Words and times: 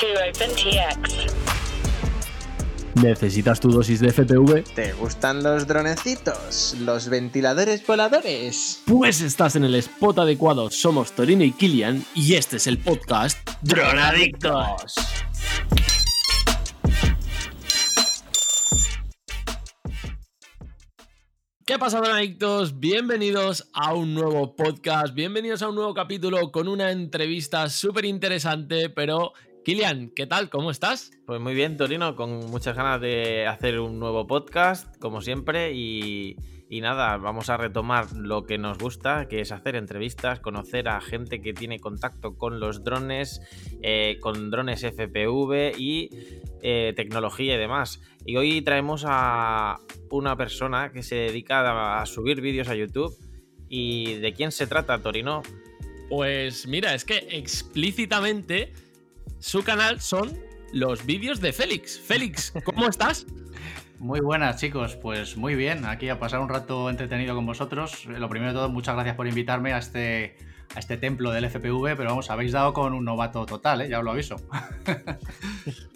to 0.00 0.06
OpenTX. 0.28 1.32
¿Necesitas 3.02 3.60
tu 3.60 3.70
dosis 3.70 4.00
de 4.00 4.12
FPV? 4.12 4.64
¿Te 4.74 4.92
gustan 4.92 5.42
los 5.42 5.66
dronecitos? 5.66 6.76
¿Los 6.80 7.08
ventiladores 7.08 7.86
voladores? 7.86 8.82
Pues 8.86 9.22
estás 9.22 9.56
en 9.56 9.64
el 9.64 9.74
spot 9.76 10.18
adecuado. 10.18 10.70
Somos 10.70 11.12
Torino 11.12 11.44
y 11.44 11.52
Kilian 11.52 12.04
y 12.14 12.34
este 12.34 12.56
es 12.56 12.66
el 12.66 12.78
podcast 12.78 13.38
Dronadictos. 13.62 14.94
¿Qué 21.66 21.80
pasa, 21.80 22.00
Dronadictos? 22.00 22.78
Bienvenidos 22.78 23.68
a 23.72 23.92
un 23.92 24.14
nuevo 24.14 24.54
podcast, 24.54 25.14
bienvenidos 25.14 25.62
a 25.62 25.68
un 25.68 25.74
nuevo 25.74 25.94
capítulo 25.94 26.52
con 26.52 26.68
una 26.68 26.92
entrevista 26.92 27.68
súper 27.68 28.04
interesante, 28.04 28.88
pero 28.88 29.32
Kilian, 29.66 30.10
¿qué 30.14 30.28
tal? 30.28 30.48
¿Cómo 30.48 30.70
estás? 30.70 31.10
Pues 31.26 31.40
muy 31.40 31.52
bien, 31.52 31.76
Torino, 31.76 32.14
con 32.14 32.48
muchas 32.52 32.76
ganas 32.76 33.00
de 33.00 33.48
hacer 33.48 33.80
un 33.80 33.98
nuevo 33.98 34.24
podcast, 34.24 34.96
como 35.00 35.20
siempre, 35.20 35.72
y, 35.72 36.36
y 36.70 36.80
nada, 36.80 37.16
vamos 37.16 37.50
a 37.50 37.56
retomar 37.56 38.12
lo 38.12 38.44
que 38.44 38.58
nos 38.58 38.78
gusta, 38.78 39.26
que 39.26 39.40
es 39.40 39.50
hacer 39.50 39.74
entrevistas, 39.74 40.38
conocer 40.38 40.88
a 40.88 41.00
gente 41.00 41.42
que 41.42 41.52
tiene 41.52 41.80
contacto 41.80 42.36
con 42.36 42.60
los 42.60 42.84
drones, 42.84 43.40
eh, 43.82 44.18
con 44.20 44.52
drones 44.52 44.84
FPV 44.84 45.76
y 45.76 46.10
eh, 46.62 46.92
tecnología 46.94 47.56
y 47.56 47.58
demás. 47.58 48.00
Y 48.24 48.36
hoy 48.36 48.62
traemos 48.62 49.02
a 49.04 49.80
una 50.12 50.36
persona 50.36 50.92
que 50.92 51.02
se 51.02 51.16
dedica 51.16 52.00
a 52.00 52.06
subir 52.06 52.40
vídeos 52.40 52.68
a 52.68 52.76
YouTube. 52.76 53.12
¿Y 53.68 54.14
de 54.20 54.32
quién 54.32 54.52
se 54.52 54.68
trata, 54.68 55.02
Torino? 55.02 55.42
Pues 56.08 56.68
mira, 56.68 56.94
es 56.94 57.04
que 57.04 57.26
explícitamente 57.32 58.72
su 59.38 59.62
canal 59.62 60.00
son 60.00 60.38
los 60.72 61.06
vídeos 61.06 61.40
de 61.40 61.52
Félix. 61.52 61.98
Félix, 61.98 62.52
¿cómo 62.64 62.88
estás? 62.88 63.26
Muy 63.98 64.20
buenas 64.20 64.60
chicos, 64.60 64.96
pues 64.96 65.36
muy 65.36 65.54
bien, 65.54 65.86
aquí 65.86 66.08
a 66.08 66.18
pasar 66.18 66.40
un 66.40 66.48
rato 66.48 66.90
entretenido 66.90 67.34
con 67.34 67.46
vosotros. 67.46 68.04
Lo 68.06 68.28
primero 68.28 68.52
de 68.52 68.58
todo, 68.58 68.68
muchas 68.68 68.94
gracias 68.94 69.16
por 69.16 69.26
invitarme 69.26 69.72
a 69.72 69.78
este, 69.78 70.36
a 70.74 70.78
este 70.78 70.96
templo 70.98 71.30
del 71.30 71.48
FPV, 71.48 71.96
pero 71.96 72.10
vamos, 72.10 72.30
habéis 72.30 72.52
dado 72.52 72.74
con 72.74 72.92
un 72.92 73.04
novato 73.04 73.46
total, 73.46 73.80
¿eh? 73.80 73.88
ya 73.88 73.98
os 73.98 74.04
lo 74.04 74.10
aviso. 74.12 74.36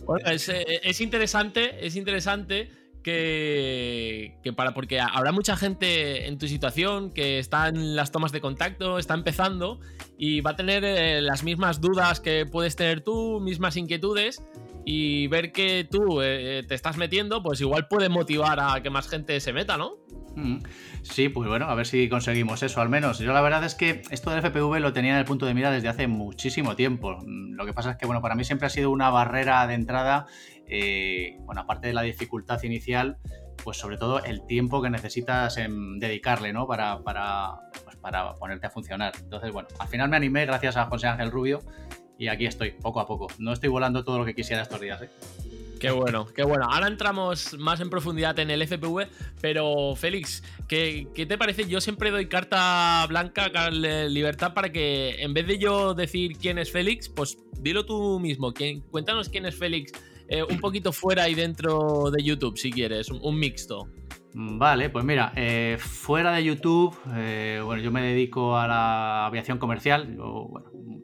Bueno, 0.06 0.28
es, 0.28 0.48
eh, 0.48 0.80
es 0.82 1.00
interesante, 1.00 1.86
es 1.86 1.94
interesante 1.94 2.79
que, 3.02 4.38
para 4.56 4.72
porque 4.72 5.00
habrá 5.00 5.32
mucha 5.32 5.56
gente 5.56 6.26
en 6.26 6.38
tu 6.38 6.46
situación 6.48 7.10
que 7.12 7.38
está 7.38 7.68
en 7.68 7.96
las 7.96 8.12
tomas 8.12 8.32
de 8.32 8.40
contacto, 8.40 8.98
está 8.98 9.14
empezando 9.14 9.80
y 10.18 10.40
va 10.40 10.52
a 10.52 10.56
tener 10.56 10.84
eh, 10.84 11.20
las 11.20 11.44
mismas 11.44 11.80
dudas 11.80 12.20
que 12.20 12.46
puedes 12.46 12.76
tener 12.76 13.00
tú, 13.02 13.40
mismas 13.40 13.76
inquietudes 13.76 14.42
y 14.84 15.26
ver 15.28 15.52
que 15.52 15.86
tú 15.90 16.22
eh, 16.22 16.62
te 16.66 16.74
estás 16.74 16.96
metiendo, 16.96 17.42
pues 17.42 17.60
igual 17.60 17.88
puede 17.88 18.08
motivar 18.08 18.58
a 18.60 18.82
que 18.82 18.90
más 18.90 19.08
gente 19.08 19.38
se 19.40 19.52
meta, 19.52 19.76
¿no? 19.76 19.96
Mm, 20.36 20.58
Sí, 21.02 21.28
pues 21.28 21.48
bueno, 21.48 21.66
a 21.66 21.74
ver 21.74 21.86
si 21.86 22.08
conseguimos 22.08 22.62
eso 22.62 22.80
al 22.80 22.88
menos. 22.88 23.18
Yo 23.18 23.32
la 23.32 23.40
verdad 23.40 23.64
es 23.64 23.74
que 23.74 24.02
esto 24.10 24.30
del 24.30 24.40
FPV 24.40 24.80
lo 24.80 24.92
tenía 24.92 25.12
en 25.12 25.18
el 25.18 25.24
punto 25.24 25.46
de 25.46 25.54
mira 25.54 25.70
desde 25.70 25.88
hace 25.88 26.06
muchísimo 26.06 26.76
tiempo. 26.76 27.18
Mm, 27.24 27.54
Lo 27.54 27.64
que 27.66 27.72
pasa 27.72 27.92
es 27.92 27.96
que, 27.96 28.06
bueno, 28.06 28.20
para 28.20 28.34
mí 28.34 28.44
siempre 28.44 28.66
ha 28.66 28.70
sido 28.70 28.90
una 28.90 29.10
barrera 29.10 29.66
de 29.66 29.74
entrada, 29.74 30.26
eh, 30.70 31.36
bueno, 31.40 31.62
aparte 31.62 31.88
de 31.88 31.92
la 31.94 32.02
dificultad 32.02 32.62
inicial, 32.62 33.18
pues 33.62 33.76
sobre 33.76 33.98
todo 33.98 34.22
el 34.24 34.46
tiempo 34.46 34.80
que 34.80 34.88
necesitas 34.90 35.56
dedicarle, 35.98 36.52
¿no? 36.52 36.66
Para, 36.66 37.00
para, 37.02 37.52
pues 37.84 37.96
para 37.96 38.34
ponerte 38.34 38.66
a 38.66 38.70
funcionar. 38.70 39.12
Entonces, 39.20 39.52
bueno, 39.52 39.68
al 39.78 39.88
final 39.88 40.08
me 40.08 40.16
animé 40.16 40.46
gracias 40.46 40.76
a 40.76 40.86
José 40.86 41.08
Ángel 41.08 41.30
Rubio 41.30 41.60
y 42.18 42.28
aquí 42.28 42.46
estoy, 42.46 42.70
poco 42.72 43.00
a 43.00 43.06
poco. 43.06 43.26
No 43.38 43.52
estoy 43.52 43.68
volando 43.68 44.04
todo 44.04 44.18
lo 44.18 44.24
que 44.24 44.34
quisiera 44.34 44.62
estos 44.62 44.80
días, 44.80 45.02
¿eh? 45.02 45.10
Qué 45.78 45.90
bueno, 45.90 46.26
qué 46.26 46.42
bueno. 46.42 46.66
Ahora 46.70 46.88
entramos 46.88 47.56
más 47.58 47.80
en 47.80 47.88
profundidad 47.88 48.38
en 48.38 48.50
el 48.50 48.60
FPV, 48.60 49.08
pero 49.40 49.96
Félix, 49.96 50.42
¿qué, 50.68 51.06
te 51.26 51.38
parece? 51.38 51.66
Yo 51.66 51.80
siempre 51.80 52.10
doy 52.10 52.26
carta 52.28 53.06
blanca, 53.08 53.50
car- 53.50 53.72
libertad 53.72 54.52
para 54.52 54.70
que 54.70 55.22
en 55.22 55.32
vez 55.32 55.46
de 55.46 55.58
yo 55.58 55.94
decir 55.94 56.36
quién 56.36 56.58
es 56.58 56.70
Félix, 56.70 57.08
pues 57.08 57.38
dilo 57.60 57.86
tú 57.86 58.20
mismo. 58.20 58.52
¿Quién- 58.52 58.82
cuéntanos 58.90 59.30
quién 59.30 59.46
es 59.46 59.58
Félix 59.58 59.92
eh, 60.30 60.44
un 60.44 60.60
poquito 60.60 60.92
fuera 60.92 61.28
y 61.28 61.34
dentro 61.34 62.08
de 62.12 62.22
YouTube, 62.22 62.56
si 62.56 62.70
quieres, 62.70 63.10
un, 63.10 63.36
mixto. 63.36 63.88
Mm, 64.32 64.58
Vale, 64.58 64.88
pues 64.88 65.04
mira, 65.04 65.32
eh, 65.34 65.76
fuera 65.78 66.30
de 66.30 66.44
YouTube, 66.44 66.96
eh, 67.16 67.60
bueno, 67.64 67.82
yo 67.82 67.90
me 67.90 68.00
dedico 68.00 68.56
a 68.56 68.68
la 68.68 69.26
aviación 69.26 69.58
comercial, 69.58 70.16
yo, 70.16 70.48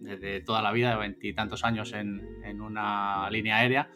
desde 0.03 0.43
toda 0.43 0.63
la 0.63 0.71
vida, 0.71 0.97
veintitantos 0.97 1.65
años 1.65 1.93
en, 1.93 2.23
en 2.45 2.61
una 2.61 3.29
línea 3.31 3.57
aérea, 3.57 3.91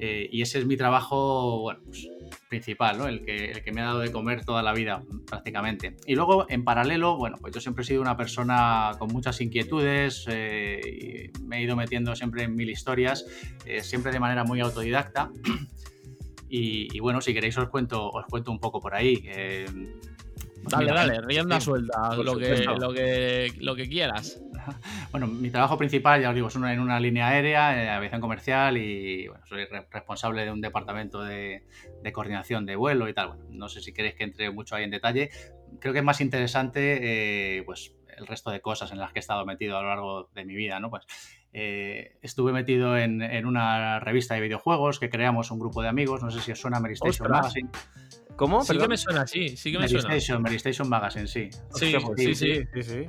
eh, 0.00 0.28
y 0.30 0.42
ese 0.42 0.58
es 0.58 0.66
mi 0.66 0.76
trabajo, 0.76 1.60
bueno, 1.60 1.80
pues, 1.84 2.08
principal, 2.48 2.98
¿no? 2.98 3.06
El 3.06 3.24
que, 3.24 3.52
el 3.52 3.62
que 3.62 3.72
me 3.72 3.80
ha 3.80 3.84
dado 3.84 4.00
de 4.00 4.10
comer 4.10 4.44
toda 4.44 4.62
la 4.62 4.72
vida, 4.72 5.02
prácticamente. 5.26 5.96
Y 6.06 6.14
luego, 6.14 6.46
en 6.48 6.64
paralelo, 6.64 7.16
bueno, 7.16 7.36
pues 7.40 7.54
yo 7.54 7.60
siempre 7.60 7.82
he 7.82 7.86
sido 7.86 8.00
una 8.00 8.16
persona 8.16 8.92
con 8.98 9.08
muchas 9.08 9.40
inquietudes, 9.40 10.26
eh, 10.28 11.30
y 11.36 11.42
me 11.42 11.58
he 11.58 11.62
ido 11.62 11.76
metiendo 11.76 12.14
siempre 12.14 12.44
en 12.44 12.54
mil 12.54 12.70
historias, 12.70 13.26
eh, 13.66 13.82
siempre 13.82 14.12
de 14.12 14.20
manera 14.20 14.44
muy 14.44 14.60
autodidacta. 14.60 15.30
Y, 16.46 16.94
y 16.96 17.00
bueno, 17.00 17.20
si 17.20 17.34
queréis 17.34 17.58
os 17.58 17.68
cuento, 17.68 18.10
os 18.10 18.26
cuento 18.26 18.52
un 18.52 18.60
poco 18.60 18.78
por 18.78 18.94
ahí. 18.94 19.26
Dale, 20.70 20.84
mira, 20.84 20.94
dale, 20.94 21.20
rienda 21.20 21.60
sí, 21.60 21.66
suelta, 21.66 22.14
lo 22.16 22.36
que, 22.36 22.64
lo, 22.78 22.92
que, 22.92 23.52
lo 23.58 23.74
que 23.74 23.88
quieras. 23.88 24.40
Bueno, 25.10 25.26
mi 25.26 25.50
trabajo 25.50 25.78
principal, 25.78 26.20
ya 26.22 26.30
os 26.30 26.34
digo, 26.34 26.48
es 26.48 26.56
una- 26.56 26.72
en 26.72 26.80
una 26.80 26.98
línea 27.00 27.28
aérea, 27.28 27.82
eh, 27.82 27.88
aviación 27.90 28.20
comercial 28.20 28.76
y 28.78 29.28
bueno, 29.28 29.44
soy 29.46 29.64
re- 29.64 29.86
responsable 29.90 30.44
de 30.44 30.50
un 30.50 30.60
departamento 30.60 31.22
de, 31.22 31.62
de 32.02 32.12
coordinación 32.12 32.66
de 32.66 32.76
vuelo 32.76 33.08
y 33.08 33.14
tal. 33.14 33.28
Bueno, 33.28 33.44
no 33.50 33.68
sé 33.68 33.80
si 33.80 33.92
queréis 33.92 34.14
que 34.14 34.24
entre 34.24 34.50
mucho 34.50 34.74
ahí 34.76 34.84
en 34.84 34.90
detalle. 34.90 35.30
Creo 35.80 35.92
que 35.92 36.00
es 36.00 36.04
más 36.04 36.20
interesante, 36.20 37.58
eh, 37.58 37.62
pues, 37.64 37.94
el 38.16 38.26
resto 38.26 38.50
de 38.50 38.60
cosas 38.60 38.92
en 38.92 38.98
las 38.98 39.12
que 39.12 39.18
he 39.18 39.20
estado 39.20 39.44
metido 39.44 39.76
a 39.76 39.82
lo 39.82 39.88
largo 39.88 40.30
de 40.34 40.44
mi 40.44 40.54
vida, 40.54 40.78
¿no? 40.78 40.88
Pues 40.90 41.04
eh, 41.52 42.16
estuve 42.22 42.52
metido 42.52 42.96
en, 42.96 43.22
en 43.22 43.44
una 43.46 43.98
revista 44.00 44.34
de 44.34 44.40
videojuegos 44.40 45.00
que 45.00 45.10
creamos 45.10 45.50
un 45.50 45.58
grupo 45.58 45.82
de 45.82 45.88
amigos, 45.88 46.22
no 46.22 46.30
sé 46.30 46.40
si 46.40 46.52
os 46.52 46.60
suena 46.60 46.78
Mary 46.80 46.94
Station. 46.94 47.28
Magazine. 47.30 47.68
¿Cómo? 48.36 48.62
Sí 48.62 48.68
que 48.68 48.74
Perdón. 48.74 48.90
me 48.90 48.96
suena, 48.96 49.26
sí, 49.26 49.56
sí 49.56 49.70
que 49.72 49.78
me 49.78 49.84
Mary 49.84 50.00
suena. 50.00 50.14
Station, 50.16 50.42
Mary 50.42 50.56
Station 50.56 50.88
Magazine, 50.88 51.26
sí. 51.26 51.50
Sí, 51.70 51.96
pues 52.04 52.20
sí, 52.20 52.34
sí. 52.34 52.62
sí, 52.72 52.82
sí. 52.82 53.08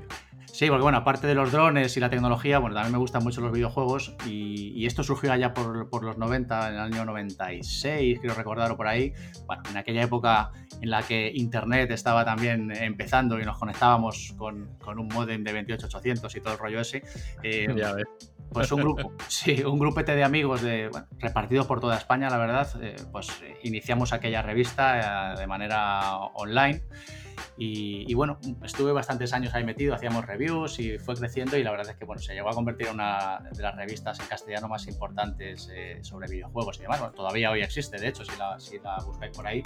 Sí, 0.56 0.70
porque 0.70 0.84
bueno, 0.84 1.00
aparte 1.00 1.28
de 1.28 1.36
los 1.36 1.52
drones 1.52 1.98
y 1.98 2.00
la 2.00 2.10
tecnología, 2.10 2.60
bueno, 2.60 2.76
también 2.76 2.94
me 2.94 2.98
gustan 2.98 3.22
mucho 3.24 3.42
los 3.42 3.52
videojuegos 3.52 4.16
y, 4.26 4.72
y 4.74 4.86
esto 4.86 5.04
surgió 5.04 5.34
allá 5.34 5.54
por, 5.54 5.90
por 5.90 6.06
los 6.06 6.18
90, 6.18 6.70
en 6.70 6.74
el 6.76 6.80
año 6.80 7.04
96, 7.04 8.20
quiero 8.22 8.36
recordar 8.36 8.78
por 8.78 8.88
ahí. 8.88 9.12
Bueno, 9.48 9.64
en 9.70 9.76
aquella 9.76 10.04
época 10.04 10.52
en 10.80 10.90
la 10.92 11.04
que 11.04 11.30
Internet 11.36 11.92
estaba 11.92 12.24
también 12.24 12.72
empezando 12.72 13.38
y 13.38 13.44
nos 13.44 13.58
conectábamos 13.58 14.34
con, 14.38 14.78
con 14.80 14.98
un 14.98 15.10
modem 15.10 15.44
de 15.44 15.52
28800 15.52 16.34
y 16.34 16.40
todo 16.40 16.54
el 16.54 16.60
rollo 16.60 16.80
ese. 16.80 17.04
eh, 17.44 17.68
Ya 17.76 17.92
ves. 17.92 18.06
pues 18.54 18.72
un 18.72 18.80
grupo, 18.80 19.12
sí, 19.28 19.62
un 19.62 19.78
grupete 19.78 20.16
de 20.16 20.24
amigos 20.24 20.62
de, 20.62 20.88
bueno, 20.88 21.06
repartidos 21.20 21.68
por 21.68 21.82
toda 21.82 21.98
España, 21.98 22.30
la 22.30 22.38
verdad, 22.38 22.70
eh, 22.82 22.96
pues 23.12 23.28
eh, 23.44 23.58
iniciamos 23.64 24.14
aquella 24.14 24.42
revista 24.42 25.34
eh, 25.34 25.38
de 25.38 25.48
manera 25.48 26.16
online 26.36 26.82
y, 27.58 28.14
bueno, 28.14 28.40
estuve 28.64 28.92
bastantes 28.92 29.34
años 29.34 29.54
ahí 29.54 29.64
metido, 29.64 29.96
hacíamos 29.96 30.26
reviews 30.26 30.80
y 30.80 30.98
fue 30.98 31.16
creciendo 31.16 31.58
y 31.58 31.64
la 31.64 31.72
verdad 31.72 31.90
es 31.90 31.98
que 31.98 32.06
bueno, 32.06 32.22
se 32.22 32.34
llegó 32.34 32.50
a 32.50 32.54
convertir 32.54 32.88
en 32.88 32.96
una 32.96 33.42
de 33.52 33.62
las 33.62 33.76
revistas 33.76 34.20
en 34.20 34.28
castellano 34.28 34.68
más 34.68 34.88
importantes 34.88 35.70
eh, 35.74 36.00
sobre 36.02 36.30
videojuegos 36.30 36.78
y 36.80 36.82
demás. 36.84 37.00
Bueno, 37.00 37.14
todavía 37.14 37.52
hoy 37.52 37.62
existe, 37.62 37.98
de 37.98 38.08
hecho, 38.08 38.26
si 38.26 38.38
la, 38.38 38.60
si 38.60 38.80
la 38.80 38.98
buscáis 39.06 39.36
por 39.36 39.48
ahí. 39.48 39.64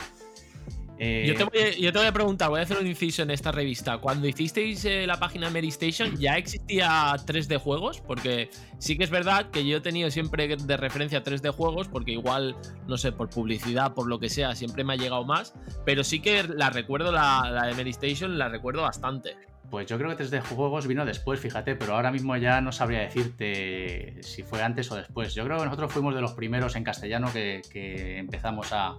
Eh, 1.01 1.23
Yo 1.25 1.35
te, 1.35 1.45
voy 1.45 1.59
a, 1.61 1.77
yo 1.77 1.93
te 1.93 1.97
voy 1.97 2.07
a 2.07 2.11
preguntar, 2.11 2.49
voy 2.49 2.59
a 2.59 2.63
hacer 2.63 2.77
un 2.77 2.85
inciso 2.85 3.21
en 3.23 3.31
esta 3.31 3.53
revista. 3.53 3.99
Cuando 3.99 4.27
hicisteis 4.27 4.83
eh, 4.83 5.07
la 5.07 5.17
página 5.17 5.49
Mary 5.49 5.69
Station, 5.69 6.17
¿ya 6.17 6.35
existía 6.35 6.89
3D 7.25 7.57
juegos? 7.57 8.01
Porque 8.01 8.49
sí 8.79 8.97
que 8.97 9.05
es 9.05 9.09
verdad 9.09 9.49
que 9.49 9.65
yo 9.65 9.77
he 9.77 9.81
tenido 9.81 10.11
siempre 10.11 10.57
de 10.57 10.77
referencia 10.77 11.23
3D 11.23 11.51
juegos, 11.53 11.87
porque 11.87 12.11
igual, 12.11 12.57
no 12.87 12.97
sé, 12.97 13.13
por 13.13 13.29
publicidad, 13.29 13.93
por 13.93 14.07
lo 14.09 14.19
que 14.19 14.27
sea, 14.27 14.55
siempre 14.55 14.83
me 14.83 14.93
ha 14.93 14.95
llegado 14.97 15.23
más. 15.23 15.53
Pero 15.85 16.03
sí 16.03 16.19
que 16.19 16.43
la 16.43 16.69
recuerdo, 16.69 17.13
la, 17.13 17.49
la 17.49 17.67
de 17.67 17.75
Mary 17.75 17.91
Station, 17.91 18.37
la 18.37 18.49
recuerdo 18.49 18.81
bastante. 18.81 19.37
Pues 19.69 19.87
yo 19.87 19.97
creo 19.97 20.15
que 20.15 20.23
3D 20.23 20.41
Juegos 20.41 20.87
vino 20.87 21.05
después, 21.05 21.39
fíjate, 21.39 21.75
pero 21.75 21.95
ahora 21.95 22.11
mismo 22.11 22.35
ya 22.35 22.59
no 22.59 22.71
sabría 22.71 23.01
decirte 23.01 24.17
si 24.21 24.43
fue 24.43 24.61
antes 24.63 24.91
o 24.91 24.95
después. 24.95 25.33
Yo 25.33 25.45
creo 25.45 25.59
que 25.59 25.65
nosotros 25.65 25.93
fuimos 25.93 26.15
de 26.15 26.21
los 26.21 26.33
primeros 26.33 26.75
en 26.75 26.83
castellano 26.83 27.31
que, 27.31 27.61
que 27.71 28.17
empezamos 28.17 28.73
a, 28.73 28.97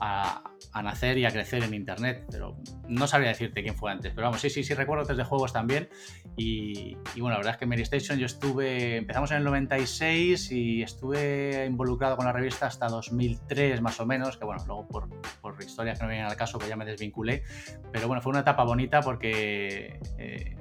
a, 0.00 0.42
a 0.74 0.82
nacer 0.82 1.16
y 1.18 1.24
a 1.24 1.30
crecer 1.30 1.62
en 1.62 1.72
internet, 1.72 2.26
pero 2.30 2.56
no 2.88 3.06
sabría 3.06 3.28
decirte 3.28 3.62
quién 3.62 3.76
fue 3.76 3.92
antes. 3.92 4.12
Pero 4.12 4.26
vamos, 4.26 4.40
sí, 4.40 4.50
sí, 4.50 4.64
sí 4.64 4.74
recuerdo 4.74 5.04
3D 5.04 5.24
Juegos 5.24 5.52
también. 5.52 5.88
Y, 6.36 6.96
y 7.14 7.20
bueno, 7.20 7.30
la 7.30 7.36
verdad 7.36 7.52
es 7.52 7.58
que 7.58 7.66
Mary 7.66 7.82
Station 7.82 8.18
yo 8.18 8.26
estuve, 8.26 8.96
empezamos 8.96 9.30
en 9.30 9.38
el 9.38 9.44
96 9.44 10.50
y 10.50 10.82
estuve 10.82 11.64
involucrado 11.64 12.16
con 12.16 12.26
la 12.26 12.32
revista 12.32 12.66
hasta 12.66 12.88
2003 12.88 13.80
más 13.82 14.00
o 14.00 14.06
menos, 14.06 14.36
que 14.36 14.44
bueno, 14.44 14.64
luego 14.66 14.88
por, 14.88 15.08
por 15.40 15.62
historias 15.62 15.98
que 15.98 16.04
no 16.04 16.10
vienen 16.10 16.26
al 16.26 16.36
caso, 16.36 16.58
pues 16.58 16.68
ya 16.68 16.76
me 16.76 16.84
desvinculé. 16.84 17.44
Pero 17.92 18.08
bueno, 18.08 18.20
fue 18.20 18.30
una 18.30 18.40
etapa 18.40 18.64
bonita 18.64 19.00
porque 19.00 20.00
eh, 20.18 20.56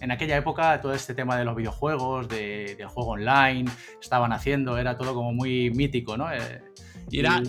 en 0.00 0.10
aquella 0.10 0.36
época 0.36 0.80
todo 0.80 0.92
este 0.92 1.14
tema 1.14 1.36
de 1.36 1.44
los 1.44 1.54
videojuegos, 1.54 2.28
de, 2.28 2.84
juego 2.88 3.12
online, 3.12 3.70
estaban 4.00 4.32
haciendo, 4.32 4.76
era 4.76 4.96
todo 4.96 5.14
como 5.14 5.32
muy 5.32 5.70
mítico, 5.70 6.16
¿no? 6.16 6.32
Eh, 6.32 6.64
y 7.10 7.20
era, 7.20 7.42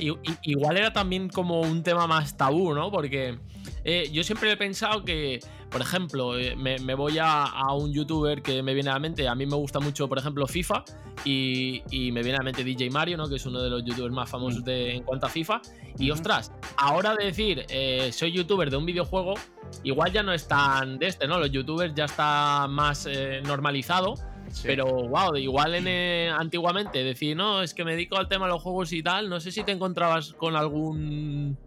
igual 0.44 0.78
era 0.78 0.92
también 0.92 1.30
como 1.30 1.62
un 1.62 1.84
tema 1.84 2.08
más 2.08 2.36
tabú, 2.36 2.74
¿no? 2.74 2.92
Porque 2.92 3.38
eh, 3.86 4.10
yo 4.12 4.24
siempre 4.24 4.52
he 4.52 4.58
pensado 4.58 5.04
que, 5.04 5.40
por 5.70 5.82
ejemplo, 5.82 6.38
eh, 6.38 6.56
me, 6.56 6.96
voy 6.96 7.18
a, 7.20 7.52
un 7.74 7.94
youtuber 7.94 8.42
que 8.42 8.64
me 8.64 8.74
viene 8.74 8.90
a 8.90 8.94
la 8.94 9.00
mente. 9.00 9.28
A 9.28 9.36
mí 9.36 9.46
me 9.46 9.56
gusta 9.56 9.80
mucho, 9.80 10.08
por 10.08 10.18
ejemplo, 10.18 10.48
FIFA. 10.48 10.84
Y, 11.26 11.82
me 12.12 12.22
viene 12.22 12.36
a 12.36 12.40
la 12.40 12.44
mente 12.44 12.64
DJ 12.64 12.90
Mario, 12.90 13.18
¿no? 13.18 13.28
Que 13.28 13.36
es 13.36 13.46
uno 13.46 13.62
de 13.62 13.70
los 13.70 13.84
youtubers 13.84 14.14
más 14.14 14.30
famosos 14.30 14.62
mm. 14.62 14.66
de, 14.66 14.96
en 14.96 15.04
cuanto 15.04 15.26
a 15.26 15.30
FIFA. 15.30 15.62
Y 15.98 16.12
ostras, 16.12 16.52
ahora 16.78 17.16
de 17.16 17.26
decir 17.26 17.66
eh, 17.70 18.12
soy 18.12 18.32
youtuber 18.32 18.70
de 18.70 18.78
un 18.78 18.86
videojuego, 18.86 19.36
igual 19.84 20.12
ya 20.12 20.24
no 20.24 20.34
es 20.34 20.48
tan 20.48 20.98
de 20.98 21.08
este, 21.08 21.28
¿no? 21.28 21.40
Los 21.40 21.52
youtubers 21.52 21.94
ya 21.94 22.06
está 22.06 22.68
más 22.68 23.08
normalizado. 23.46 24.16
Pero, 24.63 24.86
wow, 24.86 25.36
igual 25.36 25.75
en, 25.75 26.30
antiguamente 26.30 27.04
decir, 27.04 27.36
no, 27.36 27.62
es 27.62 27.74
que 27.74 27.84
me 27.84 27.92
dedico 27.92 28.18
al 28.18 28.28
tema 28.28 28.45
de 28.45 28.54
los 28.54 28.62
juegos 28.62 28.94
y 28.94 29.01
tal, 29.01 29.30
no 29.30 29.40
sé 29.40 29.51
si 29.51 29.63
te 29.63 29.72
encontrabas 29.72 30.34
con 30.34 30.56
algún 30.56 31.57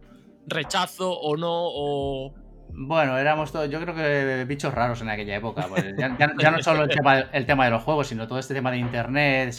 rechazo 0.46 1.12
o 1.12 1.37
no, 1.37 1.52
o, 1.52 2.34
bueno, 2.78 3.17
éramos 3.17 3.52
todos, 3.52 3.70
yo 3.70 3.81
creo 3.81 3.94
que 3.94 4.44
bichos 4.44 4.73
raros 4.73 5.00
en 5.00 5.08
aquella 5.08 5.37
época. 5.37 5.67
Pues 5.67 5.82
ya, 5.99 6.50
no 6.50 6.62
solo 6.62 6.84
el 6.84 6.90
tema, 6.90 7.20
el 7.20 7.46
tema 7.46 7.64
de 7.64 7.70
los 7.70 7.82
juegos, 7.82 8.08
sino 8.08 8.28
todo 8.28 8.38
este 8.38 8.52
tema 8.52 8.70
de 8.70 8.76
internet. 8.76 9.55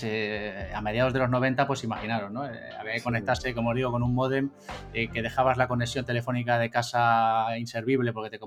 a 0.73 0.81
mediados 0.81 1.13
de 1.13 1.19
los 1.19 1.29
90, 1.29 1.65
pues 1.65 1.83
imaginaros, 1.83 2.31
¿no? 2.31 2.45
Eh, 2.45 2.59
había 2.79 2.93
que 2.93 3.01
conectarse, 3.01 3.55
como 3.55 3.73
digo, 3.73 3.91
con 3.91 4.03
un 4.03 4.13
modem 4.13 4.51
eh, 4.93 5.07
que 5.07 5.23
dejabas 5.23 5.57
la 5.57 5.67
conexión 5.67 6.05
telefónica 6.05 6.59
de 6.59 6.69
casa 6.69 7.57
inservible 7.57 8.13
porque 8.13 8.29
te, 8.29 8.39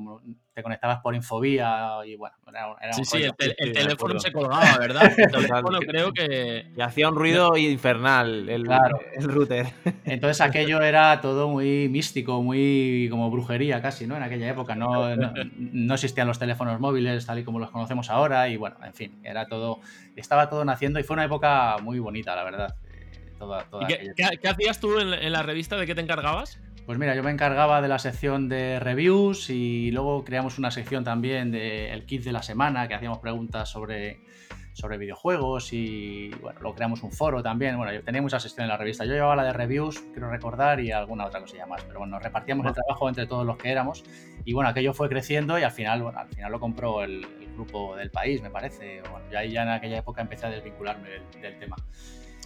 te 0.55 0.62
conectabas 0.62 1.00
por 1.00 1.17
infobía 1.17 1.96
y 2.06 2.14
bueno, 2.14 2.37
era, 2.46 2.76
era 2.81 2.93
Sí, 2.93 3.05
sí, 3.05 3.22
el, 3.25 3.72
teléfono 3.72 4.20
se 4.20 4.31
colgaba, 4.31 4.78
¿verdad? 4.78 5.12
El 5.19 5.31
teléfono 5.32 5.81
creo 5.81 6.12
que. 6.12 6.70
Y 6.76 6.81
hacía 6.81 7.08
un 7.08 7.17
ruido 7.17 7.56
infernal 7.56 8.49
el, 8.49 8.69
el 9.17 9.25
router. 9.25 9.67
Entonces 10.05 10.40
aquello 10.40 10.81
era 10.81 11.20
todo 11.20 11.49
muy 11.49 11.88
místico, 11.88 12.40
muy 12.40 13.08
como 13.11 13.31
brujería 13.31 13.82
casi, 13.82 14.06
¿no? 14.06 14.17
En 14.17 14.22
aquella 14.22 14.49
época 14.49 14.59
no, 14.76 15.16
no, 15.16 15.94
existían 15.94 16.26
los 16.26 16.38
teléfonos 16.38 16.80
móviles 16.80 17.26
tal 17.26 17.38
y 17.38 17.44
como 17.44 17.58
los 17.58 17.70
conocemos 17.70 18.10
ahora 18.10 18.48
y 18.48 18.56
bueno, 18.56 18.76
en 18.84 18.94
fin, 18.94 19.20
era 19.24 19.46
todo, 19.46 19.80
estaba 20.16 20.48
todo 20.48 20.64
naciendo 20.64 21.00
y 21.00 21.02
fue 21.02 21.14
una 21.14 21.24
época 21.24 21.76
muy 21.82 21.98
bonita, 21.98 22.34
la 22.36 22.44
verdad. 22.44 22.76
Eh, 23.88 24.12
qué, 24.16 24.48
hacías 24.48 24.80
tú 24.80 24.98
en, 24.98 25.32
la 25.32 25.42
revista? 25.42 25.76
¿De 25.76 25.86
qué 25.86 25.94
te 25.94 26.00
encargabas? 26.00 26.60
Pues 26.86 26.98
mira, 26.98 27.14
yo 27.14 27.22
me 27.22 27.30
encargaba 27.30 27.80
de 27.80 27.88
la 27.88 27.98
sección 27.98 28.48
de 28.48 28.80
reviews 28.80 29.48
y 29.48 29.90
luego 29.92 30.24
creamos 30.24 30.58
una 30.58 30.70
sección 30.70 31.04
también 31.04 31.50
del 31.50 32.04
kit 32.04 32.22
de 32.24 32.32
la 32.32 32.42
semana 32.42 32.88
que 32.88 32.94
hacíamos 32.94 33.18
preguntas 33.18 33.68
sobre 33.68 34.20
sobre 34.72 34.99
videojuegos 34.99 35.72
y 35.72 36.31
bueno, 36.40 36.61
lo 36.61 36.75
creamos 36.75 37.02
un 37.02 37.12
foro 37.12 37.43
también. 37.43 37.76
Bueno, 37.76 37.93
yo 37.93 38.02
tenía 38.02 38.22
muchas 38.22 38.43
sesiones 38.43 38.64
en 38.64 38.69
la 38.69 38.76
revista. 38.76 39.05
Yo 39.05 39.12
llevaba 39.12 39.37
la 39.37 39.44
de 39.44 39.52
reviews, 39.52 40.00
quiero 40.12 40.31
recordar, 40.31 40.81
y 40.81 40.93
alguna 40.93 41.26
otra 41.26 41.40
cosilla 41.40 41.67
más. 41.67 41.82
Pero 41.84 42.00
bueno, 42.00 42.19
repartíamos 42.19 42.67
el 42.67 42.72
trabajo 42.72 43.08
entre 43.08 43.26
todos 43.26 43.46
los 43.46 43.56
que 43.56 43.70
éramos. 43.70 44.05
Y 44.44 44.52
bueno, 44.52 44.70
aquello 44.70 44.94
fue 44.94 45.08
creciendo 45.08 45.58
y 45.58 45.62
al 45.62 45.72
final, 45.72 46.02
bueno, 46.02 46.19
al 46.19 46.28
final 46.28 46.52
lo 46.52 46.61
compró 46.61 47.02
el, 47.02 47.26
grupo 47.55 47.94
del 47.96 48.11
país, 48.11 48.40
me 48.40 48.50
parece. 48.50 49.02
Bueno, 49.11 49.26
ya 49.31 49.40
ahí 49.40 49.52
ya 49.52 49.62
en 49.62 49.69
aquella 49.70 49.99
época 49.99 50.22
empecé 50.22 50.46
a 50.46 50.50
desvincularme 50.50 51.08
del, 51.40 51.58
tema. 51.58 51.76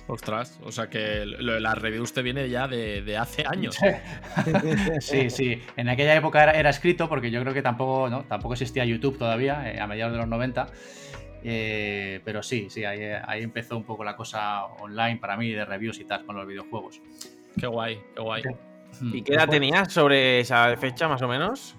Ostras, 0.06 0.59
o 0.62 0.73
sea 0.73 0.88
que 0.88 1.25
lo 1.25 1.53
de 1.55 1.61
la 1.61 1.75
reviews 1.75 2.12
te 2.12 2.21
viene 2.21 2.49
ya 2.50 2.67
de, 2.67 3.17
hace 3.17 3.44
años. 3.47 3.76
sí, 5.00 5.31
sí. 5.31 5.62
En 5.76 5.88
aquella 5.88 6.17
época 6.17 6.50
era, 6.53 6.69
escrito 6.69 7.09
porque 7.09 7.31
yo 7.31 7.41
creo 7.43 7.55
que 7.55 7.62
tampoco, 7.62 8.11
¿no? 8.11 8.25
tampoco 8.25 8.55
existía 8.55 8.85
YouTube 8.85 9.19
todavía, 9.19 9.73
eh, 9.73 9.81
a 9.81 9.87
mediados 9.87 10.12
de 10.12 10.19
los 10.19 10.29
90. 10.29 10.67
Eh, 11.46 12.23
pero 12.25 12.43
sí, 12.43 12.70
sí, 12.70 12.87
ahí, 12.87 13.43
empezó 13.43 13.76
un 13.76 13.85
poco 13.85 14.02
la 14.02 14.17
cosa 14.17 14.64
online 14.64 15.19
para 15.19 15.37
mí 15.37 15.50
de 15.50 15.67
reviews 15.67 16.00
y 16.00 16.05
tal 16.05 16.25
con 16.25 16.37
los 16.37 16.46
videojuegos. 16.46 17.02
Qué 17.61 17.67
guay, 17.67 18.00
qué 18.14 18.23
guay. 18.23 18.43
¿Y 19.12 19.23
qué 19.23 19.35
edad 19.35 19.49
tenías 19.49 19.93
sobre 19.93 20.41
esa 20.41 20.75
fecha 20.79 21.06
más 21.06 21.20
o 21.20 21.29
menos? 21.29 21.76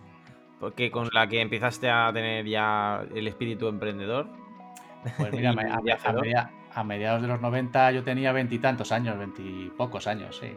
Porque 0.59 0.91
con 0.91 1.09
la 1.11 1.27
que 1.27 1.41
empezaste 1.41 1.89
a 1.89 2.11
tener 2.13 2.45
ya 2.45 3.03
el 3.13 3.27
espíritu 3.27 3.67
emprendedor. 3.67 4.27
Pues 5.17 5.33
mira, 5.33 5.51
a, 5.51 6.83
mediados 6.83 7.23
de 7.23 7.27
los 7.27 7.41
90 7.41 7.91
yo 7.91 8.03
tenía 8.03 8.31
veintitantos 8.33 8.91
años, 8.91 9.17
veintipocos 9.17 10.05
años, 10.05 10.37
sí. 10.39 10.51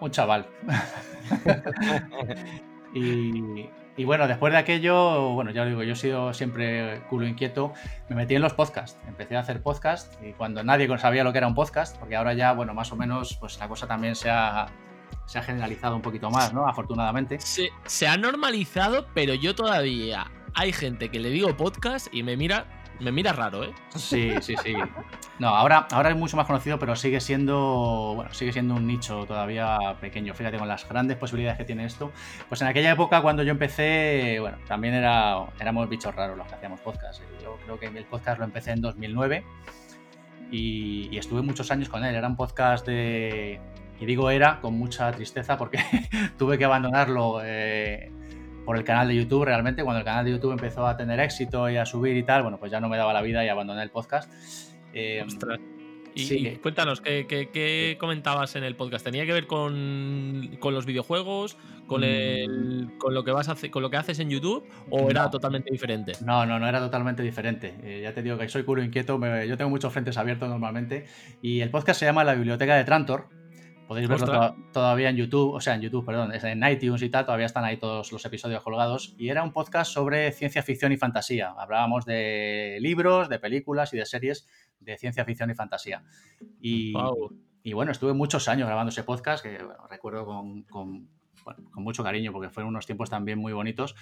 un, 0.00 0.10
chaval. 0.10 0.46
y, 2.94 3.68
y 3.96 4.04
bueno, 4.04 4.28
después 4.28 4.52
de 4.52 4.58
aquello, 4.58 5.30
bueno, 5.30 5.50
ya 5.50 5.64
lo 5.64 5.70
digo, 5.70 5.82
yo 5.82 5.94
he 5.94 5.96
sido 5.96 6.34
siempre 6.34 7.00
culo 7.08 7.26
inquieto, 7.26 7.72
me 8.08 8.16
metí 8.16 8.34
en 8.34 8.42
los 8.42 8.52
podcasts, 8.52 8.98
empecé 9.08 9.36
a 9.36 9.40
hacer 9.40 9.62
podcasts 9.62 10.18
y 10.22 10.32
cuando 10.32 10.62
nadie 10.62 10.86
sabía 10.98 11.24
lo 11.24 11.32
que 11.32 11.38
era 11.38 11.46
un 11.46 11.54
podcast, 11.54 11.96
porque 11.98 12.16
ahora 12.16 12.34
ya, 12.34 12.52
bueno, 12.52 12.74
más 12.74 12.92
o 12.92 12.96
menos, 12.96 13.36
pues 13.40 13.58
la 13.58 13.68
cosa 13.68 13.86
también 13.86 14.14
se 14.14 14.28
ha, 14.28 14.66
se 15.24 15.38
ha 15.38 15.42
generalizado 15.42 15.96
un 15.96 16.02
poquito 16.02 16.30
más, 16.30 16.52
¿no? 16.52 16.68
Afortunadamente. 16.68 17.40
Se, 17.40 17.70
se 17.86 18.06
ha 18.06 18.18
normalizado, 18.18 19.06
pero 19.14 19.34
yo 19.34 19.54
todavía 19.54 20.30
hay 20.54 20.72
gente 20.72 21.10
que 21.10 21.18
le 21.18 21.30
digo 21.30 21.56
podcast 21.56 22.08
y 22.12 22.22
me 22.22 22.36
mira 22.36 22.66
me 23.00 23.12
mira 23.12 23.32
raro, 23.32 23.64
¿eh? 23.64 23.72
Sí, 23.94 24.32
sí, 24.40 24.54
sí. 24.62 24.74
No, 25.38 25.48
ahora, 25.48 25.86
ahora 25.90 26.10
es 26.10 26.16
mucho 26.16 26.36
más 26.36 26.46
conocido, 26.46 26.78
pero 26.78 26.96
sigue 26.96 27.20
siendo, 27.20 28.12
bueno, 28.14 28.32
sigue 28.32 28.52
siendo 28.52 28.74
un 28.74 28.86
nicho 28.86 29.24
todavía 29.26 29.78
pequeño. 30.00 30.34
Fíjate, 30.34 30.58
con 30.58 30.68
las 30.68 30.88
grandes 30.88 31.16
posibilidades 31.16 31.58
que 31.58 31.64
tiene 31.64 31.84
esto. 31.84 32.12
Pues 32.48 32.62
en 32.62 32.68
aquella 32.68 32.92
época, 32.92 33.20
cuando 33.22 33.42
yo 33.42 33.50
empecé, 33.50 34.38
bueno, 34.40 34.58
también 34.66 34.94
era, 34.94 35.46
éramos 35.60 35.88
bichos 35.88 36.14
raros 36.14 36.36
los 36.36 36.46
que 36.46 36.54
hacíamos 36.54 36.80
podcast. 36.80 37.22
Yo 37.42 37.58
creo 37.64 37.78
que 37.78 37.86
el 37.86 38.04
podcast 38.04 38.38
lo 38.38 38.44
empecé 38.44 38.72
en 38.72 38.80
2009 38.80 39.44
y, 40.50 41.16
estuve 41.16 41.42
muchos 41.42 41.70
años 41.70 41.88
con 41.88 42.04
él. 42.04 42.14
Era 42.14 42.28
un 42.28 42.36
podcast 42.36 42.86
de... 42.86 43.60
Y 43.98 44.04
digo 44.04 44.30
era 44.30 44.60
con 44.60 44.74
mucha 44.74 45.10
tristeza 45.12 45.56
porque 45.56 45.78
tuve 46.38 46.58
que 46.58 46.66
abandonarlo 46.66 47.40
eh, 47.42 48.10
por 48.66 48.76
el 48.76 48.84
canal 48.84 49.08
de 49.08 49.16
YouTube 49.16 49.44
realmente. 49.44 49.82
Cuando 49.82 50.00
el 50.00 50.04
canal 50.04 50.26
de 50.26 50.32
YouTube 50.32 50.52
empezó 50.52 50.86
a 50.86 50.96
tener 50.96 51.18
éxito 51.20 51.70
y 51.70 51.76
a 51.76 51.86
subir 51.86 52.16
y 52.16 52.24
tal, 52.24 52.42
bueno, 52.42 52.58
pues 52.58 52.70
ya 52.70 52.80
no 52.80 52.90
me 52.90 52.98
daba 52.98 53.14
la 53.14 53.22
vida 53.22 53.42
y 53.44 53.48
abandoné 53.48 53.82
el 53.82 53.90
podcast. 53.90 54.30
Eh, 54.92 55.24
y, 56.18 56.56
cuéntanos, 56.56 57.02
¿qué, 57.02 57.96
comentabas 58.00 58.56
en 58.56 58.64
el 58.64 58.74
podcast? 58.74 59.04
¿Tenía 59.04 59.26
que 59.26 59.34
ver 59.34 59.46
con, 59.46 60.58
los 60.62 60.86
videojuegos, 60.86 61.58
con, 61.86 62.00
mm. 62.00 62.96
con, 62.98 63.12
lo 63.12 63.22
que 63.22 63.32
vas 63.32 63.50
a 63.50 63.52
hacer, 63.52 63.70
con 63.70 63.82
lo 63.82 63.90
que 63.90 63.98
haces 63.98 64.18
en 64.18 64.30
YouTube 64.30 64.66
o 64.90 65.10
era 65.10 65.30
totalmente 65.30 65.70
diferente? 65.70 66.12
No, 66.24 66.46
no, 66.46 66.58
no 66.58 66.66
era 66.66 66.80
totalmente 66.80 67.22
diferente. 67.22 67.74
Eh, 67.82 68.00
ya 68.02 68.14
te 68.14 68.22
digo 68.22 68.38
que 68.38 68.48
soy 68.48 68.62
puro 68.62 68.82
inquieto, 68.82 69.20
yo 69.44 69.56
tengo 69.58 69.68
muchos 69.68 69.92
frentes 69.92 70.16
abiertos 70.16 70.48
normalmente 70.48 71.04
y 71.42 71.60
el 71.60 71.70
podcast 71.70 72.00
se 72.00 72.06
llama 72.06 72.24
La 72.24 72.34
Biblioteca 72.34 72.74
de 72.76 72.84
Trantor 72.84 73.28
Podéis 73.86 74.08
verlo 74.08 74.56
todavía 74.72 75.10
en 75.10 75.16
YouTube, 75.16 75.54
o 75.54 75.60
sea, 75.60 75.74
en 75.74 75.82
YouTube, 75.82 76.04
perdón, 76.04 76.32
en 76.34 76.68
iTunes 76.68 77.02
y 77.02 77.08
tal, 77.08 77.24
todavía 77.24 77.46
están 77.46 77.64
ahí 77.64 77.76
todos 77.76 78.10
los 78.10 78.24
episodios 78.24 78.62
colgados. 78.62 79.14
Y 79.16 79.28
era 79.28 79.42
un 79.42 79.52
podcast 79.52 79.92
sobre 79.92 80.32
ciencia 80.32 80.62
ficción 80.62 80.92
y 80.92 80.96
fantasía. 80.96 81.54
Hablábamos 81.56 82.04
de 82.04 82.78
libros, 82.80 83.28
de 83.28 83.38
películas 83.38 83.92
y 83.94 83.98
de 83.98 84.06
series 84.06 84.48
de 84.80 84.98
ciencia 84.98 85.24
ficción 85.24 85.50
y 85.50 85.54
fantasía. 85.54 86.02
Y, 86.60 86.92
y 87.62 87.72
bueno, 87.72 87.92
estuve 87.92 88.12
muchos 88.12 88.48
años 88.48 88.66
grabando 88.66 88.90
ese 88.90 89.04
podcast, 89.04 89.42
que 89.42 89.58
recuerdo 89.88 90.26
con 90.26 90.62
con 90.64 91.08
mucho 91.74 92.02
cariño, 92.02 92.32
porque 92.32 92.50
fueron 92.50 92.70
unos 92.70 92.86
tiempos 92.86 93.10
también 93.10 93.38
muy 93.38 93.52
bonitos. 93.52 93.94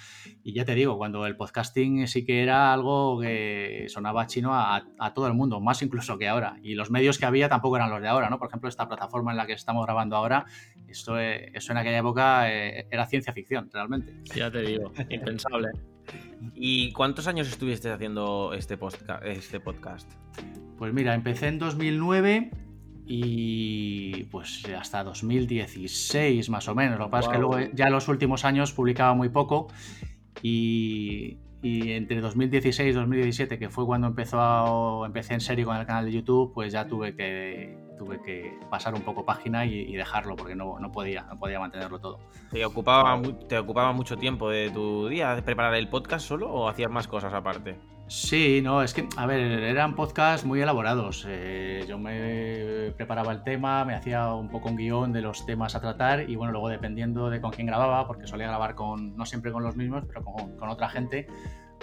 Y 0.43 0.53
ya 0.53 0.65
te 0.65 0.75
digo, 0.75 0.97
cuando 0.97 1.25
el 1.25 1.35
podcasting 1.35 2.07
sí 2.07 2.25
que 2.25 2.41
era 2.41 2.73
algo 2.73 3.19
que 3.19 3.85
sonaba 3.89 4.27
chino 4.27 4.51
a, 4.53 4.83
todo 5.13 5.27
el 5.27 5.33
mundo, 5.33 5.59
más 5.61 5.81
incluso 5.81 6.17
que 6.17 6.27
ahora. 6.27 6.57
Y 6.63 6.75
los 6.75 6.91
medios 6.91 7.17
que 7.17 7.25
había 7.25 7.49
tampoco 7.49 7.77
eran 7.77 7.89
los 7.89 8.01
de 8.01 8.07
ahora, 8.07 8.29
¿no? 8.29 8.39
Por 8.39 8.47
ejemplo, 8.47 8.69
esta 8.69 8.87
plataforma 8.87 9.31
en 9.31 9.37
la 9.37 9.45
que 9.45 9.53
estamos 9.53 9.85
grabando 9.85 10.15
ahora, 10.15 10.45
esto, 10.87 11.19
eh, 11.19 11.51
eso 11.53 11.71
en 11.71 11.77
aquella 11.77 11.99
época 11.99 12.51
eh, 12.51 12.87
era 12.91 13.05
ciencia 13.05 13.33
ficción, 13.33 13.69
realmente. 13.71 14.13
Ya 14.35 14.51
te 14.51 14.61
digo, 14.61 14.91
impensable. 15.09 15.69
¿Y 16.53 16.91
cuántos 16.91 17.27
años 17.27 17.47
estuviste 17.47 17.91
haciendo 17.91 18.53
este, 18.53 18.77
este 19.23 19.59
podcast? 19.59 20.11
Pues 20.77 20.93
mira, 20.93 21.13
empecé 21.13 21.47
en 21.47 21.59
2009 21.59 22.51
y 23.07 24.23
pues 24.25 24.63
hasta 24.77 25.03
2016 25.03 26.49
más 26.49 26.67
o 26.67 26.75
menos. 26.75 26.97
Lo 26.97 27.05
que 27.05 27.11
pasa 27.11 27.29
es 27.29 27.33
que 27.33 27.39
luego 27.39 27.59
ya 27.73 27.85
en 27.85 27.93
los 27.93 28.07
últimos 28.07 28.45
años 28.45 28.71
publicaba 28.73 29.13
muy 29.13 29.29
poco 29.29 29.67
y, 30.41 31.37
entre 31.61 32.21
2016 32.21 32.89
y 32.89 32.93
2017, 32.93 33.57
que 33.57 33.69
fue 33.69 33.85
cuando 33.85 34.07
empezó 34.07 35.05
empecé 35.05 35.33
en 35.33 35.39
serio 35.39 35.65
con 35.65 35.77
el 35.77 35.85
canal 35.85 36.05
de 36.05 36.11
YouTube, 36.11 36.53
pues 36.53 36.71
ya 36.73 36.87
tuve 36.87 37.15
que, 37.15 37.77
tuve 37.97 38.21
que 38.21 38.59
pasar 38.69 38.93
un 38.93 39.01
poco 39.01 39.25
página 39.25 39.65
y, 39.65 39.95
dejarlo 39.95 40.35
porque 40.35 40.55
no, 40.55 40.79
no, 40.79 40.91
podía, 40.91 41.23
no 41.23 41.37
podía 41.37 41.59
mantenerlo 41.59 41.99
todo. 41.99 42.19
¿Te 42.51 42.63
ocupaba, 42.65 43.19
¿Te 43.47 43.57
ocupaba 43.57 43.93
mucho 43.93 44.17
tiempo 44.17 44.49
de 44.49 44.69
tu 44.69 45.07
día 45.07 45.41
preparar 45.43 45.73
el 45.75 45.89
podcast 45.89 46.27
solo 46.27 46.51
o 46.51 46.69
hacías 46.69 46.91
más 46.91 47.07
cosas 47.07 47.33
aparte? 47.33 47.77
Sí, 48.07 48.61
no, 48.61 48.83
es 48.83 48.93
que, 48.93 49.09
a 49.17 49.25
ver, 49.25 49.41
eran 49.41 49.95
podcasts 49.95 50.45
muy 50.45 50.61
elaborados. 50.61 51.25
Eh, 51.27 51.85
yo 51.87 51.97
me 51.97 52.91
preparaba 52.95 53.31
el 53.31 53.43
tema, 53.43 53.83
me 53.83 53.95
hacía 53.95 54.31
un 54.31 54.47
poco 54.49 54.69
un 54.69 54.75
guion 54.75 55.11
de 55.11 55.21
los 55.21 55.43
temas 55.47 55.73
a 55.73 55.81
tratar 55.81 56.29
y 56.29 56.35
bueno, 56.35 56.51
luego 56.51 56.69
dependiendo 56.69 57.31
de 57.31 57.41
con 57.41 57.49
quién 57.49 57.65
grababa, 57.65 58.05
porque 58.05 58.27
solía 58.27 58.47
grabar 58.47 58.75
con, 58.75 59.17
no 59.17 59.25
siempre 59.25 59.51
con 59.51 59.63
los 59.63 59.75
mismos, 59.75 60.03
pero 60.07 60.23
con, 60.23 60.69
otra 60.69 60.87
gente, 60.87 61.25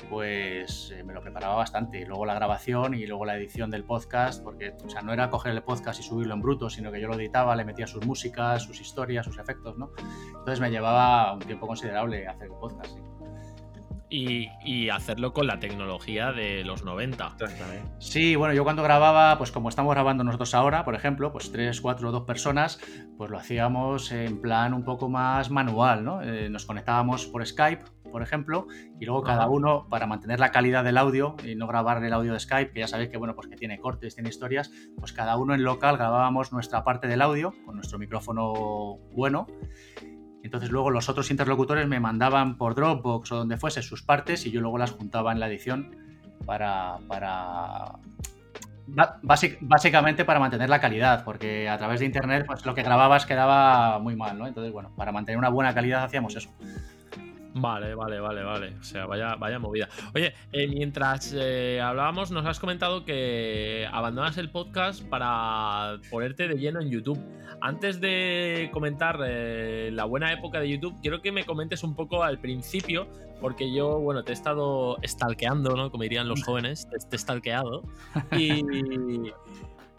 pues 0.08 0.92
eh, 0.96 1.02
me 1.02 1.12
lo 1.12 1.22
preparaba 1.22 1.56
bastante. 1.56 2.02
Y 2.02 2.04
luego 2.04 2.24
la 2.24 2.34
grabación 2.34 2.94
y 2.94 3.04
luego 3.04 3.24
la 3.24 3.36
edición 3.36 3.72
del 3.72 3.82
podcast, 3.82 4.44
porque 4.44 4.74
o 4.84 4.88
sea, 4.88 5.02
no 5.02 5.12
era 5.12 5.28
coger 5.28 5.52
el 5.52 5.62
podcast 5.64 5.98
y 5.98 6.04
subirlo 6.04 6.34
en 6.34 6.40
bruto, 6.40 6.70
sino 6.70 6.92
que 6.92 7.00
yo 7.00 7.08
lo 7.08 7.14
editaba, 7.14 7.56
le 7.56 7.64
metía 7.64 7.88
sus 7.88 8.06
músicas, 8.06 8.62
sus 8.62 8.80
historias, 8.80 9.26
sus 9.26 9.38
efectos, 9.38 9.76
¿no? 9.76 9.90
Entonces 10.28 10.60
me 10.60 10.70
llevaba 10.70 11.32
un 11.32 11.40
tiempo 11.40 11.66
considerable 11.66 12.28
hacer 12.28 12.46
el 12.46 12.54
podcast. 12.54 12.92
sí. 12.94 13.11
Y, 14.14 14.50
y 14.62 14.90
hacerlo 14.90 15.32
con 15.32 15.46
la 15.46 15.58
tecnología 15.58 16.32
de 16.32 16.64
los 16.64 16.84
90. 16.84 17.36
Exactamente. 17.40 17.88
Sí, 17.98 18.36
bueno, 18.36 18.52
yo 18.52 18.62
cuando 18.62 18.82
grababa, 18.82 19.38
pues 19.38 19.50
como 19.50 19.70
estamos 19.70 19.94
grabando 19.94 20.22
nosotros 20.22 20.54
ahora, 20.54 20.84
por 20.84 20.94
ejemplo, 20.94 21.32
pues 21.32 21.50
tres, 21.50 21.80
cuatro, 21.80 22.12
dos 22.12 22.24
personas, 22.24 22.78
pues 23.16 23.30
lo 23.30 23.38
hacíamos 23.38 24.12
en 24.12 24.42
plan 24.42 24.74
un 24.74 24.84
poco 24.84 25.08
más 25.08 25.50
manual, 25.50 26.04
¿no? 26.04 26.20
Eh, 26.20 26.50
nos 26.50 26.66
conectábamos 26.66 27.24
por 27.24 27.46
Skype, 27.46 27.84
por 28.10 28.22
ejemplo, 28.22 28.66
y 29.00 29.06
luego 29.06 29.22
cada 29.22 29.48
uno, 29.48 29.88
para 29.88 30.06
mantener 30.06 30.38
la 30.38 30.50
calidad 30.50 30.84
del 30.84 30.98
audio 30.98 31.34
y 31.42 31.54
no 31.54 31.66
grabar 31.66 32.04
el 32.04 32.12
audio 32.12 32.34
de 32.34 32.40
Skype, 32.40 32.72
que 32.72 32.80
ya 32.80 32.88
sabéis 32.88 33.08
que, 33.08 33.16
bueno, 33.16 33.34
pues 33.34 33.48
que 33.48 33.56
tiene 33.56 33.80
cortes, 33.80 34.14
tiene 34.14 34.28
historias, 34.28 34.70
pues 34.98 35.14
cada 35.14 35.38
uno 35.38 35.54
en 35.54 35.64
local 35.64 35.96
grabábamos 35.96 36.52
nuestra 36.52 36.84
parte 36.84 37.08
del 37.08 37.22
audio 37.22 37.54
con 37.64 37.76
nuestro 37.76 37.98
micrófono 37.98 38.98
bueno. 39.14 39.46
Entonces 40.42 40.70
luego 40.70 40.90
los 40.90 41.08
otros 41.08 41.30
interlocutores 41.30 41.86
me 41.86 42.00
mandaban 42.00 42.56
por 42.56 42.74
Dropbox 42.74 43.32
o 43.32 43.36
donde 43.36 43.56
fuese 43.56 43.82
sus 43.82 44.02
partes 44.02 44.44
y 44.46 44.50
yo 44.50 44.60
luego 44.60 44.78
las 44.78 44.90
juntaba 44.90 45.32
en 45.32 45.40
la 45.40 45.46
edición 45.46 45.96
para, 46.44 46.98
básicamente 49.62 50.24
para 50.24 50.40
mantener 50.40 50.68
la 50.68 50.80
calidad, 50.80 51.24
porque 51.24 51.68
a 51.68 51.78
través 51.78 52.00
de 52.00 52.06
internet 52.06 52.44
pues 52.46 52.66
lo 52.66 52.74
que 52.74 52.82
grababas 52.82 53.26
quedaba 53.26 53.98
muy 54.00 54.16
mal, 54.16 54.36
¿no? 54.38 54.46
Entonces, 54.46 54.72
bueno, 54.72 54.90
para 54.96 55.12
mantener 55.12 55.38
una 55.38 55.48
buena 55.48 55.72
calidad 55.72 56.02
hacíamos 56.04 56.34
eso. 56.34 56.50
Vale, 57.54 57.94
vale, 57.94 58.20
vale, 58.20 58.42
vale. 58.42 58.74
O 58.80 58.82
sea, 58.82 59.06
vaya, 59.06 59.34
vaya 59.36 59.58
movida. 59.58 59.88
Oye, 60.14 60.34
eh, 60.52 60.66
mientras 60.68 61.34
eh, 61.36 61.80
hablábamos, 61.82 62.30
nos 62.30 62.46
has 62.46 62.58
comentado 62.58 63.04
que 63.04 63.86
abandonas 63.92 64.38
el 64.38 64.50
podcast 64.50 65.02
para 65.04 65.98
ponerte 66.10 66.48
de 66.48 66.54
lleno 66.56 66.80
en 66.80 66.90
YouTube. 66.90 67.18
Antes 67.60 68.00
de 68.00 68.70
comentar 68.72 69.20
eh, 69.24 69.90
la 69.92 70.04
buena 70.04 70.32
época 70.32 70.60
de 70.60 70.70
YouTube, 70.70 70.96
quiero 71.02 71.20
que 71.20 71.30
me 71.30 71.44
comentes 71.44 71.84
un 71.84 71.94
poco 71.94 72.22
al 72.22 72.38
principio, 72.38 73.06
porque 73.40 73.72
yo, 73.72 74.00
bueno, 74.00 74.24
te 74.24 74.32
he 74.32 74.34
estado 74.34 74.96
stalkeando, 75.04 75.76
¿no? 75.76 75.90
Como 75.90 76.02
dirían 76.02 76.28
los 76.28 76.42
jóvenes, 76.42 76.88
te, 76.88 76.98
te 76.98 77.16
he 77.16 77.18
stalkeado. 77.18 77.82
Y, 78.36 78.64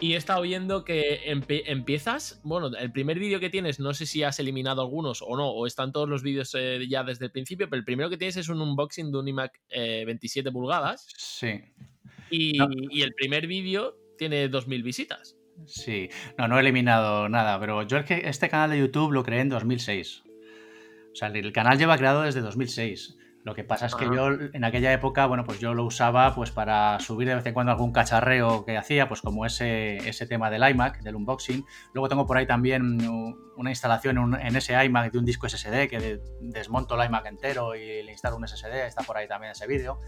y 0.03 0.13
he 0.13 0.17
estado 0.17 0.41
viendo 0.41 0.83
que 0.83 1.21
empie- 1.31 1.63
empiezas, 1.65 2.41
bueno, 2.43 2.67
el 2.77 2.91
primer 2.91 3.19
vídeo 3.19 3.39
que 3.39 3.49
tienes, 3.49 3.79
no 3.79 3.93
sé 3.93 4.05
si 4.05 4.23
has 4.23 4.39
eliminado 4.39 4.81
algunos 4.81 5.21
o 5.21 5.37
no, 5.37 5.49
o 5.49 5.65
están 5.65 5.91
todos 5.91 6.09
los 6.09 6.23
vídeos 6.23 6.53
eh, 6.59 6.85
ya 6.89 7.03
desde 7.03 7.25
el 7.25 7.31
principio, 7.31 7.69
pero 7.69 7.79
el 7.79 7.85
primero 7.85 8.09
que 8.09 8.17
tienes 8.17 8.37
es 8.37 8.49
un 8.49 8.59
unboxing 8.61 9.11
de 9.11 9.17
un 9.17 9.27
iMac 9.27 9.59
eh, 9.69 10.03
27 10.05 10.51
pulgadas 10.51 11.07
Sí, 11.17 11.61
y, 12.29 12.57
No. 12.57 12.67
y 12.89 13.01
el 13.01 13.13
primer 13.13 13.47
vídeo 13.47 13.95
tiene 14.17 14.49
2.000 14.49 14.83
visitas. 14.83 15.35
sí. 15.65 16.09
No, 16.37 16.47
no 16.47 16.57
he 16.57 16.61
eliminado 16.61 17.29
nada, 17.29 17.59
pero 17.59 17.83
yo 17.83 17.97
es 17.97 18.05
que 18.05 18.23
este 18.25 18.49
canal 18.49 18.71
de 18.71 18.79
YouTube 18.79 19.11
lo 19.13 19.23
creé 19.23 19.39
en 19.41 19.49
2006. 19.49 20.23
O 21.13 21.15
sea, 21.15 21.27
el 21.29 21.53
canal 21.53 21.77
lleva 21.77 21.97
creado 21.97 22.23
desde 22.23 22.41
2006. 22.41 23.15
Lo 23.45 23.53
que 23.55 23.65
pasa 23.65 23.87
es 23.87 23.95
que 23.95 24.05
Ajá. 24.05 24.15
yo 24.15 24.29
en 24.53 24.63
aquella 24.63 24.93
época, 24.93 25.25
bueno, 25.25 25.43
pues 25.43 25.59
yo 25.59 25.73
lo 25.73 25.83
usaba 25.83 26.33
pues 26.33 26.51
para 26.51 26.97
subir 27.01 27.27
de 27.27 27.35
vez 27.35 27.45
en 27.45 27.53
cuando 27.53 27.73
algún 27.73 27.91
cacharreo 27.91 28.63
que 28.63 28.77
hacía, 28.77 29.09
pues 29.09 29.21
como 29.21 29.45
ese, 29.45 29.97
ese 29.97 30.25
tema 30.25 30.49
del 30.49 30.65
iMac, 30.69 31.01
del 31.01 31.15
unboxing. 31.17 31.65
Luego 31.93 32.07
tengo 32.07 32.25
por 32.25 32.37
ahí 32.37 32.47
también 32.47 33.05
una 33.57 33.69
instalación 33.69 34.17
en, 34.17 34.23
un- 34.23 34.39
en 34.39 34.55
ese 34.55 34.81
iMac 34.85 35.11
de 35.11 35.19
un 35.19 35.25
disco 35.25 35.47
SSD 35.49 35.89
que 35.89 35.99
de- 35.99 36.21
desmonto 36.39 36.95
el 36.99 37.05
iMac 37.05 37.25
entero 37.25 37.75
y 37.75 38.01
le 38.03 38.11
instalo 38.13 38.37
un 38.37 38.47
SSD, 38.47 38.87
está 38.87 39.03
por 39.03 39.17
ahí 39.17 39.27
también 39.27 39.51
ese 39.51 39.67
vídeo. 39.67 39.99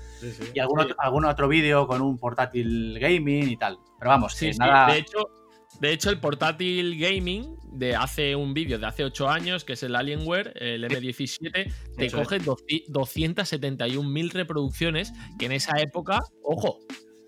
Y 0.54 0.60
algún, 0.60 0.80
Sí. 0.80 0.86
otro, 0.86 0.96
algún 1.00 1.26
otro 1.26 1.48
vídeo 1.50 1.88
con 1.88 2.02
un 2.02 2.18
portátil 2.18 2.98
gaming 3.00 3.50
y 3.50 3.58
tal. 3.58 3.80
Pero 4.00 4.12
vamos, 4.12 4.38
nada... 4.58 4.88
De 4.94 5.00
hecho, 5.00 5.30
de 5.80 5.92
hecho, 5.94 6.10
el 6.10 6.20
portátil 6.20 6.98
gaming 7.00 7.56
de 7.74 7.96
hace 7.96 8.36
un 8.36 8.54
vídeo 8.54 8.80
de 8.80 8.86
hace 8.86 9.04
8 9.04 9.30
años, 9.30 9.66
que 9.66 9.74
es 9.74 9.84
el 9.84 9.96
Alienware, 9.96 10.54
el 10.56 10.84
M17, 10.86 11.74
te 11.98 12.06
Eso 12.06 12.18
coge 12.18 12.40
271.000 12.40 14.32
reproducciones, 14.32 15.14
que 15.38 15.46
en 15.46 15.52
esa 15.52 15.80
época, 15.80 16.22
ojo, 16.44 16.80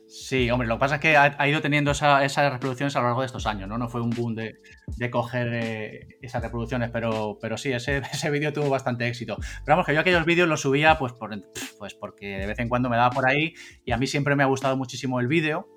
Sí, 0.10 0.50
hombre, 0.50 0.70
lo 0.70 0.75
que 0.75 0.80
pasa 0.80 0.96
es 0.96 1.01
que 1.01 1.18
ha, 1.18 1.36
ha 1.38 1.50
ido 1.50 1.60
teniendo 1.60 1.92
esa- 1.92 2.24
esas 2.24 2.50
reproducciones 2.54 2.96
a 2.96 3.00
lo 3.01 3.08
largo 3.08 3.20
de 3.20 3.25
estos 3.25 3.46
años, 3.46 3.68
¿no? 3.68 3.77
No 3.77 3.89
fue 3.89 4.00
un 4.00 4.12
boom 4.12 4.36
de, 4.36 4.54
de 4.96 5.12
coger 5.12 5.50
eh, 5.51 6.08
esas 6.22 6.42
reproducciones, 6.42 6.92
pero, 6.92 7.38
pero 7.42 7.58
sí, 7.58 7.74
ese, 7.74 7.98
ese 8.13 8.30
vídeo 8.32 8.54
tuvo 8.54 8.70
bastante 8.70 9.06
éxito. 9.06 9.36
Pero 9.36 9.75
vamos, 9.75 9.86
que 9.86 9.94
yo 9.94 10.00
aquellos 10.00 10.24
vídeos 10.24 10.48
los 10.48 10.62
subía 10.62 10.98
pues, 10.98 11.12
por, 11.12 11.38
pues 11.77 11.94
porque 11.94 12.38
de 12.38 12.48
vez 12.48 12.58
en 12.60 12.70
cuando 12.70 12.89
me 12.89 12.96
daba 12.96 13.10
por 13.10 13.27
ahí 13.30 13.54
y 13.84 13.92
a 13.92 13.98
mí 13.98 14.08
siempre 14.08 14.38
me 14.38 14.44
ha 14.44 14.46
gustado 14.46 14.77
muchísimo 14.77 15.20
el 15.20 15.27
vídeo, 15.27 15.68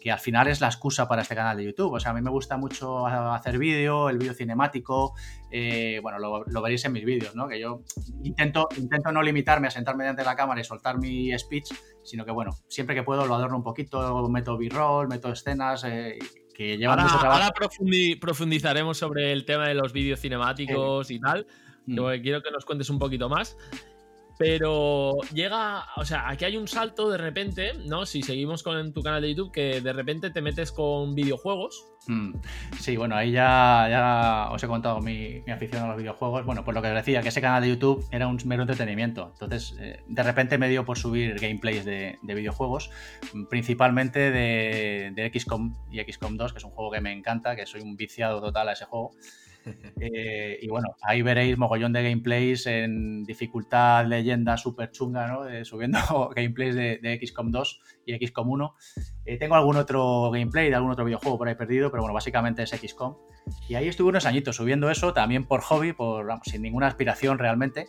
que 0.00 0.10
al 0.10 0.18
final 0.18 0.48
es 0.48 0.60
la 0.60 0.66
excusa 0.66 1.06
para 1.06 1.22
este 1.22 1.34
canal 1.34 1.56
de 1.56 1.64
YouTube. 1.64 1.92
O 1.92 2.00
sea, 2.00 2.10
a 2.10 2.14
mí 2.14 2.20
me 2.20 2.30
gusta 2.30 2.56
mucho 2.56 3.06
hacer 3.06 3.58
vídeo, 3.58 4.08
el 4.08 4.18
vídeo 4.18 4.34
cinemático, 4.34 5.14
eh, 5.50 6.00
bueno, 6.02 6.18
lo, 6.18 6.44
lo 6.44 6.62
veréis 6.62 6.84
en 6.84 6.92
mis 6.92 7.04
vídeos, 7.04 7.34
¿no? 7.36 7.46
Que 7.46 7.60
yo 7.60 7.82
intento, 8.24 8.68
intento 8.76 9.12
no 9.12 9.22
limitarme 9.22 9.68
a 9.68 9.70
sentarme 9.70 10.04
delante 10.04 10.22
de 10.22 10.26
la 10.26 10.34
cámara 10.36 10.60
y 10.60 10.64
soltar 10.64 10.98
mi 10.98 11.36
speech, 11.38 11.72
sino 12.02 12.24
que, 12.24 12.32
bueno, 12.32 12.52
siempre 12.68 12.94
que 12.96 13.02
puedo 13.02 13.26
lo 13.26 13.34
adorno 13.34 13.56
un 13.56 13.62
poquito, 13.62 14.28
meto 14.28 14.56
b-roll, 14.58 15.08
meto 15.08 15.30
escenas 15.30 15.84
eh, 15.84 16.18
que 16.54 16.76
llevan 16.78 16.98
ahora, 16.98 17.10
mucho 17.10 17.20
trabajo. 17.20 17.42
ahora 17.42 17.54
profundi- 17.54 18.18
profundizaremos 18.18 18.98
sobre 18.98 19.32
el 19.32 19.44
tema 19.44 19.68
de 19.68 19.74
los 19.74 19.92
vídeos 19.92 20.20
cinemáticos 20.20 21.10
y 21.10 21.20
tal. 21.20 21.46
Mm. 21.86 22.04
que 22.10 22.22
quiero 22.22 22.42
que 22.42 22.50
nos 22.50 22.64
cuentes 22.64 22.90
un 22.90 22.98
poquito 22.98 23.28
más. 23.28 23.56
Pero 24.38 25.16
llega, 25.32 25.86
o 25.96 26.04
sea, 26.04 26.28
aquí 26.28 26.44
hay 26.44 26.56
un 26.56 26.68
salto 26.68 27.10
de 27.10 27.16
repente, 27.16 27.72
¿no? 27.86 28.04
Si 28.04 28.22
seguimos 28.22 28.62
con 28.62 28.92
tu 28.92 29.02
canal 29.02 29.22
de 29.22 29.30
YouTube, 29.30 29.52
que 29.52 29.80
de 29.80 29.92
repente 29.92 30.30
te 30.30 30.42
metes 30.42 30.72
con 30.72 31.14
videojuegos. 31.14 31.86
Mm. 32.06 32.34
Sí, 32.78 32.96
bueno, 32.96 33.16
ahí 33.16 33.32
ya, 33.32 34.48
os 34.52 34.62
he 34.62 34.66
contado 34.66 35.00
mi, 35.00 35.42
afición 35.50 35.84
a 35.84 35.88
los 35.88 35.96
videojuegos. 35.96 36.44
Bueno, 36.44 36.64
pues 36.64 36.74
lo 36.74 36.82
que 36.82 36.88
os 36.88 36.94
decía, 36.94 37.22
que 37.22 37.28
ese 37.28 37.40
canal 37.40 37.62
de 37.62 37.70
YouTube 37.70 38.06
era 38.10 38.28
un 38.28 38.38
mero 38.44 38.62
entretenimiento. 38.62 39.30
Entonces, 39.32 39.74
eh, 39.80 40.02
de 40.06 40.22
repente 40.22 40.58
me 40.58 40.68
dio 40.68 40.84
por 40.84 40.98
subir 40.98 41.38
gameplays 41.40 41.84
de, 41.84 42.18
de 42.22 42.34
videojuegos, 42.34 42.90
principalmente 43.48 44.30
de 44.30 45.32
XCOM 45.34 45.74
y 45.90 46.00
XCOM 46.00 46.36
2, 46.36 46.52
que 46.52 46.58
es 46.58 46.64
un 46.64 46.72
juego 46.72 46.90
que 46.90 47.00
me 47.00 47.12
encanta, 47.12 47.56
que 47.56 47.64
soy 47.64 47.80
un 47.80 47.96
viciado 47.96 48.40
total 48.40 48.68
a 48.68 48.72
ese 48.72 48.84
juego. 48.84 49.12
Eh, 50.00 50.58
y 50.60 50.68
bueno, 50.68 50.96
ahí 51.02 51.22
veréis 51.22 51.58
mogollón 51.58 51.92
de 51.92 52.02
gameplays 52.02 52.66
en 52.66 53.24
dificultad 53.24 54.06
leyenda 54.06 54.56
súper 54.56 54.90
chunga, 54.92 55.26
¿no? 55.26 55.48
Eh, 55.48 55.64
subiendo 55.64 55.98
gameplays 56.36 56.74
de, 56.74 56.98
de 56.98 57.26
XCOM 57.26 57.50
2 57.50 57.80
y 58.06 58.26
XCOM 58.26 58.50
1. 58.50 58.74
Eh, 59.24 59.38
tengo 59.38 59.54
algún 59.54 59.76
otro 59.76 60.30
gameplay 60.30 60.68
de 60.68 60.74
algún 60.74 60.92
otro 60.92 61.04
videojuego 61.04 61.38
por 61.38 61.48
ahí 61.48 61.54
perdido, 61.54 61.90
pero 61.90 62.02
bueno, 62.02 62.14
básicamente 62.14 62.62
es 62.62 62.70
XCOM. 62.70 63.16
Y 63.68 63.74
ahí 63.74 63.88
estuve 63.88 64.08
unos 64.08 64.26
añitos 64.26 64.56
subiendo 64.56 64.90
eso, 64.90 65.12
también 65.12 65.44
por 65.44 65.60
hobby, 65.62 65.92
por, 65.92 66.26
vamos, 66.26 66.46
sin 66.46 66.62
ninguna 66.62 66.86
aspiración 66.86 67.38
realmente. 67.38 67.86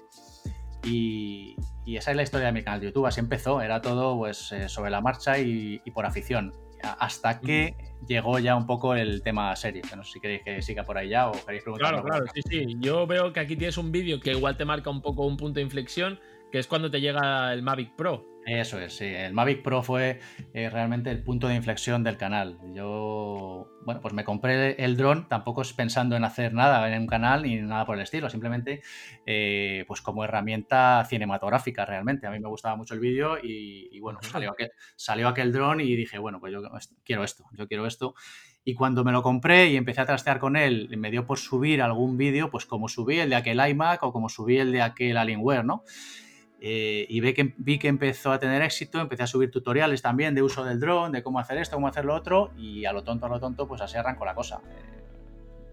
Y, 0.84 1.56
y 1.86 1.98
esa 1.98 2.12
es 2.12 2.18
la 2.18 2.24
historia 2.24 2.48
de 2.48 2.54
mi 2.54 2.64
canal 2.64 2.80
de 2.80 2.88
YouTube. 2.88 3.08
Así 3.08 3.20
empezó, 3.20 3.62
era 3.62 3.82
todo 3.82 4.18
pues 4.18 4.52
eh, 4.52 4.70
sobre 4.70 4.90
la 4.92 5.02
marcha 5.02 5.38
y, 5.40 5.82
y 5.84 5.92
por 5.92 6.06
afición. 6.06 6.54
Hasta 6.82 7.40
que 7.40 7.76
llegó 8.08 8.40
ya 8.40 8.56
un 8.56 8.66
poco 8.66 8.96
el 8.96 9.22
tema 9.22 9.56
serie. 9.56 9.82
Que 9.82 9.96
no 9.96 10.04
sé 10.04 10.14
si 10.14 10.20
queréis 10.20 10.44
que 10.44 10.62
siga 10.62 10.84
por 10.84 10.98
ahí 10.98 11.10
ya 11.10 11.30
o 11.30 11.32
queréis 11.46 11.64
preguntar. 11.64 11.90
Claro, 11.90 12.04
claro, 12.04 12.26
sí, 12.34 12.42
sí. 12.48 12.78
Yo 12.80 13.08
veo 13.08 13.34
que 13.34 13.40
aquí 13.40 13.56
tienes 13.56 13.78
un 13.78 13.92
vídeo 13.92 14.20
que 14.20 14.32
igual 14.32 14.58
te 14.58 14.66
marca 14.66 14.90
un 14.90 15.02
poco 15.02 15.26
un 15.26 15.38
punto 15.38 15.56
de 15.56 15.64
inflexión, 15.64 16.20
que 16.52 16.60
es 16.60 16.68
cuando 16.68 16.90
te 16.92 17.02
llega 17.02 17.54
el 17.54 17.62
Mavic 17.62 17.96
Pro. 17.96 18.26
Eso 18.48 18.80
es, 18.80 18.96
sí. 18.96 19.04
El 19.04 19.34
Mavic 19.34 19.62
Pro 19.62 19.84
fue 19.84 20.22
eh, 20.54 20.70
realmente 20.70 21.12
el 21.12 21.22
punto 21.22 21.50
de 21.50 21.56
inflexión 21.56 22.02
del 22.06 22.16
canal. 22.16 22.58
Yo, 22.74 23.68
bueno, 23.84 24.00
pues 24.00 24.14
me 24.14 24.24
compré 24.24 24.82
el 24.82 24.96
dron, 24.96 25.28
tampoco 25.28 25.64
es 25.64 25.74
pensando 25.74 26.16
en 26.16 26.24
hacer 26.24 26.54
nada 26.54 26.90
en 26.90 27.02
un 27.02 27.08
canal 27.08 27.44
ni 27.44 27.58
nada 27.58 27.86
por 27.86 27.98
el 27.98 28.04
estilo, 28.04 28.30
simplemente 28.30 28.82
eh, 29.26 29.84
pues 29.86 30.02
como 30.02 30.24
herramienta 30.24 31.04
cinematográfica 31.10 31.86
realmente. 31.86 32.26
A 32.26 32.32
mí 32.32 32.40
me 32.40 32.48
gustaba 32.48 32.78
mucho 32.78 32.94
el 32.94 33.02
vídeo 33.02 33.38
y, 33.38 33.90
y 33.92 34.00
bueno, 34.00 34.20
salió 34.22 34.52
aquel, 34.52 34.72
salió 34.96 35.28
aquel 35.28 35.52
dron 35.52 35.82
y 35.82 35.98
dije, 35.98 36.18
bueno, 36.18 36.40
pues 36.40 36.54
yo 36.54 36.62
quiero 37.04 37.26
esto, 37.26 37.44
yo 37.52 37.68
quiero 37.68 37.86
esto. 37.86 38.16
Y 38.64 38.76
cuando 38.76 39.04
me 39.04 39.12
lo 39.12 39.24
compré 39.24 39.68
y 39.68 39.76
empecé 39.76 40.00
a 40.00 40.06
trastear 40.06 40.40
con 40.40 40.56
él, 40.56 40.88
me 40.98 41.12
dio 41.12 41.26
por 41.26 41.38
subir 41.38 41.82
algún 41.82 42.18
vídeo, 42.18 42.50
pues 42.50 42.66
como 42.66 42.88
subí 42.88 43.20
el 43.20 43.30
de 43.30 43.36
aquel 43.36 43.60
iMac 43.60 44.04
o 44.04 44.14
como 44.14 44.30
subí 44.30 44.58
el 44.58 44.72
de 44.72 44.82
aquel 44.82 45.18
Alienware, 45.18 45.66
¿no? 45.66 45.84
Eh, 46.60 47.06
y 47.10 47.20
vi 47.20 47.34
que, 47.34 47.54
vi 47.58 47.78
que 47.78 47.88
empezó 47.88 48.32
a 48.32 48.40
tener 48.40 48.62
éxito, 48.64 49.00
empecé 49.00 49.24
a 49.24 49.28
subir 49.28 49.52
tutoriales 49.52 50.02
también 50.02 50.34
de 50.34 50.42
uso 50.42 50.64
del 50.64 50.80
dron, 50.80 51.12
de 51.12 51.22
cómo 51.22 51.40
hacer 51.40 51.58
esto, 51.60 51.76
cómo 51.76 51.88
hacer 51.88 52.06
lo 52.06 52.16
otro, 52.16 52.52
y 52.58 52.86
a 52.86 52.94
lo 52.94 53.04
tonto, 53.04 53.28
a 53.28 53.30
lo 53.30 53.40
tonto, 53.40 53.68
pues 53.68 53.80
así 53.82 53.96
arrancó 53.98 54.26
la 54.26 54.34
cosa. 54.34 54.62
Eh, 54.68 54.98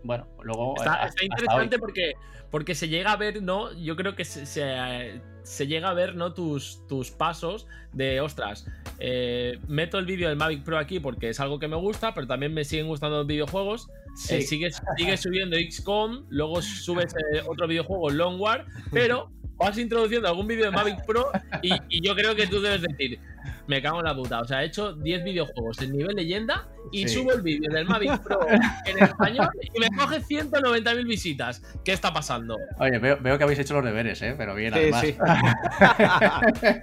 bueno, 0.02 0.26
luego... 0.42 0.74
Está, 0.76 0.92
hasta- 0.94 1.06
está 1.06 1.06
hasta 1.06 1.24
interesante 1.24 1.78
porque, 1.78 2.12
porque 2.50 2.74
se 2.74 2.88
llega 2.88 3.12
a 3.12 3.16
ver, 3.16 3.42
¿no? 3.42 3.72
Yo 3.72 3.96
creo 3.96 4.14
que 4.14 4.26
se, 4.26 4.44
se- 4.44 5.22
se 5.42 5.66
llega 5.66 5.88
a 5.88 5.94
ver, 5.94 6.14
¿no? 6.16 6.34
Tus, 6.34 6.86
tus 6.86 7.10
pasos 7.10 7.66
de, 7.94 8.20
ostras, 8.20 8.66
eh, 8.98 9.58
meto 9.68 9.98
el 9.98 10.04
vídeo 10.04 10.28
del 10.28 10.36
Mavic 10.36 10.64
Pro 10.64 10.76
aquí 10.78 11.00
porque 11.00 11.30
es 11.30 11.40
algo 11.40 11.58
que 11.58 11.68
me 11.68 11.76
gusta, 11.76 12.12
pero 12.12 12.26
también 12.26 12.52
me 12.52 12.64
siguen 12.64 12.86
gustando 12.88 13.16
los 13.18 13.26
videojuegos. 13.26 13.88
Sí. 14.16 14.34
Eh, 14.36 14.42
sigues, 14.42 14.82
sigues 14.98 15.20
subiendo 15.20 15.56
XCOM, 15.56 16.26
luego 16.28 16.60
subes 16.60 17.14
eh, 17.32 17.40
otro 17.48 17.66
videojuego, 17.66 18.10
Longwar, 18.10 18.66
pero 18.92 19.30
vas 19.56 19.78
introduciendo 19.78 20.28
algún 20.28 20.46
vídeo 20.46 20.66
de 20.66 20.70
Mavic 20.70 21.04
Pro 21.06 21.30
y, 21.62 21.72
y 21.88 22.06
yo 22.06 22.14
creo 22.14 22.34
que 22.34 22.46
tú 22.46 22.60
debes 22.60 22.82
decir, 22.82 23.18
me 23.66 23.80
cago 23.80 24.00
en 24.00 24.04
la 24.06 24.14
puta. 24.14 24.40
O 24.40 24.44
sea, 24.44 24.62
he 24.62 24.66
hecho 24.66 24.92
10 24.94 25.24
videojuegos 25.24 25.80
en 25.82 25.92
nivel 25.92 26.16
leyenda 26.16 26.68
y 26.92 27.08
Sí. 27.08 27.14
subo 27.14 27.32
el 27.32 27.40
vídeo 27.42 27.70
del 27.72 27.86
Mavic 27.86 28.18
Pro 28.22 28.40
en 28.48 28.98
español 29.02 29.48
y 29.62 29.80
me 29.80 29.88
coge 29.96 30.20
190.000 30.20 31.06
visitas. 31.06 31.62
¿Qué 31.84 31.92
está 31.92 32.12
pasando? 32.12 32.56
Oye, 32.78 32.98
veo, 32.98 33.18
veo 33.20 33.38
que 33.38 33.44
habéis 33.44 33.58
hecho 33.60 33.74
los 33.74 33.84
deberes, 33.84 34.20
¿eh? 34.22 34.34
Pero 34.36 34.54
bien, 34.54 34.72
Sí, 34.74 34.78
además. 34.80 35.00
sí. 35.02 35.16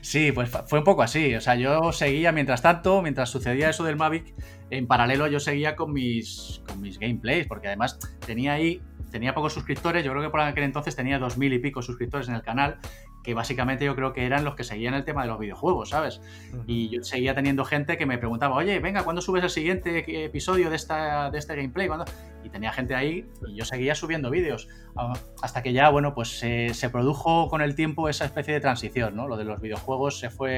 sí, 0.00 0.32
pues 0.32 0.50
fue 0.66 0.78
un 0.78 0.84
poco 0.84 1.02
así. 1.02 1.34
O 1.34 1.40
sea, 1.40 1.54
yo 1.56 1.92
seguía, 1.92 2.32
mientras 2.32 2.62
tanto, 2.62 3.02
mientras 3.02 3.30
sucedía 3.30 3.70
eso 3.70 3.84
del 3.84 3.96
Mavic, 3.96 4.34
en 4.70 4.86
paralelo 4.86 5.26
yo 5.26 5.40
seguía 5.40 5.76
con 5.76 5.92
mis, 5.92 6.62
con 6.66 6.80
mis 6.80 6.98
gameplays, 6.98 7.46
porque 7.46 7.68
además 7.68 7.98
tenía 8.26 8.54
ahí, 8.54 8.80
tenía 9.10 9.34
pocos 9.34 9.52
suscriptores, 9.52 10.04
yo 10.04 10.10
creo 10.12 10.22
que 10.22 10.30
por 10.30 10.40
aquel 10.40 10.64
entonces 10.64 10.94
tenía 10.96 11.18
dos 11.18 11.38
mil 11.38 11.52
y 11.52 11.58
pico 11.58 11.82
suscriptores 11.82 12.28
en 12.28 12.34
el 12.34 12.42
canal, 12.42 12.78
que 13.24 13.34
básicamente 13.34 13.84
yo 13.84 13.94
creo 13.94 14.12
que 14.12 14.24
eran 14.26 14.44
los 14.44 14.54
que 14.54 14.64
seguían 14.64 14.94
el 14.94 15.04
tema 15.04 15.22
de 15.22 15.28
los 15.28 15.38
videojuegos, 15.38 15.90
¿sabes? 15.90 16.20
Y 16.66 16.88
yo 16.88 17.02
seguía 17.02 17.34
teniendo 17.34 17.64
gente 17.64 17.98
que 17.98 18.06
me 18.06 18.16
preguntaba, 18.18 18.56
oye, 18.56 18.78
venga, 18.80 19.02
¿cuándo 19.04 19.20
subes 19.20 19.42
el 19.44 19.50
siguiente 19.50 20.24
episodio 20.24 20.70
de, 20.70 20.76
esta, 20.76 21.30
de 21.30 21.38
este 21.38 21.54
gameplay? 21.56 21.88
¿Cuándo?". 21.88 22.04
Y 22.44 22.50
tenía 22.50 22.72
gente 22.72 22.94
ahí 22.94 23.28
y 23.48 23.56
yo 23.56 23.64
seguía 23.64 23.94
subiendo 23.94 24.30
vídeos. 24.30 24.68
Ah, 24.96 25.12
Hasta 25.42 25.62
que 25.62 25.72
ya, 25.72 25.90
bueno, 25.90 26.14
pues 26.14 26.38
se- 26.38 26.72
se 26.72 26.88
produjo 26.88 27.48
con 27.48 27.60
el 27.60 27.74
tiempo 27.74 28.08
esa 28.08 28.24
especie 28.24 28.54
de 28.54 28.60
transición, 28.60 29.16
¿no? 29.16 29.26
Lo 29.28 29.36
de 29.36 29.44
los 29.44 29.60
videojuegos 29.60 30.18
se 30.20 30.30
fue 30.30 30.50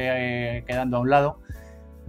eh, 0.59 0.65
quedando 0.67 0.99
a 0.99 1.01
un 1.01 1.11
lado 1.11 1.41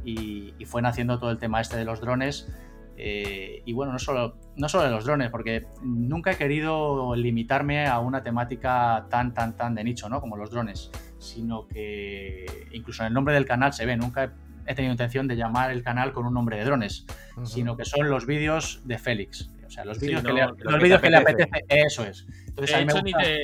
y, 0.03 0.53
y 0.59 0.65
fue 0.65 0.81
naciendo 0.81 1.19
todo 1.19 1.31
el 1.31 1.37
tema 1.37 1.61
este 1.61 1.77
de 1.77 1.85
los 1.85 2.01
drones. 2.01 2.51
Eh, 2.97 3.61
y 3.65 3.73
bueno, 3.73 3.91
no 3.93 3.99
solo, 3.99 4.35
no 4.57 4.69
solo 4.69 4.83
de 4.85 4.91
los 4.91 5.05
drones, 5.05 5.29
porque 5.29 5.65
nunca 5.83 6.31
he 6.31 6.37
querido 6.37 7.15
limitarme 7.15 7.87
a 7.87 7.99
una 7.99 8.21
temática 8.23 9.07
tan, 9.09 9.33
tan, 9.33 9.55
tan 9.57 9.75
de 9.75 9.83
nicho, 9.83 10.09
¿no? 10.09 10.21
Como 10.21 10.37
los 10.37 10.51
drones, 10.51 10.91
sino 11.19 11.67
que 11.67 12.45
incluso 12.71 13.03
en 13.03 13.07
el 13.07 13.13
nombre 13.13 13.33
del 13.33 13.45
canal 13.45 13.73
se 13.73 13.85
ve, 13.85 13.95
nunca 13.97 14.25
he- 14.25 14.71
he 14.71 14.75
tenido 14.75 14.91
intención 14.91 15.27
de 15.27 15.35
llamar 15.35 15.71
el 15.71 15.83
canal 15.83 16.13
con 16.13 16.25
un 16.25 16.33
nombre 16.33 16.57
de 16.57 16.65
drones, 16.65 17.05
sino 17.43 17.75
que 17.77 17.85
son 17.85 18.09
los 18.09 18.25
vídeos 18.25 18.81
de 18.85 18.97
Félix. 18.99 19.49
O 19.65 19.69
sea, 19.73 19.85
los 19.85 19.99
Sí, 19.99 20.07
vídeos 20.07 20.21
no, 20.23 20.29
que, 20.29 20.33
le, 20.35 20.41
lo 20.41 20.47
los 20.49 20.57
que 20.57 20.65
te 20.79 20.83
vídeos 20.83 21.01
que 21.01 21.09
le 21.09 21.15
apetece. 21.17 21.49
eso 21.69 22.05
es. 22.05 22.25
Entonces, 22.49 22.75
De 22.75 22.83
hecho, 22.83 23.01
ni 23.01 23.13
te, 23.13 23.39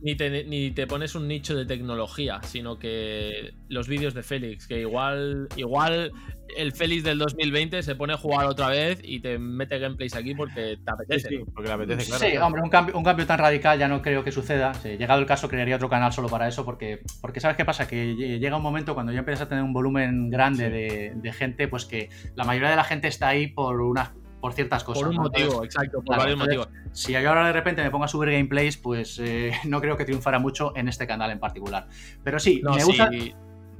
ni, 0.00 0.14
te, 0.14 0.44
ni 0.44 0.70
te 0.70 0.86
pones 0.86 1.16
un 1.16 1.26
nicho 1.26 1.56
de 1.56 1.66
tecnología, 1.66 2.38
sino 2.44 2.78
que 2.78 3.52
los 3.68 3.88
vídeos 3.88 4.14
de 4.14 4.22
Félix, 4.22 4.68
que 4.68 4.78
igual, 4.80 5.48
igual 5.56 6.12
el 6.56 6.72
Félix 6.72 7.04
del 7.04 7.18
2020 7.18 7.82
se 7.82 7.94
pone 7.94 8.12
a 8.12 8.16
jugar 8.16 8.46
otra 8.46 8.68
vez 8.68 9.00
y 9.02 9.20
te 9.20 9.38
mete 9.38 9.78
gameplays 9.78 10.14
aquí 10.14 10.34
porque 10.34 10.76
te 10.76 10.76
Sí, 10.76 10.82
apetece. 10.86 11.28
sí, 11.28 11.38
porque 11.54 11.68
le 11.68 11.74
apetece, 11.74 12.06
claro. 12.06 12.24
Sí, 12.24 12.30
claro. 12.32 12.46
hombre, 12.46 12.62
un 12.62 12.70
cambio, 12.70 12.96
un 12.96 13.04
cambio 13.04 13.26
tan 13.26 13.38
radical 13.38 13.78
ya 13.78 13.88
no 13.88 14.02
creo 14.02 14.22
que 14.24 14.32
suceda. 14.32 14.74
Sí, 14.74 14.96
llegado 14.96 15.20
el 15.20 15.26
caso, 15.26 15.48
crearía 15.48 15.76
otro 15.76 15.88
canal 15.88 16.12
solo 16.12 16.28
para 16.28 16.48
eso, 16.48 16.64
porque, 16.64 17.00
porque 17.20 17.40
¿sabes 17.40 17.56
qué 17.56 17.64
pasa? 17.64 17.86
Que 17.88 18.14
lle- 18.14 18.38
llega 18.38 18.56
un 18.56 18.62
momento 18.62 18.94
cuando 18.94 19.12
ya 19.12 19.20
empiezas 19.20 19.46
a 19.46 19.48
tener 19.48 19.64
un 19.64 19.72
volumen 19.72 20.30
grande 20.30 20.66
Sí. 20.66 20.70
de, 20.72 21.12
de 21.16 21.32
gente, 21.32 21.68
pues 21.68 21.84
que 21.84 22.08
la 22.34 22.44
mayoría 22.44 22.70
de 22.70 22.76
la 22.76 22.84
gente 22.84 23.08
está 23.08 23.28
ahí 23.28 23.46
por 23.48 23.80
unas 23.80 24.10
por 24.40 24.54
ciertas 24.54 24.82
cosas. 24.82 25.02
Por 25.04 25.10
un 25.10 25.16
¿no? 25.16 25.22
motivo, 25.22 25.50
Entonces, 25.50 25.74
exacto, 25.76 25.98
por 25.98 26.04
claro, 26.16 26.22
varios 26.22 26.40
entonces, 26.40 26.58
motivos. 26.68 26.98
si 26.98 27.12
yo 27.12 27.28
ahora 27.28 27.46
de 27.46 27.52
repente 27.52 27.80
me 27.80 27.92
pongo 27.92 28.06
a 28.06 28.08
subir 28.08 28.32
gameplays, 28.32 28.76
pues 28.76 29.20
eh, 29.22 29.52
no 29.68 29.80
creo 29.80 29.96
que 29.96 30.04
triunfara 30.04 30.40
mucho 30.40 30.72
en 30.76 30.88
este 30.88 31.06
canal 31.06 31.30
en 31.30 31.38
particular. 31.38 31.86
Pero 32.24 32.40
sí, 32.40 32.60
No, 32.60 32.72
me, 32.74 32.80
sí, 32.80 32.86
gusta, 32.86 33.08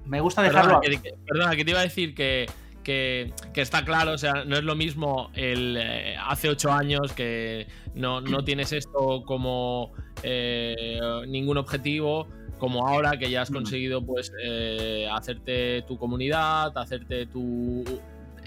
me 0.06 0.20
gusta 0.20 0.42
dejarlo. 0.42 0.80
Perdona 0.80 1.02
que- 1.02 1.14
perdona, 1.26 1.56
que 1.56 1.64
te 1.64 1.70
iba 1.72 1.80
a 1.80 1.82
decir 1.82 2.14
que, 2.14 2.46
que, 2.82 3.32
que 3.52 3.60
está 3.60 3.84
claro, 3.84 4.12
o 4.12 4.18
sea, 4.18 4.44
no 4.44 4.56
es 4.56 4.64
lo 4.64 4.74
mismo 4.74 5.30
el 5.34 5.76
eh, 5.78 6.16
hace 6.18 6.48
ocho 6.48 6.72
años 6.72 7.12
que 7.12 7.66
no, 7.94 8.20
no 8.20 8.44
tienes 8.44 8.72
esto 8.72 9.22
como 9.24 9.92
eh, 10.22 10.98
ningún 11.28 11.56
objetivo, 11.58 12.28
como 12.58 12.86
ahora 12.86 13.18
que 13.18 13.30
ya 13.30 13.42
has 13.42 13.50
conseguido 13.50 14.04
pues 14.04 14.32
eh, 14.42 15.08
hacerte 15.12 15.82
tu 15.82 15.98
comunidad, 15.98 16.76
hacerte 16.76 17.26
tu 17.26 17.84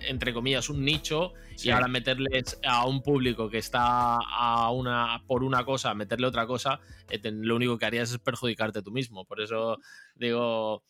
entre 0.08 0.34
comillas 0.34 0.70
un 0.70 0.86
nicho 0.86 1.34
Sí. 1.56 1.70
y 1.70 1.72
ahora 1.72 1.88
meterles 1.88 2.60
a 2.68 2.86
un 2.86 3.02
público 3.02 3.50
que 3.50 3.58
está 3.60 4.18
a 4.18 4.70
una 4.72 5.24
por 5.26 5.44
una 5.44 5.64
cosa, 5.64 5.94
meterle 5.94 6.28
otra 6.28 6.46
cosa, 6.46 6.80
eh, 7.10 7.20
lo 7.24 7.56
único 7.56 7.78
que 7.78 7.86
harías 7.86 8.12
es 8.12 8.20
perjudicarte 8.20 8.82
tú 8.82 8.92
mismo. 8.92 9.24
Por 9.26 9.42
eso 9.42 9.80
digo, 10.16 10.84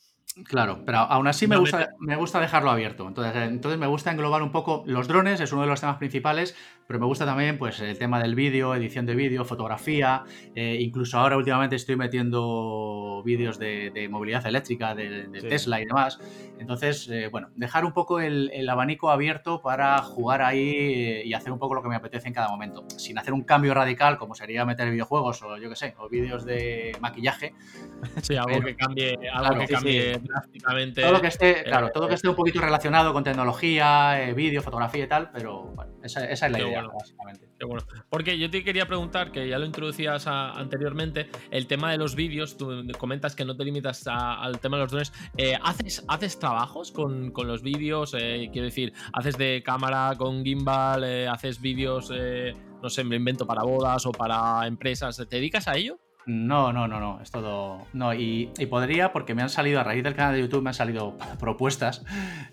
Claro, 0.44 0.84
pero 0.86 0.98
aún 0.98 1.28
así 1.28 1.48
me 1.48 1.56
No 1.56 1.62
gusta, 1.62 1.92
me 2.00 2.18
gusta 2.18 2.42
dejarlo 2.42 2.70
abierto. 2.70 3.08
Entonces, 3.08 3.34
eh, 3.38 3.46
entonces 3.46 3.80
me 3.80 3.88
gusta 3.88 4.12
englobar 4.12 4.42
un 4.44 4.52
poco 4.52 4.84
los 4.86 5.08
drones, 5.08 5.40
es 5.40 5.54
uno 5.54 5.62
de 5.62 5.68
los 5.68 5.80
temas 5.80 5.96
principales, 5.96 6.58
pero 6.88 7.00
me 7.00 7.06
gusta 7.06 7.26
también 7.26 7.58
pues, 7.58 7.80
el 7.80 7.98
tema 7.98 8.20
del 8.22 8.36
vídeo, 8.36 8.76
edición 8.76 9.06
de 9.06 9.16
vídeo, 9.16 9.46
fotografía. 9.46 10.24
eh, 10.54 10.78
incluso 10.82 11.18
ahora 11.20 11.38
últimamente 11.38 11.78
estoy 11.78 11.96
metiendo 11.96 13.22
vídeos 13.24 13.58
de, 13.60 13.92
de 13.92 14.10
movilidad 14.10 14.46
eléctrica, 14.46 14.94
de, 14.94 15.28
de 15.28 15.42
Sí. 15.42 15.48
Tesla 15.48 15.80
y 15.80 15.86
demás. 15.86 16.20
Entonces, 16.60 17.08
eh, 17.10 17.30
bueno, 17.32 17.50
dejar 17.56 17.86
un 17.86 17.94
poco 17.94 18.20
el, 18.20 18.50
el 18.54 18.68
abanico 18.68 19.12
abierto 19.12 19.62
para 19.62 19.98
jugar 20.00 20.42
ahí 20.42 21.22
y 21.24 21.34
hacer 21.34 21.54
un 21.54 21.60
poco 21.60 21.76
lo 21.76 21.82
que 21.84 21.88
me 21.90 21.96
apetece 21.96 22.28
en 22.28 22.34
cada 22.34 22.50
momento. 22.50 22.84
Sin 22.98 23.18
hacer 23.18 23.34
un 23.34 23.44
cambio 23.44 23.74
radical, 23.74 24.18
como 24.18 24.36
sería 24.36 24.66
meter 24.66 24.92
videojuegos 24.92 25.42
o 25.44 25.58
yo 25.58 25.70
qué 25.70 25.76
sé, 25.78 25.96
o 25.98 26.10
vídeos 26.10 26.44
de 26.46 26.92
maquillaje, 27.00 27.54
Sí, 28.22 28.36
algo 28.36 28.50
Pero- 28.50 28.66
que 28.66 28.76
cambie, 28.76 29.12
algo 29.32 29.56
Claro, 29.56 29.60
que 29.60 29.68
sí, 29.68 30.15
drásticamente. 30.24 31.02
todo 31.02 31.12
lo 31.12 31.22
que 31.22 31.28
esté, 31.28 31.64
claro, 31.64 31.88
eh, 31.88 31.92
todo 31.94 32.04
lo 32.04 32.10
que 32.10 32.16
esté 32.16 32.30
un 32.30 32.36
poquito 32.36 32.60
relacionado 32.62 33.14
con 33.14 33.24
tecnología, 33.24 34.22
eh, 34.24 34.34
vídeo, 34.34 34.62
fotografía 34.62 35.04
y 35.06 35.08
tal, 35.08 35.32
pero 35.32 35.64
bueno, 35.76 35.94
esa, 36.04 36.26
esa 36.30 36.46
es 36.48 36.52
la 36.52 36.58
Qué 36.60 36.64
idea, 36.68 36.80
bueno. 36.82 36.94
básicamente. 36.98 37.50
Qué 37.58 37.66
bueno. 37.66 37.84
Porque 38.10 38.38
yo 38.38 38.50
te 38.50 38.64
quería 38.64 38.86
preguntar, 38.86 39.32
que 39.32 39.48
ya 39.48 39.58
lo 39.58 39.66
introducías 39.66 40.28
a- 40.28 40.52
anteriormente, 40.52 41.30
el 41.52 41.68
tema 41.68 41.92
de 41.92 41.98
los 41.98 42.16
vídeos, 42.16 42.58
tú 42.58 42.86
comentas 42.98 43.36
que 43.36 43.46
no 43.46 43.56
te 43.56 43.64
limitas 43.64 44.06
a- 44.08 44.42
al 44.42 44.60
tema 44.60 44.78
de 44.78 44.84
los 44.84 44.92
drones. 44.92 45.14
Eh, 45.38 45.58
¿haces, 45.64 46.04
¿Haces 46.08 46.38
trabajos 46.40 46.92
con, 46.92 47.32
con 47.32 47.48
los 47.48 47.62
vídeos? 47.64 48.14
Eh, 48.18 48.50
quiero 48.52 48.66
decir, 48.66 48.94
¿haces 49.14 49.38
de 49.38 49.64
cámara 49.64 50.14
con 50.18 50.44
gimbal? 50.44 51.04
Eh, 51.06 51.28
¿Haces 51.28 51.62
vídeos, 51.62 52.12
eh, 52.14 52.54
no 52.82 52.90
sé, 52.90 53.04
me 53.04 53.16
invento 53.16 53.48
para 53.48 53.64
bodas 53.64 54.06
o 54.06 54.12
para 54.12 54.68
empresas? 54.68 55.16
¿Te 55.18 55.38
dedicas 55.38 55.68
a 55.68 55.76
ello? 55.78 55.98
No, 56.28 56.74
no, 56.74 56.88
no, 56.88 57.00
no, 57.00 57.22
es 57.22 57.30
todo. 57.30 57.86
No, 57.94 58.14
y, 58.14 58.48
podría, 58.70 59.14
porque 59.14 59.36
me 59.36 59.44
han 59.44 59.50
salido, 59.50 59.80
a 59.80 59.84
raíz 59.84 60.04
del 60.04 60.16
canal 60.16 60.34
de 60.34 60.42
YouTube, 60.42 60.64
me 60.64 60.72
han 60.72 60.74
salido 60.74 61.16
propuestas 61.40 62.04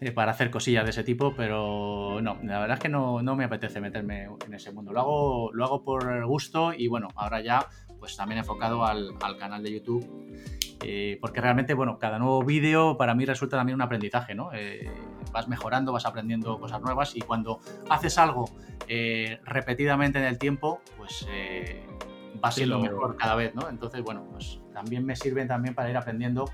eh, 0.00 0.12
para 0.12 0.32
hacer 0.32 0.50
cosillas 0.50 0.84
de 0.84 0.90
ese 0.90 1.04
tipo, 1.04 1.34
pero 1.34 2.20
no, 2.20 2.38
la 2.42 2.60
verdad 2.60 2.76
es 2.76 2.82
que 2.82 2.90
no, 2.90 3.22
no 3.22 3.34
me 3.34 3.44
apetece 3.44 3.80
meterme 3.80 4.28
en 4.46 4.54
ese 4.54 4.72
mundo. 4.72 4.92
Lo 4.92 5.00
hago, 5.00 5.50
lo 5.54 5.64
hago 5.64 5.84
por 5.84 6.26
gusto 6.26 6.74
y 6.74 6.86
bueno, 6.88 7.08
ahora 7.14 7.40
ya, 7.40 7.66
pues 7.98 8.14
también 8.14 8.38
enfocado 8.38 8.84
al, 8.84 9.14
al 9.22 9.38
canal 9.38 9.62
de 9.62 9.72
YouTube. 9.72 10.06
eh, 10.84 11.16
porque 11.20 11.40
realmente, 11.40 11.72
bueno, 11.72 11.98
cada 11.98 12.18
nuevo 12.18 12.42
vídeo 12.42 12.98
para 12.98 13.14
mí 13.14 13.24
resulta 13.24 13.56
también 13.56 13.76
un 13.76 13.82
aprendizaje, 13.82 14.34
¿no? 14.34 14.50
Eh, 14.52 14.90
vas 15.32 15.48
mejorando, 15.48 15.92
vas 15.92 16.04
aprendiendo 16.04 16.58
cosas 16.58 16.82
nuevas 16.82 17.16
y 17.16 17.20
cuando 17.20 17.60
haces 17.88 18.18
algo 18.18 18.44
repetidamente 19.44 20.18
en 20.18 20.26
el 20.26 20.38
tiempo, 20.38 20.82
pues 20.98 21.26
va 22.44 22.50
Sí, 22.50 22.60
siendo 22.60 22.78
mejor 22.80 23.16
cada 23.16 23.34
vez, 23.34 23.54
¿no? 23.54 23.68
Entonces, 23.68 24.02
bueno, 24.02 24.24
pues 24.30 24.60
también 24.72 25.04
me 25.04 25.14
sirven 25.16 25.46
también 25.48 25.74
para 25.74 25.90
ir 25.90 25.96
aprendiendo 25.96 26.44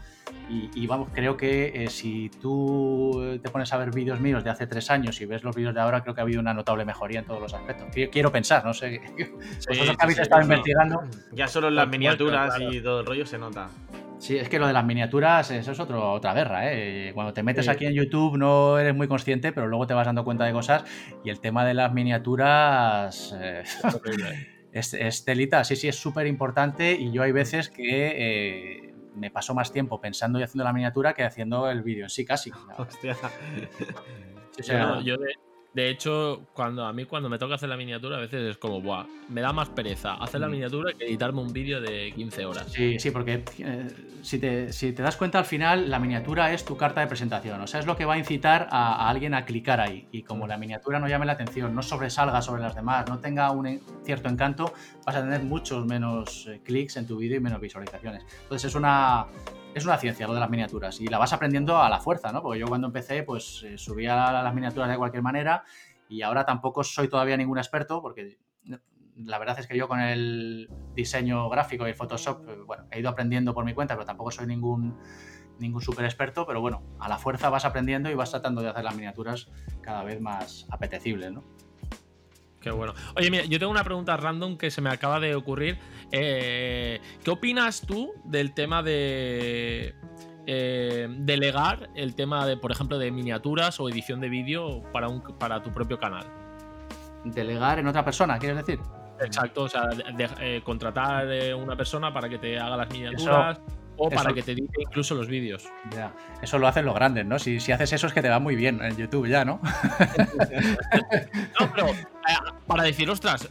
y, 0.51 0.71
y 0.75 0.87
vamos, 0.87 1.09
creo 1.13 1.37
que 1.37 1.85
eh, 1.85 1.89
si 1.91 2.31
tú 2.43 3.39
te 3.43 3.49
pones 3.51 3.73
a 3.73 3.79
ver 3.79 3.91
vídeos 3.93 4.21
míos 4.21 4.45
de 4.45 4.51
hace 4.51 4.67
tres 4.67 4.91
años 4.91 5.21
y 5.21 5.27
ves 5.27 5.45
los 5.45 5.55
vídeos 5.57 5.75
de 5.75 5.81
ahora, 5.81 6.03
creo 6.03 6.15
que 6.15 6.21
ha 6.21 6.25
habido 6.25 6.41
una 6.41 6.53
notable 6.55 6.85
mejoría 6.85 7.21
en 7.21 7.25
todos 7.27 7.41
los 7.41 7.55
aspectos. 7.55 7.89
Qui- 7.89 8.11
Quiero 8.11 8.31
pensar, 8.33 8.65
no 8.65 8.75
sé, 8.75 9.01
vosotros 9.69 9.97
que 9.97 10.03
habéis 10.03 10.17
sí, 10.17 10.23
estado 10.23 10.41
no. 10.43 10.47
investigando. 10.47 11.01
Ya 11.33 11.49
solo 11.49 11.69
en 11.69 11.77
las 11.77 11.89
miniaturas 11.89 12.55
claro. 12.57 12.73
y 12.73 12.83
todo 12.83 13.01
el 13.01 13.07
rollo 13.07 13.25
se 13.27 13.39
nota. 13.39 13.69
Sí, 14.19 14.37
es 14.37 14.49
que 14.49 14.59
lo 14.59 14.67
de 14.67 14.73
las 14.73 14.85
miniaturas, 14.85 15.49
eso 15.53 15.71
es 15.71 15.79
otro, 15.79 16.11
otra 16.13 16.35
guerra, 16.35 16.73
¿eh? 16.73 17.13
Cuando 17.15 17.33
te 17.33 17.45
metes 17.45 17.67
Sí. 17.67 17.71
aquí 17.71 17.87
en 17.87 17.95
YouTube 17.95 18.37
no 18.37 18.77
eres 18.77 18.93
muy 18.95 19.07
consciente, 19.07 19.53
pero 19.53 19.69
luego 19.69 19.87
te 19.87 19.95
vas 19.95 20.07
dando 20.07 20.25
cuenta 20.25 20.45
de 20.45 20.53
cosas 20.53 20.83
y 21.25 21.31
el 21.31 21.39
tema 21.39 21.65
de 21.65 21.75
las 21.75 21.93
miniaturas 21.93 23.33
eh, 23.41 23.63
Es 24.79 24.95
es, 24.95 25.25
telita, 25.25 25.65
sí, 25.65 25.77
sí, 25.77 25.89
es 25.89 25.97
súper 25.97 26.27
importante 26.27 26.93
y 26.93 27.11
yo 27.11 27.23
hay 27.23 27.33
veces 27.33 27.69
que 27.69 28.13
eh, 28.17 28.95
me 29.15 29.31
paso 29.31 29.55
más 29.55 29.73
tiempo 29.73 30.01
pensando 30.01 30.39
y 30.39 30.43
haciendo 30.43 30.65
la 30.65 30.73
miniatura 30.73 31.15
que 31.15 31.25
haciendo 31.25 31.71
el 31.71 31.83
vídeo 31.83 32.05
en 32.05 32.11
sí 32.11 32.25
casi. 32.25 32.51
Hostia. 32.79 33.17
O 34.59 34.63
sea, 34.63 35.01
Yo, 35.01 35.01
yo 35.01 35.17
de, 35.19 35.35
de 35.75 35.91
hecho, 35.91 36.47
cuando 36.55 36.85
a 36.87 36.93
mí 36.93 37.05
cuando 37.05 37.29
me 37.29 37.39
toca 37.39 37.55
hacer 37.55 37.69
la 37.69 37.77
miniatura, 37.77 38.17
a 38.17 38.21
veces 38.21 38.43
es 38.51 38.57
como, 38.59 38.81
Buah, 38.81 39.05
me 39.29 39.41
da 39.43 39.53
más 39.53 39.69
pereza 39.69 40.15
hacer 40.15 40.41
la 40.41 40.49
Mm. 40.49 40.53
miniatura 40.53 40.93
que 40.99 41.05
editarme 41.07 41.41
un 41.41 41.53
vídeo 41.53 41.81
de 41.81 42.13
15 42.15 42.47
horas. 42.47 42.67
Sí, 42.73 42.99
sí, 42.99 43.11
porque 43.11 43.45
eh, 43.59 43.87
si, 44.23 44.39
te, 44.39 44.73
si 44.73 44.93
te 44.93 45.03
das 45.03 45.17
cuenta 45.17 45.39
al 45.39 45.45
final, 45.45 45.89
la 45.91 45.99
miniatura 45.99 46.53
es 46.53 46.65
tu 46.65 46.77
carta 46.77 47.01
de 47.03 47.07
presentación. 47.07 47.61
O 47.61 47.67
sea, 47.67 47.79
es 47.81 47.87
lo 47.87 47.97
que 47.97 48.05
va 48.07 48.15
a 48.15 48.19
incitar 48.19 48.67
a, 48.71 49.05
a 49.05 49.09
alguien 49.11 49.35
a 49.35 49.45
clicar 49.45 49.79
ahí. 49.81 50.09
Y 50.11 50.23
como 50.23 50.47
la 50.47 50.57
miniatura 50.57 50.99
no 50.99 51.07
llame 51.09 51.27
la 51.27 51.33
atención, 51.33 51.75
no 51.75 51.83
sobresalga 51.83 52.43
sobre 52.43 52.63
las 52.63 52.75
demás, 52.75 53.09
no 53.09 53.19
tenga 53.19 53.51
un 53.53 53.81
cierto 54.05 54.29
encanto, 54.31 54.73
vas 55.07 55.17
a 55.17 55.21
tener 55.23 55.43
muchos 55.43 55.85
menos 55.87 56.47
eh, 56.49 56.61
clics 56.65 56.97
en 56.97 57.07
tu 57.07 57.19
vídeo 57.19 57.37
y 57.37 57.41
menos 57.41 57.61
visualizaciones. 57.61 58.25
Entonces 58.43 58.71
es 58.71 58.75
una, 58.75 59.27
es 59.75 59.85
una 59.85 59.97
ciencia 59.99 60.27
lo 60.27 60.35
de 60.35 60.41
las 60.41 60.51
miniaturas. 60.51 61.01
Y 61.01 61.07
la 61.07 61.19
vas 61.19 61.33
aprendiendo 61.33 61.79
a 61.79 61.89
la 61.89 62.01
fuerza, 62.01 62.33
¿no? 62.33 62.43
Porque 62.43 62.59
yo 62.59 62.67
cuando 62.67 62.87
empecé, 62.87 63.23
pues 63.23 63.63
eh, 63.65 63.79
subía 63.79 64.33
las 64.33 64.55
miniaturas 64.55 64.89
de 64.89 64.97
cualquier 64.97 65.23
manera 65.23 65.65
y 66.09 66.23
ahora 66.23 66.45
tampoco 66.45 66.83
soy 66.83 67.09
todavía 67.09 67.37
ningún 67.37 67.59
experto 67.59 68.01
porque 68.01 68.39
la 69.17 69.39
verdad 69.39 69.59
es 69.59 69.67
que 69.67 69.77
yo 69.77 69.89
con 69.89 70.01
el 70.01 70.71
diseño 70.95 71.49
gráfico 71.49 71.87
y 71.87 71.91
el 71.91 71.97
Photoshop, 71.97 72.49
eh, 72.49 72.57
bueno, 72.67 72.87
he 72.91 73.01
ido 73.01 73.09
aprendiendo 73.09 73.55
por 73.55 73.65
mi 73.65 73.75
cuenta, 73.75 73.95
pero 73.95 74.07
tampoco 74.07 74.31
soy 74.31 74.47
ningún, 74.47 74.97
ningún 75.59 75.81
super 75.81 76.05
experto, 76.05 76.47
pero 76.47 76.61
bueno, 76.61 76.83
a 77.01 77.09
la 77.09 77.19
fuerza 77.19 77.51
vas 77.51 77.65
aprendiendo 77.65 78.11
y 78.11 78.15
vas 78.15 78.31
tratando 78.31 78.63
de 78.63 78.69
hacer 78.69 78.85
las 78.85 78.95
miniaturas 78.95 79.51
cada 79.81 80.05
vez 80.05 80.21
más 80.21 80.67
apetecibles, 80.71 81.33
¿no? 81.33 81.45
Qué 82.61 82.71
bueno. 82.71 82.95
Oye, 83.17 83.31
mira, 83.31 83.45
yo 83.45 83.59
tengo 83.59 83.71
una 83.71 83.85
pregunta 83.85 84.17
random 84.17 84.57
que 84.57 84.71
se 84.71 84.81
me 84.81 84.91
acaba 84.91 85.21
de 85.21 85.35
ocurrir. 85.35 85.79
Eh, 86.11 87.01
¿Qué 87.23 87.31
opinas 87.31 87.83
tú 87.83 88.13
del 88.25 88.53
tema 88.53 88.83
de 88.83 89.95
eh, 90.47 91.07
delegar 91.09 91.89
el 91.95 92.15
tema 92.15 92.47
de, 92.47 92.57
por 92.57 92.73
ejemplo, 92.73 92.99
de 92.99 93.11
miniaturas 93.11 93.79
o 93.79 93.89
edición 93.89 94.21
de 94.21 94.29
vídeo 94.29 94.83
para, 94.93 95.09
un, 95.09 95.21
para 95.39 95.63
tu 95.63 95.73
propio 95.73 95.99
canal? 95.99 96.27
Delegar 97.25 97.79
en 97.79 97.87
otra 97.87 98.05
persona, 98.05 98.39
¿quieres 98.39 98.59
decir? 98.59 98.81
Exacto, 99.21 99.63
o 99.63 99.69
sea, 99.69 99.87
de, 99.87 100.29
eh, 100.41 100.63
contratar 100.65 101.27
a 101.29 101.57
una 101.57 101.77
persona 101.77 102.13
para 102.13 102.29
que 102.29 102.39
te 102.39 102.59
haga 102.59 102.77
las 102.77 102.91
miniaturas. 102.91 103.61
O 103.99 104.09
para 104.09 104.33
que 104.33 104.43
te 104.43 104.53
edite 104.53 104.81
incluso 104.81 105.15
los 105.15 105.27
vídeos. 105.27 105.69
Ya, 105.95 106.15
eso 106.41 106.59
lo 106.59 106.67
hacen 106.69 106.85
los 106.85 106.95
grandes, 106.95 107.27
¿no? 107.27 107.39
Si, 107.39 107.61
si, 107.61 107.73
haces 107.73 107.93
eso 107.93 108.07
es 108.07 108.13
que 108.13 108.23
te 108.23 108.29
va 108.29 108.39
muy 108.39 108.57
bien 108.57 108.81
en 108.83 108.97
YouTube 108.97 109.29
ya, 109.29 109.45
¿no? 109.45 109.61
no, 111.61 111.73
pero 111.75 111.89
para 112.67 112.85
decir, 112.85 113.11
ostras, 113.11 113.49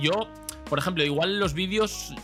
yo, 0.00 0.28
por 0.68 0.78
ejemplo, 0.78 1.04
igual 1.04 1.38
los 1.38 1.54
vídeos 1.54 2.14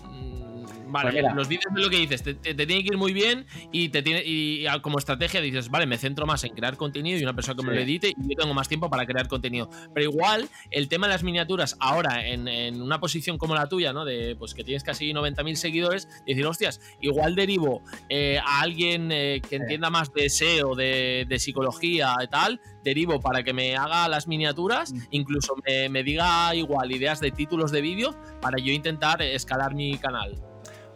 Vale, 0.90 1.20
pues 1.20 1.34
los 1.34 1.48
vídeos 1.48 1.72
de 1.72 1.80
lo 1.80 1.90
que 1.90 1.96
dices, 1.98 2.22
te, 2.22 2.34
tiene 2.34 2.82
que 2.82 2.88
ir 2.88 2.96
muy 2.96 3.12
bien 3.12 3.46
y 3.72 3.88
te 3.90 4.02
tiene 4.02 4.22
y 4.24 4.64
como 4.82 4.98
estrategia 4.98 5.40
dices, 5.40 5.68
vale, 5.70 5.86
me 5.86 5.98
centro 5.98 6.26
más 6.26 6.42
en 6.44 6.54
crear 6.54 6.76
contenido 6.76 7.18
y 7.18 7.22
una 7.22 7.34
persona 7.34 7.56
que 7.56 7.66
me 7.66 7.74
lo 7.74 7.80
edite 7.80 8.08
y 8.08 8.14
yo 8.28 8.36
tengo 8.36 8.54
más 8.54 8.68
tiempo 8.68 8.90
para 8.90 9.06
crear 9.06 9.28
contenido. 9.28 9.70
Pero 9.94 10.10
igual, 10.10 10.48
el 10.70 10.88
tema 10.88 11.06
de 11.06 11.14
las 11.14 11.22
miniaturas, 11.22 11.76
ahora 11.80 12.26
en, 12.26 12.80
una 12.80 13.00
posición 13.00 13.38
como 13.38 13.54
la 13.54 13.68
tuya, 13.68 13.92
¿no? 13.92 14.04
De 14.04 14.36
pues 14.36 14.54
que 14.54 14.64
tienes 14.64 14.82
casi 14.82 15.12
90.000 15.12 15.54
seguidores, 15.54 16.08
decir, 16.26 16.46
hostias, 16.46 16.80
igual 17.00 17.34
derivo 17.34 17.82
eh, 18.08 18.38
a 18.38 18.60
alguien 18.60 19.10
eh, 19.12 19.40
que 19.48 19.56
entienda 19.56 19.90
más 19.90 20.12
de 20.12 20.28
SEO, 20.28 20.74
de, 20.74 21.26
de 21.28 21.38
psicología 21.38 22.14
y 22.22 22.28
tal, 22.28 22.60
derivo 22.84 23.20
para 23.20 23.42
que 23.42 23.52
me 23.52 23.76
haga 23.76 24.08
las 24.08 24.26
miniaturas, 24.26 24.92
mm. 24.92 24.98
incluso 25.10 25.54
me, 25.66 25.88
me 25.88 26.02
diga 26.02 26.54
igual 26.54 26.92
ideas 26.92 27.20
de 27.20 27.30
títulos 27.30 27.70
de 27.70 27.80
vídeo 27.80 28.16
para 28.40 28.58
yo 28.58 28.72
intentar 28.72 29.22
escalar 29.22 29.74
mi 29.74 29.96
canal. 29.98 30.49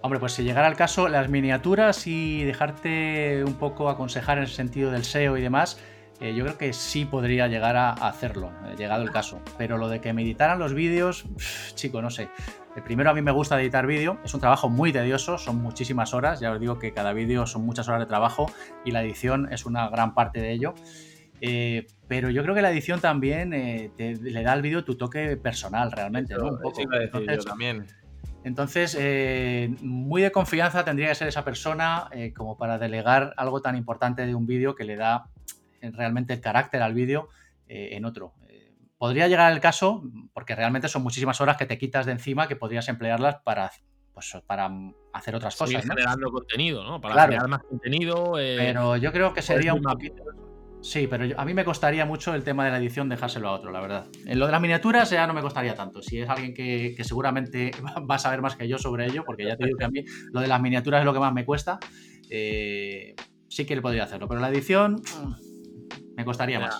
Hombre, 0.04 0.20
pues 0.20 0.34
si 0.34 0.42
llegara 0.42 0.66
al 0.66 0.76
caso, 0.76 1.08
las 1.08 1.30
miniaturas 1.30 2.06
y 2.06 2.44
dejarte 2.44 3.42
un 3.42 3.54
poco 3.54 3.88
aconsejar 3.88 4.36
en 4.36 4.44
el 4.44 4.50
sentido 4.50 4.90
del 4.90 5.02
SEO 5.02 5.38
y 5.38 5.40
demás, 5.40 5.80
eh, 6.20 6.34
yo 6.34 6.44
creo 6.44 6.58
que 6.58 6.74
sí 6.74 7.06
podría 7.06 7.48
llegar 7.48 7.74
a 7.76 7.92
hacerlo, 7.92 8.52
eh, 8.66 8.74
llegado 8.76 9.02
el 9.02 9.10
caso. 9.10 9.40
Pero 9.56 9.78
lo 9.78 9.88
de 9.88 10.02
que 10.02 10.12
me 10.12 10.20
editaran 10.20 10.58
los 10.58 10.74
vídeos, 10.74 11.24
chico, 11.74 12.02
no 12.02 12.10
sé. 12.10 12.28
El 12.76 12.82
primero 12.82 13.08
a 13.08 13.14
mí 13.14 13.22
me 13.22 13.30
gusta 13.30 13.58
editar 13.58 13.86
vídeo, 13.86 14.18
es 14.22 14.34
un 14.34 14.40
trabajo 14.40 14.68
muy 14.68 14.92
tedioso, 14.92 15.38
son 15.38 15.62
muchísimas 15.62 16.12
horas, 16.12 16.38
ya 16.38 16.52
os 16.52 16.60
digo 16.60 16.78
que 16.78 16.92
cada 16.92 17.14
vídeo 17.14 17.46
son 17.46 17.64
muchas 17.64 17.88
horas 17.88 18.00
de 18.00 18.06
trabajo 18.06 18.52
y 18.84 18.90
la 18.90 19.02
edición 19.02 19.50
es 19.54 19.64
una 19.64 19.88
gran 19.88 20.12
parte 20.12 20.38
de 20.38 20.52
ello. 20.52 20.74
Eh, 21.40 21.86
pero 22.08 22.28
yo 22.28 22.42
creo 22.42 22.54
que 22.54 22.60
la 22.60 22.70
edición 22.70 23.00
también 23.00 23.52
le 23.52 24.42
da 24.42 24.52
al 24.52 24.60
vídeo 24.60 24.84
tu 24.84 24.96
toque 24.98 25.38
personal 25.38 25.92
realmente, 25.92 26.34
¿no? 26.34 26.48
Un 26.48 26.60
poco. 26.60 26.82
también. 27.46 27.86
Entonces, 28.44 28.94
eh, 29.00 29.74
muy 29.80 30.20
de 30.20 30.30
confianza 30.30 30.84
tendría 30.84 31.08
que 31.08 31.14
ser 31.14 31.28
esa 31.28 31.44
persona 31.44 32.08
eh, 32.12 32.34
como 32.34 32.58
para 32.58 32.78
delegar 32.78 33.32
algo 33.38 33.62
tan 33.62 33.74
importante 33.74 34.26
de 34.26 34.34
un 34.34 34.46
vídeo 34.46 34.74
que 34.74 34.84
le 34.84 34.96
da 34.96 35.30
eh, 35.80 35.90
realmente 35.90 36.34
el 36.34 36.40
carácter 36.40 36.82
al 36.82 36.92
vídeo 36.92 37.28
en 37.66 38.04
otro. 38.04 38.34
podría 38.98 39.26
llegar 39.26 39.50
el 39.50 39.58
caso, 39.58 40.04
porque 40.34 40.54
realmente 40.54 40.86
son 40.86 41.02
muchísimas 41.02 41.40
horas 41.40 41.56
que 41.56 41.64
te 41.64 41.78
quitas 41.78 42.04
de 42.06 42.12
encima 42.12 42.46
que 42.46 42.56
podrías 42.56 42.86
emplearlas 42.88 43.36
para, 43.42 43.72
pues, 44.12 44.36
para 44.46 44.70
hacer 45.14 45.34
otras 45.34 45.56
cosas. 45.56 45.82
generando 45.82 46.30
contenido, 46.30 46.84
¿no? 46.84 47.00
Para 47.00 47.26
crear 47.26 47.48
más 47.48 47.62
contenido. 47.62 48.34
pero 48.34 48.98
yo 48.98 49.10
creo 49.12 49.32
que 49.32 49.40
sería 49.40 49.72
un 49.72 49.82
poquito 49.82 50.22
Sí, 50.84 51.06
pero 51.06 51.26
a 51.40 51.44
mí 51.46 51.54
me 51.54 51.64
costaría 51.64 52.04
mucho 52.04 52.34
el 52.34 52.44
tema 52.44 52.66
de 52.66 52.70
la 52.70 52.76
edición 52.76 53.08
dejárselo 53.08 53.48
a 53.48 53.52
otro, 53.52 53.72
la 53.72 53.80
verdad. 53.80 54.06
En 54.26 54.38
lo 54.38 54.44
de 54.44 54.52
las 54.52 54.60
miniaturas 54.60 55.08
ya 55.08 55.26
no 55.26 55.32
me 55.32 55.40
costaría 55.40 55.74
tanto. 55.74 56.02
Si 56.02 56.20
es 56.20 56.28
alguien 56.28 56.52
que, 56.52 56.94
seguramente 57.02 57.70
va 58.10 58.16
a 58.16 58.18
saber 58.18 58.42
más 58.42 58.54
que 58.54 58.68
yo 58.68 58.76
sobre 58.76 59.06
ello, 59.06 59.24
porque 59.24 59.46
ya 59.46 59.56
te 59.56 59.64
digo 59.64 59.78
que 59.78 59.84
a 59.86 59.88
mí 59.88 60.04
lo 60.30 60.40
de 60.40 60.46
las 60.46 60.60
miniaturas 60.60 61.00
es 61.00 61.06
lo 61.06 61.14
que 61.14 61.20
más 61.20 61.32
me 61.32 61.46
cuesta, 61.46 61.80
eh, 62.28 63.14
sí 63.48 63.64
que 63.64 63.74
le 63.74 63.80
podría 63.80 64.04
hacerlo. 64.04 64.28
Pero 64.28 64.42
la 64.42 64.50
edición 64.50 64.96
mm, 64.96 66.16
me 66.18 66.24
costaría 66.26 66.60
más. 66.60 66.78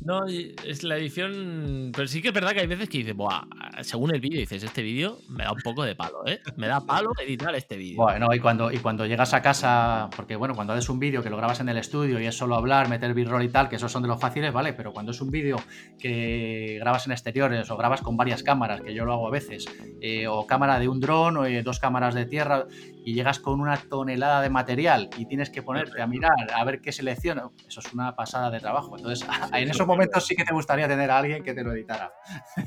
No, 0.00 0.26
es 0.26 0.84
la 0.84 0.96
edición. 0.96 1.92
Pero 1.94 2.06
sí 2.06 2.22
que 2.22 2.28
es 2.28 2.34
verdad 2.34 2.52
que 2.52 2.60
hay 2.60 2.66
veces 2.66 2.88
que 2.88 2.98
dices, 2.98 3.16
Buah, 3.16 3.42
según 3.82 4.14
el 4.14 4.20
vídeo, 4.20 4.38
dices, 4.38 4.62
este 4.62 4.82
vídeo 4.82 5.18
me 5.28 5.44
da 5.44 5.52
un 5.52 5.60
poco 5.62 5.82
de 5.82 5.94
palo, 5.96 6.26
¿eh? 6.26 6.40
Me 6.56 6.68
da 6.68 6.80
palo 6.80 7.10
editar 7.24 7.54
este 7.54 7.76
vídeo. 7.76 8.02
Bueno, 8.02 8.28
y 8.32 8.38
cuando, 8.38 8.70
y 8.70 8.78
cuando 8.78 9.06
llegas 9.06 9.34
a 9.34 9.42
casa, 9.42 10.08
porque 10.14 10.36
bueno, 10.36 10.54
cuando 10.54 10.72
haces 10.72 10.88
un 10.88 10.98
vídeo 10.98 11.22
que 11.22 11.30
lo 11.30 11.36
grabas 11.36 11.60
en 11.60 11.68
el 11.68 11.78
estudio 11.78 12.20
y 12.20 12.26
es 12.26 12.36
solo 12.36 12.54
hablar, 12.54 12.88
meter 12.88 13.12
b-roll 13.12 13.42
y 13.42 13.48
tal, 13.48 13.68
que 13.68 13.76
esos 13.76 13.90
son 13.90 14.02
de 14.02 14.08
los 14.08 14.20
fáciles, 14.20 14.52
¿vale? 14.52 14.72
Pero 14.72 14.92
cuando 14.92 15.12
es 15.12 15.20
un 15.20 15.30
vídeo 15.30 15.60
que 15.98 16.78
grabas 16.80 17.06
en 17.06 17.12
exteriores 17.12 17.70
o 17.70 17.76
grabas 17.76 18.00
con 18.00 18.16
varias 18.16 18.42
cámaras, 18.42 18.80
que 18.80 18.94
yo 18.94 19.04
lo 19.04 19.14
hago 19.14 19.28
a 19.28 19.30
veces, 19.30 19.66
eh, 20.00 20.28
o 20.28 20.46
cámara 20.46 20.78
de 20.78 20.88
un 20.88 21.00
dron 21.00 21.36
o 21.36 21.44
eh, 21.44 21.62
dos 21.62 21.80
cámaras 21.80 22.14
de 22.14 22.26
tierra, 22.26 22.66
y 23.04 23.14
llegas 23.14 23.40
con 23.40 23.60
una 23.60 23.76
tonelada 23.76 24.42
de 24.42 24.50
material 24.50 25.08
y 25.16 25.26
tienes 25.26 25.50
que 25.50 25.62
ponerte 25.62 26.02
a 26.02 26.06
mirar, 26.06 26.36
a 26.54 26.64
ver 26.64 26.80
qué 26.80 26.92
selecciona, 26.92 27.48
eso 27.66 27.80
es 27.80 27.92
una 27.92 28.14
pasada 28.14 28.50
de 28.50 28.60
trabajo. 28.60 28.96
Entonces, 28.96 29.26
en 29.52 29.70
esos 29.70 29.86
momentos 29.88 30.24
sí 30.24 30.36
que 30.36 30.44
te 30.44 30.54
gustaría 30.54 30.86
tener 30.86 31.10
a 31.10 31.18
alguien 31.18 31.42
que 31.42 31.54
te 31.54 31.64
lo 31.64 31.72
editara. 31.72 32.12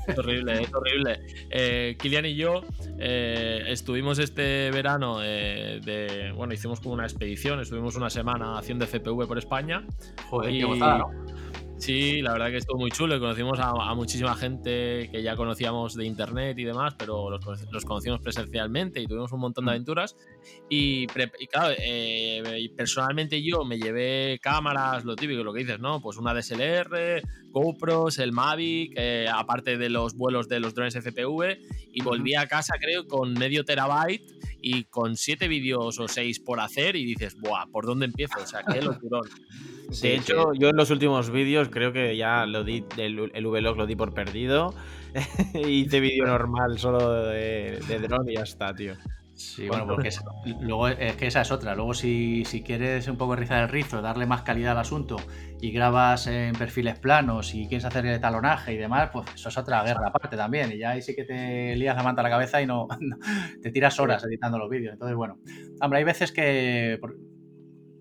Es 0.07 0.17
horrible, 0.17 0.63
es 0.63 0.73
horrible. 0.73 1.19
Eh, 1.49 1.95
Kilian 1.99 2.25
y 2.25 2.35
yo 2.35 2.63
eh, 2.99 3.63
estuvimos 3.67 4.19
este 4.19 4.71
verano 4.71 5.19
eh, 5.23 5.79
de, 5.83 6.33
bueno, 6.35 6.53
hicimos 6.53 6.81
como 6.81 6.95
una 6.95 7.05
expedición, 7.05 7.61
estuvimos 7.61 7.95
una 7.95 8.09
semana 8.09 8.57
haciendo 8.57 8.85
FPV 8.85 9.27
por 9.27 9.37
España. 9.37 9.85
Joder, 10.29 10.51
qué 10.51 10.63
gozada, 10.65 10.97
¿no? 10.97 11.41
Sí, 11.81 12.21
la 12.21 12.33
verdad 12.33 12.51
que 12.51 12.57
estuvo 12.57 12.77
muy 12.77 12.91
chulo. 12.91 13.19
Conocimos 13.19 13.57
a, 13.59 13.95
muchísima 13.95 14.35
gente 14.35 15.09
que 15.11 15.23
ya 15.23 15.35
conocíamos 15.35 15.95
de 15.95 16.05
internet 16.05 16.59
y 16.59 16.63
demás, 16.63 16.93
pero 16.95 17.31
los, 17.31 17.85
conocimos 17.85 18.19
presencialmente 18.21 19.01
y 19.01 19.07
tuvimos 19.07 19.31
un 19.31 19.39
montón 19.39 19.65
de 19.65 19.71
mm. 19.71 19.73
aventuras. 19.73 20.15
Y, 20.69 21.07
claro, 21.07 21.73
eh, 21.77 22.69
personalmente 22.75 23.41
yo 23.43 23.65
me 23.65 23.77
llevé 23.77 24.39
cámaras, 24.41 25.03
lo 25.03 25.15
típico, 25.15 25.43
lo 25.43 25.53
que 25.53 25.59
dices, 25.59 25.79
¿no? 25.79 26.01
Pues 26.01 26.17
una 26.17 26.33
DSLR, 26.33 27.21
GoPros, 27.51 28.19
el 28.19 28.31
Mavic, 28.31 28.93
eh, 28.95 29.27
aparte 29.33 29.77
de 29.77 29.89
los 29.89 30.15
vuelos 30.15 30.47
de 30.47 30.59
los 30.59 30.73
drones 30.73 30.95
FPV, 30.95 31.59
y 31.91 32.01
volví 32.01 32.35
a 32.35 32.47
casa, 32.47 32.75
creo, 32.79 33.05
con 33.05 33.33
medio 33.33 33.65
terabyte 33.65 34.23
y 34.61 34.85
con 34.85 35.17
siete 35.17 35.47
vídeos 35.47 35.99
o 35.99 36.07
seis 36.07 36.39
por 36.39 36.59
hacer, 36.59 36.95
y 36.95 37.03
dices, 37.03 37.35
¡buah! 37.37 37.65
¿Por 37.67 37.85
dónde 37.85 38.05
empiezo? 38.05 38.39
O 38.41 38.45
sea, 38.45 38.63
qué 38.63 38.81
locurón. 38.81 39.27
de 40.01 40.15
hecho, 40.15 40.53
yo 40.53 40.69
en 40.69 40.77
los 40.77 40.89
últimos 40.89 41.31
vídeos 41.31 41.67
creo 41.69 41.91
que 41.91 42.15
ya 42.15 42.45
lo 42.45 42.63
di, 42.63 42.85
el, 42.97 43.29
el 43.33 43.47
Vlog 43.47 43.77
lo 43.77 43.85
di 43.85 43.95
por 43.97 44.13
perdido. 44.13 44.73
Hice 45.53 45.99
vídeo 45.99 46.25
normal 46.25 46.79
solo 46.79 47.23
de, 47.23 47.79
de 47.87 47.99
drone 47.99 48.31
y 48.31 48.35
ya 48.35 48.43
está, 48.43 48.73
tío. 48.73 48.95
Sí, 49.41 49.67
bueno, 49.67 49.87
porque 49.87 50.09
luego 50.61 50.87
es 50.87 51.15
que 51.15 51.27
esa 51.27 51.41
es 51.41 51.51
otra. 51.51 51.75
Luego, 51.75 51.93
si, 51.93 52.45
si, 52.45 52.61
quieres 52.61 53.07
un 53.07 53.17
poco 53.17 53.35
rizar 53.35 53.63
el 53.63 53.69
rizo, 53.69 54.01
darle 54.01 54.25
más 54.25 54.43
calidad 54.43 54.73
al 54.73 54.79
asunto 54.79 55.17
y 55.59 55.71
grabas 55.71 56.27
en 56.27 56.53
perfiles 56.53 56.99
planos 56.99 57.53
y 57.55 57.67
quieres 57.67 57.85
hacer 57.85 58.05
el 58.05 58.21
talonaje 58.21 58.73
y 58.73 58.77
demás, 58.77 59.09
pues 59.11 59.27
eso 59.33 59.49
es 59.49 59.57
otra 59.57 59.83
guerra 59.83 60.07
aparte 60.07 60.37
también. 60.37 60.71
Y 60.71 60.77
ya 60.77 60.91
ahí 60.91 61.01
sí 61.01 61.15
que 61.15 61.23
te 61.23 61.75
lías 61.75 61.95
la 61.95 62.03
manta 62.03 62.21
a 62.21 62.23
la 62.23 62.29
cabeza 62.29 62.61
y 62.61 62.65
no, 62.65 62.87
te 63.61 63.71
tiras 63.71 63.99
horas 63.99 64.23
editando 64.23 64.57
los 64.57 64.69
vídeos. 64.69 64.93
Entonces, 64.93 65.15
bueno, 65.15 65.39
hombre, 65.81 65.99
hay 65.99 66.05
veces 66.05 66.31
que 66.31 66.99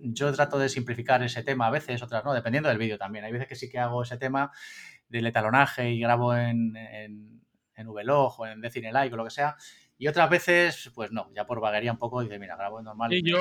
yo 0.02 0.32
trato 0.32 0.58
de 0.58 0.68
simplificar 0.68 1.22
ese 1.22 1.42
tema, 1.42 1.66
a 1.66 1.70
veces, 1.70 2.02
otras 2.02 2.24
no, 2.24 2.32
dependiendo 2.32 2.68
del 2.68 2.78
vídeo 2.78 2.98
también. 2.98 3.24
Hay 3.24 3.32
veces 3.32 3.48
que 3.48 3.56
sí 3.56 3.68
que 3.68 3.78
hago 3.78 4.02
ese 4.02 4.18
tema 4.18 4.50
del 5.08 5.26
etalonaje 5.26 5.90
y 5.90 6.00
grabo 6.00 6.34
en, 6.34 6.76
en, 6.76 7.42
en 7.74 7.92
Vlog 7.92 8.40
o 8.40 8.46
en 8.46 8.60
Decinelike 8.60 9.12
o 9.12 9.16
lo 9.16 9.24
que 9.24 9.30
sea. 9.30 9.56
Y 10.00 10.08
otras 10.08 10.30
veces, 10.30 10.90
pues 10.94 11.12
no, 11.12 11.28
ya 11.36 11.46
por 11.46 11.60
vaguería 11.60 11.92
un 11.92 11.98
poco, 11.98 12.22
dice, 12.22 12.38
mira, 12.38 12.56
grabo 12.56 12.80
normal. 12.80 13.12
Y 13.12 13.22
yo, 13.22 13.38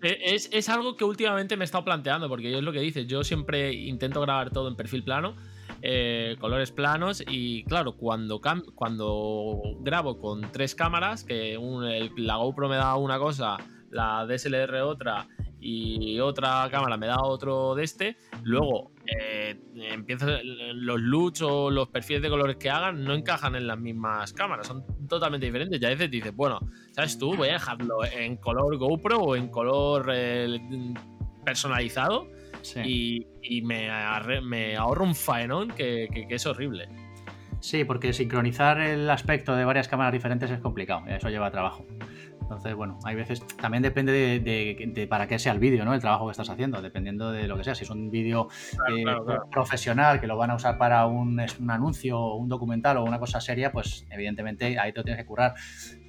e, 0.00 0.20
es, 0.22 0.48
es, 0.52 0.68
algo 0.68 0.96
que 0.96 1.02
últimamente 1.04 1.56
me 1.56 1.64
he 1.64 1.66
estado 1.66 1.84
planteando, 1.84 2.28
porque 2.28 2.56
es 2.56 2.62
lo 2.62 2.70
que 2.70 2.78
dices, 2.78 3.08
yo 3.08 3.24
siempre 3.24 3.72
intento 3.72 4.20
grabar 4.20 4.50
todo 4.50 4.68
en 4.68 4.76
perfil 4.76 5.02
plano, 5.02 5.34
eh, 5.82 6.36
colores 6.38 6.70
planos, 6.70 7.24
y 7.26 7.64
claro, 7.64 7.96
cuando, 7.96 8.40
cuando 8.76 9.60
grabo 9.80 10.20
con 10.20 10.52
tres 10.52 10.76
cámaras, 10.76 11.24
que 11.24 11.58
la 12.18 12.36
GoPro 12.36 12.68
me 12.68 12.76
da 12.76 12.94
una 12.94 13.18
cosa, 13.18 13.56
la 13.90 14.24
DSLR 14.26 14.82
otra, 14.82 15.26
y 15.60 16.18
otra 16.20 16.68
cámara 16.70 16.96
me 16.96 17.06
da 17.06 17.22
otro 17.22 17.74
de 17.74 17.84
este, 17.84 18.16
luego 18.42 18.92
eh, 19.06 19.58
los 20.74 21.00
LUTs 21.00 21.42
o 21.42 21.70
los 21.70 21.88
perfiles 21.88 22.22
de 22.22 22.30
colores 22.30 22.56
que 22.56 22.70
hagan 22.70 23.04
no 23.04 23.14
encajan 23.14 23.54
en 23.56 23.66
las 23.66 23.78
mismas 23.78 24.32
cámaras, 24.32 24.66
son 24.66 24.84
totalmente 25.08 25.46
diferentes. 25.46 25.80
Y 25.80 25.84
a 25.84 25.90
veces 25.90 26.10
dices, 26.10 26.34
bueno, 26.34 26.60
¿sabes 26.92 27.18
tú? 27.18 27.34
Voy 27.34 27.48
a 27.48 27.52
dejarlo 27.54 28.04
en 28.04 28.36
color 28.36 28.76
GoPro 28.76 29.18
o 29.18 29.36
en 29.36 29.48
color 29.48 30.10
eh, 30.12 30.58
personalizado 31.44 32.28
y, 32.84 33.62
me, 33.62 33.88
me, 34.42 34.76
ahorro 34.76 35.04
un 35.04 35.14
faenón 35.14 35.68
que, 35.68 36.08
que, 36.12 36.34
es 36.34 36.46
horrible. 36.46 36.88
Sí, 37.60 37.84
porque 37.84 38.12
sincronizar 38.12 38.80
el 38.80 39.08
aspecto 39.10 39.54
de 39.54 39.64
varias 39.64 39.88
cámaras 39.88 40.12
diferentes 40.12 40.50
es 40.50 40.60
complicado, 40.60 41.04
eso 41.08 41.28
lleva 41.28 41.50
trabajo. 41.50 41.84
Entonces, 42.50 42.74
bueno, 42.74 42.98
hay 43.04 43.14
veces, 43.14 43.46
también 43.58 43.80
depende 43.80 44.10
de, 44.10 45.06
para 45.06 45.28
qué 45.28 45.38
sea 45.38 45.52
el 45.52 45.60
vídeo, 45.60 45.84
¿no? 45.84 45.94
El 45.94 46.00
trabajo 46.00 46.26
que 46.26 46.32
estás 46.32 46.50
haciendo, 46.50 46.82
dependiendo 46.82 47.30
de 47.30 47.46
lo 47.46 47.56
que 47.56 47.62
sea. 47.62 47.76
Si 47.76 47.84
es 47.84 47.90
un 47.90 48.10
vídeo 48.10 48.48
eh, 48.88 49.04
profesional 49.52 50.20
que 50.20 50.26
lo 50.26 50.36
van 50.36 50.50
a 50.50 50.56
usar 50.56 50.76
para 50.76 51.06
un, 51.06 51.40
un 51.60 51.70
anuncio, 51.70 52.34
un 52.34 52.48
documental 52.48 52.96
o 52.96 53.04
una 53.04 53.20
cosa 53.20 53.40
seria, 53.40 53.70
pues 53.70 54.04
evidentemente 54.10 54.80
ahí 54.80 54.92
te 54.92 54.98
lo 54.98 55.04
tienes 55.04 55.22
que 55.22 55.28
currar. 55.28 55.54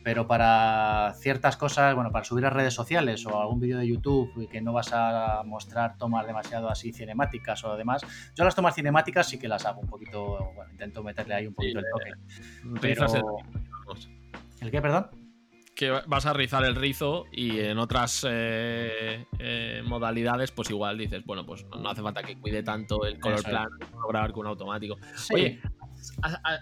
Pero 0.04 0.26
para 0.26 1.14
ciertas 1.20 1.58
cosas, 1.58 1.94
bueno, 1.94 2.10
para 2.10 2.26
subir 2.26 2.44
a 2.48 2.50
redes 2.50 2.74
sociales 2.74 3.24
o 3.28 3.40
algún 3.40 3.60
vídeo 3.60 3.78
de 3.78 3.88
YouTube 3.88 4.50
que 4.50 4.62
no 4.62 4.74
vas 4.74 4.92
a 4.94 5.44
mostrar 5.46 5.96
tomas 5.98 6.26
demasiado 6.26 6.70
así 6.70 6.92
cinemáticas 6.92 7.64
o 7.66 7.78
demás, 7.78 8.02
yo 8.34 8.44
las 8.44 8.56
tomas 8.56 8.74
cinemáticas 8.74 9.30
sí 9.30 9.38
que 9.38 9.48
las 9.48 9.64
hago 9.68 9.82
un 9.82 9.88
poquito, 9.88 10.54
bueno, 10.56 10.72
intento 10.72 11.04
meterle 11.04 11.36
ahí 11.36 11.46
un 11.46 11.54
poquito 11.54 11.78
el 11.78 11.86
toque. 11.86 12.12
Pero... 12.82 13.06
¿El 14.60 14.72
qué, 14.72 14.82
perdón? 14.82 15.21
Que 15.76 15.90
vas 15.90 16.26
a 16.26 16.34
rizar 16.34 16.64
el 16.66 16.76
rizo 16.76 17.26
y 17.32 17.60
en 17.60 17.78
otras 17.78 18.26
eh, 18.30 19.26
eh, 19.40 19.82
modalidades, 19.86 20.52
pues 20.52 20.70
igual 20.70 20.98
dices, 20.98 21.26
bueno, 21.26 21.46
pues 21.46 21.66
no 21.66 21.90
hace 21.90 22.02
falta 22.02 22.22
que 22.24 22.38
cuide 22.38 22.62
tanto 22.64 23.06
el 23.06 23.20
color 23.20 23.44
plan, 23.44 23.70
grabar 24.10 24.32
con 24.32 24.42
un 24.42 24.48
automático. 24.48 24.98
Oye, 25.34 25.60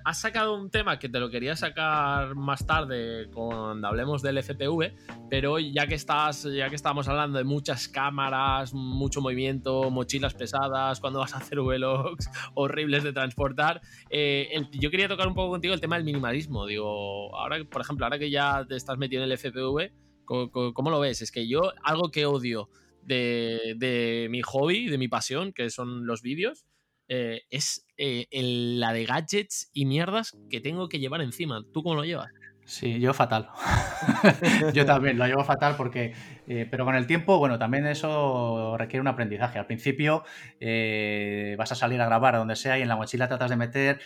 has, 0.03 0.19
sacado 0.19 0.55
un 0.55 0.69
tema 0.69 0.99
que 0.99 1.09
te 1.09 1.19
lo 1.19 1.29
quería 1.29 1.55
sacar 1.55 2.35
más 2.35 2.65
tarde 2.65 3.29
cuando 3.33 3.87
hablemos 3.87 4.21
del 4.21 4.41
FPV, 4.41 4.93
pero 5.29 5.59
ya 5.59 5.87
que 5.87 5.95
estás, 5.95 6.43
ya 6.43 6.69
que 6.69 6.75
estamos 6.75 7.07
hablando 7.07 7.37
de 7.37 7.43
muchas 7.43 7.87
cámaras, 7.87 8.73
mucho 8.73 9.21
movimiento, 9.21 9.89
mochilas 9.89 10.33
pesadas, 10.33 10.99
cuando 10.99 11.19
vas 11.19 11.33
a 11.33 11.37
hacer 11.37 11.59
vlogs 11.59 12.29
horribles 12.55 13.03
de 13.03 13.13
transportar, 13.13 13.81
eh, 14.09 14.49
yo 14.73 14.91
quería 14.91 15.07
tocar 15.07 15.27
un 15.27 15.35
poco 15.35 15.51
contigo 15.51 15.73
el 15.73 15.81
tema 15.81 15.95
del 15.95 16.05
minimalismo. 16.05 16.65
Digo, 16.65 17.35
ahora, 17.37 17.63
por 17.65 17.81
ejemplo, 17.81 18.05
ahora 18.05 18.19
que 18.19 18.29
ya 18.29 18.65
te 18.67 18.75
estás 18.75 18.97
metido 18.97 19.23
en 19.23 19.31
el 19.31 19.37
FPV, 19.37 19.91
¿cómo, 20.25 20.89
lo 20.89 20.99
ves? 20.99 21.21
Es 21.21 21.31
que 21.31 21.47
yo 21.47 21.73
algo 21.83 22.11
que 22.11 22.25
odio 22.25 22.69
de, 23.01 23.75
de 23.77 24.27
mi 24.29 24.41
hobby, 24.41 24.89
de 24.89 24.97
mi 24.97 25.07
pasión, 25.07 25.53
que 25.53 25.69
son 25.69 26.05
los 26.05 26.21
vídeos, 26.21 26.65
eh, 27.09 27.41
es 27.49 27.87
eh, 27.97 28.27
la 28.31 28.93
de 28.93 29.05
gadgets 29.05 29.71
y 29.73 29.85
mierdas 29.85 30.37
que 30.51 30.61
tengo 30.61 30.87
que 30.87 30.99
llevar 30.99 31.21
encima. 31.21 31.63
¿Tú 31.73 31.81
cómo 31.81 31.95
lo 31.95 32.05
llevas? 32.05 32.29
Sí, 32.65 32.99
yo 32.99 33.15
fatal. 33.15 33.49
yo 34.73 34.85
también 34.85 35.17
lo 35.17 35.25
llevo 35.25 35.43
fatal 35.43 35.75
porque, 35.75 36.13
eh, 36.47 36.67
pero 36.69 36.85
con 36.85 36.95
el 36.95 37.07
tiempo, 37.07 37.39
bueno, 37.39 37.57
también 37.57 37.87
eso 37.87 38.77
requiere 38.77 39.01
un 39.01 39.07
aprendizaje. 39.07 39.57
Al 39.57 39.65
principio 39.65 40.23
vas 41.57 41.71
a 41.71 41.75
salir 41.75 41.99
a 41.99 42.05
grabar 42.05 42.35
a 42.35 42.37
donde 42.37 42.55
sea 42.55 42.77
y 42.77 42.83
en 42.83 42.87
la 42.87 42.95
mochila 42.95 43.27
tratas 43.27 43.49
de 43.49 43.55
meter 43.55 43.99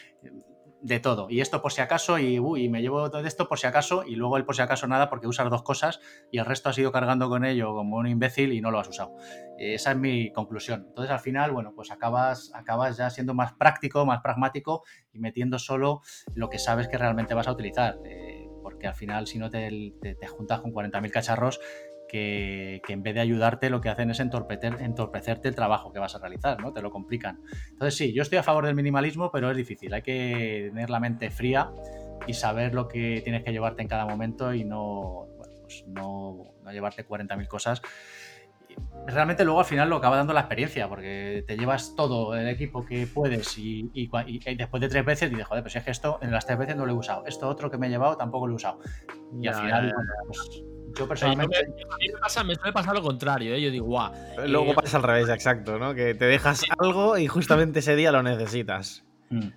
de 0.84 1.00
todo. 1.00 1.28
Y 1.30 1.42
esto 1.42 1.62
por 1.62 1.72
si 1.72 1.82
acaso, 1.82 2.20
y, 2.20 2.40
uy, 2.40 2.68
me 2.70 2.82
llevo 2.82 3.10
todo 3.10 3.26
esto 3.26 3.48
por 3.48 3.58
si 3.58 3.66
acaso, 3.66 4.04
y 4.06 4.16
luego 4.16 4.38
el 4.38 4.46
por 4.46 4.56
si 4.56 4.62
acaso 4.62 4.86
nada 4.86 5.10
porque 5.10 5.28
usas 5.28 5.50
dos 5.50 5.64
cosas 5.64 6.00
y 6.32 6.38
el 6.38 6.46
resto 6.46 6.70
has 6.70 6.78
ido 6.78 6.92
cargando 6.92 7.30
con 7.30 7.46
ello 7.46 7.74
como 7.74 7.98
un 7.98 8.08
imbécil 8.08 8.52
y 8.52 8.62
no 8.62 8.70
lo 8.70 8.80
has 8.80 8.90
usado. 8.90 9.16
Esa 9.58 9.92
es 9.92 9.98
mi 9.98 10.32
conclusión. 10.34 10.86
Entonces 10.90 11.12
al 11.12 11.22
final, 11.22 11.52
bueno, 11.52 11.74
pues 11.74 11.90
acabas, 11.90 12.52
acabas 12.54 12.98
ya 12.98 13.10
siendo 13.10 13.34
más 13.34 13.54
práctico, 13.54 14.06
más 14.06 14.22
pragmático 14.22 14.84
y 15.14 15.20
metiendo 15.20 15.58
solo 15.58 16.02
lo 16.36 16.50
que 16.50 16.60
sabes 16.60 16.90
que 16.90 16.98
realmente 16.98 17.34
vas 17.34 17.48
a 17.48 17.54
utilizar. 17.54 17.98
Eh, 18.06 18.50
porque 18.62 18.88
al 18.88 18.96
final, 18.96 19.28
si 19.28 19.40
no 19.40 19.50
te, 19.50 19.94
te, 20.02 20.16
te 20.16 20.28
juntas 20.28 20.62
con 20.62 20.74
40.000 20.74 21.12
cacharros, 21.12 21.60
que, 22.14 22.82
en 22.88 23.02
vez 23.02 23.16
de 23.16 23.22
ayudarte 23.22 23.72
lo 23.72 23.82
que 23.82 23.90
hacen 23.90 24.12
es 24.12 24.20
entorpecerte 24.20 25.48
el 25.48 25.56
trabajo 25.56 25.92
que 25.92 25.98
vas 25.98 26.14
a 26.14 26.20
realizar, 26.20 26.62
¿no? 26.62 26.72
Te 26.72 26.82
lo 26.82 26.92
complican. 26.92 27.42
Entonces 27.72 27.96
sí, 27.96 28.14
yo 28.14 28.22
estoy 28.22 28.38
a 28.38 28.44
favor 28.44 28.68
del 28.68 28.76
minimalismo, 28.76 29.32
pero 29.32 29.50
es 29.50 29.58
difícil. 29.58 29.92
Hay 29.94 30.04
que 30.04 30.70
tener 30.70 30.92
la 30.92 31.00
mente 31.00 31.32
fría 31.32 31.72
y 32.28 32.34
saber 32.34 32.76
lo 32.76 32.88
que 32.88 33.22
tienes 33.24 33.44
que 33.44 33.52
llevarte 33.52 33.82
en 33.82 33.88
cada 33.88 34.06
momento 34.06 34.54
y 34.54 34.64
no, 34.64 35.28
pues 35.38 35.86
no, 35.88 36.54
llevarte 36.72 37.08
40.000 37.08 37.48
cosas. 37.48 37.82
Realmente 39.08 39.44
luego 39.44 39.60
al 39.60 39.66
final 39.66 39.90
lo 39.90 39.96
acaba 39.96 40.16
dando 40.16 40.34
la 40.34 40.42
experiencia, 40.42 40.88
porque 40.88 41.44
te 41.48 41.58
llevas 41.58 41.96
todo 41.96 42.36
el 42.36 42.48
equipo 42.48 42.86
que 42.86 43.08
puedes 43.08 43.58
y, 43.58 43.90
después 44.56 44.82
de 44.82 44.88
tres 44.88 45.06
veces 45.06 45.32
dices, 45.32 45.48
joder, 45.48 45.64
pues 45.64 45.76
es 45.76 45.84
que 45.84 45.92
esto 45.92 46.20
en 46.22 46.32
las 46.32 46.46
tres 46.46 46.60
veces 46.60 46.76
no 46.76 46.86
lo 46.86 46.94
he 46.94 46.96
usado, 46.96 47.26
esto 47.26 47.50
otro 47.50 47.72
que 47.72 47.78
me 47.78 47.88
he 47.88 47.90
llevado 47.90 48.18
tampoco 48.18 48.48
lo 48.48 48.54
he 48.54 48.56
usado. 48.58 48.80
Y 49.40 49.48
al 49.48 49.56
final, 49.56 49.94
pues, 50.28 50.64
yo 50.98 51.08
personalmente. 51.08 51.58
a 51.58 51.98
mí 51.98 52.08
me, 52.14 52.20
pasa, 52.20 52.44
me 52.44 52.56
suele 52.56 52.74
pasar 52.74 52.94
lo 52.94 53.02
contrario, 53.02 53.56
¿eh? 53.56 53.62
yo 53.62 53.72
digo, 53.72 53.86
guau. 53.86 54.12
Luego 54.48 54.72
eh, 54.72 54.76
pasa 54.76 54.98
al 54.98 55.04
revés, 55.04 55.30
exacto, 55.30 55.80
¿no? 55.80 55.94
Que 55.94 56.14
te 56.14 56.26
dejas 56.26 56.64
algo 56.78 57.18
y 57.18 57.28
justamente 57.28 57.80
ese 57.80 57.96
día 57.96 58.12
lo 58.12 58.24
necesitas. 58.24 59.04
Mm. 59.30 59.48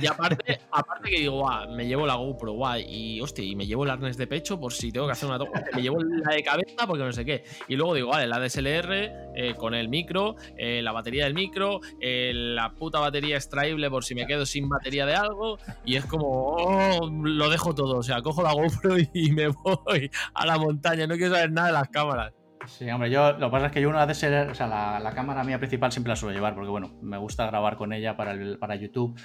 y 0.00 0.06
aparte, 0.06 0.60
aparte 0.70 1.10
que 1.10 1.18
digo, 1.18 1.48
me 1.74 1.86
llevo 1.86 2.06
la 2.06 2.14
GoPro, 2.14 2.52
guay, 2.52 2.84
y 2.88 3.20
hostia, 3.20 3.44
y 3.44 3.56
me 3.56 3.66
llevo 3.66 3.84
el 3.84 3.90
arnés 3.90 4.16
de 4.16 4.26
pecho 4.26 4.60
por 4.60 4.72
si 4.72 4.92
tengo 4.92 5.06
que 5.06 5.12
hacer 5.12 5.28
una 5.28 5.38
toma, 5.38 5.52
me 5.74 5.82
llevo 5.82 6.02
la 6.02 6.34
de 6.34 6.42
cabeza 6.42 6.86
porque 6.86 7.04
no 7.04 7.12
sé 7.12 7.24
qué. 7.24 7.44
Y 7.68 7.76
luego 7.76 7.94
digo, 7.94 8.10
vale, 8.10 8.26
la 8.26 8.38
DSLR 8.38 8.92
eh, 9.34 9.54
con 9.56 9.74
el 9.74 9.88
micro, 9.88 10.36
eh, 10.56 10.80
la 10.82 10.92
batería 10.92 11.24
del 11.24 11.34
micro, 11.34 11.80
eh, 12.00 12.32
la 12.34 12.72
puta 12.72 13.00
batería 13.00 13.36
extraíble 13.36 13.90
por 13.90 14.04
si 14.04 14.14
me 14.14 14.26
quedo 14.26 14.46
sin 14.46 14.68
batería 14.68 15.06
de 15.06 15.14
algo, 15.14 15.58
y 15.84 15.96
es 15.96 16.04
como, 16.04 16.26
oh, 16.28 17.10
lo 17.10 17.50
dejo 17.50 17.74
todo, 17.74 17.98
o 17.98 18.02
sea, 18.02 18.22
cojo 18.22 18.42
la 18.42 18.52
GoPro 18.52 18.96
y 19.14 19.32
me 19.32 19.48
voy 19.48 20.10
a 20.34 20.46
la 20.46 20.58
montaña, 20.58 21.06
no 21.06 21.16
quiero 21.16 21.34
saber 21.34 21.50
nada 21.50 21.68
de 21.68 21.72
las 21.74 21.88
cámaras. 21.88 22.39
Sí, 22.66 22.88
hombre, 22.90 23.10
yo 23.10 23.32
lo 23.32 23.48
que 23.48 23.52
pasa 23.52 23.66
es 23.66 23.72
que 23.72 23.80
yo 23.80 23.88
una 23.88 24.06
de 24.06 24.14
ser, 24.14 24.50
o 24.50 24.54
sea, 24.54 24.66
la, 24.66 25.12
cámara 25.14 25.44
mía 25.44 25.58
principal 25.58 25.90
siempre 25.92 26.10
la 26.10 26.16
suelo 26.16 26.34
llevar 26.34 26.54
porque, 26.54 26.70
bueno, 26.70 26.92
me 27.00 27.16
gusta 27.16 27.46
grabar 27.46 27.76
con 27.76 27.92
ella 27.92 28.16
para, 28.16 28.32
el, 28.32 28.58
para 28.58 28.76
YouTube. 28.76 29.18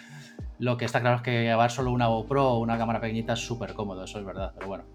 Lo 0.58 0.78
que 0.78 0.86
está 0.86 1.02
claro 1.02 1.18
es 1.18 1.22
que 1.22 1.44
llevar 1.44 1.70
solo 1.70 1.92
una 1.92 2.08
GoPro 2.08 2.54
o 2.54 2.60
una 2.60 2.78
cámara 2.78 3.02
pequeñita 3.02 3.34
es 3.34 3.40
súper 3.40 3.74
cómodo, 3.74 4.04
eso 4.04 4.20
es 4.20 4.26
verdad, 4.26 4.54
pero 4.56 4.68
bueno, 4.68 4.86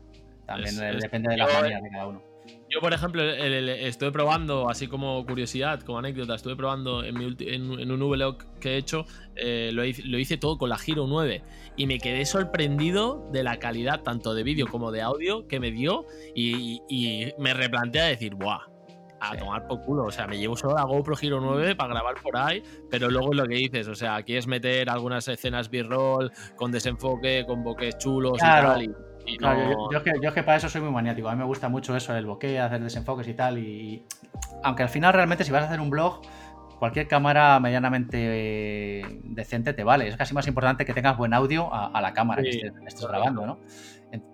también 0.46 0.76
depende 0.98 1.30
de 1.30 1.36
la 1.36 1.46
manía 1.46 1.80
de 1.80 1.90
cada 1.90 2.06
uno. 2.06 2.29
Yo, 2.70 2.80
por 2.80 2.94
ejemplo, 2.94 3.20
estoy 3.24 4.12
probando, 4.12 4.70
así 4.70 4.86
como 4.86 5.26
curiosidad, 5.26 5.80
como 5.80 5.98
anécdota, 5.98 6.36
estuve 6.36 6.54
probando 6.54 7.02
en, 7.02 7.18
un 7.18 8.10
vlog 8.10 8.36
que 8.60 8.74
he 8.74 8.76
hecho, 8.76 9.06
eh, 9.34 9.70
lo, 9.72 9.84
hice, 9.84 10.36
todo 10.36 10.56
con 10.56 10.68
la 10.68 10.78
Giro 10.78 11.08
9 11.08 11.42
y 11.76 11.86
me 11.88 11.98
quedé 11.98 12.24
sorprendido 12.24 13.28
de 13.32 13.42
la 13.42 13.58
calidad 13.58 14.02
tanto 14.02 14.34
de 14.34 14.44
vídeo 14.44 14.68
como 14.68 14.92
de 14.92 15.02
audio 15.02 15.48
que 15.48 15.58
me 15.58 15.72
dio 15.72 16.06
y, 16.32 17.32
me 17.38 17.54
replanteé 17.54 18.02
a 18.02 18.06
decir, 18.06 18.36
¡buah! 18.36 18.60
A 19.18 19.36
tomar 19.36 19.66
por 19.66 19.82
culo, 19.82 20.04
o 20.04 20.10
sea, 20.12 20.28
me 20.28 20.38
llevo 20.38 20.56
solo 20.56 20.74
la 20.76 20.84
GoPro 20.84 21.16
Giro 21.16 21.40
9 21.40 21.74
para 21.74 21.94
grabar 21.94 22.14
por 22.22 22.36
ahí, 22.36 22.62
pero 22.88 23.10
luego 23.10 23.32
es 23.32 23.36
lo 23.36 23.46
que 23.48 23.56
dices, 23.56 23.88
o 23.88 23.96
sea, 23.96 24.22
quieres 24.22 24.46
meter 24.46 24.88
algunas 24.88 25.26
escenas 25.26 25.68
b-roll 25.70 26.30
con 26.54 26.70
desenfoque, 26.70 27.44
con 27.46 27.64
boques 27.64 27.98
chulos 27.98 28.34
y 28.36 28.40
tal. 28.40 29.09
Yo, 29.38 29.98
es 29.98 30.02
que, 30.02 30.12
yo, 30.22 30.32
que, 30.32 30.42
para 30.42 30.56
eso 30.56 30.68
soy 30.68 30.80
muy 30.80 30.90
maniático. 30.90 31.28
A 31.28 31.32
mí 31.32 31.38
me 31.38 31.44
gusta 31.44 31.68
mucho 31.68 31.96
eso, 31.96 32.14
el 32.16 32.26
bokeh, 32.26 32.58
hacer 32.58 32.82
desenfoques 32.82 33.28
y 33.28 33.34
tal. 33.34 33.58
Y 33.58 34.04
aunque 34.62 34.82
al 34.82 34.88
final 34.88 35.12
realmente 35.12 35.44
si 35.44 35.52
vas 35.52 35.62
a 35.62 35.66
hacer 35.66 35.80
un 35.80 35.90
blog, 35.90 36.22
cualquier 36.80 37.06
cámara 37.06 37.60
medianamente 37.60 38.18
eh, 38.18 39.20
decente 39.22 39.74
te 39.74 39.84
vale. 39.84 40.08
Es 40.08 40.16
casi 40.16 40.34
más 40.34 40.48
importante 40.48 40.84
que 40.84 40.94
tengas 40.94 41.16
buen 41.16 41.34
audio 41.34 41.72
a, 41.72 42.00
la 42.00 42.14
cámara 42.14 42.42
que 42.42 42.48
estés, 42.48 43.06
grabando, 43.06 43.46
¿no? 43.46 43.60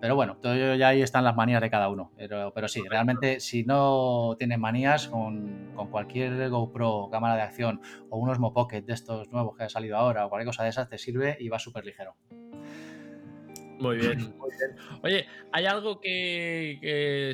Pero 0.01 0.15
bueno, 0.15 0.37
todo 0.37 0.55
ya 0.75 0.87
ahí 0.87 1.01
están 1.03 1.23
las 1.23 1.35
manías 1.35 1.61
de 1.61 1.69
cada 1.69 1.89
uno. 1.89 2.11
Pero, 2.17 2.51
pero 2.55 2.67
sí, 2.67 2.81
realmente 2.89 3.41
si 3.41 3.63
no 3.63 4.35
tienes 4.39 4.57
manías 4.57 5.09
con, 5.09 5.71
con, 5.75 5.89
cualquier 5.89 6.49
GoPro, 6.49 7.09
cámara 7.11 7.35
de 7.35 7.41
acción 7.41 7.81
o 8.09 8.17
unos 8.17 8.39
Mopocket 8.39 8.85
de 8.85 8.93
estos 8.93 9.29
nuevos 9.29 9.55
que 9.55 9.65
ha 9.65 9.69
salido 9.69 9.97
ahora 9.97 10.25
o 10.25 10.29
cualquier 10.29 10.47
cosa 10.47 10.63
de 10.63 10.69
esas, 10.69 10.89
te 10.89 10.97
sirve 10.97 11.37
y 11.39 11.49
va 11.49 11.59
súper 11.59 11.85
ligero. 11.85 12.15
Muy 13.79 13.97
bien. 13.97 14.33
Oye, 15.03 15.27
hay 15.51 15.65
algo 15.65 15.99
que, 15.99 16.79
que, 16.81 17.33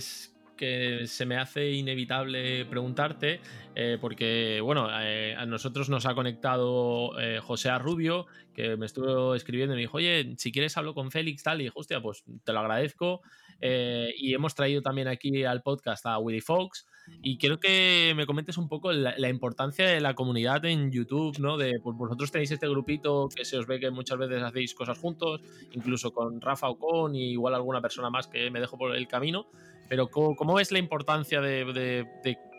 se 1.08 1.25
me 1.25 1.38
hace 1.38 1.71
inevitable 1.71 2.65
preguntarte, 2.65 3.41
eh, 3.75 3.97
porque, 3.99 4.62
bueno, 4.62 4.88
eh, 5.01 5.36
a 5.38 5.45
nosotros 5.45 5.89
nos 5.89 6.06
ha 6.06 6.15
conectado 6.15 7.19
eh, 7.19 7.39
José 7.41 7.69
Arrubio, 7.69 8.27
que 8.53 8.77
me 8.77 8.86
estuvo 8.86 9.36
escribiendo 9.36 9.73
y 9.73 9.77
me 9.77 9.82
dijo, 9.82 9.97
oye, 9.97 10.36
si 10.38 10.53
quieres 10.53 10.77
hablo 10.77 10.93
con 10.93 11.12
Félix, 11.12 11.43
tal, 11.43 11.60
y 11.60 11.65
dije, 11.65 11.73
hostia, 11.75 12.01
pues 12.01 12.23
te 12.43 12.53
lo 12.53 12.60
agradezco. 12.60 13.21
y 13.60 14.34
hemos 14.34 14.56
traído 14.56 14.82
también 14.82 15.08
aquí 15.08 15.43
al 15.43 15.62
podcast 15.62 16.06
a 16.06 16.17
Willy 16.19 16.41
Fox. 16.41 16.88
Y 17.21 17.37
quiero 17.37 17.59
que 17.59 18.13
me 18.15 18.25
comentes 18.25 18.57
un 18.57 18.67
poco 18.67 18.91
la, 18.91 19.29
importancia 19.29 19.87
de 19.87 20.01
la 20.01 20.13
comunidad 20.13 20.63
en 20.65 20.91
YouTube, 20.91 21.37
¿no? 21.39 21.57
De, 21.57 21.79
pues 21.81 21.97
vosotros 21.97 22.31
tenéis 22.31 22.51
este 22.51 22.67
grupito 22.67 23.29
que 23.33 23.45
se 23.45 23.57
os 23.57 23.67
ve 23.67 23.79
que 23.79 23.91
muchas 23.91 24.17
veces 24.17 24.41
hacéis 24.41 24.73
cosas 24.73 24.97
juntos, 24.97 25.41
incluso 25.71 26.11
con 26.11 26.41
Rafa 26.41 26.69
o 26.69 26.77
con, 26.77 27.15
y 27.15 27.31
igual 27.31 27.55
alguna 27.55 27.81
persona 27.81 28.09
más 28.09 28.27
que 28.27 28.49
me 28.51 28.59
dejo 28.59 28.77
por 28.77 28.95
el 28.95 29.07
camino. 29.07 29.47
Pero 29.89 30.07
¿cómo, 30.07 30.53
ves 30.55 30.71
la 30.71 30.79
importancia 30.79 31.41
de 31.41 32.07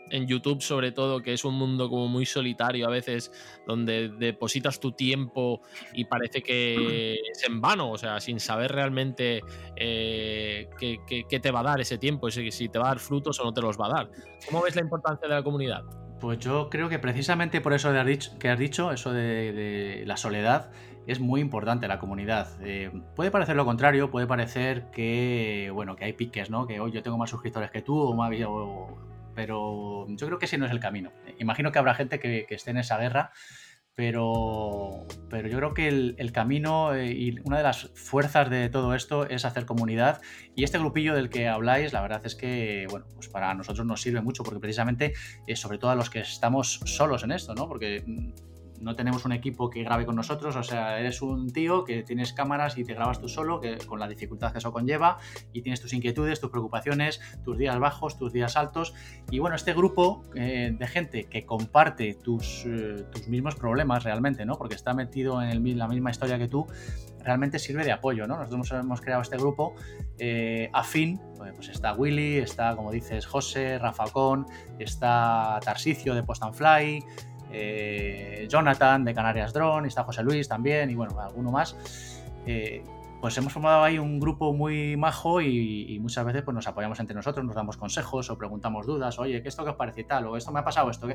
en 0.09 0.27
YouTube 0.27 0.61
sobre 0.61 0.91
todo, 0.91 1.21
que 1.21 1.33
es 1.33 1.45
un 1.45 1.55
mundo 1.55 1.89
como 1.89 2.07
muy 2.07 2.25
solitario 2.25 2.87
a 2.87 2.89
veces, 2.89 3.31
donde 3.67 4.09
depositas 4.09 4.79
tu 4.79 4.91
tiempo 4.91 5.61
y 5.93 6.05
parece 6.05 6.41
que 6.41 7.15
es 7.31 7.43
en 7.47 7.61
vano, 7.61 7.91
o 7.91 7.97
sea, 7.97 8.19
sin 8.19 8.39
saber 8.39 8.71
realmente 8.71 9.41
eh, 9.75 10.69
qué, 10.79 11.39
te 11.39 11.51
va 11.51 11.61
a 11.61 11.63
dar 11.63 11.81
ese 11.81 11.97
tiempo, 11.97 12.29
si 12.31 12.69
te 12.69 12.79
va 12.79 12.85
a 12.85 12.89
dar 12.89 12.99
frutos 12.99 13.39
o 13.39 13.43
no 13.43 13.53
te 13.53 13.61
los 13.61 13.79
va 13.79 13.87
a 13.87 13.89
dar. 13.89 14.11
¿Cómo 14.47 14.61
ves 14.63 14.75
la 14.75 14.81
importancia 14.81 15.27
de 15.27 15.35
la 15.35 15.43
comunidad? 15.43 15.83
Pues 16.19 16.39
yo 16.39 16.69
creo 16.69 16.89
que 16.89 16.97
precisamente 16.97 17.61
por 17.61 17.73
eso 17.73 17.91
que 18.39 18.49
has 18.49 18.59
dicho, 18.59 18.91
eso 18.91 19.11
de, 19.11 20.03
la 20.05 20.17
soledad, 20.17 20.71
es 21.07 21.19
muy 21.19 21.41
importante 21.41 21.87
la 21.87 21.99
comunidad. 21.99 22.47
Eh, 22.63 22.91
puede 23.15 23.31
parecer 23.31 23.55
lo 23.55 23.65
contrario, 23.65 24.09
puede 24.09 24.25
parecer 24.25 24.89
que, 24.91 25.69
bueno, 25.73 25.95
que 25.95 26.05
hay 26.05 26.13
piques, 26.13 26.49
¿no? 26.49 26.65
Que 26.65 26.79
hoy 26.79 26.91
yo 26.91 27.03
tengo 27.03 27.17
más 27.17 27.29
suscriptores 27.29 27.69
que 27.69 27.81
tú, 27.81 27.99
o 27.99 28.15
más, 28.15 28.31
pero 29.35 30.07
yo 30.09 30.27
creo 30.27 30.39
que 30.39 30.45
ese 30.45 30.57
no 30.57 30.65
es 30.65 30.71
el 30.71 30.79
camino. 30.79 31.11
Imagino 31.37 31.71
que 31.71 31.79
habrá 31.79 31.93
gente 31.93 32.19
que, 32.19 32.45
esté 32.49 32.71
en 32.71 32.77
esa 32.77 32.97
guerra, 32.97 33.31
pero, 33.93 35.05
pero 35.29 35.47
yo 35.47 35.57
creo 35.57 35.73
que 35.73 35.87
el, 35.87 36.31
camino 36.31 36.93
eh, 36.93 37.11
y 37.11 37.39
una 37.45 37.57
de 37.57 37.63
las 37.63 37.91
fuerzas 37.95 38.49
de 38.49 38.69
todo 38.69 38.93
esto 38.95 39.27
es 39.27 39.45
hacer 39.45 39.65
comunidad 39.65 40.21
y 40.55 40.63
este 40.63 40.79
grupillo 40.79 41.13
del 41.15 41.29
que 41.29 41.47
habláis, 41.47 41.93
la 41.93 42.01
verdad 42.01 42.25
es 42.25 42.35
que, 42.35 42.87
bueno, 42.89 43.05
pues 43.13 43.29
para 43.29 43.53
nosotros 43.53 43.85
nos 43.85 44.01
sirve 44.01 44.21
mucho 44.21 44.43
porque 44.43 44.59
precisamente, 44.59 45.13
sobre 45.55 45.77
todo 45.77 45.91
a 45.91 45.95
los 45.95 46.09
que 46.09 46.19
estamos 46.19 46.81
solos 46.85 47.23
en 47.23 47.31
esto, 47.31 47.55
¿no? 47.55 47.67
Porque 47.67 48.03
mm, 48.05 48.54
no 48.85 48.95
tenemos 48.95 49.25
un 49.25 49.31
equipo 49.31 49.71
que 49.71 49.83
grabe 49.83 50.05
con 50.05 50.15
nosotros, 50.15 50.55
o 50.55 50.61
sea, 50.61 50.99
eres 50.99 51.23
un 51.23 51.51
tío 51.51 51.83
que 51.83 52.03
tienes 52.03 52.33
cámaras 52.33 52.77
y 52.77 52.83
te 52.83 52.93
grabas 52.93 53.19
tú 53.19 53.27
solo, 53.27 53.59
que, 53.59 53.77
con 53.79 53.99
la 53.99 54.07
dificultad 54.07 54.51
que 54.51 54.59
eso 54.59 54.71
conlleva, 54.71 55.17
y 55.51 55.63
tienes 55.63 55.81
tus 55.81 55.91
inquietudes, 55.91 56.39
tus 56.39 56.51
preocupaciones, 56.51 57.19
tus 57.43 57.57
días 57.57 57.79
bajos, 57.79 58.15
tus 58.15 58.31
días 58.31 58.55
altos. 58.55 58.93
Y 59.31 59.39
bueno, 59.39 59.55
este 59.55 59.73
grupo 59.73 60.23
eh, 60.35 60.75
de 60.77 60.87
gente 60.87 61.23
que 61.23 61.47
comparte 61.47 62.13
tus, 62.13 62.63
eh, 62.67 63.05
tus 63.11 63.27
mismos 63.27 63.55
problemas 63.55 64.03
realmente, 64.03 64.45
¿no? 64.45 64.53
Porque 64.53 64.75
está 64.75 64.93
metido 64.93 65.41
en 65.41 65.49
el, 65.49 65.77
la 65.79 65.87
misma 65.87 66.11
historia 66.11 66.37
que 66.37 66.47
tú, 66.47 66.67
realmente 67.23 67.57
sirve 67.57 67.83
de 67.83 67.91
apoyo, 67.91 68.27
¿no? 68.27 68.37
Nosotros 68.37 68.71
hemos 68.71 69.01
creado 69.01 69.23
este 69.23 69.37
grupo 69.37 69.73
eh, 70.19 70.69
afín, 70.73 71.19
pues 71.55 71.69
está 71.69 71.93
Willy, 71.93 72.37
está, 72.37 72.75
como 72.75 72.91
dices, 72.91 73.25
José, 73.25 73.79
Rafa 73.79 74.05
Con, 74.11 74.45
está 74.77 75.59
Tarsicio 75.63 76.13
de 76.13 76.21
Post 76.21 76.43
and 76.43 76.53
Fly, 76.53 77.03
eh, 77.57 78.47
Jonathan 78.49 79.05
de 79.05 79.13
Canarias 79.13 79.53
Drone, 79.53 79.87
está 79.87 80.03
José 80.03 80.23
Luis 80.23 80.47
también, 80.49 80.89
y 80.89 80.95
bueno, 80.95 81.19
alguno 81.19 81.51
más. 81.51 81.75
Eh, 82.45 82.83
pues 83.21 83.37
hemos 83.37 83.53
formado 83.53 83.81
ahí 83.81 83.97
un 83.97 84.19
grupo 84.19 84.53
muy 84.53 84.97
majo 84.97 85.41
y, 85.41 85.97
muchas 86.01 86.25
veces 86.25 86.43
pues 86.43 86.53
nos 86.53 86.67
apoyamos 86.67 86.99
entre 86.99 87.15
nosotros, 87.15 87.45
nos 87.45 87.55
damos 87.55 87.77
consejos 87.77 88.29
o 88.29 88.37
preguntamos 88.37 88.85
dudas, 88.85 89.17
oye, 89.19 89.41
¿qué 89.41 89.47
esto 89.47 89.63
que 89.63 89.71
os 89.71 89.77
parece 89.77 90.03
tal? 90.03 90.27
O 90.27 90.37
esto 90.37 90.51
me 90.51 90.59
ha 90.59 90.63
pasado 90.65 90.91
esto. 90.91 91.07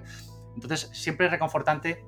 Entonces 0.55 0.91
siempre 0.93 1.27
es 1.27 1.33
reconfortante 1.33 2.03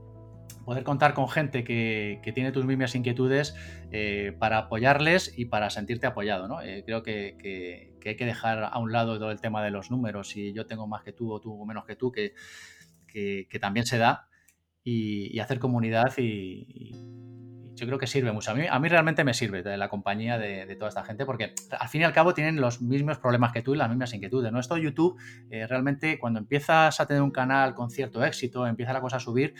poder 0.64 0.83
contar 0.83 1.12
con 1.12 1.29
gente 1.29 1.62
que, 1.62 2.33
tiene 2.35 2.53
tus 2.53 2.64
mismas 2.64 2.95
inquietudes 2.95 3.55
eh, 3.90 4.35
para 4.38 4.59
apoyarles 4.59 5.35
y 5.37 5.45
para 5.45 5.71
sentirte 5.71 6.07
apoyado. 6.07 6.49
¿no? 6.49 6.59
creo 6.85 7.03
que, 7.03 7.37
que, 8.01 8.09
hay 8.09 8.16
que 8.16 8.27
dejar 8.27 8.64
a 8.64 8.79
un 8.79 8.92
lado 8.92 9.18
todo 9.18 9.31
el 9.31 9.40
tema 9.40 9.62
de 9.62 9.71
los 9.71 9.90
números, 9.90 10.31
si 10.31 10.53
yo 10.53 10.66
tengo 10.66 10.87
más 10.87 11.03
que 11.03 11.12
tú 11.12 11.31
o 11.33 11.38
tú 11.40 11.64
menos 11.64 11.85
que 11.85 11.97
tú, 11.97 12.11
que 12.11 12.35
que, 13.12 13.59
también 13.61 13.87
se 13.87 13.98
da 13.98 14.29
y, 14.83 15.38
hacer 15.38 15.59
comunidad 15.59 16.12
y, 16.18 16.92
yo 17.75 17.87
creo 17.87 17.98
que 17.98 18.07
sirve 18.07 18.33
mucho. 18.33 18.51
A 18.51 18.55
mí, 18.55 18.66
a 18.68 18.79
mí 18.79 18.88
realmente 18.88 19.25
me 19.25 19.35
sirve 19.35 19.62
la 19.77 19.88
compañía 19.88 20.38
de, 20.38 20.77
toda 20.77 20.88
esta 20.88 21.05
gente 21.05 21.25
porque 21.27 21.55
al 21.79 21.88
fin 21.88 22.03
y 22.03 22.05
al 22.05 22.12
cabo 22.12 22.35
tienen 22.35 22.61
los 22.61 22.81
mismos 22.81 23.18
problemas 23.18 23.53
que 23.53 23.62
tú 23.62 23.75
y 23.75 23.79
las 23.79 23.88
mismas 23.88 24.12
inquietudes. 24.14 24.53
¿no? 24.53 24.61
Esto 24.61 24.77
YouTube, 24.77 25.18
eh, 25.51 25.66
realmente 25.66 26.18
cuando 26.18 26.38
empiezas 26.38 27.01
a 27.01 27.07
tener 27.07 27.22
un 27.22 27.31
canal 27.31 27.75
con 27.75 27.90
cierto 27.90 28.25
éxito, 28.25 28.66
empieza 28.66 28.92
la 28.92 29.01
cosa 29.01 29.16
a 29.16 29.20
subir, 29.20 29.55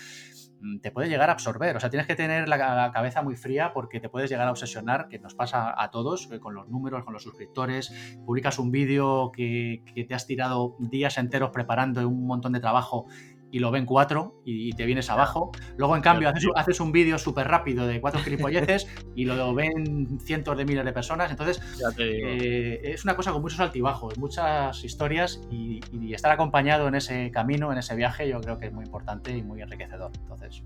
mm, 0.61 0.81
te 0.81 0.91
puede 0.91 1.09
llegar 1.09 1.31
a 1.31 1.33
absorber. 1.33 1.77
O 1.77 1.81
sea, 1.81 1.91
tienes 1.91 2.07
que 2.07 2.15
tener 2.15 2.49
la, 2.49 2.91
cabeza 2.93 3.23
muy 3.23 3.35
fría 3.35 3.73
porque 3.73 3.99
te 3.99 4.09
puedes 4.09 4.31
llegar 4.31 4.47
a 4.47 4.51
obsesionar, 4.51 5.09
que 5.09 5.19
nos 5.19 5.35
pasa 5.35 5.75
a 5.77 5.91
todos, 5.91 6.31
eh, 6.31 6.39
con 6.39 6.55
los 6.55 6.69
números, 6.69 7.05
con 7.05 7.15
los 7.15 7.23
suscriptores. 7.23 7.93
Publicas 8.25 8.59
un 8.59 8.71
vídeo 8.71 9.33
que 9.33 9.83
te 10.09 10.15
has 10.15 10.27
tirado 10.27 10.77
días 10.79 11.19
enteros 11.19 11.51
preparando 11.51 12.07
un 12.07 12.27
montón 12.27 12.53
de 12.53 12.61
trabajo 12.61 13.07
y 13.53 13.59
lo 13.59 13.71
ven 13.71 13.85
cuatro 13.85 14.41
y, 14.47 14.73
te 14.73 14.87
vienes 14.87 15.11
abajo. 15.11 15.53
Luego, 15.77 15.95
en 15.95 16.03
cambio, 16.03 16.33
haces, 16.55 16.81
un 16.81 16.91
vídeo 16.91 17.19
súper 17.19 17.47
rápido 17.47 17.87
de 17.87 18.01
cuatro 18.01 18.21
gilipolleces 18.23 18.89
y 19.15 19.27
lo 19.27 19.55
ven 19.55 20.19
cientos 20.21 20.57
de 20.57 20.65
miles 20.65 20.85
de 20.87 20.93
personas. 20.93 21.31
Entonces, 21.31 21.61
eh, 21.99 22.81
es 22.83 23.05
una 23.05 23.15
cosa 23.15 23.31
con 23.31 23.43
muchos 23.43 23.61
altibajos, 23.61 24.17
muchas 24.19 24.83
historias 24.83 25.47
y, 25.51 25.81
estar 26.13 26.33
acompañado 26.33 26.89
en 26.89 26.95
ese 26.95 27.31
camino, 27.31 27.73
en 27.73 27.79
ese 27.79 27.95
viaje, 27.95 28.29
yo 28.29 28.41
creo 28.41 28.59
que 28.59 28.67
es 28.67 28.73
muy 28.73 28.85
importante 28.85 29.37
y 29.37 29.43
muy 29.43 29.61
enriquecedor. 29.61 30.13
Entonces, 30.19 30.63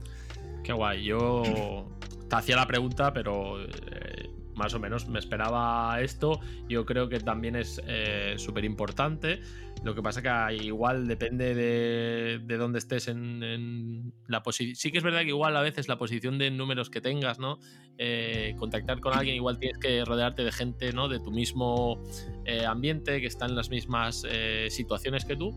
qué 0.62 0.72
guay. 0.72 1.04
Yo 1.04 1.86
te 2.28 2.36
hacía 2.36 2.56
la 2.56 2.66
pregunta, 2.66 3.12
pero 3.12 3.62
eh, 3.62 4.30
más 4.54 4.74
o 4.74 4.80
menos 4.80 5.08
me 5.08 5.18
esperaba 5.18 6.00
esto. 6.00 6.40
Yo 6.68 6.84
creo 6.84 7.08
que 7.08 7.20
también 7.20 7.56
es 7.56 7.80
eh, 7.86 8.34
súper 8.38 8.64
importante. 8.64 9.40
Lo 9.86 9.94
que 9.94 10.02
pasa 10.02 10.20
que 10.20 10.64
igual 10.64 11.06
depende 11.06 11.54
de, 11.54 12.40
de 12.42 12.56
dónde 12.56 12.80
estés 12.80 13.06
en, 13.06 14.12
la 14.26 14.42
posición. 14.42 14.74
Sí 14.74 14.90
que 14.90 14.98
es 14.98 15.04
verdad 15.04 15.20
que 15.20 15.28
igual 15.28 15.56
a 15.56 15.62
veces 15.62 15.86
la 15.86 15.96
posición 15.96 16.38
de 16.38 16.50
números 16.50 16.90
que 16.90 17.00
tengas, 17.00 17.38
¿no? 17.38 17.60
Eh, 17.96 18.56
contactar 18.58 18.98
con 18.98 19.16
alguien, 19.16 19.36
igual 19.36 19.60
tienes 19.60 19.78
que 19.78 20.04
rodearte 20.04 20.42
de 20.42 20.50
gente, 20.50 20.92
¿no? 20.92 21.06
De 21.06 21.20
tu 21.20 21.30
mismo 21.30 22.02
eh, 22.46 22.66
ambiente, 22.66 23.20
que 23.20 23.28
está 23.28 23.46
en 23.46 23.54
las 23.54 23.70
mismas 23.70 24.26
eh, 24.28 24.66
situaciones 24.70 25.24
que 25.24 25.36
tú. 25.36 25.56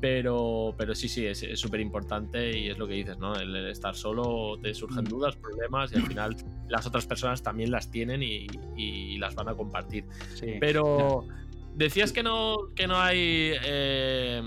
Pero, 0.00 0.74
pero 0.78 0.94
sí, 0.94 1.06
sí, 1.06 1.26
es 1.26 1.44
súper 1.60 1.80
importante 1.80 2.58
y 2.58 2.70
es 2.70 2.78
lo 2.78 2.86
que 2.86 2.94
dices, 2.94 3.18
¿no? 3.18 3.36
El, 3.36 3.54
estar 3.68 3.94
solo 3.94 4.58
te 4.58 4.72
surgen 4.72 5.04
mm. 5.04 5.08
dudas, 5.08 5.36
problemas 5.36 5.92
y 5.92 5.96
al 5.96 6.06
final 6.06 6.36
las 6.68 6.86
otras 6.86 7.06
personas 7.06 7.42
también 7.42 7.70
las 7.70 7.90
tienen 7.90 8.22
y, 8.22 8.46
y 8.74 9.18
las 9.18 9.34
van 9.34 9.50
a 9.50 9.54
compartir. 9.54 10.06
pero... 10.60 11.26
Decías 11.76 12.10
que 12.10 12.22
no, 12.22 12.56
que 12.74 12.86
no 12.86 12.98
hay. 12.98 13.52
Eh, 13.62 14.42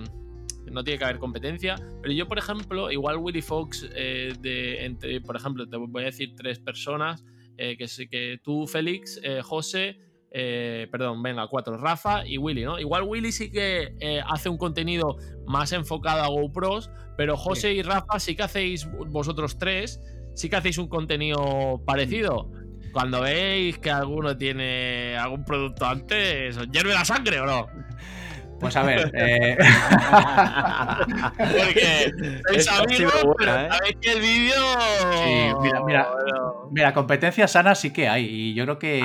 no 0.72 0.84
tiene 0.84 0.98
que 0.98 1.06
haber 1.06 1.20
competencia. 1.20 1.76
Pero 2.02 2.14
yo, 2.14 2.28
por 2.28 2.40
ejemplo, 2.40 2.92
igual 2.92 3.18
Willy 3.18 3.44
Fox, 3.44 3.88
eh, 3.96 4.34
de, 4.40 4.86
entre, 4.86 5.22
por 5.22 5.36
ejemplo, 5.36 5.68
te 5.68 5.78
voy 5.78 6.02
a 6.02 6.06
decir 6.08 6.34
tres 6.36 6.60
personas. 6.60 7.24
Eh, 7.58 7.78
que, 7.78 7.86
que 8.08 8.40
tú, 8.42 8.66
Félix, 8.66 9.22
José. 9.44 10.00
perdón, 10.32 11.22
venga, 11.22 11.48
cuatro, 11.48 11.78
Rafa 11.78 12.26
y 12.26 12.38
Willy, 12.38 12.64
¿no? 12.64 12.80
Igual 12.80 13.04
Willy 13.04 13.32
sí 13.32 13.52
que 13.52 14.22
hace 14.26 14.50
un 14.50 14.58
contenido 14.58 15.18
más 15.46 15.72
enfocado 15.74 16.24
a 16.24 16.28
GoPros, 16.28 16.90
pero 17.18 17.36
José 17.36 17.74
y 17.74 17.82
Rafa 17.82 18.20
sí 18.20 18.36
que 18.36 18.44
hacéis 18.44 18.90
vosotros 19.10 19.58
tres, 19.60 20.00
sí 20.36 20.50
que 20.50 20.56
hacéis 20.56 20.78
un 20.78 20.88
contenido 20.88 21.84
parecido. 21.86 22.50
Cuando 22.92 23.22
veis 23.22 23.78
que 23.78 23.92
alguno 23.92 24.38
tiene 24.38 25.16
algún 25.18 25.44
producto 25.44 25.86
antes, 25.86 26.58
¿os 26.58 26.68
hierve 26.72 26.94
la 26.94 27.06
sangre 27.06 27.40
o 27.40 27.46
no? 27.46 27.68
Pues 28.60 28.76
a 28.76 28.84
ver. 28.84 29.12
Eh... 29.14 29.58
Porque 31.38 32.12
sois 32.48 32.68
amigos, 32.68 33.26
pero 33.38 33.56
¿eh? 33.56 33.70
sabéis 33.72 33.98
que 34.02 34.12
el 34.12 34.22
vídeo. 34.22 34.56
Sí, 35.24 35.54
mira, 35.62 35.82
mira, 35.86 36.08
mira, 36.72 36.94
competencia 36.94 37.48
sana 37.48 37.76
sí 37.76 37.94
que 37.94 38.10
hay. 38.10 38.26
Y 38.26 38.54
yo 38.54 38.66
creo 38.66 38.80
que, 38.80 39.02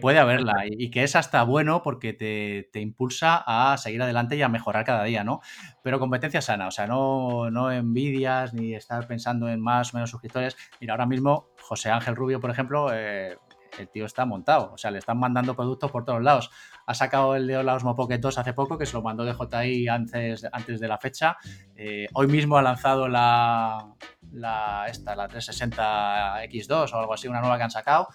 puede 0.00 0.18
haberla. 0.18 0.64
Y, 0.66 0.90
que 0.90 1.04
es 1.04 1.14
hasta 1.16 1.42
bueno 1.44 1.82
porque 1.82 2.12
te, 2.12 2.68
te, 2.72 2.80
impulsa 2.80 3.44
a 3.46 3.76
seguir 3.76 4.02
adelante 4.02 4.36
y 4.36 4.42
a 4.42 4.48
mejorar 4.48 4.84
cada 4.84 5.04
día, 5.04 5.22
¿no? 5.24 5.40
Pero 5.82 6.00
competencia 6.00 6.40
sana, 6.40 6.66
o 6.66 6.70
sea, 6.70 6.86
no, 6.86 7.50
no 7.50 7.70
envidias 7.70 8.54
ni 8.54 8.74
estar 8.74 9.06
pensando 9.06 9.48
en 9.48 9.60
más 9.60 9.94
o 9.94 9.96
menos 9.96 10.10
suscriptores. 10.10 10.56
Mira, 10.80 10.94
ahora 10.94 11.06
mismo 11.06 11.50
José 11.60 11.90
Ángel 11.90 12.16
Rubio, 12.16 12.40
por 12.40 12.50
ejemplo, 12.50 12.90
eh, 12.92 13.36
el 13.78 13.88
tío 13.88 14.06
está 14.06 14.24
montado, 14.24 14.72
o 14.72 14.78
sea, 14.78 14.90
le 14.90 14.98
están 14.98 15.18
mandando 15.18 15.54
productos 15.54 15.90
por 15.90 16.04
todos 16.04 16.22
lados. 16.22 16.50
Ha 16.86 16.94
sacado 16.94 17.34
el 17.34 17.46
de 17.46 17.62
la 17.62 17.74
Osmo 17.74 17.94
Pocket 17.96 18.18
2 18.18 18.38
hace 18.38 18.52
poco, 18.52 18.76
que 18.76 18.86
se 18.86 18.94
lo 18.94 19.02
mandó 19.02 19.24
de 19.24 19.34
JI 19.34 19.88
antes, 19.88 20.46
antes 20.52 20.80
de 20.80 20.88
la 20.88 20.98
fecha. 20.98 21.36
Eh, 21.76 22.08
hoy 22.12 22.26
mismo 22.26 22.56
ha 22.56 22.62
lanzado 22.62 23.08
la, 23.08 23.94
la, 24.32 24.86
esta, 24.88 25.16
la 25.16 25.28
360 25.28 26.44
X2 26.44 26.92
o 26.92 26.98
algo 26.98 27.14
así, 27.14 27.28
una 27.28 27.40
nueva 27.40 27.56
que 27.56 27.64
han 27.64 27.70
sacado. 27.70 28.08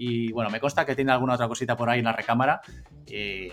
Y 0.00 0.30
bueno, 0.30 0.48
me 0.48 0.60
consta 0.60 0.86
que 0.86 0.94
tiene 0.94 1.10
alguna 1.10 1.34
otra 1.34 1.48
cosita 1.48 1.76
por 1.76 1.90
ahí 1.90 1.98
en 1.98 2.04
la 2.04 2.12
recámara. 2.12 2.60
Y, 3.04 3.48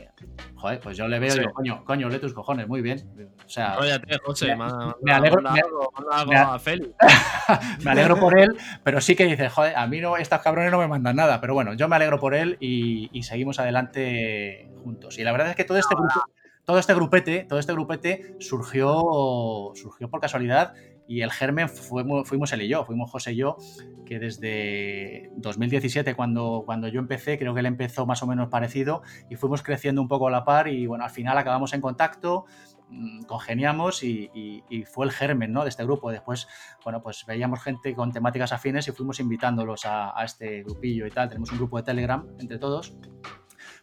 joder, 0.53 0.79
pues 0.79 0.95
yo 0.95 1.07
le 1.07 1.17
veo 1.17 1.35
y 1.35 1.39
digo, 1.39 1.51
coño, 1.51 1.83
coño, 1.83 2.07
le 2.07 2.19
tus 2.19 2.35
cojones, 2.35 2.67
muy 2.67 2.83
bien. 2.83 3.03
O 3.43 3.49
sea, 3.49 3.79
José, 4.23 4.55
me, 4.55 5.11
alegro, 5.11 5.41
me, 7.83 7.89
alegro 7.89 8.19
por 8.19 8.37
él, 8.37 8.55
pero 8.83 9.01
sí 9.01 9.15
que 9.15 9.25
dice, 9.25 9.49
joder, 9.49 9.75
a 9.75 9.87
mí 9.87 9.99
no, 9.99 10.17
estas 10.17 10.43
cabrones 10.43 10.71
no 10.71 10.77
me 10.77 10.87
mandan 10.87 11.15
nada. 11.15 11.41
Pero 11.41 11.55
bueno, 11.55 11.73
yo 11.73 11.87
me 11.87 11.95
alegro 11.95 12.19
por 12.19 12.35
él 12.35 12.57
y, 12.59 13.09
y 13.11 13.23
seguimos 13.23 13.57
adelante 13.57 14.69
juntos. 14.83 15.17
Y 15.17 15.23
la 15.23 15.31
verdad 15.31 15.49
es 15.49 15.55
que 15.55 15.63
todo 15.63 15.79
este 15.79 15.95
grupo, 15.95 16.25
todo 16.63 16.77
este 16.77 16.93
grupete, 16.93 17.47
todo 17.49 17.57
este 17.57 17.73
grupete 17.73 18.35
surgió, 18.39 19.71
surgió 19.73 20.11
por 20.11 20.21
casualidad 20.21 20.75
y 21.07 21.21
el 21.21 21.31
germen 21.31 21.69
fuimos, 21.69 22.27
fuimos 22.27 22.51
él 22.53 22.63
y 22.63 22.67
yo, 22.67 22.85
fuimos 22.85 23.11
José 23.11 23.33
y 23.33 23.37
yo, 23.37 23.57
que 24.05 24.19
desde 24.19 25.29
2017, 25.37 26.15
cuando, 26.15 26.63
cuando 26.65 26.87
yo 26.87 26.99
empecé, 26.99 27.37
creo 27.37 27.53
que 27.53 27.59
él 27.59 27.65
empezó 27.65 28.05
más 28.05 28.23
o 28.23 28.27
menos 28.27 28.49
parecido 28.49 29.01
y 29.29 29.35
fuimos 29.35 29.61
creciendo 29.61 30.01
un 30.01 30.07
poco 30.07 30.27
a 30.27 30.31
la 30.31 30.43
par 30.45 30.67
y 30.67 30.87
bueno, 30.87 31.03
al 31.03 31.11
final 31.11 31.37
acabamos 31.37 31.73
en 31.73 31.81
contacto, 31.81 32.45
mm, 32.89 33.23
congeniamos 33.23 34.03
y, 34.03 34.63
fue 34.91 35.05
el 35.05 35.11
germen 35.11 35.51
¿no? 35.53 35.63
de 35.63 35.69
este 35.69 35.83
grupo. 35.83 36.11
Después, 36.11 36.47
bueno, 36.83 37.01
pues 37.01 37.25
veíamos 37.25 37.61
gente 37.61 37.93
con 37.93 38.11
temáticas 38.11 38.51
afines 38.51 38.87
y 38.87 38.91
fuimos 38.91 39.19
invitándolos 39.19 39.81
a, 39.85 40.13
este 40.23 40.63
grupillo 40.63 41.05
y 41.05 41.11
tal. 41.11 41.29
Tenemos 41.29 41.51
un 41.51 41.57
grupo 41.57 41.77
de 41.77 41.83
Telegram 41.83 42.25
entre 42.39 42.57
todos. 42.57 42.95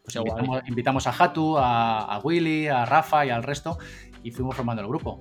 Pues 0.05 0.19
invitamos, 0.67 1.07
a 1.07 1.11
Hatu, 1.11 1.57
a, 1.59 2.01
a 2.01 2.19
Willy, 2.19 2.67
a 2.67 2.85
Rafa 2.85 3.25
y 3.25 3.31
al 3.31 3.45
resto 3.45 3.79
y 4.23 4.31
fuimos 4.31 4.57
formando 4.57 4.83
el 4.83 4.89
grupo. 4.89 5.21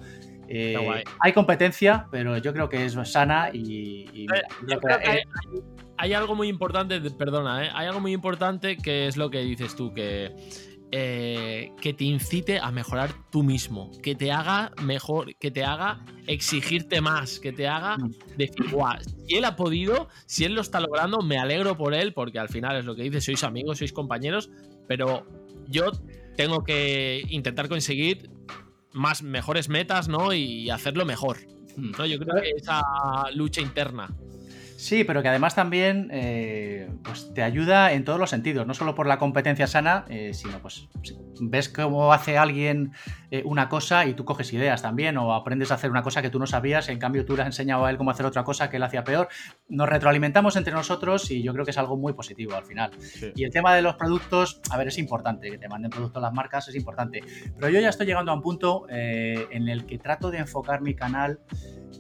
Eh, 0.54 1.04
hay 1.20 1.32
competencia, 1.32 2.08
pero 2.12 2.38
yo 2.38 2.52
creo 2.54 2.68
que 2.68 2.86
es 2.86 2.98
sana 3.06 3.50
y. 3.54 4.28
Eh, 4.28 5.24
hay 5.98 6.14
algo 6.14 6.36
muy 6.36 6.48
importante, 6.50 7.00
perdona, 7.12 7.66
¿eh? 7.66 7.70
hay 7.74 7.88
algo 7.88 8.02
muy 8.02 8.12
importante 8.12 8.76
que 8.76 9.08
es 9.08 9.18
lo 9.18 9.30
que 9.30 9.40
dices 9.40 9.76
tú, 9.76 9.94
que, 9.94 10.36
eh, 10.92 11.72
que 11.80 11.94
te 11.94 12.04
incite 12.04 12.60
a 12.60 12.72
mejorar 12.72 13.12
tú 13.32 13.44
mismo, 13.44 13.92
que 14.02 14.16
te 14.16 14.32
haga 14.32 14.72
mejor, 14.82 15.36
que 15.36 15.52
te 15.52 15.64
haga 15.64 16.04
exigirte 16.28 17.00
más, 17.00 17.40
que 17.40 17.54
te 17.54 17.68
haga 17.68 17.98
Mm. 17.98 18.12
decir, 18.36 18.70
guau, 18.72 18.98
si 19.28 19.36
él 19.36 19.46
ha 19.46 19.56
podido, 19.56 20.10
si 20.26 20.44
él 20.44 20.54
lo 20.54 20.62
está 20.62 20.82
logrando, 20.82 21.22
me 21.22 21.38
alegro 21.38 21.78
por 21.78 21.94
él, 21.94 22.14
porque 22.14 22.40
al 22.40 22.50
final 22.50 22.76
es 22.76 22.86
lo 22.86 22.96
que 22.96 23.04
dices, 23.04 23.24
sois 23.24 23.44
amigos, 23.44 23.78
sois 23.78 23.94
compañeros, 23.94 24.50
pero 24.88 25.26
yo 25.68 25.92
tengo 26.36 26.64
que 26.64 27.24
intentar 27.30 27.70
conseguir 27.70 28.30
más 28.94 29.24
mejores 29.24 29.70
metas, 29.70 30.08
¿no? 30.08 30.34
Y 30.34 30.70
hacerlo 30.70 31.06
mejor. 31.06 31.38
Mm. 31.76 31.92
¿no? 31.98 32.06
Yo 32.06 32.20
creo 32.20 32.42
que 32.42 32.50
esa 32.52 32.82
lucha 33.34 33.62
interna. 33.62 34.10
Sí, 34.78 35.04
pero 35.04 35.22
que 35.22 35.30
además 35.30 35.54
también 35.54 36.10
eh, 36.12 36.90
pues 37.04 37.32
te 37.36 37.44
ayuda 37.44 37.94
en 37.94 38.04
todos 38.04 38.20
los 38.20 38.32
sentidos, 38.32 38.66
no 38.66 38.74
solo 38.74 38.96
por 38.96 39.06
la 39.06 39.20
competencia 39.20 39.68
sana, 39.68 40.06
eh, 40.10 40.34
sino 40.34 40.60
pues 40.60 40.88
ves 41.42 41.70
cómo 41.70 42.14
hace 42.14 42.38
alguien 42.38 42.94
eh, 43.32 43.42
una 43.46 43.68
cosa 43.68 44.06
y 44.06 44.14
tú 44.14 44.26
coges 44.26 44.54
ideas 44.54 44.82
también, 44.82 45.18
o 45.18 45.34
aprendes 45.34 45.72
a 45.72 45.76
hacer 45.76 45.90
una 45.90 46.04
cosa 46.04 46.22
que 46.22 46.30
tú 46.30 46.38
no 46.38 46.46
sabías, 46.46 46.90
en 46.90 47.00
cambio 47.00 47.26
tú 47.26 47.36
le 47.36 47.42
has 47.42 47.48
enseñado 47.48 47.86
a 47.86 47.90
él 47.90 47.98
cómo 47.98 48.12
hacer 48.12 48.26
otra 48.26 48.44
cosa 48.44 48.70
que 48.70 48.78
él 48.78 48.84
hacía 48.84 49.04
peor. 49.04 49.28
Nos 49.68 49.90
retroalimentamos 49.90 50.56
entre 50.56 50.74
nosotros 50.74 51.32
y 51.32 51.42
yo 51.42 51.54
creo 51.54 51.66
que 51.66 51.72
es 51.72 51.78
algo 51.78 51.98
muy 51.98 52.14
positivo 52.14 52.56
al 52.56 52.66
final. 52.66 52.92
Sí. 53.00 53.32
Y 53.36 53.44
el 53.44 53.52
tema 53.52 53.74
de 53.74 53.82
los 53.82 53.96
productos, 53.96 54.62
a 54.70 54.78
ver, 54.78 54.90
es 54.90 54.98
importante, 54.98 55.50
que 55.50 55.58
te 55.58 55.68
manden 55.68 55.92
productos 55.92 56.22
las 56.22 56.34
marcas 56.34 56.68
es 56.68 56.76
importante, 56.76 57.24
pero 57.56 57.70
yo 57.70 57.80
ya 57.80 57.90
estoy 57.90 58.06
llegando 58.06 58.32
a 58.32 58.36
un 58.36 58.42
punto 58.42 58.86
eh, 58.90 59.48
en 59.52 59.68
el 59.68 59.86
que 59.86 59.98
trato 59.98 60.30
de 60.30 60.38
enfocar 60.38 60.82
mi 60.82 60.94
canal 60.94 61.40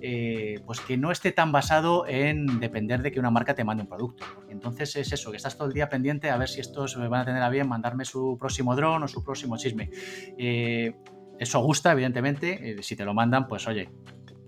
eh, 0.02 0.60
pues 0.66 0.80
que 0.80 0.98
no 0.98 1.12
esté 1.12 1.32
tan 1.32 1.52
basado 1.52 2.08
en 2.08 2.60
depender 2.60 3.02
de 3.02 3.12
que 3.12 3.20
una 3.20 3.30
marca 3.30 3.54
te 3.54 3.64
mande 3.64 3.84
un 3.84 3.89
producto. 3.89 4.26
Porque 4.34 4.52
entonces 4.52 4.96
es 4.96 5.12
eso, 5.12 5.32
que 5.32 5.38
estás 5.38 5.58
todo 5.58 5.68
el 5.68 5.74
día 5.74 5.89
pendiente 5.89 6.30
a 6.30 6.38
ver 6.38 6.50
si 6.50 6.60
estos 6.60 6.98
me 6.98 7.08
van 7.08 7.22
a 7.22 7.26
tener 7.26 7.44
a 7.44 7.50
bien 7.50 7.68
mandarme 7.68 8.06
su 8.06 8.38
próximo 8.39 8.76
dron 8.76 9.04
o 9.04 9.08
su 9.08 9.24
próximo 9.24 9.31
chisme. 9.58 9.90
Eh, 10.38 10.94
eso 11.40 11.60
gusta, 11.60 11.92
evidentemente. 11.92 12.80
eh, 12.80 12.84
si 12.84 12.96
te 12.96 13.06
lo 13.06 13.14
mandan, 13.14 13.48
pues 13.48 13.68
oye, 13.68 13.90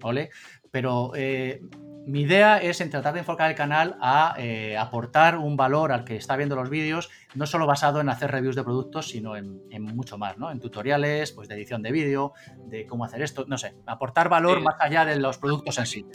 ole. 0.02 0.30
Pero 0.72 1.12
eh, 1.16 1.62
mi 2.06 2.22
idea 2.22 2.58
es 2.62 2.82
en 2.82 2.90
tratar 2.90 3.14
de 3.14 3.20
enfocar 3.20 3.50
el 3.50 3.56
canal 3.56 3.96
a 4.02 4.36
eh, 4.38 4.76
aportar 4.78 5.38
un 5.38 5.56
valor 5.56 5.92
al 5.92 6.04
que 6.04 6.18
está 6.18 6.36
viendo 6.36 6.56
los 6.56 6.70
vídeos, 6.70 7.10
no 7.36 7.46
solo 7.46 7.66
basado 7.66 8.02
en 8.02 8.10
hacer 8.10 8.30
reviews 8.32 8.56
de 8.58 8.64
productos, 8.64 9.08
sino 9.08 9.38
en, 9.38 9.62
en 9.70 9.84
mucho 9.84 10.18
más, 10.18 10.38
¿no? 10.38 10.52
En 10.52 10.60
tutoriales, 10.60 11.32
pues 11.32 11.48
de 11.48 11.56
edición 11.56 11.82
de 11.82 11.92
vídeo, 11.92 12.34
de 12.68 12.86
cómo 12.88 13.06
hacer 13.06 13.22
esto, 13.22 13.46
no 13.48 13.58
sé, 13.58 13.76
aportar 13.86 14.28
valor 14.28 14.58
Sí. 14.58 14.64
más 14.66 14.76
allá 14.80 15.06
de 15.06 15.18
los 15.18 15.38
productos 15.38 15.78
en 15.78 15.86
sí. 15.86 16.06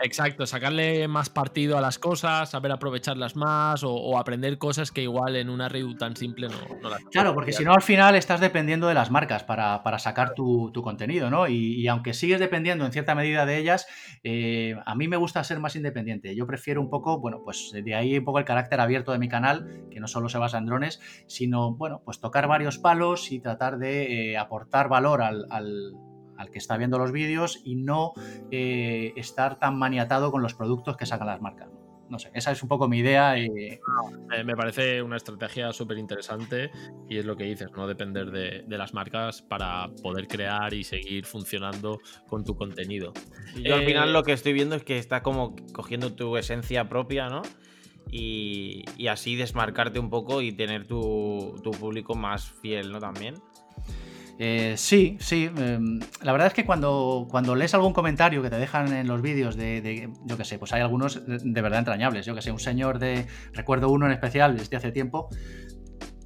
Exacto, 0.00 0.46
sacarle 0.46 1.06
más 1.06 1.30
partido 1.30 1.78
a 1.78 1.80
las 1.80 1.98
cosas, 1.98 2.50
saber 2.50 2.72
aprovecharlas 2.72 3.36
más 3.36 3.84
o, 3.84 3.94
o 3.94 4.18
aprender 4.18 4.58
cosas 4.58 4.90
que 4.90 5.02
igual 5.02 5.36
en 5.36 5.48
una 5.48 5.68
review 5.68 5.96
tan 5.96 6.16
simple 6.16 6.48
no, 6.48 6.56
no 6.80 6.88
las 6.88 7.04
Claro, 7.04 7.34
porque 7.34 7.52
si 7.52 7.64
no 7.64 7.72
al 7.72 7.82
final 7.82 8.16
estás 8.16 8.40
dependiendo 8.40 8.88
de 8.88 8.94
las 8.94 9.10
marcas 9.12 9.44
para, 9.44 9.82
para 9.84 9.98
sacar 10.00 10.34
tu, 10.34 10.70
tu 10.72 10.82
contenido, 10.82 11.30
¿no? 11.30 11.46
Y, 11.46 11.80
y 11.80 11.86
aunque 11.86 12.14
sigues 12.14 12.40
dependiendo 12.40 12.84
en 12.84 12.92
cierta 12.92 13.14
medida 13.14 13.46
de 13.46 13.58
ellas, 13.58 13.86
eh, 14.24 14.74
a 14.84 14.94
mí 14.96 15.06
me 15.06 15.16
gusta 15.16 15.44
ser 15.44 15.60
más 15.60 15.76
independiente. 15.76 16.34
Yo 16.34 16.46
prefiero 16.46 16.80
un 16.80 16.90
poco, 16.90 17.20
bueno, 17.20 17.42
pues 17.44 17.70
de 17.72 17.94
ahí 17.94 18.18
un 18.18 18.24
poco 18.24 18.38
el 18.40 18.44
carácter 18.44 18.80
abierto 18.80 19.12
de 19.12 19.18
mi 19.18 19.28
canal, 19.28 19.86
que 19.90 20.00
no 20.00 20.08
solo 20.08 20.28
se 20.28 20.38
basa 20.38 20.58
en 20.58 20.66
drones, 20.66 21.00
sino, 21.28 21.74
bueno, 21.76 22.02
pues 22.04 22.18
tocar 22.20 22.48
varios 22.48 22.78
palos 22.78 23.30
y 23.30 23.40
tratar 23.40 23.78
de 23.78 24.32
eh, 24.32 24.38
aportar 24.38 24.88
valor 24.88 25.22
al, 25.22 25.46
al- 25.50 25.92
al 26.36 26.50
que 26.50 26.58
está 26.58 26.76
viendo 26.76 26.98
los 26.98 27.12
vídeos 27.12 27.60
y 27.64 27.76
no 27.76 28.12
eh, 28.50 29.12
estar 29.16 29.58
tan 29.58 29.78
maniatado 29.78 30.30
con 30.30 30.42
los 30.42 30.54
productos 30.54 30.96
que 30.96 31.06
sacan 31.06 31.26
las 31.26 31.40
marcas. 31.40 31.68
¿no? 32.08 32.18
Sé, 32.18 32.30
esa 32.34 32.52
es 32.52 32.62
un 32.62 32.68
poco 32.68 32.88
mi 32.88 32.98
idea. 32.98 33.38
y- 33.38 33.46
Eh, 33.46 34.44
me 34.44 34.54
parece 34.54 35.00
una 35.02 35.16
estrategia 35.16 35.72
súper 35.72 35.96
interesante 35.98 36.70
y 37.08 37.16
es 37.18 37.24
lo 37.24 37.36
que 37.36 37.44
dices, 37.44 37.70
no 37.76 37.86
depender 37.86 38.30
de, 38.30 38.64
de 38.66 38.78
las 38.78 38.92
marcas 38.92 39.40
para 39.42 39.90
poder 40.02 40.26
crear 40.28 40.74
y 40.74 40.84
seguir 40.84 41.24
funcionando 41.24 42.00
con 42.28 42.44
tu 42.44 42.54
contenido. 42.54 43.12
Y 43.54 43.62
yo 43.62 43.74
al 43.74 43.82
Eh, 43.82 43.86
final 43.86 44.12
lo 44.12 44.22
que 44.24 44.32
estoy 44.32 44.52
viendo 44.52 44.74
es 44.76 44.84
que 44.84 44.98
está 44.98 45.22
como 45.22 45.54
cogiendo 45.72 46.12
tu 46.12 46.36
esencia 46.36 46.88
propia, 46.88 47.28
¿no? 47.28 47.42
Y, 48.10 48.84
y 48.98 49.06
así 49.06 49.36
desmarcarte 49.36 49.98
un 49.98 50.10
poco 50.10 50.42
y 50.42 50.52
tener 50.52 50.86
tu, 50.86 51.58
tu 51.62 51.70
público 51.70 52.14
más 52.14 52.50
fiel, 52.60 52.92
¿no? 52.92 53.00
También. 53.00 53.36
Eh, 54.38 54.74
sí, 54.76 55.16
sí. 55.20 55.50
em, 55.56 56.00
la 56.22 56.32
verdad 56.32 56.48
es 56.48 56.54
que 56.54 56.64
cuando, 56.64 57.28
cuando 57.30 57.54
lees 57.54 57.74
algún 57.74 57.92
comentario 57.92 58.42
que 58.42 58.50
te 58.50 58.56
dejan 58.58 58.92
en 58.92 59.06
los 59.06 59.22
vídeos 59.22 59.56
de, 59.56 59.80
de- 59.80 60.10
yo 60.24 60.36
qué 60.36 60.44
sé, 60.44 60.58
pues 60.58 60.72
hay 60.72 60.80
algunos 60.80 61.24
de, 61.26 61.38
de 61.38 61.62
verdad 61.62 61.78
entrañables. 61.80 62.26
Yo 62.26 62.34
que 62.34 62.42
sé, 62.42 62.50
un 62.50 62.58
señor 62.58 62.98
de, 62.98 63.26
recuerdo 63.52 63.88
uno 63.90 64.06
en 64.06 64.12
especial, 64.12 64.56
desde 64.56 64.76
hace 64.76 64.90
tiempo, 64.90 65.28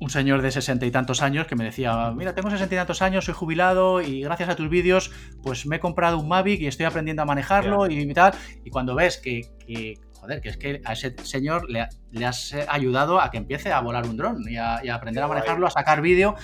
un 0.01 0.11
señor 0.11 0.43
de 0.43 0.51
sesenta 0.51 0.87
y 0.87 0.91
tantos 0.91 1.21
años 1.23 1.47
que 1.47 1.57
me 1.57 1.65
decía, 1.65 2.11
mira, 2.15 2.35
tengo 2.35 2.51
sesenta 2.51 2.75
y 2.75 2.79
tantos 2.79 3.03
años, 3.03 3.25
soy 3.25 3.35
jubilado 3.35 4.01
y 4.03 4.21
gracias 4.23 4.49
a 4.51 4.57
tus 4.57 4.69
vídeos, 4.69 5.11
pues 5.43 5.67
me 5.67 5.77
he 5.77 5.81
comprado 5.81 6.19
un 6.19 6.29
Mavic 6.29 6.61
y 6.61 6.67
estoy 6.67 6.87
aprendiendo 6.87 7.23
a 7.23 7.27
manejarlo 7.27 7.91
y 7.91 8.13
tal. 8.15 8.33
Y 8.65 8.71
cuando 8.71 8.95
ves 8.95 9.19
que, 9.19 9.41
que, 9.67 9.95
joder, 10.21 10.41
que 10.43 10.49
es 10.51 10.57
que 10.59 10.81
a 10.85 10.93
ese 10.93 11.15
señor 11.25 11.69
le, 11.71 11.87
le 12.11 12.25
has 12.27 12.53
eh, 12.53 12.67
ayudado 12.69 13.21
a 13.21 13.31
que 13.31 13.39
empiece 13.39 13.73
a 13.73 13.81
volar 13.81 14.07
un 14.07 14.17
dron 14.19 14.43
y 14.49 14.57
a, 14.57 14.81
y 14.85 14.89
a 14.89 14.95
aprender 14.97 15.23
a 15.23 15.27
Qué 15.27 15.29
guay. 15.29 15.39
manejarlo, 15.41 15.67
a 15.67 15.71
sacar 15.71 16.01
vídeo. 16.03 16.35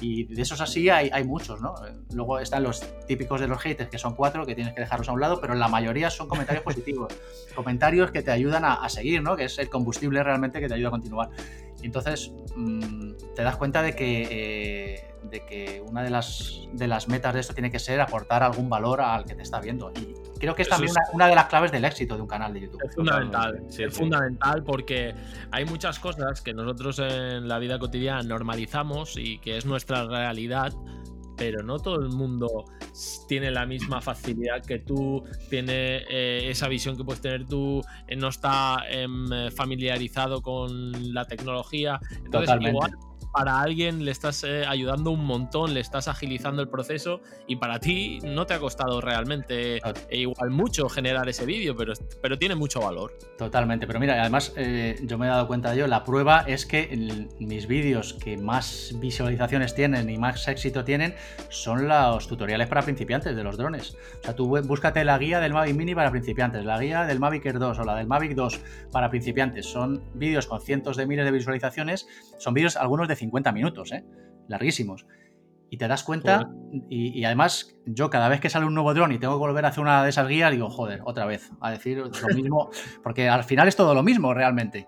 Y 0.00 0.24
de 0.24 0.42
esos 0.42 0.60
así 0.60 0.88
hay, 0.88 1.10
hay 1.12 1.24
muchos, 1.24 1.60
¿no? 1.60 1.74
Luego 2.12 2.38
están 2.38 2.62
los 2.62 2.82
típicos 3.06 3.40
de 3.40 3.48
los 3.48 3.60
haters, 3.60 3.88
que 3.90 3.98
son 3.98 4.14
cuatro, 4.14 4.46
que 4.46 4.54
tienes 4.54 4.74
que 4.74 4.80
dejarlos 4.80 5.08
a 5.08 5.12
un 5.12 5.20
lado, 5.20 5.40
pero 5.40 5.54
la 5.54 5.68
mayoría 5.68 6.10
son 6.10 6.28
comentarios 6.28 6.64
positivos. 6.64 7.12
comentarios 7.54 8.10
que 8.10 8.22
te 8.22 8.30
ayudan 8.30 8.64
a, 8.64 8.74
a 8.74 8.88
seguir, 8.88 9.22
¿no? 9.22 9.36
Que 9.36 9.44
es 9.44 9.58
el 9.58 9.68
combustible 9.68 10.22
realmente 10.22 10.60
que 10.60 10.68
te 10.68 10.74
ayuda 10.74 10.88
a 10.88 10.92
continuar. 10.92 11.30
Entonces 11.82 12.32
mm, 12.56 13.12
te 13.34 13.42
das 13.42 13.56
cuenta 13.56 13.82
de 13.82 13.94
que, 13.94 14.28
eh, 14.30 15.14
de 15.30 15.44
que 15.46 15.82
una 15.86 16.02
de 16.02 16.10
las, 16.10 16.62
de 16.72 16.86
las 16.88 17.08
metas 17.08 17.32
de 17.34 17.40
esto 17.40 17.54
tiene 17.54 17.70
que 17.70 17.78
ser 17.78 18.00
aportar 18.00 18.42
algún 18.42 18.68
valor 18.68 19.00
al 19.00 19.24
que 19.24 19.34
te 19.34 19.42
está 19.42 19.60
viendo. 19.60 19.92
Y 19.96 20.14
creo 20.38 20.54
que 20.54 20.62
es 20.62 20.68
Eso 20.68 20.76
también 20.76 20.90
es- 20.90 20.96
una, 20.96 21.14
una 21.14 21.26
de 21.28 21.34
las 21.36 21.46
claves 21.46 21.70
del 21.72 21.84
éxito 21.84 22.16
de 22.16 22.22
un 22.22 22.28
canal 22.28 22.52
de 22.52 22.60
YouTube. 22.62 22.80
Es 22.84 22.94
fundamental, 22.94 23.62
sí, 23.68 23.84
es 23.84 23.94
sí. 23.94 23.98
fundamental 24.00 24.62
porque 24.64 25.14
hay 25.50 25.64
muchas 25.64 25.98
cosas 25.98 26.40
que 26.40 26.52
nosotros 26.54 26.98
en 26.98 27.46
la 27.48 27.58
vida 27.58 27.78
cotidiana 27.78 28.22
normalizamos 28.22 29.16
y 29.16 29.38
que 29.38 29.56
es 29.56 29.64
nuestra 29.66 30.04
realidad, 30.06 30.72
pero 31.42 31.64
no 31.64 31.80
todo 31.80 31.96
el 31.96 32.10
mundo 32.10 32.66
tiene 33.26 33.50
la 33.50 33.66
misma 33.66 34.00
facilidad 34.00 34.64
que 34.64 34.78
tú, 34.78 35.24
tiene 35.50 36.04
eh, 36.08 36.48
esa 36.48 36.68
visión 36.68 36.96
que 36.96 37.02
puedes 37.02 37.20
tener 37.20 37.48
tú, 37.48 37.82
eh, 38.06 38.14
no 38.14 38.28
está 38.28 38.84
em, 38.88 39.50
familiarizado 39.50 40.40
con 40.40 41.12
la 41.12 41.24
tecnología. 41.24 41.98
Entonces, 42.24 42.48
Totalmente. 42.48 42.70
igual 42.70 42.92
para 43.32 43.60
alguien 43.60 44.04
le 44.04 44.10
estás 44.10 44.44
eh, 44.44 44.64
ayudando 44.66 45.10
un 45.10 45.24
montón, 45.24 45.74
le 45.74 45.80
estás 45.80 46.06
agilizando 46.08 46.60
el 46.62 46.68
proceso 46.68 47.20
y 47.46 47.56
para 47.56 47.78
ti 47.80 48.18
no 48.22 48.46
te 48.46 48.54
ha 48.54 48.58
costado 48.60 49.00
realmente 49.00 49.80
Claro. 49.80 50.00
eh, 50.10 50.18
igual 50.18 50.50
mucho 50.50 50.88
generar 50.88 51.28
ese 51.28 51.46
vídeo, 51.46 51.74
pero, 51.76 51.94
pero 52.20 52.38
tiene 52.38 52.54
mucho 52.54 52.80
valor. 52.80 53.16
Totalmente, 53.38 53.86
pero 53.86 53.98
mira, 54.00 54.20
además 54.20 54.52
eh, 54.56 54.98
yo 55.02 55.18
me 55.18 55.26
he 55.26 55.30
dado 55.30 55.46
cuenta 55.46 55.70
de 55.70 55.76
ello, 55.76 55.86
la 55.86 56.04
prueba 56.04 56.44
es 56.46 56.66
que 56.66 56.84
el- 56.92 57.28
mis 57.38 57.66
vídeos 57.66 58.14
que 58.14 58.36
más 58.36 58.94
visualizaciones 59.00 59.74
tienen 59.74 60.10
y 60.10 60.18
más 60.18 60.46
éxito 60.48 60.84
tienen 60.84 61.14
son 61.48 61.88
los 61.88 62.26
tutoriales 62.28 62.68
para 62.68 62.82
principiantes 62.82 63.34
de 63.34 63.42
los 63.44 63.56
drones. 63.56 63.96
O 64.20 64.24
sea, 64.24 64.34
tú 64.36 64.46
búscate 64.62 65.04
la 65.04 65.16
guía 65.18 65.40
del 65.40 65.52
Mavic 65.52 65.74
Mini 65.76 65.94
para 65.94 66.10
principiantes, 66.10 66.64
la 66.64 66.78
guía 66.78 67.04
del 67.04 67.18
Mavic 67.18 67.46
Air 67.46 67.58
2 67.58 67.78
o 67.78 67.84
la 67.84 67.94
del 67.96 68.06
Mavic 68.06 68.34
2 68.34 68.60
para 68.92 69.08
principiantes. 69.10 69.66
Son 69.66 70.02
vídeos 70.14 70.46
con 70.46 70.60
cientos 70.60 70.96
de 70.96 71.06
miles 71.06 71.24
de 71.24 71.30
visualizaciones, 71.30 72.06
son 72.38 72.54
vídeos 72.54 72.76
algunos 72.76 73.08
de 73.08 73.16
50 73.22 73.52
minutos, 73.52 73.92
¿eh? 73.92 74.04
larguísimos. 74.48 75.06
Y 75.70 75.78
te 75.78 75.88
das 75.88 76.04
cuenta, 76.04 76.50
y, 76.90 77.18
y 77.18 77.24
además 77.24 77.74
yo 77.86 78.10
cada 78.10 78.28
vez 78.28 78.40
que 78.40 78.50
sale 78.50 78.66
un 78.66 78.74
nuevo 78.74 78.92
dron 78.92 79.10
y 79.12 79.18
tengo 79.18 79.34
que 79.34 79.38
volver 79.38 79.64
a 79.64 79.68
hacer 79.68 79.80
una 79.82 80.02
de 80.04 80.10
esas 80.10 80.28
guías, 80.28 80.50
digo, 80.52 80.68
joder, 80.68 81.00
otra 81.06 81.24
vez, 81.24 81.50
a 81.62 81.70
decir 81.70 81.96
lo 81.96 82.34
mismo, 82.34 82.68
porque 83.02 83.30
al 83.30 83.42
final 83.44 83.68
es 83.68 83.76
todo 83.76 83.94
lo 83.94 84.02
mismo 84.02 84.34
realmente. 84.34 84.86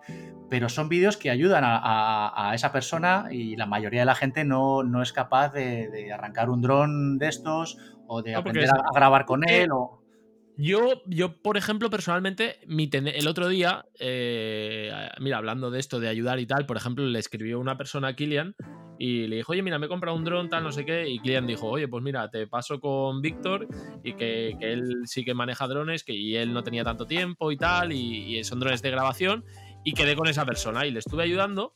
Pero 0.51 0.69
son 0.69 0.91
vídeos 0.91 1.17
que 1.17 1.31
ayudan 1.31 1.65
a, 1.65 1.79
a- 1.79 2.51
a 2.51 2.55
esa 2.55 2.71
persona 2.71 3.29
y 3.31 3.57
la 3.57 3.65
mayoría 3.65 4.01
de 4.01 4.07
la 4.07 4.15
gente 4.15 4.45
no, 4.45 4.83
no 4.83 5.01
es 5.01 5.15
capaz 5.15 5.55
de, 5.55 5.89
de 5.89 6.13
arrancar 6.13 6.51
un 6.51 6.61
dron 6.61 7.17
de 7.17 7.29
estos 7.29 7.79
o 8.07 8.21
de 8.21 8.33
No, 8.35 8.41
aprender 8.41 8.65
a, 8.65 8.67
es- 8.67 8.83
a 8.83 8.95
grabar 8.95 9.25
con 9.25 9.49
él. 9.49 9.71
O... 9.73 10.04
Yo, 10.57 11.03
yo, 11.07 11.37
por 11.43 11.57
ejemplo, 11.57 11.91
personalmente, 11.91 12.61
el 12.69 13.27
otro 13.27 13.49
día, 13.49 13.87
eh, 13.99 14.93
mira, 15.19 15.39
hablando 15.39 15.71
de 15.71 15.81
esto, 15.81 15.99
de 15.99 16.09
ayudar 16.09 16.39
y 16.39 16.47
tal, 16.47 16.65
por 16.65 16.77
ejemplo, 16.77 17.05
le 17.05 17.19
escribió 17.19 17.59
una 17.59 17.77
persona 17.77 18.09
a 18.09 18.15
Kilian 18.15 18.55
y 18.97 19.27
le 19.27 19.37
dijo, 19.37 19.51
oye, 19.51 19.63
mira, 19.63 19.81
me 19.81 19.87
he 19.87 19.89
comprado 19.89 20.17
un 20.17 20.23
dron, 20.23 20.49
tal, 20.49 20.63
no 20.63 20.71
sé 20.71 20.85
qué, 20.85 21.09
y 21.09 21.19
Kilian 21.19 21.49
dijo, 21.49 21.67
oye, 21.67 21.89
pues 21.89 22.05
mira, 22.05 22.31
te 22.31 22.47
paso 22.47 22.79
con 22.79 23.21
Víctor 23.21 23.67
y 24.05 24.13
que, 24.13 24.57
que 24.61 24.73
él 24.73 25.03
sí 25.07 25.25
que 25.25 25.35
maneja 25.35 25.67
drones, 25.67 26.05
que 26.05 26.15
y 26.15 26.37
él 26.37 26.53
no 26.53 26.63
tenía 26.63 26.85
tanto 26.85 27.05
tiempo 27.05 27.51
y 27.51 27.57
tal, 27.57 27.93
y, 27.93 28.39
y 28.39 28.45
son 28.45 28.61
drones 28.61 28.81
de 28.81 28.91
grabación, 28.93 29.45
y 29.83 29.93
quedé 29.93 30.15
con 30.15 30.29
esa 30.29 30.47
persona 30.47 30.87
y 30.87 30.93
le 30.93 31.01
estuve 31.01 31.25
ayudando. 31.25 31.75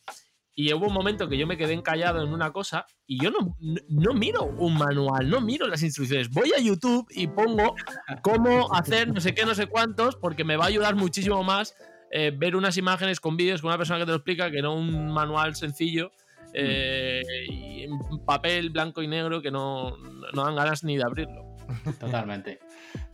Y 0.60 0.72
hubo 0.72 0.88
un 0.88 0.92
momento 0.92 1.28
que 1.28 1.38
yo 1.38 1.46
me 1.46 1.56
quedé 1.56 1.72
encallado 1.72 2.20
en 2.20 2.32
una 2.32 2.50
cosa 2.50 2.84
y 3.06 3.22
yo 3.22 3.30
no, 3.30 3.56
no, 3.88 4.12
miro 4.12 4.42
un 4.42 4.74
manual, 4.74 5.30
no 5.30 5.40
miro 5.40 5.68
las 5.68 5.84
instrucciones. 5.84 6.30
Voy 6.30 6.50
a 6.52 6.60
YouTube 6.60 7.06
y 7.10 7.28
pongo 7.28 7.76
cómo 8.22 8.74
hacer 8.74 9.06
no 9.06 9.20
sé 9.20 9.36
qué, 9.36 9.46
no 9.46 9.54
sé 9.54 9.68
cuántos, 9.68 10.16
porque 10.16 10.42
me 10.42 10.56
va 10.56 10.64
a 10.64 10.66
ayudar 10.66 10.96
muchísimo 10.96 11.44
más 11.44 11.76
eh, 12.10 12.32
ver 12.36 12.56
unas 12.56 12.76
imágenes 12.76 13.20
con 13.20 13.36
vídeos 13.36 13.60
con 13.60 13.68
una 13.68 13.78
persona 13.78 14.00
que 14.00 14.06
te 14.06 14.10
lo 14.10 14.16
explica 14.16 14.50
que 14.50 14.60
no 14.60 14.74
un 14.74 15.12
manual 15.12 15.54
sencillo 15.54 16.10
eh, 16.52 17.22
y 17.48 17.84
en 17.84 18.24
papel 18.26 18.70
blanco 18.70 19.00
y 19.00 19.06
negro 19.06 19.40
que 19.40 19.52
no, 19.52 19.96
no 20.34 20.44
dan 20.44 20.56
ganas 20.56 20.82
ni 20.82 20.96
de 20.96 21.04
abrirlo. 21.04 21.54
Totalmente, 22.00 22.58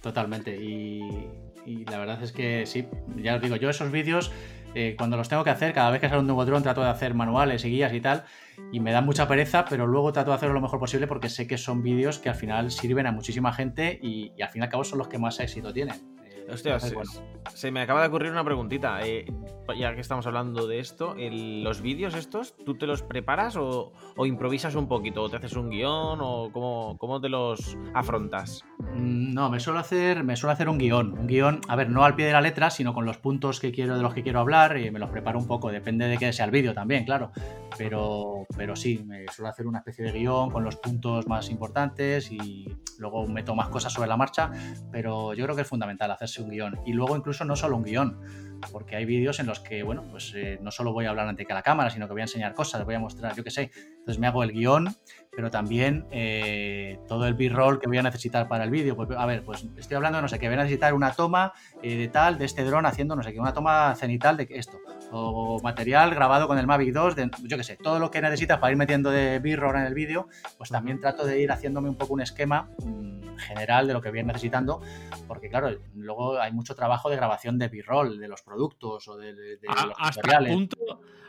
totalmente. 0.00 0.56
Y, 0.56 1.28
y 1.66 1.84
la 1.84 1.98
verdad 1.98 2.22
es 2.22 2.32
que 2.32 2.64
sí, 2.64 2.86
ya 3.16 3.34
os 3.34 3.42
digo, 3.42 3.56
yo 3.56 3.68
esos 3.68 3.92
vídeos, 3.92 4.32
eh, 4.74 4.94
cuando 4.96 5.16
los 5.16 5.28
tengo 5.28 5.44
que 5.44 5.50
hacer, 5.50 5.72
cada 5.72 5.90
vez 5.90 6.00
que 6.00 6.08
sale 6.08 6.20
un 6.20 6.26
nuevo 6.26 6.44
dron 6.44 6.62
trato 6.62 6.82
de 6.82 6.88
hacer 6.88 7.14
manuales 7.14 7.64
y 7.64 7.70
guías 7.70 7.92
y 7.92 8.00
tal, 8.00 8.24
y 8.72 8.80
me 8.80 8.92
da 8.92 9.00
mucha 9.00 9.26
pereza, 9.28 9.64
pero 9.68 9.86
luego 9.86 10.12
trato 10.12 10.30
de 10.30 10.36
hacerlo 10.36 10.54
lo 10.54 10.60
mejor 10.60 10.78
posible 10.78 11.06
porque 11.06 11.28
sé 11.28 11.46
que 11.46 11.58
son 11.58 11.82
vídeos 11.82 12.18
que 12.18 12.28
al 12.28 12.34
final 12.34 12.70
sirven 12.70 13.06
a 13.06 13.12
muchísima 13.12 13.52
gente 13.52 13.98
y, 14.02 14.32
y 14.36 14.42
al 14.42 14.50
fin 14.50 14.62
y 14.62 14.64
al 14.64 14.70
cabo 14.70 14.84
son 14.84 14.98
los 14.98 15.08
que 15.08 15.18
más 15.18 15.40
éxito 15.40 15.72
tienen. 15.72 15.96
Entonces, 16.46 16.82
se, 16.82 16.94
bueno, 16.94 17.10
se 17.54 17.70
me 17.70 17.80
acaba 17.80 18.02
de 18.02 18.08
ocurrir 18.08 18.30
una 18.30 18.44
preguntita. 18.44 19.00
eh, 19.02 19.24
ya 19.78 19.94
que 19.94 20.00
estamos 20.00 20.26
hablando 20.26 20.66
de 20.66 20.78
esto, 20.78 21.14
¿los 21.18 21.80
vídeos 21.80 22.14
estos, 22.14 22.54
tú 22.64 22.76
te 22.76 22.86
los 22.86 23.02
preparas 23.02 23.56
o, 23.56 23.92
o 24.16 24.26
improvisas 24.26 24.74
un 24.74 24.88
poquito? 24.88 25.22
¿O 25.22 25.28
te 25.30 25.36
haces 25.36 25.54
un 25.54 25.70
guion? 25.70 26.18
¿O 26.20 26.50
cómo, 26.52 26.96
cómo 26.98 27.20
te 27.20 27.28
los 27.28 27.76
afrontas? 27.94 28.64
Mm, 28.94 29.32
No, 29.34 29.50
me 29.50 29.60
suelo 29.60 29.78
hacer, 29.78 30.24
me 30.24 30.36
suelo 30.36 30.52
hacer 30.52 30.68
un 30.68 30.78
guion. 30.78 31.18
Un 31.18 31.26
guion, 31.26 31.60
a 31.68 31.76
ver, 31.76 31.90
no 31.90 32.04
al 32.04 32.14
pie 32.14 32.26
de 32.26 32.32
la 32.32 32.40
letra, 32.40 32.70
sino 32.70 32.92
con 32.94 33.04
los 33.06 33.18
puntos 33.18 33.60
que 33.60 33.72
quiero, 33.72 33.96
de 33.96 34.02
los 34.02 34.14
que 34.14 34.22
quiero 34.22 34.40
hablar, 34.40 34.76
y 34.78 34.90
me 34.90 34.98
los 34.98 35.10
preparo 35.10 35.38
un 35.38 35.46
poco, 35.46 35.70
depende 35.70 36.06
de 36.08 36.18
qué 36.18 36.32
sea 36.32 36.44
el 36.44 36.50
vídeo 36.50 36.74
también, 36.74 37.04
claro. 37.04 37.30
Pero, 37.76 38.46
pero 38.56 38.76
sí, 38.76 39.02
me 39.04 39.26
suelo 39.28 39.48
hacer 39.48 39.66
una 39.66 39.78
especie 39.78 40.04
de 40.04 40.12
guion 40.12 40.50
con 40.50 40.62
los 40.64 40.76
puntos 40.76 41.26
más 41.26 41.50
importantes 41.50 42.30
y 42.30 42.66
luego 42.98 43.26
meto 43.26 43.54
más 43.54 43.68
cosas 43.68 43.92
sobre 43.92 44.08
la 44.08 44.16
marcha. 44.16 44.50
Pero 44.92 45.34
yo 45.34 45.44
creo 45.44 45.56
que 45.56 45.62
es 45.62 45.68
fundamental 45.68 46.10
hacerse 46.10 46.42
un 46.42 46.50
guion. 46.50 46.78
Y 46.86 46.92
luego 46.92 47.16
incluso 47.16 47.44
no 47.44 47.56
solo 47.56 47.76
un 47.76 47.82
guion, 47.84 48.20
porque 48.70 48.96
hay 48.96 49.04
vídeos 49.04 49.40
en 49.40 49.46
los 49.46 49.60
que, 49.60 49.82
bueno, 49.82 50.04
pues 50.10 50.32
eh, 50.34 50.58
no 50.60 50.70
solo 50.70 50.92
voy 50.92 51.06
a 51.06 51.10
hablar 51.10 51.28
ante 51.28 51.44
la 51.48 51.62
cámara, 51.62 51.90
sino 51.90 52.06
que 52.06 52.12
voy 52.12 52.22
a 52.22 52.24
enseñar 52.24 52.54
cosas, 52.54 52.84
voy 52.84 52.94
a 52.94 52.98
mostrar, 52.98 53.34
yo 53.34 53.44
qué 53.44 53.50
sé. 53.50 53.70
Entonces 53.74 54.18
me 54.18 54.26
hago 54.26 54.42
el 54.42 54.52
guion, 54.52 54.94
pero 55.30 55.50
también 55.50 56.06
eh, 56.10 56.98
todo 57.08 57.26
el 57.26 57.34
b-roll 57.34 57.80
que 57.80 57.86
voy 57.86 57.98
a 57.98 58.02
necesitar 58.02 58.48
para 58.48 58.64
el 58.64 58.70
vídeo. 58.70 58.96
Pues, 58.96 59.08
a 59.16 59.26
ver, 59.26 59.44
pues 59.44 59.66
estoy 59.76 59.96
hablando 59.96 60.18
de 60.18 60.22
no 60.22 60.28
sé 60.28 60.38
qué, 60.38 60.46
voy 60.46 60.54
a 60.54 60.58
necesitar 60.58 60.94
una 60.94 61.12
toma 61.12 61.52
eh, 61.82 61.96
de 61.96 62.08
tal, 62.08 62.38
de 62.38 62.44
este 62.44 62.64
dron 62.64 62.86
haciendo 62.86 63.16
no 63.16 63.22
sé 63.22 63.32
qué, 63.32 63.40
una 63.40 63.52
toma 63.52 63.94
cenital 63.94 64.36
de 64.36 64.46
esto, 64.50 64.78
o 65.10 65.60
material 65.62 66.14
grabado 66.14 66.46
con 66.46 66.58
el 66.58 66.66
Mavic 66.66 66.92
2, 66.92 67.16
de, 67.16 67.30
yo 67.42 67.56
qué 67.56 67.64
sé, 67.64 67.76
todo 67.76 67.98
lo 67.98 68.10
que 68.10 68.20
necesitas 68.20 68.58
para 68.58 68.72
ir 68.72 68.76
metiendo 68.76 69.10
de 69.10 69.38
b-roll 69.38 69.76
en 69.76 69.82
el 69.82 69.94
vídeo, 69.94 70.28
pues 70.56 70.70
también 70.70 71.00
trato 71.00 71.24
de 71.24 71.40
ir 71.40 71.50
haciéndome 71.52 71.88
un 71.88 71.96
poco 71.96 72.14
un 72.14 72.20
esquema 72.20 72.68
mm, 72.84 73.13
general 73.38 73.86
de 73.86 73.92
lo 73.92 74.00
que 74.02 74.08
ir 74.10 74.24
necesitando, 74.24 74.80
porque 75.28 75.48
claro, 75.48 75.76
luego 75.94 76.38
hay 76.40 76.52
mucho 76.52 76.74
trabajo 76.74 77.10
de 77.10 77.16
grabación 77.16 77.58
de 77.58 77.68
b-roll, 77.68 78.18
de 78.18 78.28
los 78.28 78.42
productos 78.42 79.06
o 79.08 79.16
de, 79.16 79.34
de- 79.34 79.56
de 79.56 79.68
A- 79.68 79.86
los 79.86 79.94
hasta, 79.98 80.38
el 80.38 80.46
punto, 80.46 80.76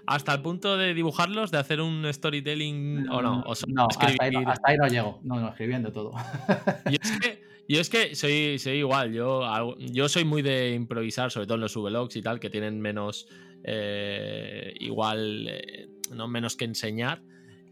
hasta 0.08 0.34
el 0.34 0.41
punto 0.41 0.78
de 0.78 0.93
dibujarlos, 0.93 1.51
de 1.51 1.58
hacer 1.58 1.82
un 1.82 2.06
storytelling 2.12 3.10
o 3.10 3.22
no. 3.22 3.41
O 3.47 3.53
no, 3.68 3.88
hasta 3.89 4.08
ahí 4.08 4.16
no, 4.18 4.24
escribir. 4.26 4.49
hasta 4.49 4.72
ahí 4.72 4.78
no 4.78 4.88
llego, 4.88 5.20
no, 5.24 5.39
no, 5.39 5.49
escribiendo 5.49 5.91
todo. 5.91 6.14
Yo 6.89 6.97
es 7.01 7.20
que, 7.20 7.43
yo 7.68 7.82
es 7.82 7.89
que 7.89 8.16
soy, 8.16 8.60
soy 8.60 8.74
igual, 8.78 9.12
yo, 9.12 9.76
yo 9.80 10.08
soy 10.08 10.24
muy 10.24 10.43
de 10.43 10.74
improvisar, 10.76 11.32
sobre 11.32 11.47
todo 11.47 11.56
en 11.56 11.62
los 11.62 11.76
vlogs 11.76 12.16
y 12.16 12.22
tal, 12.22 12.39
que 12.39 12.51
tienen 12.51 12.80
menos, 12.80 13.28
eh, 13.64 14.74
igual, 14.80 15.47
eh, 15.49 15.88
no 16.12 16.28
menos 16.28 16.56
que 16.56 16.66
enseñar. 16.66 17.24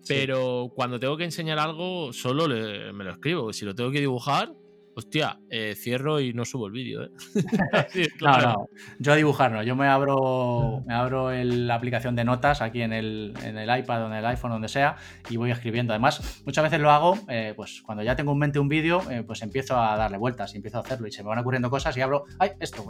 Pero 0.07 0.71
cuando 0.75 0.99
tengo 0.99 1.15
que 1.17 1.23
enseñar 1.25 1.59
algo, 1.59 2.11
solo 2.13 2.47
le- 2.47 2.91
me 2.93 3.03
lo 3.03 3.11
escribo. 3.11 3.53
Si 3.53 3.65
lo 3.65 3.73
tengo 3.75 3.91
que 3.91 3.99
dibujar, 3.99 4.53
hostia, 4.95 5.39
eh, 5.49 5.73
cierro 5.75 6.19
y 6.19 6.33
no 6.33 6.45
subo 6.45 6.67
el 6.67 6.73
vídeo. 6.73 7.03
¿eh? 7.05 7.09
No, 8.13 8.17
claro. 8.17 8.49
no, 8.49 8.67
yo 8.99 9.13
a 9.13 9.15
dibujar 9.15 9.51
no, 9.51 9.63
yo 9.63 9.75
me 9.75 9.87
abro, 9.87 10.83
me 10.85 10.93
abro 10.93 11.31
el- 11.31 11.67
la 11.67 11.75
aplicación 11.75 12.15
de 12.15 12.23
notas 12.23 12.61
aquí 12.61 12.81
en 12.81 12.93
el, 12.93 13.33
en 13.43 13.57
el 13.57 13.79
iPad 13.79 14.03
o 14.03 14.07
en 14.07 14.13
el 14.13 14.25
iPhone, 14.25 14.51
donde 14.51 14.67
sea, 14.67 14.95
y 15.29 15.37
voy 15.37 15.49
escribiendo. 15.51 15.93
Además, 15.93 16.43
muchas 16.45 16.63
veces 16.63 16.79
lo 16.79 16.91
hago, 16.91 17.17
eh, 17.27 17.53
pues 17.55 17.81
cuando 17.83 18.03
ya 18.03 18.15
tengo 18.15 18.33
en 18.33 18.37
mente 18.39 18.59
un 18.59 18.67
vídeo, 18.67 19.01
eh, 19.09 19.23
pues 19.25 19.41
empiezo 19.41 19.77
a 19.79 19.95
darle 19.97 20.17
vueltas 20.17 20.53
y 20.53 20.57
empiezo 20.57 20.77
a 20.77 20.81
hacerlo 20.81 21.07
y 21.07 21.11
se 21.11 21.23
me 21.23 21.29
van 21.29 21.39
ocurriendo 21.39 21.69
cosas 21.71 21.95
y 21.97 22.01
abro, 22.01 22.25
ay, 22.39 22.51
esto, 22.59 22.85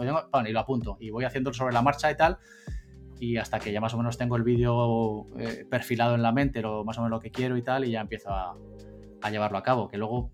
y 0.45 0.51
lo 0.51 0.59
apunto 0.59 0.97
y 0.99 1.09
voy 1.09 1.23
haciéndolo 1.25 1.53
sobre 1.53 1.73
la 1.73 1.81
marcha 1.81 2.11
y 2.11 2.17
tal. 2.17 2.37
Y 3.23 3.37
hasta 3.37 3.57
que 3.57 3.71
ya 3.71 3.79
más 3.79 3.93
o 3.93 3.97
menos 3.97 4.17
tengo 4.17 4.35
el 4.35 4.43
vídeo 4.43 5.27
eh, 5.39 5.65
perfilado 5.69 6.13
en 6.13 6.21
la 6.21 6.33
mente, 6.33 6.61
lo, 6.61 6.83
más 6.83 6.97
o 6.97 7.01
menos 7.01 7.11
lo 7.11 7.21
que 7.21 7.31
quiero 7.31 7.55
y 7.55 7.61
tal, 7.61 7.85
y 7.85 7.91
ya 7.91 8.01
empiezo 8.01 8.31
a, 8.31 8.57
a 9.21 9.29
llevarlo 9.29 9.57
a 9.57 9.63
cabo. 9.63 9.87
Que 9.87 9.97
luego, 9.97 10.31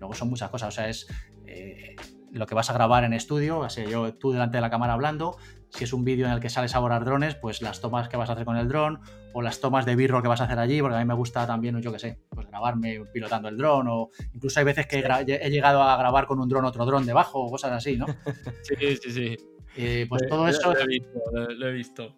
luego 0.00 0.12
son 0.12 0.30
muchas 0.30 0.50
cosas. 0.50 0.68
O 0.68 0.72
sea, 0.72 0.88
es 0.88 1.06
eh, 1.46 1.94
lo 2.32 2.48
que 2.48 2.56
vas 2.56 2.68
a 2.68 2.72
grabar 2.72 3.04
en 3.04 3.12
estudio, 3.12 3.60
o 3.60 3.70
sea, 3.70 3.84
yo 3.84 4.12
tú 4.14 4.32
delante 4.32 4.56
de 4.56 4.60
la 4.60 4.70
cámara 4.70 4.94
hablando, 4.94 5.36
si 5.70 5.84
es 5.84 5.92
un 5.92 6.04
vídeo 6.04 6.26
en 6.26 6.32
el 6.32 6.40
que 6.40 6.50
sales 6.50 6.74
a 6.74 6.80
volar 6.80 7.04
drones, 7.04 7.36
pues 7.36 7.62
las 7.62 7.80
tomas 7.80 8.08
que 8.08 8.16
vas 8.16 8.28
a 8.28 8.32
hacer 8.32 8.44
con 8.44 8.56
el 8.56 8.66
dron 8.66 8.98
o 9.32 9.40
las 9.40 9.60
tomas 9.60 9.86
de 9.86 9.94
birro 9.94 10.20
que 10.20 10.26
vas 10.26 10.40
a 10.40 10.44
hacer 10.44 10.58
allí, 10.58 10.80
porque 10.80 10.96
a 10.96 10.98
mí 10.98 11.04
me 11.04 11.14
gusta 11.14 11.46
también, 11.46 11.80
yo 11.80 11.92
qué 11.92 12.00
sé, 12.00 12.18
pues 12.28 12.48
grabarme 12.48 13.02
pilotando 13.12 13.48
el 13.48 13.56
dron 13.56 13.86
o 13.88 14.10
incluso 14.34 14.58
hay 14.58 14.66
veces 14.66 14.88
que 14.88 14.98
he 14.98 15.50
llegado 15.50 15.80
a 15.80 15.96
grabar 15.96 16.26
con 16.26 16.40
un 16.40 16.48
dron 16.48 16.64
otro 16.64 16.84
dron 16.84 17.06
debajo 17.06 17.38
o 17.38 17.50
cosas 17.50 17.70
así, 17.70 17.96
¿no? 17.96 18.06
Sí, 18.62 18.96
sí, 18.96 19.12
sí. 19.12 19.36
Eh, 19.76 20.06
pues 20.08 20.22
todo 20.28 20.48
eso, 20.48 20.72
Lo 20.72 20.80
he 20.80 20.86
visto. 20.86 21.20
Lo, 21.32 21.50
lo 21.50 21.68
he 21.68 21.72
visto. 21.72 22.14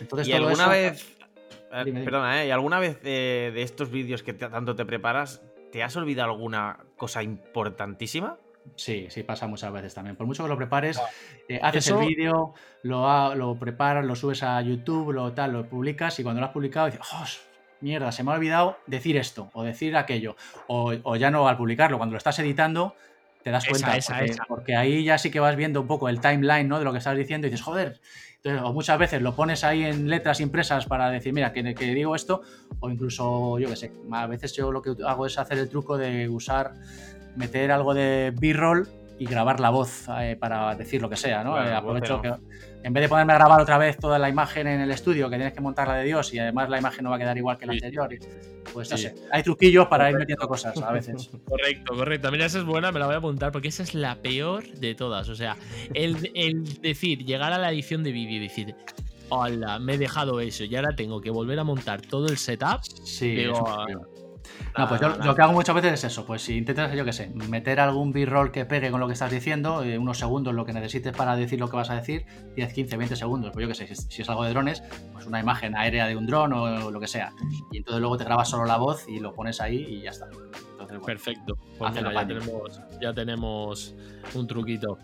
entonces 0.00 0.28
¿Y 0.28 0.30
todo 0.32 0.48
alguna 0.48 0.62
eso- 0.64 0.70
vez... 0.70 1.16
eh, 1.72 1.82
Dime, 1.84 2.00
dime. 2.00 2.04
Perdona, 2.04 2.42
¿eh? 2.42 2.48
¿Y 2.48 2.50
alguna 2.50 2.78
vez 2.78 3.02
de 3.02 3.52
estos 3.62 3.90
vídeos 3.90 4.22
que 4.22 4.32
te- 4.32 4.48
tanto 4.48 4.74
te 4.76 4.84
preparas, 4.84 5.42
te 5.72 5.82
has 5.82 5.96
olvidado 5.96 6.30
alguna 6.30 6.78
cosa 6.96 7.22
importantísima? 7.22 8.38
Sí, 8.76 9.06
sí, 9.10 9.22
pasa 9.22 9.46
muchas 9.46 9.70
veces 9.72 9.92
también. 9.92 10.16
Por 10.16 10.26
mucho 10.26 10.42
que 10.42 10.48
lo 10.48 10.56
prepares, 10.56 10.98
eh, 11.48 11.60
haces 11.62 11.86
Eso- 11.88 12.00
el 12.00 12.08
vídeo, 12.08 12.54
lo, 12.82 13.56
preparas, 13.60 14.04
lo 14.06 14.14
subes 14.16 14.42
a 14.42 14.60
YouTube, 14.62 15.12
lo 15.12 15.32
tal, 15.32 15.52
lo 15.52 15.66
publicas 15.68 16.18
y 16.18 16.22
cuando 16.22 16.40
lo 16.40 16.46
has 16.46 16.52
publicado 16.52 16.86
dices, 16.86 17.02
¡oh, 17.12 17.24
mierda! 17.80 18.10
Se 18.12 18.22
me 18.24 18.30
ha 18.30 18.34
olvidado 18.36 18.78
decir 18.86 19.18
esto 19.18 19.50
o 19.52 19.62
decir 19.64 19.94
aquello. 19.96 20.36
O, 20.68 20.94
o 21.02 21.16
ya 21.16 21.30
no 21.30 21.46
al 21.46 21.58
publicarlo, 21.58 21.98
cuando 21.98 22.12
lo 22.14 22.18
estás 22.18 22.38
editando, 22.38 22.94
te 23.44 23.50
das 23.50 23.66
cuenta. 23.66 23.96
esa, 23.96 24.14
porque, 24.14 24.30
esa. 24.30 24.44
porque 24.48 24.76
ahí 24.76 25.04
ya 25.04 25.18
sí 25.18 25.30
que 25.30 25.38
vas 25.38 25.54
viendo 25.54 25.82
un 25.82 25.86
poco 25.86 26.08
el 26.08 26.18
timeline 26.20 26.66
¿no? 26.66 26.78
de 26.78 26.84
lo 26.84 26.92
que 26.92 26.98
estás 26.98 27.16
diciendo 27.16 27.46
y 27.46 27.50
dices, 27.50 27.64
joder. 27.64 28.00
Entonces, 28.36 28.62
o 28.62 28.72
muchas 28.72 28.98
veces 28.98 29.22
lo 29.22 29.36
pones 29.36 29.64
ahí 29.64 29.84
en 29.84 30.08
letras 30.08 30.40
impresas 30.40 30.86
para 30.86 31.10
decir, 31.10 31.32
mira, 31.32 31.52
que, 31.52 31.74
que 31.74 31.94
digo 31.94 32.16
esto, 32.16 32.42
o 32.80 32.90
incluso, 32.90 33.58
yo 33.58 33.68
qué 33.68 33.76
sé, 33.76 33.92
a 34.10 34.26
veces 34.26 34.54
yo 34.54 34.72
lo 34.72 34.82
que 34.82 34.94
hago 35.06 35.26
es 35.26 35.38
hacer 35.38 35.58
el 35.58 35.68
truco 35.68 35.96
de 35.96 36.28
usar 36.28 36.74
meter 37.36 37.70
algo 37.70 37.94
de 37.94 38.32
B-roll 38.38 38.88
y 39.18 39.26
grabar 39.26 39.60
la 39.60 39.70
voz 39.70 40.06
eh, 40.20 40.36
para 40.38 40.74
decir 40.74 41.00
lo 41.00 41.08
que 41.08 41.16
sea, 41.16 41.44
¿no? 41.44 41.62
Eh, 41.62 41.72
aprovecho 41.72 42.20
que 42.20 42.34
en 42.84 42.92
vez 42.92 43.02
de 43.02 43.08
ponerme 43.08 43.32
a 43.32 43.36
grabar 43.36 43.60
otra 43.60 43.78
vez 43.78 43.96
toda 43.98 44.18
la 44.18 44.28
imagen 44.28 44.66
en 44.66 44.80
el 44.80 44.90
estudio, 44.90 45.28
que 45.30 45.36
tienes 45.36 45.54
que 45.54 45.60
montarla 45.60 45.94
de 45.96 46.04
Dios 46.04 46.32
y 46.34 46.38
además 46.38 46.68
la 46.68 46.78
imagen 46.78 47.02
no 47.04 47.10
va 47.10 47.16
a 47.16 47.18
quedar 47.18 47.36
igual 47.36 47.56
que 47.58 47.64
la 47.66 47.72
Sí. 47.72 47.78
anterior, 47.78 48.08
pues 48.72 48.90
no 48.90 48.96
Sí. 48.98 49.04
sé, 49.04 49.14
hay 49.32 49.42
truquillos 49.42 49.86
para 49.88 50.10
ir 50.10 50.16
metiendo 50.16 50.46
cosas 50.46 50.76
a 50.80 50.92
veces. 50.92 51.30
Correcto, 51.48 51.94
correcto. 51.96 52.30
Mira, 52.30 52.44
esa 52.46 52.58
es 52.58 52.64
buena, 52.64 52.92
me 52.92 53.00
la 53.00 53.06
voy 53.06 53.14
a 53.14 53.18
apuntar 53.18 53.50
porque 53.52 53.68
esa 53.68 53.82
es 53.82 53.94
la 53.94 54.16
peor 54.16 54.68
de 54.68 54.94
todas. 54.94 55.28
O 55.30 55.34
sea, 55.34 55.56
el, 55.94 56.30
el 56.34 56.62
decir, 56.82 57.24
llegar 57.24 57.52
a 57.52 57.58
la 57.58 57.70
edición 57.72 58.02
de 58.04 58.12
vídeo 58.12 58.36
y 58.36 58.40
decir, 58.40 58.74
hola, 59.30 59.78
me 59.78 59.94
he 59.94 59.98
dejado 59.98 60.40
eso 60.40 60.64
y 60.64 60.76
ahora 60.76 60.94
tengo 60.94 61.20
que 61.22 61.30
volver 61.30 61.58
a 61.58 61.64
montar 61.64 62.02
todo 62.02 62.26
el 62.28 62.36
setup. 62.36 62.82
Sí, 63.04 63.34
Digo, 63.34 63.64
No, 64.76 64.88
pues 64.88 65.00
yo 65.00 65.08
lo 65.08 65.34
que 65.34 65.42
hago 65.42 65.52
muchas 65.52 65.74
veces 65.74 65.92
es 65.92 66.04
eso, 66.04 66.26
pues 66.26 66.42
si 66.42 66.56
intentas, 66.56 66.92
yo 66.94 67.04
qué 67.04 67.12
sé, 67.12 67.30
meter 67.48 67.80
algún 67.80 68.12
b-roll 68.12 68.50
que 68.50 68.64
pegue 68.64 68.90
con 68.90 69.00
lo 69.00 69.06
que 69.06 69.12
estás 69.12 69.30
diciendo, 69.30 69.82
eh, 69.82 69.98
unos 69.98 70.18
segundos 70.18 70.54
lo 70.54 70.64
que 70.64 70.72
necesites 70.72 71.12
para 71.16 71.36
decir 71.36 71.60
lo 71.60 71.68
que 71.68 71.76
vas 71.76 71.90
a 71.90 71.94
decir, 71.94 72.26
10, 72.56 72.72
15, 72.72 72.96
20 72.96 73.16
segundos, 73.16 73.50
pues 73.52 73.62
yo 73.62 73.68
qué 73.68 73.74
sé, 73.74 73.86
si 73.86 73.92
es, 73.92 74.06
si 74.10 74.22
es 74.22 74.28
algo 74.28 74.44
de 74.44 74.50
drones, 74.50 74.82
pues 75.12 75.26
una 75.26 75.40
imagen 75.40 75.76
aérea 75.76 76.06
de 76.06 76.16
un 76.16 76.26
dron 76.26 76.52
o 76.52 76.90
lo 76.90 77.00
que 77.00 77.06
sea. 77.06 77.32
Y 77.70 77.78
entonces 77.78 78.00
luego 78.00 78.16
te 78.16 78.24
grabas 78.24 78.48
solo 78.48 78.64
la 78.64 78.76
voz 78.76 79.08
y 79.08 79.20
lo 79.20 79.32
pones 79.34 79.60
ahí 79.60 79.76
y 79.76 80.02
ya 80.02 80.10
está. 80.10 80.28
Perfecto. 81.00 81.56
Pues 81.78 81.94
mira, 81.94 82.12
ya 82.12 82.26
tenemos, 82.26 82.80
ya 83.00 83.14
tenemos 83.14 83.94
un 84.34 84.46
truquito. 84.46 84.98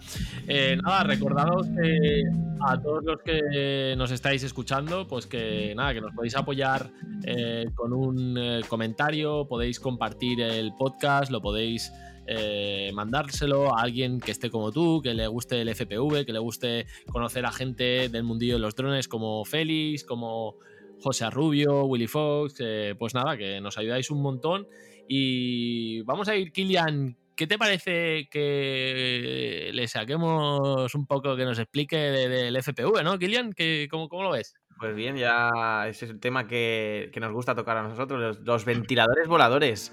Eh, 0.46 0.76
nada, 0.82 1.04
recordaros 1.04 1.66
que 1.68 2.22
a 2.60 2.80
todos 2.80 3.04
los 3.04 3.22
que 3.22 3.94
nos 3.96 4.10
estáis 4.10 4.42
escuchando, 4.42 5.06
pues 5.06 5.26
que 5.26 5.74
nada, 5.74 5.94
que 5.94 6.00
nos 6.00 6.14
podéis 6.14 6.36
apoyar 6.36 6.90
eh, 7.24 7.70
con 7.74 7.92
un 7.92 8.36
eh, 8.38 8.60
comentario, 8.68 9.46
podéis 9.46 9.80
compartir 9.80 10.40
el 10.40 10.72
podcast, 10.74 11.30
lo 11.30 11.40
podéis 11.40 11.92
eh, 12.32 12.92
mandárselo 12.94 13.76
a 13.76 13.82
alguien 13.82 14.20
que 14.20 14.30
esté 14.30 14.50
como 14.50 14.70
tú, 14.70 15.00
que 15.02 15.14
le 15.14 15.26
guste 15.26 15.60
el 15.62 15.74
FPV, 15.74 16.24
que 16.24 16.32
le 16.32 16.38
guste 16.38 16.86
conocer 17.10 17.44
a 17.44 17.50
gente 17.50 18.08
del 18.08 18.22
mundillo 18.22 18.54
de 18.54 18.60
los 18.60 18.76
drones 18.76 19.08
como 19.08 19.44
Félix, 19.44 20.04
como 20.04 20.56
José 21.00 21.28
Rubio, 21.30 21.86
Willy 21.86 22.06
Fox, 22.06 22.54
eh, 22.60 22.94
pues 22.96 23.14
nada, 23.14 23.36
que 23.36 23.60
nos 23.60 23.78
ayudáis 23.78 24.12
un 24.12 24.22
montón. 24.22 24.68
Y 25.08 26.02
vamos 26.02 26.28
a 26.28 26.36
ir, 26.36 26.52
Kilian. 26.52 27.16
¿Qué 27.36 27.46
te 27.46 27.56
parece 27.56 28.28
que 28.30 29.70
le 29.72 29.88
saquemos 29.88 30.94
un 30.94 31.06
poco 31.06 31.36
que 31.36 31.44
nos 31.44 31.58
explique 31.58 31.96
de- 31.96 32.28
del 32.28 32.56
FPV, 32.56 33.02
¿no, 33.02 33.18
Kilian? 33.18 33.52
¿Qué, 33.54 33.88
cómo, 33.90 34.08
¿Cómo 34.08 34.24
lo 34.24 34.30
ves? 34.32 34.54
Pues 34.78 34.94
bien, 34.94 35.16
ya 35.16 35.86
ese 35.88 36.04
es 36.06 36.10
el 36.10 36.20
tema 36.20 36.46
que, 36.46 37.10
que 37.12 37.20
nos 37.20 37.32
gusta 37.32 37.54
tocar 37.54 37.76
a 37.78 37.82
nosotros, 37.82 38.20
los, 38.20 38.40
los 38.40 38.64
ventiladores 38.64 39.26
voladores. 39.26 39.92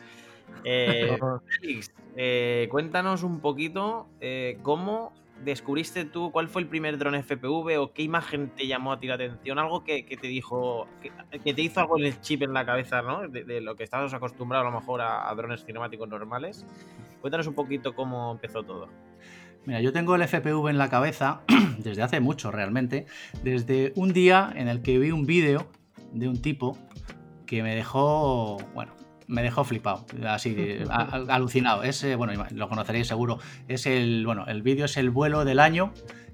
Eh, 0.63 1.17
Félix, 1.61 1.91
eh, 2.15 2.67
cuéntanos 2.69 3.23
un 3.23 3.39
poquito 3.39 4.07
eh, 4.21 4.57
cómo 4.61 5.13
descubriste 5.43 6.05
tú? 6.05 6.31
¿Cuál 6.31 6.47
fue 6.47 6.61
el 6.61 6.67
primer 6.67 6.97
dron 6.97 7.15
FPV 7.15 7.79
o 7.79 7.93
qué 7.93 8.03
imagen 8.03 8.49
te 8.49 8.67
llamó 8.67 8.93
a 8.93 8.99
ti 8.99 9.07
la 9.07 9.15
atención? 9.15 9.59
Algo 9.59 9.83
que, 9.83 10.03
te 10.03 10.27
dijo, 10.27 10.87
que, 11.01 11.53
te 11.53 11.61
hizo 11.61 11.79
algo 11.79 11.97
en 11.97 12.05
el 12.05 12.21
chip 12.21 12.41
en 12.43 12.53
la 12.53 12.65
cabeza, 12.65 13.01
¿no? 13.01 13.27
De, 13.27 13.61
lo 13.61 13.75
que 13.75 13.83
estabas 13.83 14.13
acostumbrado 14.13 14.67
a 14.67 14.71
lo 14.71 14.79
mejor 14.79 15.01
a, 15.01 15.33
drones 15.35 15.65
cinemáticos 15.65 16.07
normales. 16.07 16.65
Cuéntanos 17.21 17.47
un 17.47 17.55
poquito 17.55 17.95
cómo 17.95 18.31
empezó 18.31 18.63
todo. 18.63 18.89
Mira, 19.65 19.81
yo 19.81 19.91
tengo 19.91 20.15
el 20.15 20.25
FPV 20.25 20.69
en 20.69 20.77
la 20.77 20.89
cabeza 20.89 21.41
desde 21.77 22.01
hace 22.01 22.19
mucho 22.19 22.51
realmente, 22.51 23.05
desde 23.43 23.91
un 23.95 24.13
día 24.13 24.51
en 24.55 24.67
el 24.67 24.81
que 24.81 24.97
vi 24.97 25.11
un 25.11 25.25
vídeo 25.25 25.67
de 26.13 26.29
un 26.29 26.41
tipo 26.41 26.77
que 27.45 27.63
me 27.63 27.75
dejó, 27.75 28.57
bueno, 28.73 28.96
me 29.27 29.43
dejó 29.43 29.63
flipado, 29.63 30.05
así, 30.27 30.79
alucinado. 30.89 31.83
Es, 31.83 32.05
bueno, 32.17 32.45
lo 32.51 32.69
conoceréis 32.69 33.07
seguro. 33.07 33.39
Es 33.67 33.85
el, 33.85 34.25
bueno, 34.25 34.45
el 34.47 34.61
vídeo 34.61 34.85
es 34.85 34.97
el 34.97 35.09
vuelo 35.09 35.45
del 35.45 35.59
año 35.59 35.93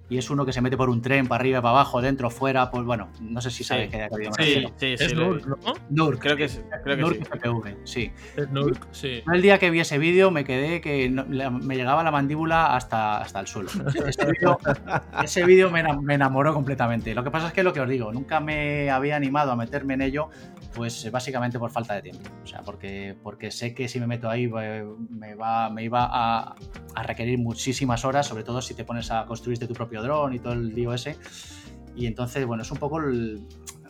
y 0.09 0.17
es 0.17 0.29
uno 0.29 0.45
que 0.45 0.53
se 0.53 0.61
mete 0.61 0.77
por 0.77 0.89
un 0.89 1.01
tren 1.01 1.27
para 1.27 1.41
arriba, 1.41 1.61
para 1.61 1.71
abajo, 1.71 2.01
dentro, 2.01 2.29
fuera, 2.29 2.69
pues 2.69 2.85
bueno, 2.85 3.09
no 3.21 3.41
sé 3.41 3.49
si 3.49 3.63
sabéis 3.63 3.89
que 3.89 4.07
sí, 4.37 4.65
sí, 4.77 4.95
sí, 4.97 5.05
es 5.05 5.15
Nurk, 5.15 5.45
¿no? 5.45 5.57
Nurk, 5.89 6.19
creo 6.19 6.35
que, 6.35 6.45
es, 6.45 6.61
creo 6.83 6.95
que 6.97 7.01
Nurk 7.01 7.25
FPV, 7.25 7.77
sí. 7.83 8.11
Es 8.35 8.49
Nurk, 8.49 8.87
sí. 8.91 9.23
El 9.31 9.41
día 9.41 9.57
que 9.57 9.69
vi 9.69 9.79
ese 9.79 9.97
vídeo 9.97 10.29
me 10.29 10.43
quedé 10.43 10.81
que 10.81 11.09
me 11.09 11.75
llegaba 11.75 12.03
la 12.03 12.11
mandíbula 12.11 12.75
hasta, 12.75 13.21
hasta 13.21 13.39
el 13.39 13.47
suelo. 13.47 13.69
Ese 15.23 15.45
vídeo 15.45 15.69
me, 15.71 15.83
me 16.01 16.15
enamoró 16.15 16.53
completamente. 16.53 17.15
Lo 17.15 17.23
que 17.23 17.31
pasa 17.31 17.47
es 17.47 17.53
que 17.53 17.63
lo 17.63 17.73
que 17.73 17.79
os 17.79 17.89
digo, 17.89 18.11
nunca 18.11 18.39
me 18.39 18.89
había 18.89 19.15
animado 19.15 19.51
a 19.51 19.55
meterme 19.55 19.93
en 19.95 20.01
ello 20.01 20.29
pues 20.73 21.09
básicamente 21.11 21.59
por 21.59 21.71
falta 21.71 21.93
de 21.95 22.01
tiempo. 22.01 22.29
O 22.43 22.47
sea, 22.47 22.61
porque, 22.61 23.15
porque 23.21 23.51
sé 23.51 23.73
que 23.73 23.87
si 23.87 23.99
me 23.99 24.07
meto 24.07 24.29
ahí 24.29 24.51
eh, 24.59 24.85
me, 25.09 25.35
va, 25.35 25.69
me 25.69 25.83
iba 25.83 26.09
a, 26.11 26.55
requerir 27.03 27.37
muchísimas 27.39 28.05
horas, 28.05 28.27
sobre 28.27 28.43
todo 28.43 28.61
si 28.61 28.73
te 28.73 28.83
pones 28.83 29.11
a 29.11 29.25
construirte 29.25 29.67
tu 29.67 29.73
propio 29.73 29.92
dron 30.01 30.33
y 30.33 30.39
todo 30.39 30.53
el 30.53 30.73
lío 30.73 30.93
ese. 30.93 31.17
Y 31.95 32.07
entonces, 32.07 32.45
bueno, 32.45 32.63
es 32.63 32.71
un 32.71 32.77
poco 32.77 32.99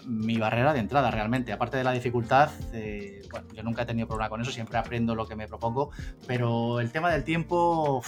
mi 0.05 0.37
barrera 0.37 0.73
de 0.73 0.79
entrada 0.79 1.09
realmente. 1.11 1.53
Aparte 1.53 1.77
de 1.77 1.83
la 1.83 1.93
dificultad, 1.93 2.49
eh, 2.73 3.21
bueno, 3.31 3.47
yo 3.53 3.63
nunca 3.63 3.83
he 3.83 3.85
tenido 3.85 4.07
problema 4.07 4.29
con 4.29 4.41
eso, 4.41 4.51
siempre 4.51 4.77
aprendo 4.77 5.15
lo 5.15 5.25
que 5.27 5.35
me 5.35 5.47
propongo, 5.47 5.91
pero 6.27 6.81
el 6.81 6.91
tema 6.91 7.09
del 7.09 7.23
tiempo, 7.23 8.03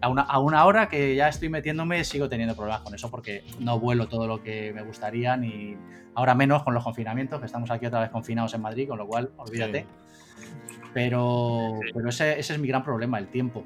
a, 0.00 0.08
una, 0.08 0.22
a 0.22 0.38
una 0.38 0.64
hora 0.64 0.88
que 0.88 1.14
ya 1.14 1.28
estoy 1.28 1.50
metiéndome, 1.50 2.04
sigo 2.04 2.28
teniendo 2.28 2.56
problemas 2.56 2.80
con 2.80 2.94
eso 2.94 3.10
porque 3.10 3.44
no 3.60 3.78
vuelo 3.78 4.08
todo 4.08 4.26
lo 4.26 4.42
que 4.42 4.72
me 4.72 4.82
gustaría 4.82 5.36
ni 5.36 5.76
Ahora 6.18 6.34
menos 6.34 6.64
con 6.64 6.74
los 6.74 6.82
confinamientos, 6.82 7.38
que 7.38 7.46
estamos 7.46 7.70
aquí 7.70 7.86
otra 7.86 8.00
vez 8.00 8.10
confinados 8.10 8.52
en 8.52 8.60
Madrid, 8.60 8.88
con 8.88 8.98
lo 8.98 9.06
cual, 9.06 9.30
olvídate. 9.36 9.86
Pero, 10.92 11.78
pero 11.94 12.08
ese, 12.08 12.40
es 12.40 12.58
mi 12.58 12.66
gran 12.66 12.82
problema, 12.82 13.20
el 13.20 13.28
tiempo. 13.28 13.64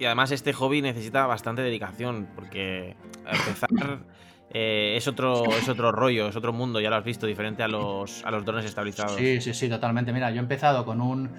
Y 0.00 0.06
además 0.06 0.32
este 0.32 0.52
hobby 0.52 0.82
necesita 0.82 1.26
bastante 1.26 1.62
dedicación, 1.62 2.26
porque 2.34 2.96
empezar 3.26 3.68
eh, 4.50 4.94
es, 4.96 5.06
otro, 5.06 5.44
es 5.44 5.68
otro 5.68 5.92
rollo, 5.92 6.28
es 6.28 6.36
otro 6.36 6.52
mundo, 6.52 6.80
ya 6.80 6.90
lo 6.90 6.96
has 6.96 7.04
visto, 7.04 7.26
diferente 7.26 7.62
a 7.62 7.68
los, 7.68 8.24
a 8.24 8.30
los 8.30 8.44
drones 8.44 8.64
estabilizados. 8.64 9.14
Sí, 9.16 9.40
sí, 9.40 9.54
sí, 9.54 9.68
totalmente. 9.68 10.12
Mira, 10.12 10.30
yo 10.30 10.36
he 10.36 10.40
empezado 10.40 10.84
con 10.84 11.00
un, 11.00 11.30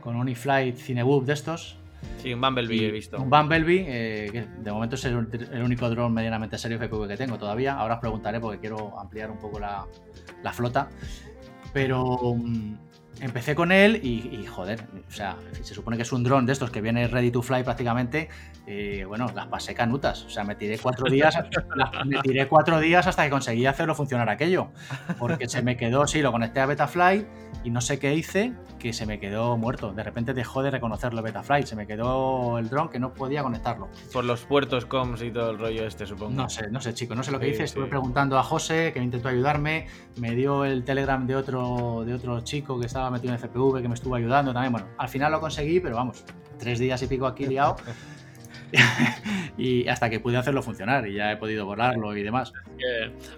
con 0.00 0.16
un 0.16 0.28
eFlight 0.28 0.76
Cinebook 0.76 1.26
de 1.26 1.34
estos, 1.34 1.76
Sí, 2.22 2.32
un 2.32 2.40
Bumblebee 2.40 2.86
he 2.86 2.90
visto. 2.90 3.20
Un 3.20 3.30
Bumblebee, 3.30 3.84
eh, 3.86 4.28
que 4.30 4.42
de 4.42 4.72
momento 4.72 4.96
es 4.96 5.04
el, 5.04 5.16
único 5.62 5.88
drone 5.90 6.14
medianamente 6.14 6.58
serio 6.58 6.78
FPV 6.78 7.08
que 7.08 7.16
tengo 7.16 7.38
todavía. 7.38 7.74
Ahora 7.74 7.94
os 7.94 8.00
preguntaré 8.00 8.40
porque 8.40 8.58
quiero 8.58 8.98
ampliar 8.98 9.30
un 9.30 9.38
poco 9.38 9.58
la, 9.58 9.86
flota. 10.52 10.88
Pero 11.72 12.34
mm, 12.34 12.74
empecé 13.20 13.54
con 13.54 13.72
él 13.72 14.00
y, 14.02 14.44
joder, 14.46 14.84
o 15.08 15.12
sea, 15.12 15.36
se 15.62 15.74
supone 15.74 15.96
que 15.96 16.02
es 16.02 16.12
un 16.12 16.22
dron 16.22 16.46
de 16.46 16.52
estos 16.52 16.70
que 16.70 16.80
viene 16.80 17.08
ready 17.08 17.30
to 17.30 17.42
fly 17.42 17.62
prácticamente. 17.62 18.28
Eh, 18.66 19.04
bueno, 19.06 19.30
las 19.34 19.46
pasé 19.46 19.74
canutas. 19.74 20.24
O 20.24 20.30
sea, 20.30 20.44
me 20.44 20.54
tiré 20.54 20.78
cuatro 20.78 21.08
días, 21.08 21.36
me 22.06 22.20
tiré 22.20 22.48
cuatro 22.48 22.80
días 22.80 23.06
hasta 23.06 23.24
que 23.24 23.30
conseguí 23.30 23.66
hacerlo 23.66 23.94
funcionar 23.94 24.28
aquello. 24.28 24.68
Porque 25.18 25.48
se 25.48 25.62
me 25.62 25.76
quedó, 25.76 26.06
sí, 26.06 26.20
lo 26.20 26.32
conecté 26.32 26.60
a 26.60 26.66
Betafly 26.66 27.26
y 27.64 27.70
no 27.70 27.80
sé 27.80 27.98
qué 27.98 28.14
hice, 28.14 28.52
que 28.78 28.92
se 28.92 29.06
me 29.06 29.18
quedó 29.18 29.56
muerto. 29.56 29.92
De 29.92 30.02
repente 30.02 30.34
dejó 30.34 30.62
de 30.62 30.70
reconocerlo 30.70 31.22
Betafly, 31.22 31.66
se 31.66 31.76
me 31.76 31.86
quedó 31.86 32.58
el 32.58 32.68
dron 32.68 32.88
que 32.88 32.98
no 32.98 33.12
podía 33.14 33.42
conectarlo. 33.42 33.88
Por 34.12 34.24
los 34.24 34.44
puertos 34.44 34.86
coms 34.86 35.22
y 35.22 35.30
todo 35.30 35.50
el 35.50 35.58
rollo 35.58 35.86
este, 35.86 36.06
supongo. 36.06 36.32
No 36.32 36.48
sé, 36.48 36.70
no 36.70 36.80
sé, 36.80 36.94
chico, 36.94 37.14
no 37.14 37.22
sé 37.22 37.30
lo 37.30 37.40
que 37.40 37.48
hice. 37.48 37.64
Estuve 37.64 37.86
preguntando 37.86 38.38
a 38.38 38.42
José, 38.42 38.92
que 38.92 39.00
me 39.00 39.06
intentó 39.06 39.28
ayudarme, 39.28 39.86
me 40.16 40.34
dio 40.34 40.64
el 40.64 40.84
telegram 40.84 41.26
de 41.26 41.36
otro, 41.36 42.04
de 42.04 42.14
otro 42.14 42.40
chico 42.42 42.78
que 42.78 42.86
estaba 42.86 43.05
metido 43.10 43.32
en 43.32 43.38
FPV, 43.38 43.82
que 43.82 43.88
me 43.88 43.94
estuvo 43.94 44.14
ayudando 44.14 44.52
también. 44.52 44.72
Bueno, 44.72 44.88
al 44.98 45.08
final 45.08 45.32
lo 45.32 45.40
conseguí, 45.40 45.80
pero 45.80 45.96
vamos, 45.96 46.24
tres 46.58 46.78
días 46.78 47.02
y 47.02 47.06
pico 47.06 47.26
aquí 47.26 47.46
liado. 47.46 47.76
y 49.58 49.88
hasta 49.88 50.10
que 50.10 50.20
pude 50.20 50.36
hacerlo 50.36 50.62
funcionar 50.62 51.06
y 51.06 51.14
ya 51.14 51.32
he 51.32 51.36
podido 51.36 51.66
borrarlo 51.66 52.16
y 52.16 52.22
demás. 52.22 52.52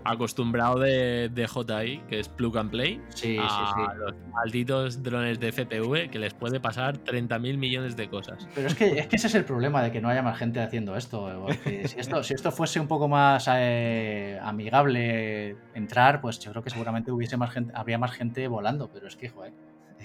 acostumbrado 0.05 0.79
de, 0.79 1.29
de, 1.29 1.47
JI, 1.47 2.03
que 2.09 2.20
es 2.20 2.29
plug 2.29 2.59
and 2.59 2.70
play, 2.70 3.01
sí, 3.14 3.37
a 3.41 3.95
los 3.95 4.14
malditos 4.33 5.03
drones 5.03 5.41
de 5.41 5.53
FPV 5.53 6.11
que 6.11 6.18
les 6.18 6.35
puede 6.35 6.61
pasar 6.61 6.99
30.000 6.99 7.57
millones 7.57 7.97
de 7.97 8.09
cosas. 8.09 8.49
Pero 8.55 8.68
es 8.68 8.74
que, 8.74 8.99
es 8.99 9.07
que 9.07 9.16
ese 9.16 9.26
es 9.26 9.35
el 9.35 9.45
problema 9.45 9.83
de 9.83 9.93
que 9.93 10.01
no 10.01 10.09
haya 10.09 10.22
más 10.22 10.39
gente 10.39 10.61
haciendo 10.61 10.97
esto. 10.97 11.47
Si 11.64 11.99
esto, 11.99 12.22
si 12.22 12.35
esto 12.35 12.51
fuese 12.51 12.81
un 12.81 12.89
poco 12.89 13.09
más 13.09 13.49
eh, 13.53 14.39
amigable 14.43 15.57
entrar, 15.74 16.20
pues 16.20 16.39
yo 16.39 16.51
creo 16.51 16.62
que 16.62 16.70
seguramente 16.70 17.11
hubiese 17.11 17.37
más 17.37 17.53
gente, 17.53 17.72
habría 17.74 17.99
más 17.99 18.12
gente 18.12 18.49
volando, 18.49 18.91
pero 18.93 19.07
es 19.07 19.16
que, 19.16 19.29
joder. 19.29 19.53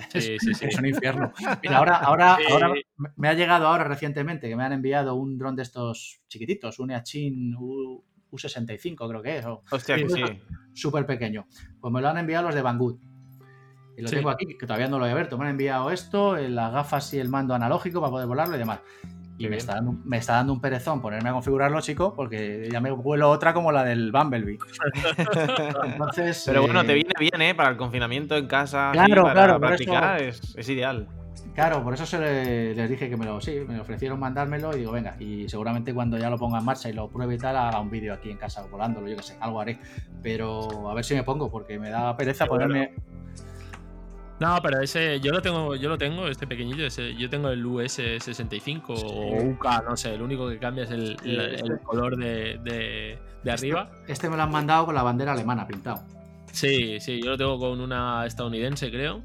Sí, 0.10 0.38
sí, 0.40 0.54
sí. 0.54 0.66
Es 0.68 0.78
un 0.78 0.86
infierno. 0.86 1.32
Mira, 1.62 1.78
ahora, 1.78 1.98
ahora, 2.04 2.38
ahora 2.50 2.74
me 3.16 3.28
ha 3.28 3.34
llegado 3.34 3.68
ahora 3.68 3.84
recientemente 3.84 4.50
que 4.50 4.56
me 4.56 4.64
han 4.64 4.74
enviado 4.74 5.16
un 5.16 5.38
dron 5.38 5.56
de 5.56 5.64
estos 5.64 6.22
chiquititos, 6.28 6.80
un 6.80 6.92
Eachin 6.92 7.56
U, 7.58 8.04
65 8.36 9.08
creo 9.08 9.22
que 9.22 9.38
es. 9.38 9.46
Hostia, 9.72 9.96
que 9.96 10.10
sí. 10.10 10.24
Súper 10.74 11.06
pequeño. 11.06 11.46
Pues 11.80 11.94
me 11.94 12.02
lo 12.02 12.10
han 12.10 12.18
enviado 12.18 12.48
los 12.48 12.56
de 12.56 12.62
Banggood. 12.62 12.98
Y 13.96 14.02
lo 14.02 14.10
tengo 14.10 14.30
aquí, 14.30 14.58
que 14.58 14.66
todavía 14.66 14.88
no 14.88 14.98
lo 14.98 15.06
he 15.06 15.12
abierto. 15.12 15.38
Me 15.38 15.46
han 15.46 15.52
enviado 15.52 15.92
esto, 15.92 16.36
las 16.36 16.74
gafas 16.74 17.14
y 17.14 17.20
el 17.20 17.30
mando 17.30 17.54
analógico 17.54 18.02
para 18.02 18.12
poder 18.12 18.28
volarlo 18.28 18.56
y 18.56 18.60
demás. 18.60 18.80
Y 19.38 19.48
me 19.48 19.58
está, 19.58 19.76
dando, 19.76 19.96
me 20.06 20.18
está, 20.18 20.34
dando, 20.34 20.54
un 20.54 20.62
perezón 20.62 21.02
ponerme 21.02 21.30
a 21.30 21.34
configurarlo, 21.34 21.82
chico, 21.82 22.14
porque 22.14 22.70
ya 22.72 22.80
me 22.80 22.92
vuelo 22.92 23.30
otra 23.30 23.54
como 23.54 23.72
la 23.72 23.84
del 23.84 24.12
Bumblebee. 24.12 24.60
Entonces, 25.86 26.44
Pero 26.46 26.62
bueno, 26.62 26.84
te 26.86 26.92
eh, 26.92 26.96
viene 26.96 27.14
bien, 27.20 27.42
¿eh? 27.42 27.56
Para 27.56 27.70
el 27.70 27.78
confinamiento 27.78 28.38
en 28.38 28.48
casa. 28.48 28.92
Claro, 28.94 29.24
para 29.24 29.34
claro. 29.34 29.60
Practicar 29.60 30.22
es, 30.22 30.56
es, 30.56 30.70
ideal. 30.70 31.08
Claro, 31.56 31.84
por 31.84 31.94
eso 31.94 32.06
se 32.06 32.20
les 32.76 32.90
dije 32.90 33.10
que 33.10 33.18
me 33.18 33.26
lo, 33.26 33.42
sí, 33.42 33.60
me 33.68 33.80
ofrecieron 33.80 34.20
mandármelo 34.20 34.76
y 34.76 34.80
digo, 34.80 34.92
venga, 34.92 35.16
y 35.20 35.48
seguramente 35.50 35.94
cuando 35.94 36.18
ya 36.18 36.30
lo 36.30 36.38
ponga 36.38 36.60
en 36.60 36.66
marcha 36.66 36.90
y 36.90 36.94
lo 36.94 37.10
pruebe 37.10 37.36
y 37.36 37.38
tal, 37.38 37.58
haga 37.58 37.80
un 37.80 37.92
vídeo 37.92 38.14
aquí 38.14 38.32
en 38.32 38.38
casa 38.38 38.64
volándolo, 38.70 39.08
yo 39.08 39.18
que 39.18 39.24
sé, 39.24 39.38
algo 39.40 39.62
haré. 39.62 39.78
Pero 40.22 40.90
a 40.90 40.94
ver 40.94 41.06
si 41.06 41.16
me 41.16 41.24
pongo, 41.24 41.52
porque 41.52 41.78
me 41.78 41.90
da 41.90 42.16
pereza 42.18 42.46
ponerme. 42.46 42.94
No, 44.44 44.62
pero 44.62 44.82
ese 44.82 45.22
yo 45.22 45.32
lo 45.32 45.42
tengo, 45.42 45.74
yo 45.78 45.88
lo 45.88 45.98
tengo, 45.98 46.28
este 46.28 46.46
pequeñito, 46.46 46.84
ese, 46.84 47.16
yo 47.16 47.30
tengo 47.30 47.48
el 47.48 47.64
US65 47.64 48.84
o 48.90 49.42
UK, 49.52 49.86
no 49.88 49.96
sé, 49.96 50.16
el 50.16 50.22
único 50.22 50.50
que 50.50 50.60
cambia 50.60 50.84
es 50.84 50.92
el, 50.92 51.16
color 51.82 52.18
de, 52.18 52.60
de, 52.62 53.14
este, 53.14 53.52
arriba. 53.52 53.90
Este 54.06 54.30
me 54.30 54.36
lo 54.36 54.44
han 54.44 54.52
mandado 54.52 54.88
con 54.88 54.96
la 54.96 55.04
bandera 55.04 55.32
alemana 55.32 55.66
pintado. 55.66 56.04
Sí, 56.52 57.00
sí, 57.00 57.22
yo 57.24 57.30
lo 57.30 57.38
tengo 57.38 57.58
con 57.58 57.80
una 57.80 58.26
estadounidense, 58.26 58.92
creo. 58.92 59.22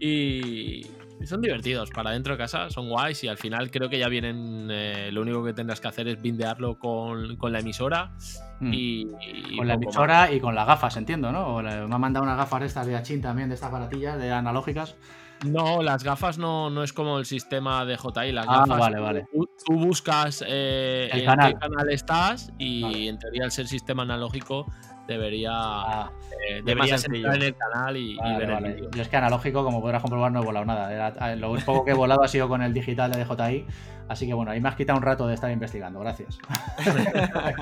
Y, 0.00 0.84
son 1.24 1.40
divertidos 1.40 1.90
para 1.90 2.10
dentro 2.10 2.34
de 2.34 2.38
casa, 2.38 2.70
son 2.70 2.88
guays 2.88 3.24
y 3.24 3.28
al 3.28 3.38
final 3.38 3.70
creo 3.70 3.88
que 3.88 3.98
ya 3.98 4.08
vienen. 4.08 4.68
Eh, 4.70 5.10
lo 5.12 5.22
único 5.22 5.42
que 5.44 5.52
tendrás 5.52 5.80
que 5.80 5.88
hacer 5.88 6.08
es 6.08 6.20
bindearlo 6.20 6.78
con, 6.78 7.36
con 7.36 7.52
la 7.52 7.60
emisora. 7.60 8.12
Hmm. 8.60 8.72
Y, 8.72 9.56
con 9.56 9.66
la 9.66 9.74
emisora 9.74 10.32
y 10.32 10.40
con 10.40 10.54
las 10.54 10.66
gafas, 10.66 10.96
entiendo, 10.96 11.32
¿no? 11.32 11.62
me 11.62 11.70
han 11.70 12.00
mandado 12.00 12.24
unas 12.24 12.36
gafas 12.36 12.62
estas 12.62 12.86
de 12.86 12.96
Achin 12.96 13.20
también, 13.20 13.48
de 13.48 13.54
estas 13.54 13.70
baratillas, 13.70 14.18
de 14.18 14.32
analógicas. 14.32 14.96
No, 15.44 15.82
las 15.82 16.02
gafas 16.02 16.38
no, 16.38 16.70
no 16.70 16.82
es 16.82 16.92
como 16.92 17.18
el 17.18 17.26
sistema 17.26 17.84
de 17.84 17.96
JI. 17.96 18.32
Las 18.32 18.46
ah, 18.48 18.60
gafas, 18.60 18.78
vale, 18.78 19.00
vale. 19.00 19.26
Tú, 19.32 19.74
buscas 19.74 20.42
eh, 20.46 21.08
en 21.12 21.20
qué 21.20 21.54
canal 21.54 21.90
estás 21.90 22.52
y 22.58 23.08
en 23.08 23.18
teoría, 23.18 23.44
al 23.44 23.52
ser 23.52 23.66
sistema 23.66 24.02
analógico, 24.04 24.66
debería, 25.06 25.50
ah, 25.52 26.12
eh, 26.48 26.62
debería 26.64 26.96
entrar 26.96 27.36
en 27.36 27.42
el 27.42 27.56
canal 27.56 27.96
y, 27.96 28.16
ver 28.38 28.50
el 28.50 28.64
vídeo. 28.64 28.90
Yo 28.90 29.02
es 29.02 29.08
que 29.08 29.16
analógico, 29.16 29.64
como 29.64 29.80
podrás 29.80 30.02
comprobar, 30.02 30.32
no 30.32 30.42
he 30.42 30.44
volado 30.44 30.66
nada. 30.66 31.36
lo 31.36 31.54
poco 31.64 31.84
que 31.84 31.92
he 31.92 31.94
volado 31.94 32.22
ha 32.22 32.28
sido 32.28 32.48
con 32.48 32.62
el 32.62 32.72
digital 32.72 33.10
de 33.12 33.24
DJI. 33.24 33.66
Así 34.08 34.26
que 34.26 34.34
bueno, 34.34 34.52
ahí 34.52 34.60
me 34.60 34.68
has 34.68 34.76
quitado 34.76 34.98
un 34.98 35.04
rato 35.04 35.26
de 35.26 35.34
estar 35.34 35.50
investigando. 35.50 36.00
Gracias. 36.00 36.38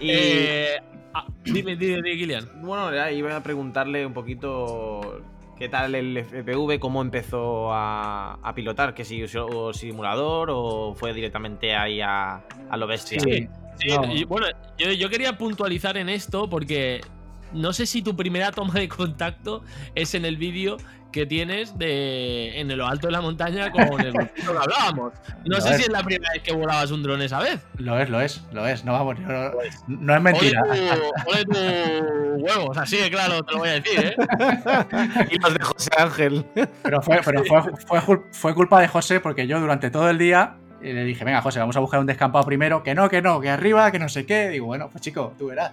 y... 0.00 0.10
Eh, 0.10 0.76
ah, 1.14 1.26
dime, 1.44 1.76
dime, 1.76 1.96
dime, 1.96 2.16
Gillian. 2.16 2.48
Bueno, 2.62 2.90
iba 3.10 3.36
a 3.36 3.42
preguntarle 3.42 4.04
un 4.06 4.12
poquito 4.12 5.22
qué 5.58 5.68
tal 5.68 5.94
el 5.94 6.24
FPV, 6.24 6.78
cómo 6.78 7.02
empezó 7.02 7.72
a, 7.72 8.52
pilotar, 8.54 8.94
que 8.94 9.04
si 9.04 9.22
usó 9.22 9.72
simulador 9.72 10.50
o 10.52 10.94
fue 10.94 11.12
directamente 11.12 11.74
ahí 11.74 12.00
a, 12.00 12.42
a 12.70 12.76
lo 12.76 12.86
bestia. 12.86 13.20
Sí. 13.20 13.48
Sí, 13.76 14.24
bueno, 14.24 14.46
yo, 14.78 15.08
quería 15.10 15.36
puntualizar 15.36 15.96
en 15.96 16.08
esto 16.08 16.48
porque 16.48 17.00
no 17.54 17.72
sé 17.72 17.86
si 17.86 18.02
tu 18.02 18.16
primera 18.16 18.52
toma 18.52 18.74
de 18.74 18.88
contacto 18.88 19.62
es 19.94 20.14
en 20.14 20.24
el 20.24 20.36
vídeo 20.36 20.76
que 21.12 21.26
tienes 21.26 21.78
de 21.78 22.58
en 22.60 22.76
lo 22.76 22.88
alto 22.88 23.06
de 23.06 23.12
la 23.12 23.20
montaña 23.20 23.70
con 23.70 24.00
el 24.00 24.12
grupito 24.12 24.52
que 24.52 24.58
hablábamos. 24.58 25.12
No 25.44 25.56
Lo 25.56 25.60
sé 25.60 25.70
es. 25.70 25.76
si 25.76 25.82
es 25.82 25.88
la 25.88 26.02
primera 26.02 26.28
vez 26.32 26.42
que 26.42 26.52
volabas 26.52 26.90
un 26.90 27.04
dron 27.04 27.22
esa 27.22 27.38
vez. 27.38 27.60
Lo 27.78 27.96
es, 28.00 28.10
lo 28.10 28.20
es, 28.20 28.42
lo 28.52 28.66
es. 28.66 28.84
No, 28.84 28.92
vamos, 28.94 29.16
yo 29.20 29.28
no, 29.28 29.52
Pues, 29.52 29.78
no 29.86 30.16
es 30.16 30.20
mentira. 30.20 30.60
Ole 31.26 31.44
tu, 31.44 32.44
huevos, 32.44 32.76
así 32.76 32.96
de 32.96 33.10
claro 33.10 33.44
te 33.44 33.52
lo 33.52 33.58
voy 33.60 33.68
a 33.68 33.72
decir, 33.74 34.00
¿eh? 34.00 34.16
Y 35.30 35.38
los 35.38 35.54
de 35.54 35.60
José 35.62 35.90
Ángel. 35.96 36.44
Pero, 36.82 37.00
fue, 37.00 37.20
pero 37.24 37.44
fue, 37.44 38.20
fue 38.32 38.54
culpa 38.54 38.80
de 38.80 38.88
José 38.88 39.20
porque 39.20 39.46
yo 39.46 39.60
durante 39.60 39.90
todo 39.92 40.10
el 40.10 40.18
día 40.18 40.56
eh, 40.82 40.92
le 40.92 41.04
dije, 41.04 41.24
venga, 41.24 41.40
José, 41.40 41.60
vamos 41.60 41.76
a 41.76 41.80
buscar 41.80 41.98
un 42.00 42.06
descampado 42.06 42.44
primero. 42.44 42.82
Que 42.82 42.94
no, 42.94 43.08
que 43.08 43.22
no, 43.22 43.40
que 43.40 43.50
arriba, 43.50 43.90
que 43.92 43.98
no 44.00 44.08
sé 44.08 44.26
qué. 44.26 44.48
Digo, 44.48 44.66
bueno, 44.66 44.90
pues 44.90 45.02
chico, 45.02 45.32
tú 45.38 45.46
verás. 45.46 45.72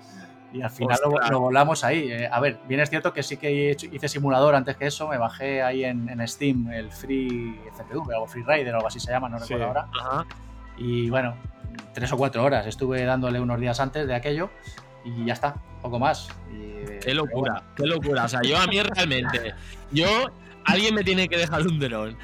Y 0.54 0.62
al 0.62 0.70
final 0.70 0.98
lo, 1.04 1.30
lo 1.30 1.40
volamos 1.40 1.84
ahí. 1.84 2.12
Eh, 2.12 2.28
a 2.32 2.40
ver, 2.40 2.60
bien 2.68 2.82
es 2.82 2.90
cierto 2.90 3.14
que 3.14 3.24
sí 3.24 3.38
que 3.38 3.48
he 3.48 3.72
hecho- 3.72 3.88
hice 3.92 4.10
simulador 4.10 4.54
antes 4.56 4.76
que 4.76 4.88
eso. 4.88 5.08
Me 5.08 5.18
bajé 5.18 5.62
ahí 5.62 5.86
en, 5.86 6.10
en 6.10 6.28
Steam 6.28 6.70
el 6.72 6.92
Free 6.92 7.58
CPU, 7.78 8.04
o 8.18 8.28
Free 8.28 8.44
Rider 8.46 8.74
o 8.74 8.78
algo 8.78 8.88
así 8.88 9.00
se 9.00 9.12
llama, 9.12 9.30
no 9.30 9.40
Sí. 9.40 9.44
recuerdo 9.54 9.68
ahora. 9.68 9.88
Ajá. 10.00 10.26
Y 10.78 11.10
bueno, 11.10 11.36
tres 11.94 12.12
o 12.12 12.18
cuatro 12.18 12.44
horas 12.44 12.66
estuve 12.68 13.04
dándole 13.06 13.40
unos 13.40 13.60
días 13.60 13.80
antes 13.80 14.08
de 14.08 14.14
aquello 14.16 14.50
y 15.06 15.26
ya 15.26 15.34
está, 15.34 15.56
poco 15.82 16.00
más. 16.00 16.28
Y, 16.52 16.72
Qué 16.86 17.00
pero 17.06 17.26
locura, 17.26 17.64
qué 17.76 17.86
locura. 17.88 18.26
O 18.26 18.28
sea, 18.28 18.42
yo 18.44 18.58
a 18.58 18.68
mí 18.68 18.82
realmente, 18.82 19.54
yo, 19.92 20.08
alguien 20.66 20.94
me 20.96 21.04
tiene 21.04 21.28
que 21.30 21.38
dejar 21.38 21.62
un 21.66 21.80
dron 21.80 22.18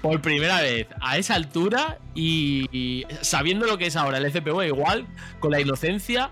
por 0.00 0.20
primera 0.20 0.60
vez 0.60 0.86
a 1.00 1.16
esa 1.18 1.34
altura 1.34 1.98
y, 2.14 2.66
y 2.72 3.06
sabiendo 3.22 3.66
lo 3.66 3.78
que 3.78 3.86
es 3.86 3.96
ahora 3.96 4.18
el 4.18 4.26
FPV, 4.30 4.66
igual, 4.66 5.06
con 5.40 5.50
la 5.50 5.60
inocencia, 5.60 6.30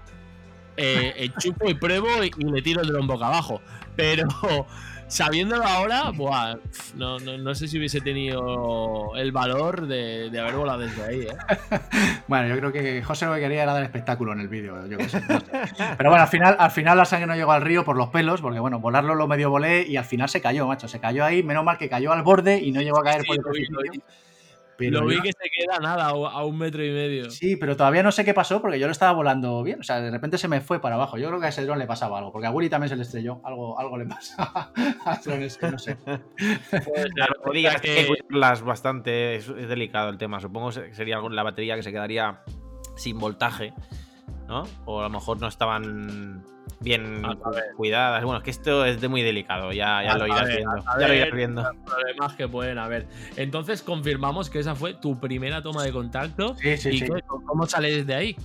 eh, 0.76 1.12
eh, 1.16 1.30
chupo 1.38 1.68
y 1.68 1.74
pruebo 1.74 2.22
y, 2.22 2.30
y 2.38 2.44
le 2.44 2.62
tiro 2.62 2.80
el 2.80 2.88
dron 2.88 3.06
boca 3.06 3.26
abajo. 3.26 3.60
Pero 3.96 4.26
sabiéndolo 5.08 5.64
ahora, 5.66 6.10
buah, 6.10 6.56
no, 6.96 7.18
no, 7.18 7.36
no 7.36 7.54
sé 7.54 7.68
si 7.68 7.76
hubiese 7.76 8.00
tenido 8.00 9.12
el 9.16 9.30
valor 9.30 9.86
de, 9.86 10.30
de 10.30 10.40
haber 10.40 10.54
volado 10.54 10.80
desde 10.80 11.04
ahí, 11.04 11.20
¿eh? 11.20 11.36
Bueno, 12.28 12.48
yo 12.48 12.56
creo 12.56 12.72
que 12.72 13.02
José 13.02 13.26
lo 13.26 13.34
que 13.34 13.40
quería 13.40 13.64
era 13.64 13.74
dar 13.74 13.82
espectáculo 13.82 14.32
en 14.32 14.40
el 14.40 14.48
vídeo, 14.48 14.86
yo 14.86 14.96
qué 14.96 15.08
sé, 15.10 15.20
no 15.28 15.40
sé. 15.40 15.46
Pero 15.98 16.08
bueno, 16.08 16.22
al 16.22 16.30
final, 16.30 16.56
al 16.58 16.70
final 16.70 16.96
la 16.96 17.04
sangre 17.04 17.26
no 17.26 17.36
llegó 17.36 17.52
al 17.52 17.60
río 17.60 17.84
por 17.84 17.96
los 17.96 18.08
pelos, 18.08 18.40
porque 18.40 18.58
bueno, 18.58 18.80
volarlo 18.80 19.14
lo 19.14 19.28
medio 19.28 19.50
volé 19.50 19.86
y 19.86 19.96
al 19.96 20.06
final 20.06 20.30
se 20.30 20.40
cayó, 20.40 20.66
macho. 20.66 20.88
Se 20.88 20.98
cayó 20.98 21.24
ahí, 21.24 21.42
menos 21.42 21.64
mal 21.64 21.76
que 21.76 21.90
cayó 21.90 22.12
al 22.12 22.22
borde 22.22 22.58
y 22.58 22.72
no 22.72 22.80
llegó 22.80 23.00
a 23.00 23.04
caer 23.04 23.20
Sí, 23.20 23.26
por 23.26 23.36
el 23.36 23.42
Pero 24.90 25.00
Lo 25.02 25.06
vi 25.06 25.20
que 25.20 25.32
se 25.32 25.50
queda 25.50 25.78
nada, 25.78 26.06
a 26.08 26.44
un 26.44 26.58
metro 26.58 26.84
y 26.84 26.90
medio. 26.90 27.30
Sí, 27.30 27.56
pero 27.56 27.76
todavía 27.76 28.02
no 28.02 28.12
sé 28.12 28.24
qué 28.24 28.34
pasó 28.34 28.60
porque 28.60 28.78
yo 28.78 28.86
lo 28.86 28.92
estaba 28.92 29.12
volando 29.12 29.62
bien. 29.62 29.80
O 29.80 29.82
sea, 29.82 30.00
de 30.00 30.10
repente 30.10 30.38
se 30.38 30.48
me 30.48 30.60
fue 30.60 30.80
para 30.80 30.94
abajo. 30.96 31.18
Yo 31.18 31.28
creo 31.28 31.40
que 31.40 31.46
a 31.46 31.48
ese 31.50 31.64
dron 31.64 31.78
le 31.78 31.86
pasaba 31.86 32.18
algo, 32.18 32.32
porque 32.32 32.46
a 32.46 32.50
Willy 32.50 32.68
también 32.68 32.88
se 32.88 32.96
le 32.96 33.02
estrelló. 33.02 33.40
Algo, 33.44 33.78
algo 33.78 33.96
le 33.98 34.06
pasa 34.06 34.70
a 35.04 35.20
drones 35.24 35.56
que 35.58 35.70
no 35.70 35.78
sé. 35.78 35.96
La 37.16 37.26
batería 37.26 37.74
que- 37.76 38.06
cuidarlas 38.06 38.62
bastante, 38.62 39.36
es, 39.36 39.48
es 39.48 39.68
delicado 39.68 40.08
el 40.10 40.18
tema. 40.18 40.40
Supongo 40.40 40.70
que 40.70 40.94
sería 40.94 41.18
la 41.18 41.42
batería 41.42 41.76
que 41.76 41.82
se 41.82 41.92
quedaría 41.92 42.40
sin 42.96 43.18
voltaje, 43.18 43.72
¿no? 44.48 44.64
O 44.84 45.00
a 45.00 45.04
lo 45.04 45.10
mejor 45.10 45.40
no 45.40 45.48
estaban 45.48 46.44
bien 46.82 47.22
cuidadas. 47.76 48.22
Bueno, 48.24 48.38
es 48.38 48.44
que 48.44 48.50
esto 48.50 48.84
es 48.84 49.00
de 49.00 49.08
muy 49.08 49.22
delicado, 49.22 49.72
ya, 49.72 50.02
ya 50.02 50.16
lo 50.16 50.26
irás 50.26 50.38
saber, 50.40 50.56
viendo. 50.56 50.90
a 50.90 51.00
Ya 51.00 51.08
lo 51.08 51.14
irás 51.14 51.32
viendo. 51.32 51.70
problemas 51.84 52.32
que 52.34 52.48
pueden 52.48 52.78
haber. 52.78 53.06
Entonces 53.36 53.82
confirmamos 53.82 54.50
que 54.50 54.58
esa 54.58 54.74
fue 54.74 54.94
tu 54.94 55.18
primera 55.20 55.62
toma 55.62 55.82
de 55.84 55.92
contacto. 55.92 56.54
Sí, 56.56 56.76
sí, 56.76 56.88
¿Y 56.90 56.98
sí. 56.98 57.06
qué- 57.06 57.22
cómo 57.46 57.66
sales 57.66 58.06
de 58.06 58.14
ahí? 58.14 58.36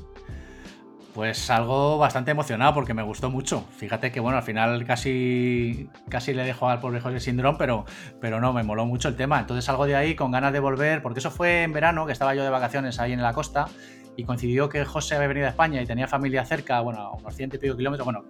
Pues 1.14 1.50
algo 1.50 1.98
bastante 1.98 2.30
emocionado 2.30 2.76
porque 2.76 2.94
me 2.94 3.02
gustó 3.02 3.32
mucho. 3.32 3.66
Fíjate 3.78 4.12
que 4.12 4.20
bueno, 4.20 4.38
al 4.38 4.44
final 4.44 4.86
casi, 4.86 5.90
casi 6.10 6.32
le 6.36 6.44
dejo 6.44 6.70
al 6.70 6.80
pobre 6.80 7.02
José 7.02 7.20
sin 7.20 7.38
dron, 7.38 7.58
pero, 7.58 7.86
pero 8.22 8.40
no, 8.40 8.54
me 8.54 8.62
moló 8.62 8.86
mucho 8.86 9.08
el 9.08 9.16
tema. 9.16 9.40
Entonces 9.40 9.66
salgo 9.66 9.88
de 9.88 9.96
ahí 9.96 10.14
con 10.14 10.30
ganas 10.32 10.54
de 10.54 10.60
volver, 10.60 11.02
porque 11.02 11.18
eso 11.20 11.32
fue 11.32 11.64
en 11.64 11.74
verano, 11.74 12.06
que 12.06 12.12
estaba 12.12 12.36
yo 12.36 12.44
de 12.44 12.52
vacaciones 12.52 13.00
ahí 13.00 13.14
en 13.14 13.24
la 13.24 13.34
costa, 13.34 13.66
y 14.18 14.24
coincidió 14.24 14.68
que 14.68 14.84
José 14.84 15.16
había 15.16 15.28
venido 15.28 15.46
a 15.46 15.52
España 15.52 15.80
y 15.80 15.86
tenía 15.86 16.08
familia 16.08 16.44
cerca, 16.44 16.82
bueno, 16.82 17.00
a 17.00 17.12
unos 17.14 17.36
ciento 17.36 17.56
y 17.56 17.60
pico 17.60 17.78
kilómetros. 17.78 18.04
Bueno, 18.04 18.26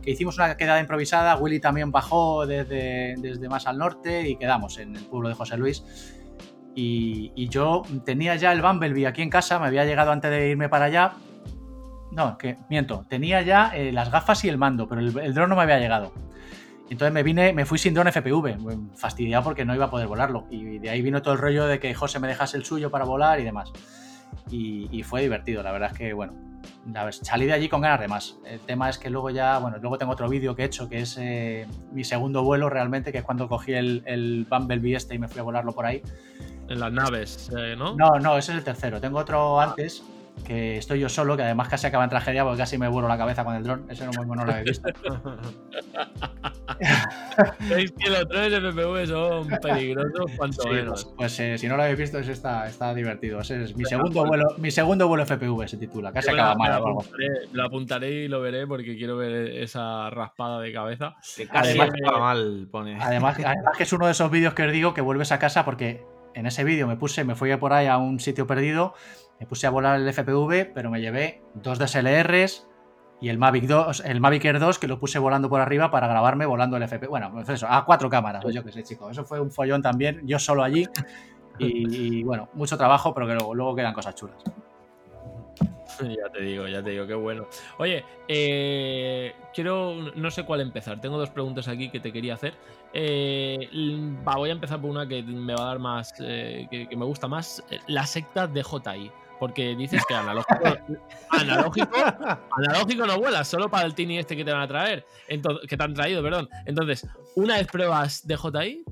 que 0.00 0.12
hicimos 0.12 0.36
una 0.36 0.56
quedada 0.56 0.78
improvisada, 0.78 1.36
Willy 1.36 1.58
también 1.58 1.90
bajó 1.90 2.46
desde, 2.46 3.16
desde 3.18 3.48
más 3.48 3.66
al 3.66 3.76
norte 3.76 4.28
y 4.28 4.36
quedamos 4.36 4.78
en 4.78 4.94
el 4.94 5.04
pueblo 5.04 5.28
de 5.28 5.34
José 5.34 5.56
Luis. 5.56 5.84
Y, 6.76 7.32
y 7.34 7.48
yo 7.48 7.82
tenía 8.04 8.36
ya 8.36 8.52
el 8.52 8.62
Bumblebee 8.62 9.08
aquí 9.08 9.22
en 9.22 9.30
casa, 9.30 9.58
me 9.58 9.66
había 9.66 9.84
llegado 9.84 10.12
antes 10.12 10.30
de 10.30 10.50
irme 10.50 10.68
para 10.68 10.86
allá, 10.86 11.14
no, 12.12 12.38
que 12.38 12.56
miento. 12.70 13.04
Tenía 13.08 13.42
ya 13.42 13.72
eh, 13.74 13.90
las 13.90 14.12
gafas 14.12 14.44
y 14.44 14.48
el 14.48 14.56
mando, 14.56 14.88
pero 14.88 15.00
el, 15.00 15.18
el 15.18 15.34
dron 15.34 15.50
no 15.50 15.56
me 15.56 15.62
había 15.62 15.80
llegado. 15.80 16.12
Entonces 16.88 17.12
me 17.12 17.24
vine, 17.24 17.52
me 17.52 17.64
fui 17.64 17.78
sin 17.78 17.92
dron 17.92 18.06
FPV, 18.06 18.94
fastidiado 18.94 19.42
porque 19.42 19.64
no 19.64 19.74
iba 19.74 19.86
a 19.86 19.90
poder 19.90 20.06
volarlo. 20.06 20.46
Y 20.48 20.78
de 20.78 20.90
ahí 20.90 21.02
vino 21.02 21.22
todo 21.22 21.34
el 21.34 21.40
rollo 21.40 21.66
de 21.66 21.80
que 21.80 21.92
José 21.92 22.20
me 22.20 22.28
dejase 22.28 22.56
el 22.56 22.64
suyo 22.64 22.88
para 22.90 23.04
volar 23.04 23.40
y 23.40 23.42
demás. 23.42 23.72
Y, 24.50 24.88
y 24.90 25.02
fue 25.02 25.22
divertido, 25.22 25.62
la 25.62 25.72
verdad 25.72 25.90
es 25.92 25.98
que, 25.98 26.12
bueno, 26.12 26.34
salí 27.10 27.46
de 27.46 27.52
allí 27.52 27.68
con 27.68 27.80
ganas 27.80 28.00
de 28.00 28.08
más. 28.08 28.36
El 28.44 28.60
tema 28.60 28.88
es 28.88 28.98
que 28.98 29.10
luego 29.10 29.30
ya, 29.30 29.58
bueno, 29.58 29.78
luego 29.80 29.98
tengo 29.98 30.12
otro 30.12 30.28
vídeo 30.28 30.54
que 30.54 30.62
he 30.62 30.66
hecho 30.66 30.88
que 30.88 31.00
es 31.00 31.16
eh, 31.18 31.66
mi 31.92 32.04
segundo 32.04 32.42
vuelo 32.42 32.68
realmente, 32.70 33.12
que 33.12 33.18
es 33.18 33.24
cuando 33.24 33.48
cogí 33.48 33.72
el, 33.74 34.02
el 34.06 34.46
Bumblebee 34.48 34.94
este 34.94 35.14
y 35.14 35.18
me 35.18 35.28
fui 35.28 35.40
a 35.40 35.42
volarlo 35.42 35.72
por 35.72 35.86
ahí. 35.86 36.02
En 36.68 36.80
las 36.80 36.92
naves, 36.92 37.50
eh, 37.56 37.74
¿no? 37.76 37.94
No, 37.94 38.18
no, 38.20 38.38
ese 38.38 38.52
es 38.52 38.58
el 38.58 38.64
tercero. 38.64 39.00
Tengo 39.00 39.18
otro 39.18 39.60
antes, 39.60 40.02
que 40.46 40.76
estoy 40.76 41.00
yo 41.00 41.08
solo, 41.08 41.36
que 41.36 41.42
además 41.42 41.68
casi 41.68 41.86
acaba 41.86 42.04
en 42.04 42.10
tragedia 42.10 42.42
porque 42.44 42.58
casi 42.58 42.76
me 42.76 42.88
vuelo 42.88 43.08
la 43.08 43.16
cabeza 43.16 43.44
con 43.44 43.54
el 43.54 43.62
dron. 43.62 43.86
Ese 43.90 44.04
no, 44.06 44.12
no 44.12 44.44
lo 44.44 44.52
había 44.52 44.62
visto. 44.64 44.88
Es 47.70 47.92
que 47.92 48.10
los 48.10 48.28
drones 48.28 48.52
de 48.52 48.60
FPV 48.72 49.06
son 49.06 49.48
peligrosos 49.60 50.30
cuanto 50.36 50.62
Sí, 50.62 50.68
menos. 50.70 51.04
pues 51.04 51.14
pues, 51.16 51.40
eh, 51.40 51.58
si 51.58 51.68
no 51.68 51.76
lo 51.76 51.82
habéis 51.82 51.98
visto, 51.98 52.18
ese 52.18 52.32
está, 52.32 52.66
está 52.66 52.94
divertido. 52.94 53.40
Ese 53.40 53.62
es 53.64 53.76
mi 53.76 53.84
segundo 53.84 54.24
vuelo, 54.24 54.44
mi 54.58 54.70
segundo 54.70 55.08
vuelo 55.08 55.24
FPV 55.26 55.66
se 55.68 55.76
titula. 55.76 56.12
Casi 56.12 56.28
Yo 56.28 56.34
acaba 56.34 56.54
mal 56.54 56.70
la 56.70 56.80
o 56.80 56.86
algo. 56.86 57.00
apuntaré- 57.02 57.48
Lo 57.52 57.64
apuntaré 57.64 58.10
y 58.24 58.28
lo 58.28 58.40
veré 58.40 58.66
porque 58.66 58.96
quiero 58.96 59.16
ver 59.16 59.32
esa 59.62 60.10
raspada 60.10 60.60
de 60.60 60.72
cabeza. 60.72 61.14
Que 61.36 61.46
casi 61.46 61.70
Además- 61.78 61.90
acaba 62.02 62.18
mal, 62.20 62.68
pone. 62.70 62.98
Además, 63.00 63.36
además 63.44 63.76
que 63.76 63.82
es 63.82 63.92
uno 63.92 64.06
de 64.06 64.12
esos 64.12 64.30
vídeos 64.30 64.54
que 64.54 64.64
os 64.64 64.72
digo 64.72 64.94
que 64.94 65.00
vuelves 65.00 65.32
a 65.32 65.38
casa 65.38 65.64
porque 65.64 66.02
en 66.34 66.46
ese 66.46 66.64
vídeo 66.64 66.86
me 66.86 66.96
puse, 66.96 67.24
me 67.24 67.34
fui 67.34 67.54
por 67.56 67.72
ahí 67.72 67.86
a 67.86 67.96
un 67.98 68.18
sitio 68.20 68.46
perdido, 68.46 68.94
me 69.40 69.46
puse 69.46 69.66
a 69.66 69.70
volar 69.70 70.00
el 70.00 70.12
FPV, 70.12 70.72
pero 70.74 70.90
me 70.90 71.00
llevé 71.00 71.42
dos 71.54 71.78
DSLRs 71.78 72.68
y 73.20 73.28
el 73.28 73.38
Mavic 73.38 73.64
2, 73.64 74.04
el 74.04 74.20
Mavic 74.20 74.44
Air 74.44 74.58
2 74.58 74.78
que 74.78 74.86
lo 74.86 74.98
puse 74.98 75.18
volando 75.18 75.48
por 75.48 75.60
arriba 75.60 75.90
para 75.90 76.06
grabarme 76.08 76.46
volando 76.46 76.76
el 76.76 76.86
FPV. 76.86 77.08
Bueno, 77.08 77.30
pues 77.32 77.48
eso, 77.48 77.66
a 77.68 77.84
cuatro 77.84 78.10
cámaras, 78.10 78.42
pues 78.42 78.54
yo 78.54 78.62
qué 78.62 78.72
sé, 78.72 78.82
chicos. 78.82 79.12
Eso 79.12 79.24
fue 79.24 79.40
un 79.40 79.50
follón 79.50 79.82
también, 79.82 80.20
yo 80.26 80.38
solo 80.38 80.62
allí. 80.62 80.86
Y, 81.56 82.18
y, 82.18 82.24
bueno, 82.24 82.48
mucho 82.54 82.76
trabajo, 82.76 83.14
pero 83.14 83.28
que 83.28 83.34
luego, 83.34 83.54
luego 83.54 83.76
quedan 83.76 83.94
cosas 83.94 84.16
chulas. 84.16 84.42
Ya 86.00 86.28
te 86.32 86.40
digo, 86.40 86.66
ya 86.66 86.82
te 86.82 86.90
digo, 86.90 87.06
qué 87.06 87.14
bueno. 87.14 87.46
Oye, 87.78 88.04
eh, 88.26 89.32
quiero, 89.54 89.94
no 90.16 90.30
sé 90.32 90.44
cuál 90.44 90.62
empezar. 90.62 91.00
Tengo 91.00 91.16
dos 91.16 91.30
preguntas 91.30 91.68
aquí 91.68 91.90
que 91.90 92.00
te 92.00 92.12
quería 92.12 92.34
hacer. 92.34 92.54
Eh, 92.92 93.68
va, 94.26 94.34
voy 94.34 94.50
a 94.50 94.54
empezar 94.54 94.80
por 94.80 94.90
una 94.90 95.06
que 95.06 95.22
me 95.22 95.54
va 95.54 95.62
a 95.62 95.66
dar 95.66 95.78
más, 95.78 96.12
eh, 96.18 96.66
que, 96.68 96.88
que 96.88 96.96
me 96.96 97.04
gusta 97.04 97.28
más, 97.28 97.62
la 97.86 98.04
secta 98.06 98.48
de 98.48 98.64
JI. 98.64 99.12
Porque 99.44 99.76
dices 99.76 100.02
que 100.08 100.14
analógico, 100.14 100.64
analógico, 101.28 101.96
analógico 102.50 103.06
no 103.06 103.18
vuelas, 103.18 103.46
solo 103.46 103.68
para 103.68 103.84
el 103.84 103.94
Tini 103.94 104.18
este 104.18 104.34
que 104.38 104.42
te 104.42 104.50
van 104.50 104.62
a 104.62 104.66
traer, 104.68 105.04
entonces, 105.28 105.68
que 105.68 105.76
te 105.76 105.84
han 105.84 105.92
traído, 105.92 106.22
perdón. 106.22 106.48
Entonces, 106.64 107.06
una 107.36 107.56
vez 107.58 107.66
pruebas 107.66 108.26
de 108.26 108.38
JI, 108.38 108.84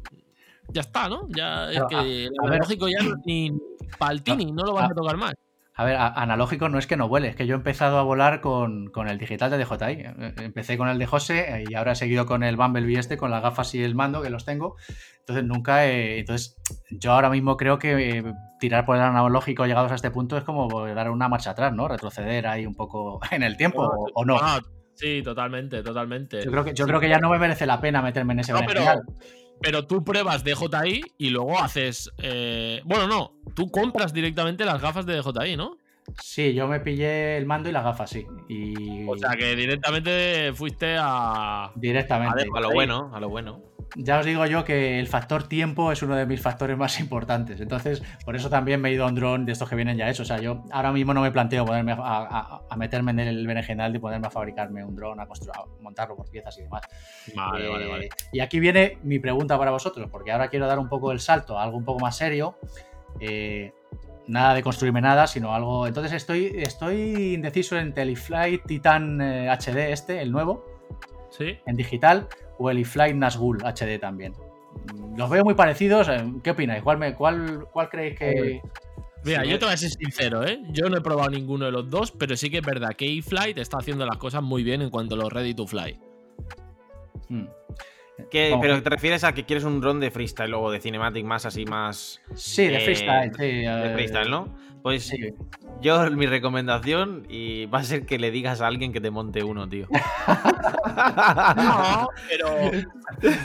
ya 0.68 0.82
está, 0.82 1.08
¿no? 1.08 1.26
Ya 1.30 1.70
es 1.72 1.80
que 1.88 2.24
el 2.26 2.32
analógico 2.44 2.86
ya 2.86 3.02
no- 3.02 3.16
ni 3.24 3.50
para 3.98 4.12
el 4.12 4.22
Tini, 4.22 4.52
no 4.52 4.62
lo 4.64 4.74
vas 4.74 4.82
a- 4.90 4.92
a 4.92 4.94
tocar 4.94 5.16
más. 5.16 5.32
A 5.74 5.84
ver, 5.84 5.96
a- 5.96 6.08
analógico 6.08 6.68
no 6.68 6.78
es 6.78 6.86
que 6.86 6.96
no 6.98 7.08
vuele, 7.08 7.28
es 7.28 7.36
que 7.36 7.46
yo 7.46 7.54
he 7.54 7.56
empezado 7.56 7.98
a 7.98 8.02
volar 8.02 8.40
con, 8.42 8.88
con 8.90 9.08
el 9.08 9.16
digital 9.18 9.50
de 9.50 9.56
DJI. 9.58 9.92
Eh, 10.02 10.34
Empecé 10.42 10.76
con 10.76 10.88
el 10.88 10.98
de 10.98 11.06
José 11.06 11.64
y 11.66 11.74
ahora 11.74 11.92
he 11.92 11.96
seguido 11.96 12.26
con 12.26 12.42
el 12.42 12.56
Bumblebee 12.56 12.98
este, 12.98 13.16
con 13.16 13.30
las 13.30 13.42
gafas 13.42 13.74
y 13.74 13.82
el 13.82 13.94
mando, 13.94 14.20
que 14.20 14.28
los 14.28 14.44
tengo. 14.44 14.76
Entonces 15.20 15.44
nunca 15.44 15.86
Entonces, 15.86 16.56
yo 16.90 17.12
ahora 17.12 17.30
mismo 17.30 17.56
creo 17.56 17.78
que 17.78 18.18
eh, 18.18 18.24
tirar 18.60 18.84
por 18.84 18.96
el 18.96 19.02
analógico 19.02 19.64
llegados 19.66 19.92
a 19.92 19.94
este 19.94 20.10
punto 20.10 20.36
es 20.36 20.44
como 20.44 20.86
dar 20.88 21.10
una 21.10 21.28
marcha 21.28 21.50
atrás, 21.52 21.72
¿no? 21.72 21.88
Retroceder 21.88 22.46
ahí 22.46 22.66
un 22.66 22.74
poco 22.74 23.20
en 23.30 23.42
el 23.42 23.56
tiempo, 23.56 23.82
o, 23.82 24.10
o 24.14 24.24
no. 24.26 24.36
Ah, 24.40 24.60
sí, 24.94 25.22
totalmente, 25.22 25.82
totalmente. 25.82 26.44
Yo 26.44 26.50
creo, 26.50 26.64
que, 26.64 26.74
yo 26.74 26.86
creo 26.86 27.00
que 27.00 27.08
ya 27.08 27.18
no 27.18 27.30
me 27.30 27.38
merece 27.38 27.64
la 27.66 27.80
pena 27.80 28.02
meterme 28.02 28.34
en 28.34 28.40
ese 28.40 28.52
No, 28.52 28.60
pero. 28.66 28.84
Pero 29.62 29.86
tú 29.86 30.04
pruebas 30.04 30.44
DJI 30.44 31.02
y 31.18 31.30
luego 31.30 31.58
haces. 31.58 32.10
eh, 32.18 32.82
bueno, 32.84 33.06
no, 33.06 33.32
tú 33.54 33.70
compras 33.70 34.12
directamente 34.12 34.64
las 34.64 34.80
gafas 34.80 35.06
de 35.06 35.16
DJI, 35.16 35.56
¿no? 35.56 35.78
Sí, 36.20 36.52
yo 36.52 36.66
me 36.66 36.80
pillé 36.80 37.36
el 37.36 37.46
mando 37.46 37.68
y 37.68 37.72
las 37.72 37.84
gafas, 37.84 38.10
sí. 38.10 38.26
Y 38.48 39.06
O 39.06 39.16
sea 39.16 39.30
que 39.36 39.54
directamente 39.54 40.52
fuiste 40.54 40.96
a. 40.98 41.70
directamente. 41.76 42.44
A 42.54 42.60
lo 42.60 42.70
bueno, 42.72 43.10
a 43.14 43.20
lo 43.20 43.28
bueno. 43.28 43.62
Ya 43.96 44.18
os 44.18 44.26
digo 44.26 44.46
yo 44.46 44.64
que 44.64 44.98
el 44.98 45.06
factor 45.06 45.48
tiempo 45.48 45.92
es 45.92 46.02
uno 46.02 46.16
de 46.16 46.24
mis 46.24 46.40
factores 46.40 46.76
más 46.76 46.98
importantes. 47.00 47.60
Entonces, 47.60 48.02
por 48.24 48.36
eso 48.36 48.48
también 48.48 48.80
me 48.80 48.88
he 48.88 48.92
ido 48.92 49.04
a 49.04 49.08
un 49.08 49.14
dron 49.14 49.44
de 49.44 49.52
estos 49.52 49.68
que 49.68 49.76
vienen 49.76 49.96
ya 49.96 50.08
hechos. 50.08 50.30
O 50.30 50.34
sea, 50.34 50.40
yo 50.40 50.64
ahora 50.70 50.92
mismo 50.92 51.12
no 51.12 51.20
me 51.20 51.30
planteo 51.30 51.64
ponerme 51.64 51.94
a, 51.98 52.62
meterme 52.76 53.12
en 53.12 53.20
el 53.20 53.46
berenjenal 53.46 53.92
de 53.92 54.00
ponerme 54.00 54.26
a 54.28 54.30
fabricarme 54.30 54.84
un 54.84 54.96
dron, 54.96 55.20
a, 55.20 55.26
construir, 55.26 55.54
montarlo 55.80 56.16
por 56.16 56.30
piezas 56.30 56.56
y 56.58 56.62
demás. 56.62 56.82
Vale, 57.34 57.68
vale, 57.68 57.86
vale. 57.86 58.06
Eh, 58.06 58.10
y 58.32 58.40
aquí 58.40 58.60
viene 58.60 58.98
mi 59.02 59.18
pregunta 59.18 59.58
para 59.58 59.70
vosotros, 59.70 60.08
porque 60.10 60.32
ahora 60.32 60.48
quiero 60.48 60.66
dar 60.66 60.78
un 60.78 60.88
poco 60.88 61.12
el 61.12 61.20
salto 61.20 61.58
a 61.58 61.62
algo 61.62 61.76
un 61.76 61.84
poco 61.84 62.00
más 62.00 62.16
serio. 62.16 62.56
Eh, 63.20 63.72
nada 64.26 64.54
de 64.54 64.62
construirme 64.62 65.02
nada, 65.02 65.26
sino 65.26 65.54
algo. 65.54 65.86
Entonces 65.86 66.12
estoy, 66.12 66.52
estoy 66.56 67.34
indeciso 67.34 67.78
en 67.78 67.92
Teleflight 67.92 68.64
Titan 68.64 69.20
HD, 69.20 69.76
eh, 69.76 69.92
este, 69.92 70.22
el 70.22 70.32
nuevo. 70.32 70.64
Sí. 71.30 71.58
En 71.66 71.76
digital 71.76 72.28
o 72.58 72.70
el 72.70 72.78
iFlight 72.80 73.16
Nazgul 73.16 73.58
HD 73.62 73.98
también. 74.00 74.34
Los 75.16 75.30
veo 75.30 75.44
muy 75.44 75.54
parecidos. 75.54 76.08
Eh, 76.08 76.24
¿Qué 76.42 76.50
opináis? 76.50 76.82
¿Cuál, 76.82 77.14
cuál, 77.14 77.66
cuál 77.70 77.88
creéis 77.88 78.18
que.? 78.18 78.62
Mira, 79.24 79.44
yo 79.44 79.58
te 79.58 79.66
voy 79.66 79.74
a 79.74 79.76
ser 79.76 79.90
sincero, 79.90 80.44
¿eh? 80.44 80.60
Yo 80.70 80.88
no 80.88 80.96
he 80.96 81.00
probado 81.00 81.30
ninguno 81.30 81.66
de 81.66 81.70
los 81.70 81.88
dos, 81.88 82.10
pero 82.10 82.36
sí 82.36 82.50
que 82.50 82.58
es 82.58 82.66
verdad 82.66 82.94
que 82.96 83.06
iFlight 83.06 83.56
está 83.58 83.78
haciendo 83.78 84.04
las 84.04 84.16
cosas 84.16 84.42
muy 84.42 84.64
bien 84.64 84.82
en 84.82 84.90
cuanto 84.90 85.14
a 85.14 85.18
los 85.18 85.32
ready 85.32 85.54
to 85.54 85.66
fly. 85.66 85.96
Hmm. 87.28 87.46
¿Pero 88.30 88.82
te 88.82 88.90
refieres 88.90 89.24
a 89.24 89.32
que 89.32 89.44
quieres 89.44 89.64
un 89.64 89.80
dron 89.80 90.00
de 90.00 90.10
freestyle 90.10 90.54
o 90.54 90.70
de 90.70 90.80
cinematic 90.80 91.24
más 91.24 91.46
así, 91.46 91.64
más. 91.64 92.20
Sí, 92.34 92.66
de 92.66 92.80
freestyle, 92.80 93.32
sí. 93.34 93.42
De 93.42 93.90
eh, 93.90 93.92
freestyle, 93.94 94.30
¿no? 94.30 94.48
Pues 94.82 95.06
sí. 95.06 95.32
yo, 95.80 96.10
mi 96.10 96.26
recomendación 96.26 97.26
y 97.28 97.66
va 97.66 97.78
a 97.78 97.84
ser 97.84 98.04
que 98.04 98.18
le 98.18 98.30
digas 98.30 98.60
a 98.60 98.66
alguien 98.66 98.92
que 98.92 99.00
te 99.00 99.10
monte 99.10 99.44
uno, 99.44 99.68
tío. 99.68 99.86
no, 101.56 102.08
pero. 102.28 102.48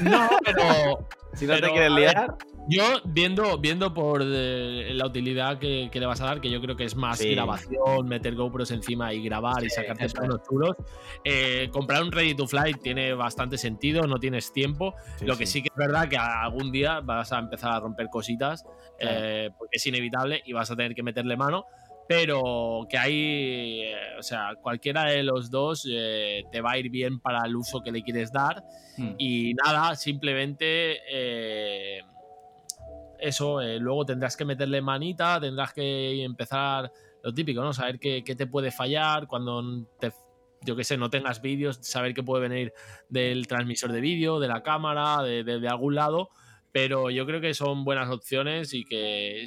No, 0.02 0.30
pero. 0.44 1.08
Si 1.34 1.46
no 1.46 1.54
te 1.60 1.70
quieres 1.70 1.92
liar. 1.92 2.36
Yo, 2.70 2.84
viendo, 3.06 3.58
viendo 3.58 3.94
por 3.94 4.22
eh, 4.26 4.90
la 4.94 5.06
utilidad 5.06 5.58
que, 5.58 5.90
le 5.92 6.06
vas 6.06 6.20
a 6.20 6.26
dar, 6.26 6.42
que 6.42 6.50
yo 6.50 6.60
creo 6.60 6.76
que 6.76 6.84
es 6.84 6.96
más 6.96 7.22
grabación, 7.22 8.08
meter 8.08 8.36
GoPros 8.36 8.72
encima 8.72 9.14
y 9.14 9.24
grabar 9.24 9.64
y 9.64 9.70
sacarte 9.70 10.08
unos 10.22 10.42
chulos, 10.44 10.76
eh, 11.24 11.70
comprar 11.72 12.04
un 12.04 12.12
Ready 12.12 12.36
to 12.36 12.46
Fly 12.46 12.74
tiene 12.84 13.14
bastante 13.14 13.58
sentido, 13.58 14.06
no 14.06 14.20
tienes 14.20 14.52
tiempo. 14.52 14.96
Lo 15.22 15.38
que 15.38 15.46
sí. 15.46 15.62
que 15.62 15.70
es 15.70 15.76
verdad 15.76 16.10
que 16.10 16.18
algún 16.18 16.72
día 16.72 17.00
vas 17.00 17.32
a 17.32 17.40
empezar 17.40 17.72
a 17.72 17.80
romper 17.80 18.10
cositas, 18.10 18.66
eh, 19.00 19.50
porque 19.58 19.78
es 19.78 19.88
inevitable 19.88 20.42
y 20.46 20.52
vas 20.52 20.70
a 20.70 20.76
tener 20.76 20.94
que 20.94 21.04
meterle 21.04 21.38
mano 21.38 21.66
pero 22.10 22.88
que 22.90 22.98
hay, 22.98 23.82
o 24.18 24.24
sea, 24.24 24.56
cualquiera 24.62 25.04
de 25.04 25.24
los 25.24 25.52
dos 25.52 25.84
te 25.84 26.62
va 26.62 26.72
a 26.72 26.78
ir 26.78 26.90
bien 26.90 27.20
para 27.20 27.46
el 27.46 27.54
uso 27.54 27.82
que 27.82 27.92
le 27.92 28.02
quieres 28.02 28.32
dar. 28.32 28.64
Hmm. 28.96 29.16
Y 29.18 29.54
nada, 29.56 29.94
simplemente 29.94 31.02
eso, 33.20 33.62
eh, 33.62 33.80
luego 33.80 34.06
tendrás 34.06 34.38
que 34.38 34.46
meterle 34.46 34.82
manita, 34.82 35.40
tendrás 35.40 35.74
que 35.74 36.24
empezar 36.24 36.92
lo 37.24 37.34
típico, 37.34 37.62
¿no? 37.62 37.74
Saber 37.74 38.00
qué, 38.00 38.22
te 38.22 38.48
puede 38.48 38.72
fallar 38.72 39.28
cuando 39.28 39.86
te, 40.00 40.12
yo 40.62 40.76
qué 40.76 40.84
sé, 40.84 40.98
no 40.98 41.10
tengas 41.10 41.42
vídeos, 41.42 41.80
saber 41.82 42.14
qué 42.14 42.24
puede 42.24 42.48
venir 42.48 42.74
del 43.10 43.48
transmisor 43.48 43.92
de 43.92 44.02
vídeo, 44.02 44.40
de 44.40 44.48
la 44.48 44.64
cámara, 44.64 45.24
de, 45.24 45.68
algún 45.68 45.96
lado. 45.96 46.30
Pero 46.72 47.10
yo 47.10 47.26
creo 47.26 47.42
que 47.42 47.54
son 47.54 47.84
buenas 47.84 48.10
opciones 48.10 48.74
y 48.74 48.84
que 48.84 49.46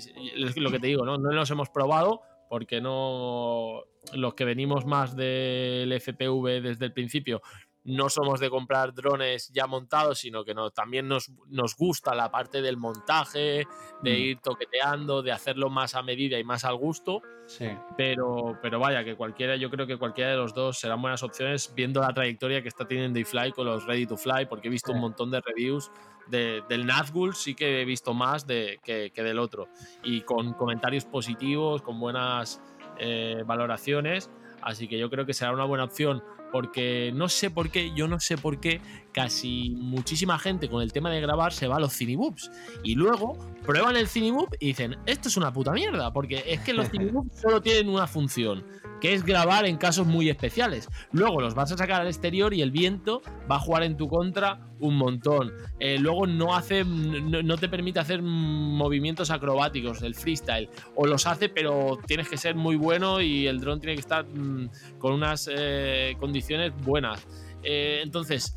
lo 0.57 0.71
que 0.71 0.79
te 0.79 0.89
digo, 0.89 1.05
¿no? 1.05 1.17
No 1.17 1.31
los 1.31 1.51
hemos 1.51 1.69
probado 1.71 2.23
porque 2.49 2.81
no. 2.81 3.85
Los 4.15 4.35
que 4.35 4.45
venimos 4.45 4.87
más 4.87 5.15
del 5.15 5.93
FPV 5.93 6.63
desde 6.63 6.87
el 6.87 6.93
principio 6.93 7.43
no 7.85 8.11
somos 8.11 8.41
de 8.41 8.51
comprar 8.51 8.93
drones 8.93 9.51
ya 9.53 9.67
montados, 9.67 10.19
sino 10.19 10.45
que 10.45 10.55
también 10.75 11.09
nos, 11.09 11.31
nos, 11.49 11.77
gusta 11.77 12.15
la 12.15 12.31
parte 12.31 12.61
del 12.61 12.77
montaje, 12.77 13.67
de 14.03 14.13
mm. 14.13 14.21
ir 14.21 14.41
toqueteando, 14.41 15.23
de 15.23 15.33
hacerlo 15.33 15.71
más 15.71 15.95
a 15.95 16.03
medida 16.03 16.39
y 16.39 16.45
más 16.45 16.65
al 16.65 16.77
gusto. 16.77 17.23
Sí. 17.47 17.69
Pero, 17.97 18.59
pero 18.63 18.79
vaya, 18.79 19.03
que 19.03 19.17
cualquiera, 19.17 19.57
yo 19.57 19.71
creo 19.71 19.87
que 19.87 19.97
cualquiera 19.97 20.31
de 20.31 20.37
los 20.37 20.55
dos 20.55 20.79
serán 20.79 21.01
buenas 21.01 21.23
opciones 21.23 21.73
viendo 21.75 22.01
la 22.01 22.13
trayectoria 22.13 22.63
que 22.63 22.69
está 22.69 22.87
teniendo 22.87 23.19
iFly 23.19 23.53
con 23.53 23.67
los 23.67 23.87
Ready 23.87 24.07
to 24.07 24.17
Fly, 24.17 24.47
porque 24.47 24.69
he 24.69 24.71
visto 24.71 24.93
un 24.93 25.01
montón 25.01 25.31
de 25.31 25.41
reviews 25.41 25.91
del 26.29 26.87
Nazgul, 26.87 27.35
sí 27.35 27.55
que 27.55 27.83
he 27.83 27.85
visto 27.85 28.15
más 28.15 28.47
de, 28.47 28.79
que, 28.85 29.11
del 29.15 29.39
otro. 29.39 29.69
Y 30.05 30.21
con 30.23 30.53
comentarios 30.53 31.05
positivos, 31.05 31.83
con 31.83 31.99
buenas 31.99 32.61
eh, 32.99 33.43
valoraciones. 33.45 34.31
Así 34.63 34.87
que 34.89 34.99
yo 34.99 35.11
creo 35.11 35.27
que 35.27 35.35
será 35.35 35.53
una 35.53 35.65
buena 35.65 35.85
opción 35.85 36.23
porque 36.51 37.13
no 37.15 37.29
sé 37.29 37.51
por 37.51 37.71
qué, 37.71 37.93
yo 37.95 38.09
no 38.09 38.21
sé 38.21 38.37
por 38.37 38.61
qué 38.61 38.81
casi 39.13 39.71
muchísima 39.71 40.39
gente 40.39 40.69
con 40.69 40.83
el 40.83 40.93
tema 40.93 41.11
de 41.11 41.21
grabar 41.21 41.53
se 41.53 41.67
va 41.67 41.77
a 41.77 41.81
los 41.81 41.97
Cinebooks 41.97 42.51
y 42.83 42.95
luego 42.95 43.37
prueban 43.65 43.97
el 43.97 44.09
Cinebook 44.09 44.57
y 44.59 44.69
dicen, 44.69 44.97
esto 45.07 45.29
es 45.29 45.37
una 45.37 45.53
puta 45.53 45.73
mierda, 45.73 46.13
porque 46.13 46.43
es 46.47 46.61
que 46.61 46.73
los 46.73 46.89
Cinebooks 46.91 47.41
solo 47.41 47.61
tienen 47.61 47.89
una 47.89 48.07
función, 48.07 48.65
que 49.01 49.15
es 49.15 49.25
grabar 49.25 49.67
en 49.67 49.77
casos 49.77 50.07
muy 50.07 50.29
especiales. 50.29 50.89
Luego 51.13 51.41
los 51.41 51.55
vas 51.55 51.73
a 51.73 51.77
sacar 51.77 52.01
al 52.01 52.07
exterior 52.07 52.55
y 52.55 52.63
el 52.63 52.71
viento 52.71 53.23
va 53.51 53.57
a 53.57 53.59
jugar 53.61 53.83
en 53.83 53.97
tu 53.97 54.09
contra 54.09 54.61
un 54.81 54.97
montón. 54.97 55.53
Eh, 55.79 55.99
luego 55.99 56.27
no 56.27 56.55
hace, 56.55 56.85
no, 56.85 57.57
te 57.57 57.69
permite 57.69 58.01
hacer 58.01 58.23
movimientos 58.23 59.31
acrobáticos, 59.31 60.03
el 60.03 60.15
freestyle, 60.15 60.69
o 60.95 61.07
los 61.07 61.27
hace, 61.27 61.49
pero 61.49 61.99
tienes 62.07 62.29
que 62.29 62.37
ser 62.37 62.55
muy 62.55 62.77
bueno 62.77 63.21
y 63.21 63.47
el 63.47 63.61
dron 63.61 63.81
tiene 63.81 63.95
que 63.95 64.01
estar 64.01 64.25
mm, 64.25 64.71
con 64.99 65.13
unas 65.13 65.49
eh, 65.53 66.17
condiciones 66.19 66.73
buenas. 66.85 67.27
Eh, 67.63 68.01
entonces, 68.03 68.57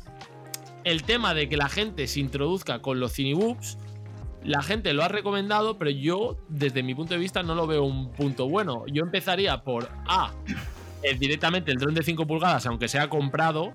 el 0.84 1.02
tema 1.02 1.34
de 1.34 1.48
que 1.48 1.56
la 1.56 1.68
gente 1.68 2.06
se 2.06 2.20
introduzca 2.20 2.80
con 2.80 3.00
los 3.00 3.14
Cinebooks, 3.14 3.78
la 4.44 4.62
gente 4.62 4.92
lo 4.92 5.02
ha 5.02 5.08
recomendado, 5.08 5.78
pero 5.78 5.90
yo, 5.90 6.36
desde 6.48 6.82
mi 6.82 6.94
punto 6.94 7.14
de 7.14 7.20
vista, 7.20 7.42
no 7.42 7.54
lo 7.54 7.66
veo 7.66 7.84
un 7.84 8.12
punto 8.12 8.48
bueno. 8.48 8.84
Yo 8.86 9.02
empezaría 9.02 9.62
por 9.64 9.88
A, 10.06 10.34
eh, 11.02 11.16
directamente 11.18 11.70
el 11.70 11.78
dron 11.78 11.94
de 11.94 12.02
5 12.02 12.26
pulgadas, 12.26 12.66
aunque 12.66 12.88
sea 12.88 13.08
comprado, 13.08 13.72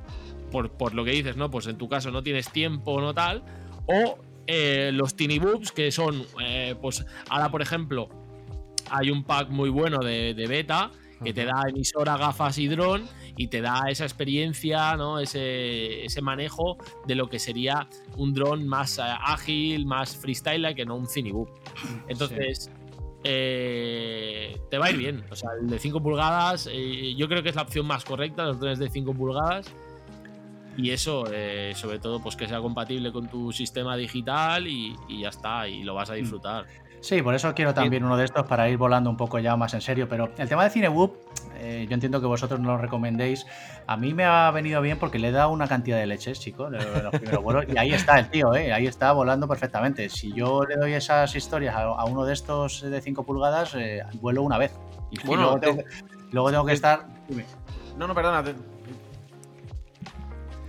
por, 0.52 0.72
por, 0.72 0.94
lo 0.94 1.04
que 1.04 1.12
dices, 1.12 1.36
¿no? 1.36 1.50
Pues 1.50 1.66
en 1.68 1.78
tu 1.78 1.90
caso 1.90 2.12
no 2.12 2.22
tienes 2.22 2.52
tiempo 2.52 3.02
no 3.02 3.14
tal, 3.14 3.44
o 3.88 4.20
eh, 4.46 4.92
los 4.94 5.16
Tinybooks, 5.16 5.72
que 5.72 5.92
son, 5.92 6.24
eh, 6.42 6.76
pues 6.80 7.06
ahora, 7.30 7.50
por 7.50 7.64
ejemplo, 7.64 8.10
hay 8.92 9.10
un 9.10 9.24
pack 9.24 9.50
muy 9.50 9.70
bueno 9.70 10.00
de 10.00 10.46
beta 10.48 10.92
que 11.24 11.34
te 11.34 11.46
da 11.46 11.64
emisora, 11.68 12.18
gafas 12.18 12.58
y 12.58 12.68
dron 12.68 13.08
y 13.38 13.48
te 13.48 13.62
da 13.62 13.84
esa 13.90 14.04
experiencia, 14.04 14.96
¿no? 14.96 15.20
ese, 15.20 16.06
ese 16.06 16.22
manejo 16.22 16.78
de 17.08 17.16
lo 17.16 17.30
que 17.30 17.40
sería 17.40 17.88
un 18.18 18.34
dron 18.34 18.68
más 18.68 18.98
eh, 18.98 19.02
ágil, 19.04 19.86
más 19.86 20.16
freestyle 20.16 20.74
que 20.76 20.86
no 20.86 20.96
un 20.96 21.08
Cinebook. 21.08 21.50
Entonces, 22.08 22.72
eh, 23.24 24.60
te 24.70 24.78
va 24.78 24.88
a 24.88 24.92
ir 24.92 24.98
bien. 24.98 25.24
O 25.30 25.36
sea, 25.36 25.50
el 25.60 25.70
de 25.70 25.80
5 25.80 26.02
pulgadas, 26.02 26.70
eh, 26.72 27.16
yo 27.16 27.28
creo 27.28 27.44
que 27.44 27.50
es 27.50 27.56
la 27.56 27.64
opción 27.64 27.86
más 27.86 28.04
correcta, 28.06 28.46
los 28.46 28.60
drones 28.60 28.80
de 28.80 28.90
5 28.90 29.14
pulgadas. 29.14 29.68
Y 30.78 30.92
eso, 30.92 31.26
sobre 31.76 32.00
todo, 32.00 32.22
pues 32.22 32.38
que 32.38 32.48
sea 32.48 32.62
compatible 32.62 33.12
con 33.12 33.28
tu 33.28 33.52
sistema 33.52 33.98
digital 33.98 34.66
y, 34.66 34.96
y, 35.10 35.22
ya 35.22 35.30
está, 35.30 35.68
y 35.68 35.84
lo 35.84 35.94
vas 35.94 36.10
a 36.10 36.14
mm. 36.14 36.20
Sí, 37.02 37.22
por 37.22 37.34
eso 37.34 37.54
quiero 37.54 37.74
también 37.74 38.04
uno 38.04 38.18
de 38.18 38.26
estos 38.26 38.46
para 38.46 38.70
ir 38.70 38.78
volando 38.78 39.10
un 39.10 39.18
poco 39.18 39.40
ya 39.40 39.56
más 39.56 39.74
en 39.74 39.82
serio. 39.82 40.08
Pero 40.10 40.30
el 40.38 40.50
tema 40.50 40.64
de 40.64 40.70
Cinewhoop, 40.70 41.16
eh, 41.58 41.86
yo 41.88 41.94
entiendo 41.94 42.20
que 42.20 42.28
vosotros 42.28 42.60
no 42.60 42.70
lo 42.70 42.78
recomendéis. 42.78 43.46
A 43.88 43.96
mí 43.98 44.14
me 44.14 44.26
ha 44.26 44.52
venido 44.52 44.82
bien 44.82 45.00
porque 45.00 45.18
le 45.18 45.30
he 45.30 45.32
dado 45.32 45.50
una 45.52 45.68
cantidad 45.68 45.98
de 45.98 46.08
leches, 46.08 46.40
chicos, 46.40 46.74
Y 47.68 47.78
ahí 47.78 47.94
está 47.94 48.20
el 48.20 48.30
tío, 48.30 48.54
¿eh? 48.54 48.74
ahí 48.74 48.88
está 48.88 49.12
volando 49.14 49.48
perfectamente. 49.48 50.10
Si 50.10 50.34
yo 50.34 50.66
le 50.66 50.76
doy 50.76 50.94
esas 50.94 51.34
historias 51.36 51.76
a, 51.76 52.04
uno 52.06 52.26
de 52.26 52.34
estos 52.34 52.82
de 52.82 53.02
5 53.02 53.24
pulgadas, 53.24 53.76
eh, 53.76 54.04
vuelo 54.16 54.44
una 54.44 54.58
vez. 54.58 54.74
Y 55.12 55.26
luego, 55.26 55.60
tengo, 55.60 56.66
que 56.66 56.74
estar. 56.74 57.08
No, 57.98 58.08
no, 58.08 58.14
perdona. 58.14 58.44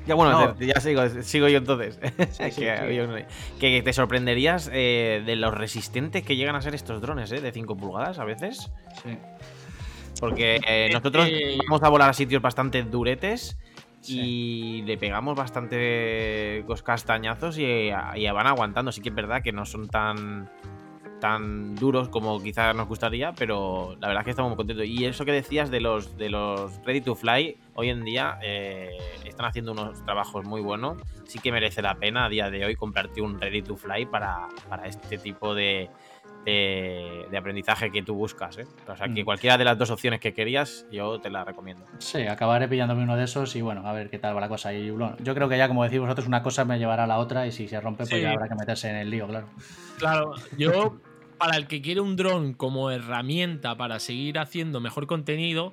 Ya 0.06 0.14
bueno, 0.14 0.56
ya 0.58 0.80
sigo, 0.80 1.02
sigo 1.22 1.48
yo 1.48 1.58
entonces. 1.58 1.98
que, 3.60 3.82
te 3.82 3.92
sorprenderías 3.92 4.70
eh, 4.72 5.22
de 5.24 5.36
lo 5.36 5.50
resistentes 5.50 6.22
que 6.24 6.36
llegan 6.36 6.56
a 6.56 6.62
ser 6.62 6.74
estos 6.74 7.00
drones, 7.00 7.30
¿eh? 7.32 7.40
De 7.40 7.52
5 7.52 7.76
pulgadas 7.76 8.18
a 8.18 8.24
veces. 8.24 8.70
Sí. 9.02 9.18
Porque 10.18 10.60
eh, 10.66 10.90
nosotros 10.92 11.28
vamos 11.68 11.82
a 11.82 11.88
volar 11.88 12.10
a 12.10 12.12
sitios 12.12 12.42
bastante 12.42 12.82
duretes 12.82 13.56
y 14.06 14.82
le 14.82 14.96
pegamos 14.98 15.36
bastante 15.36 16.64
castañazos 16.84 17.58
y, 17.58 17.64
y, 17.64 18.30
van 18.30 18.46
aguantando. 18.46 18.92
Sí 18.92 19.00
que 19.00 19.10
es 19.10 19.14
verdad 19.14 19.42
que 19.42 19.52
no 19.52 19.64
son 19.64 19.88
tan 19.88 20.50
tan 21.20 21.76
duros 21.76 22.08
como 22.08 22.42
quizás 22.42 22.74
nos 22.74 22.88
gustaría, 22.88 23.32
pero 23.32 23.94
la 24.00 24.08
verdad 24.08 24.22
es 24.22 24.24
que 24.24 24.30
estamos 24.30 24.48
muy 24.50 24.56
contentos. 24.56 24.86
Y 24.86 25.04
eso 25.04 25.24
que 25.24 25.32
decías 25.32 25.70
de 25.70 25.80
los, 25.80 26.16
de 26.16 26.30
los 26.30 26.82
Ready 26.84 27.02
to 27.02 27.14
Fly, 27.14 27.56
hoy 27.74 27.90
en 27.90 28.04
día 28.04 28.38
eh, 28.42 28.90
están 29.24 29.46
haciendo 29.46 29.72
unos 29.72 30.04
trabajos 30.04 30.44
muy 30.44 30.60
buenos. 30.60 30.96
Sí 31.26 31.38
que 31.38 31.52
merece 31.52 31.82
la 31.82 31.94
pena 31.96 32.24
a 32.24 32.28
día 32.28 32.50
de 32.50 32.64
hoy 32.64 32.74
comprarte 32.74 33.20
un 33.20 33.38
Ready 33.40 33.62
to 33.62 33.76
Fly 33.76 34.06
para, 34.06 34.48
para 34.68 34.86
este 34.86 35.18
tipo 35.18 35.54
de, 35.54 35.90
de, 36.44 37.26
de 37.30 37.36
aprendizaje 37.36 37.90
que 37.90 38.02
tú 38.02 38.14
buscas. 38.14 38.58
¿eh? 38.58 38.66
O 38.88 38.96
sea, 38.96 39.06
que 39.08 39.22
Mm. 39.22 39.24
cualquiera 39.24 39.58
de 39.58 39.64
las 39.64 39.76
dos 39.78 39.90
opciones 39.90 40.20
que 40.20 40.32
querías, 40.32 40.86
yo 40.90 41.20
te 41.20 41.30
la 41.30 41.44
recomiendo. 41.44 41.84
Sí, 41.98 42.22
acabaré 42.26 42.66
pillándome 42.68 43.02
uno 43.02 43.16
de 43.16 43.24
esos 43.24 43.54
y 43.56 43.60
bueno, 43.62 43.86
a 43.86 43.92
ver 43.92 44.08
qué 44.10 44.18
tal 44.18 44.34
va 44.36 44.40
la 44.40 44.48
cosa. 44.48 44.72
Y 44.72 44.90
bueno, 44.90 45.16
yo 45.20 45.34
creo 45.34 45.48
que 45.48 45.58
ya, 45.58 45.68
como 45.68 45.84
decís 45.84 46.00
vosotros, 46.00 46.26
una 46.26 46.42
cosa 46.42 46.64
me 46.64 46.78
llevará 46.78 47.04
a 47.04 47.06
la 47.06 47.18
otra 47.18 47.46
y 47.46 47.52
si 47.52 47.68
se 47.68 47.80
rompe, 47.80 47.98
pues 48.04 48.08
Sí. 48.10 48.20
ya 48.22 48.32
habrá 48.32 48.48
que 48.48 48.54
meterse 48.54 48.88
en 48.90 48.96
el 48.96 49.10
lío, 49.10 49.26
claro. 49.28 49.46
Claro, 49.98 50.32
yo, 50.56 50.96
para 51.40 51.56
el 51.56 51.66
que 51.66 51.80
quiere 51.80 52.02
un 52.02 52.16
dron 52.16 52.52
como 52.52 52.90
herramienta 52.90 53.74
para 53.74 53.98
seguir 53.98 54.38
haciendo 54.38 54.78
mejor 54.78 55.06
contenido, 55.06 55.72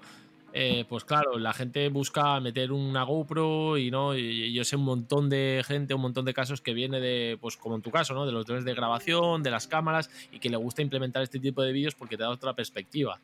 eh, 0.53 0.85
pues 0.87 1.03
claro, 1.03 1.37
la 1.37 1.51
gente 1.51 1.89
busca 1.89 2.39
meter 2.39 2.71
una 2.71 3.03
GoPro 3.03 3.77
y 3.77 3.91
no, 3.91 4.15
y 4.15 4.53
yo 4.53 4.63
sé 4.63 4.77
un 4.77 4.85
montón 4.85 5.27
de 5.29 5.61
gente, 5.67 5.93
un 5.93 5.99
montón 5.99 6.23
de 6.23 6.33
casos 6.33 6.61
que 6.61 6.73
viene 6.73 7.01
de, 7.01 7.37
pues 7.41 7.57
como 7.57 7.75
en 7.75 7.81
tu 7.81 7.91
caso, 7.91 8.13
¿no? 8.13 8.25
De 8.25 8.31
los 8.31 8.45
drones 8.45 8.63
de 8.63 8.73
grabación, 8.73 9.43
de 9.43 9.51
las 9.51 9.67
cámaras 9.67 10.09
y 10.31 10.39
que 10.39 10.49
le 10.49 10.55
gusta 10.55 10.81
implementar 10.81 11.21
este 11.21 11.39
tipo 11.39 11.61
de 11.61 11.73
vídeos 11.73 11.95
porque 11.95 12.15
te 12.15 12.23
da 12.23 12.29
otra 12.29 12.53
perspectiva. 12.53 13.19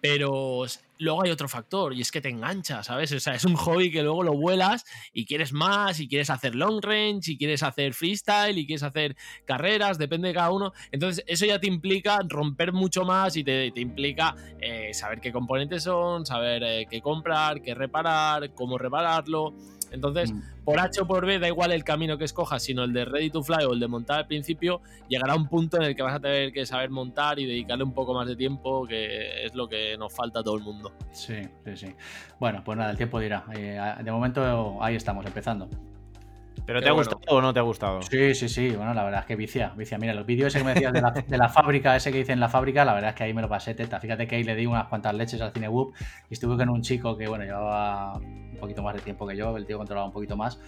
Pero 0.00 0.64
luego 0.98 1.22
hay 1.22 1.30
otro 1.30 1.48
factor 1.48 1.94
y 1.94 2.00
es 2.00 2.10
que 2.10 2.20
te 2.20 2.28
engancha, 2.28 2.82
¿sabes? 2.82 3.12
O 3.12 3.20
sea, 3.20 3.34
es 3.34 3.44
un 3.44 3.56
hobby 3.56 3.90
que 3.90 4.02
luego 4.02 4.22
lo 4.22 4.34
vuelas 4.34 4.84
y 5.12 5.26
quieres 5.26 5.52
más 5.52 6.00
y 6.00 6.08
quieres 6.08 6.30
hacer 6.30 6.54
long 6.54 6.80
range 6.82 7.32
y 7.32 7.38
quieres 7.38 7.62
hacer 7.62 7.94
freestyle 7.94 8.58
y 8.58 8.66
quieres 8.66 8.82
hacer 8.82 9.16
carreras, 9.44 9.98
depende 9.98 10.28
de 10.28 10.34
cada 10.34 10.50
uno. 10.50 10.72
Entonces, 10.92 11.24
eso 11.26 11.46
ya 11.46 11.60
te 11.60 11.66
implica 11.66 12.18
romper 12.28 12.72
mucho 12.72 13.04
más 13.04 13.36
y 13.36 13.44
te, 13.44 13.70
te 13.70 13.80
implica 13.80 14.34
eh, 14.60 14.92
saber 14.94 15.20
qué 15.20 15.32
componentes 15.32 15.82
son, 15.82 16.26
saber 16.26 16.62
eh, 16.64 16.86
qué 16.90 17.00
comprar, 17.00 17.62
qué 17.62 17.74
reparar, 17.74 18.54
cómo 18.54 18.78
repararlo. 18.78 19.54
Entonces, 19.92 20.32
Mm. 20.32 20.40
por 20.64 20.78
H 20.80 21.00
o 21.00 21.06
por 21.06 21.24
B, 21.26 21.38
da 21.38 21.48
igual 21.48 21.72
el 21.72 21.84
camino 21.84 22.18
que 22.18 22.24
escojas, 22.24 22.62
sino 22.62 22.84
el 22.84 22.92
de 22.92 23.04
ready 23.04 23.30
to 23.30 23.42
fly 23.42 23.64
o 23.64 23.72
el 23.72 23.80
de 23.80 23.88
montar 23.88 24.18
al 24.20 24.26
principio, 24.26 24.80
llegará 25.08 25.34
un 25.34 25.48
punto 25.48 25.76
en 25.78 25.84
el 25.84 25.96
que 25.96 26.02
vas 26.02 26.14
a 26.14 26.20
tener 26.20 26.52
que 26.52 26.66
saber 26.66 26.90
montar 26.90 27.38
y 27.38 27.46
dedicarle 27.46 27.84
un 27.84 27.92
poco 27.94 28.14
más 28.14 28.26
de 28.26 28.36
tiempo, 28.36 28.86
que 28.86 29.44
es 29.44 29.54
lo 29.54 29.68
que 29.68 29.96
nos 29.98 30.12
falta 30.14 30.40
a 30.40 30.42
todo 30.42 30.56
el 30.56 30.62
mundo. 30.62 30.92
Sí, 31.12 31.42
sí, 31.64 31.76
sí. 31.76 31.94
Bueno, 32.38 32.62
pues 32.64 32.76
nada, 32.76 32.90
el 32.90 32.96
tiempo 32.96 33.18
dirá. 33.20 33.44
Eh, 33.54 33.80
de 34.02 34.12
momento 34.12 34.78
ahí 34.82 34.96
estamos, 34.96 35.24
empezando. 35.24 35.68
¿Pero 36.66 36.80
Qué 36.80 36.84
te 36.84 36.90
ha 36.90 36.92
bueno. 36.92 37.10
gustado 37.10 37.38
o 37.38 37.42
no 37.42 37.52
te 37.52 37.60
ha 37.60 37.62
gustado? 37.62 38.02
Sí, 38.02 38.34
sí, 38.34 38.48
sí. 38.48 38.70
Bueno, 38.76 38.94
la 38.94 39.04
verdad 39.04 39.20
es 39.20 39.26
que 39.26 39.36
vicia, 39.36 39.72
vicia. 39.76 39.98
Mira, 39.98 40.14
los 40.14 40.26
vídeos 40.26 40.48
ese 40.48 40.58
que 40.58 40.64
me 40.64 40.74
decías 40.74 40.92
de 40.92 41.00
la, 41.00 41.10
de 41.10 41.38
la 41.38 41.48
fábrica, 41.48 41.96
ese 41.96 42.12
que 42.12 42.20
hice 42.20 42.32
en 42.32 42.40
la 42.40 42.48
fábrica, 42.48 42.84
la 42.84 42.94
verdad 42.94 43.10
es 43.10 43.16
que 43.16 43.24
ahí 43.24 43.34
me 43.34 43.42
lo 43.42 43.48
pasé 43.48 43.74
teta. 43.74 44.00
Fíjate 44.00 44.26
que 44.26 44.36
ahí 44.36 44.44
le 44.44 44.54
di 44.54 44.66
unas 44.66 44.86
cuantas 44.88 45.14
leches 45.14 45.40
al 45.40 45.52
cine 45.52 45.68
Whoop 45.68 45.94
y 46.30 46.34
estuve 46.34 46.56
con 46.56 46.68
un 46.68 46.82
chico 46.82 47.16
que, 47.16 47.26
bueno, 47.26 47.44
llevaba 47.44 48.18
un 48.18 48.56
poquito 48.60 48.82
más 48.82 48.94
de 48.94 49.00
tiempo 49.00 49.26
que 49.26 49.36
yo, 49.36 49.56
el 49.56 49.66
tío 49.66 49.78
controlaba 49.78 50.06
un 50.06 50.12
poquito 50.12 50.36
más 50.36 50.60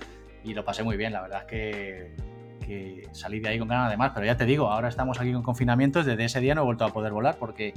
y 0.45 0.55
lo 0.55 0.64
pasé 0.64 0.82
muy 0.82 0.97
bien. 0.97 1.12
La 1.12 1.22
verdad 1.22 1.41
es 1.41 1.47
que, 1.47 2.16
que 2.61 3.08
salí 3.12 3.40
de 3.40 3.48
ahí 3.48 3.58
con 3.58 3.68
ganas 3.68 3.90
de 3.90 3.96
más. 3.96 4.12
Pero 4.14 4.26
ya 4.26 4.36
te 4.36 4.44
digo, 4.44 4.70
ahora 4.70 4.88
estamos 4.88 5.18
aquí 5.20 5.32
con 5.32 5.42
confinamientos. 5.42 6.06
Desde 6.06 6.24
ese 6.24 6.40
día 6.40 6.54
no 6.54 6.62
he 6.62 6.64
vuelto 6.64 6.84
a 6.84 6.88
poder 6.92 7.12
volar 7.12 7.36
porque, 7.38 7.74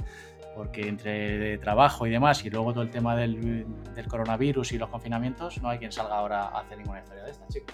porque 0.54 0.88
entre 0.88 1.58
trabajo 1.58 2.06
y 2.06 2.10
demás 2.10 2.44
y 2.44 2.50
luego 2.50 2.72
todo 2.72 2.82
el 2.82 2.90
tema 2.90 3.16
del, 3.16 3.66
del 3.94 4.06
coronavirus 4.08 4.72
y 4.72 4.78
los 4.78 4.88
confinamientos, 4.88 5.60
no 5.62 5.68
hay 5.68 5.78
quien 5.78 5.90
salga 5.92 6.16
ahora 6.16 6.42
a 6.48 6.60
hacer 6.60 6.78
ninguna 6.78 7.00
historia 7.00 7.24
de 7.24 7.30
esta, 7.30 7.46
chico. 7.48 7.66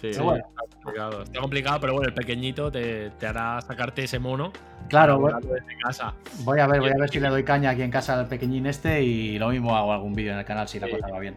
Sí. 0.00 0.08
Pero 0.12 0.24
bueno. 0.24 0.44
Está 0.46 0.62
complicado, 0.82 1.22
está 1.22 1.40
complicado, 1.40 1.80
pero 1.80 1.92
bueno, 1.94 2.08
el 2.08 2.14
pequeñito 2.14 2.70
te, 2.70 3.10
te 3.10 3.26
hará 3.26 3.60
sacarte 3.62 4.04
ese 4.04 4.18
mono. 4.18 4.52
Claro, 4.88 5.18
desde 5.40 5.78
casa. 5.82 6.14
Voy 6.44 6.60
a 6.60 6.66
ver, 6.66 6.80
voy 6.80 6.90
a 6.90 6.96
ver 6.98 7.08
si 7.10 7.18
le 7.18 7.28
doy 7.28 7.44
caña 7.44 7.70
aquí 7.70 7.82
en 7.82 7.90
casa 7.90 8.18
al 8.18 8.28
pequeñín 8.28 8.66
este 8.66 9.02
y 9.02 9.38
lo 9.38 9.48
mismo 9.48 9.74
hago 9.74 9.92
algún 9.92 10.12
vídeo 10.12 10.32
en 10.32 10.38
el 10.38 10.44
canal 10.44 10.68
si 10.68 10.78
la 10.78 10.86
Sí. 10.86 10.92
cosa 10.92 11.08
va 11.12 11.18
bien. 11.18 11.34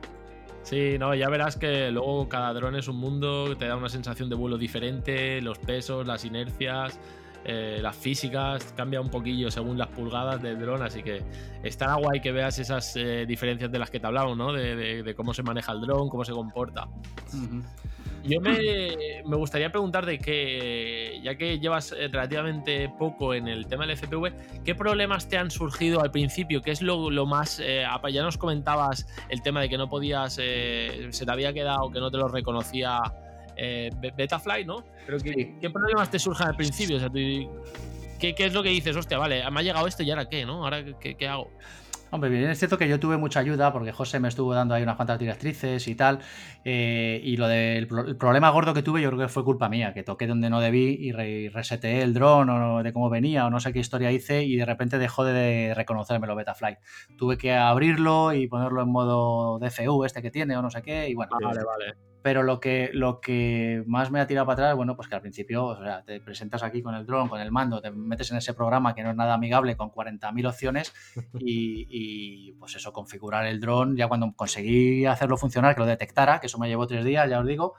Sí, 0.69 0.97
no, 0.99 1.15
ya 1.15 1.27
verás 1.29 1.55
que 1.55 1.89
luego 1.89 2.29
cada 2.29 2.53
dron 2.53 2.75
es 2.75 2.87
un 2.87 2.97
mundo, 2.97 3.57
te 3.57 3.65
da 3.65 3.75
una 3.75 3.89
sensación 3.89 4.29
de 4.29 4.35
vuelo 4.35 4.55
diferente, 4.55 5.41
los 5.41 5.57
pesos, 5.57 6.05
las 6.05 6.25
inercias, 6.25 6.99
eh, 7.43 7.79
las 7.81 7.95
físicas, 7.95 8.71
cambia 8.77 9.01
un 9.01 9.09
poquillo 9.09 9.49
según 9.49 9.79
las 9.79 9.87
pulgadas 9.87 10.43
del 10.43 10.59
dron, 10.59 10.83
así 10.83 11.01
que 11.01 11.23
estará 11.63 11.95
guay 11.95 12.21
que 12.21 12.31
veas 12.31 12.59
esas 12.59 12.95
eh, 12.97 13.25
diferencias 13.27 13.71
de 13.71 13.79
las 13.79 13.89
que 13.89 13.99
te 13.99 14.05
hablamos, 14.05 14.37
¿no? 14.37 14.53
De, 14.53 15.11
cómo 15.17 15.33
se 15.33 15.41
maneja 15.41 15.71
el 15.71 15.81
dron, 15.81 16.07
cómo 16.07 16.23
se 16.23 16.33
comporta. 16.33 16.87
Yo 18.23 18.41
me, 18.41 18.57
me 19.25 19.35
gustaría 19.37 19.71
preguntarte 19.71 20.19
que, 20.19 21.19
ya 21.23 21.35
que 21.35 21.59
llevas 21.59 21.91
eh, 21.93 22.07
relativamente 22.09 22.89
poco 22.99 23.33
en 23.33 23.47
el 23.47 23.65
tema 23.67 23.85
del 23.85 23.97
FPV, 23.97 24.63
¿qué 24.65 24.75
problemas 24.75 25.27
te 25.29 25.37
han 25.37 25.49
surgido 25.51 26.01
al 26.01 26.11
principio? 26.11 26.61
¿Qué 26.61 26.71
es 26.71 26.81
lo, 26.81 27.09
lo 27.09 27.25
más... 27.25 27.59
eh, 27.63 27.85
ya 28.11 28.21
nos 28.23 28.37
comentabas 28.37 29.07
el 29.29 29.41
tema 29.41 29.61
de 29.61 29.69
que 29.69 29.77
no 29.77 29.89
podías, 29.89 30.37
eh, 30.41 31.07
se 31.11 31.25
te 31.25 31.31
había 31.31 31.53
quedado, 31.53 31.89
que 31.91 31.99
no 31.99 32.11
te 32.11 32.17
lo 32.17 32.27
reconocía 32.27 32.99
eh, 33.55 33.89
Be- 33.99 34.11
Betafly, 34.11 34.65
¿no? 34.65 34.83
Pero 35.05 35.17
¿qué, 35.19 35.33
Sí. 35.33 35.55
qué 35.61 35.69
problemas 35.69 36.11
te 36.11 36.19
surgen 36.19 36.47
al 36.47 36.55
principio? 36.55 36.97
O 36.97 36.99
sea, 36.99 37.09
¿qué, 37.09 38.35
qué 38.35 38.45
es 38.45 38.53
lo 38.53 38.63
que 38.63 38.69
dices? 38.69 38.95
Hostia, 38.95 39.17
vale, 39.17 39.43
me 39.49 39.59
ha 39.59 39.63
llegado 39.63 39.87
esto 39.87 40.03
y 40.03 40.09
ahora 40.11 40.27
qué, 40.29 40.45
¿no? 40.45 40.63
¿Ahora 40.63 40.83
qué, 40.99 41.15
qué 41.15 41.27
hago? 41.27 41.51
Hombre, 42.11 42.29
bien, 42.31 42.49
es 42.49 42.57
cierto 42.57 42.77
que 42.79 42.87
yo 42.89 42.99
tuve 42.99 43.17
mucha 43.17 43.39
ayuda 43.39 43.71
porque 43.71 43.91
José 43.91 44.19
me 44.19 44.27
estuvo 44.29 44.53
dando 44.55 44.73
ahí 44.73 44.81
unas 44.81 44.95
cuantas 44.95 45.19
directrices 45.19 45.87
y 45.87 45.93
tal. 45.95 46.19
eh, 46.65 47.21
y 47.23 47.37
lo 47.37 47.47
del 47.47 47.87
pro- 47.87 48.05
el 48.05 48.17
problema 48.17 48.49
gordo 48.49 48.73
que 48.73 48.81
tuve, 48.81 49.01
yo 49.01 49.09
creo 49.09 49.19
que 49.21 49.27
fue 49.27 49.43
culpa 49.45 49.69
mía, 49.69 49.93
que 49.93 50.03
toqué 50.03 50.25
donde 50.27 50.49
no 50.49 50.59
debí 50.59 50.97
y 50.99 51.11
re- 51.11 51.49
reseteé 51.53 52.01
el 52.01 52.13
dron 52.15 52.49
o 52.49 52.83
de 52.83 52.93
cómo 52.93 53.09
venía 53.11 53.45
o 53.45 53.49
no 53.51 53.59
sé 53.59 53.71
qué 53.73 53.79
historia 53.79 54.11
hice 54.11 54.43
y 54.43 54.55
de 54.55 54.65
repente 54.65 54.97
dejó 54.97 55.23
de 55.23 55.73
reconocérmelo 55.75 56.35
Betafly. 56.35 56.77
Tuve 57.17 57.37
que 57.37 57.53
abrirlo 57.55 58.33
y 58.33 58.47
ponerlo 58.47 58.81
en 58.81 58.89
modo 58.89 59.59
DFU, 59.59 60.03
este 60.03 60.21
que 60.21 60.31
tiene 60.31 60.57
o 60.57 60.61
no 60.63 60.69
sé 60.71 60.81
qué, 60.81 61.09
y 61.09 61.13
bueno. 61.13 61.31
Vale, 61.39 61.63
vale. 61.63 62.08
Pero 62.21 62.43
lo 62.43 62.59
que, 62.59 62.89
lo 62.93 63.21
que 63.21 63.83
más 63.87 64.11
me 64.11 64.19
ha 64.19 64.27
tirado 64.27 64.45
para 64.45 64.53
atrás, 64.53 64.75
bueno, 64.75 64.95
pues 64.95 65.07
que 65.07 65.15
al 65.15 65.21
principio, 65.21 65.65
o 65.65 65.83
sea, 65.83 66.03
te 66.03 66.19
presentas 66.19 66.63
aquí 66.63 66.81
con 66.81 66.95
el 66.95 67.05
dron, 67.05 67.29
con 67.29 67.39
el 67.39 67.51
mando, 67.51 67.81
te 67.81 67.91
metes 67.91 68.31
en 68.31 68.37
ese 68.37 68.53
programa 68.53 68.93
que 68.93 69.03
no 69.03 69.11
es 69.11 69.15
nada 69.15 69.33
amigable 69.33 69.77
con 69.77 69.89
40.000 69.91 70.47
opciones 70.47 70.93
y, 71.39 71.87
y, 71.89 72.51
pues 72.53 72.75
eso, 72.75 72.91
configurar 72.91 73.45
el 73.45 73.59
dron, 73.59 73.95
ya 73.95 74.07
cuando 74.07 74.33
conseguí 74.35 75.05
hacerlo 75.05 75.37
funcionar, 75.37 75.75
que 75.75 75.81
lo 75.81 75.85
detectara, 75.85 76.39
que 76.39 76.47
eso 76.47 76.59
me 76.59 76.67
llevó 76.67 76.87
tres 76.87 77.05
días, 77.05 77.29
ya 77.29 77.39
os 77.39 77.47
digo. 77.47 77.75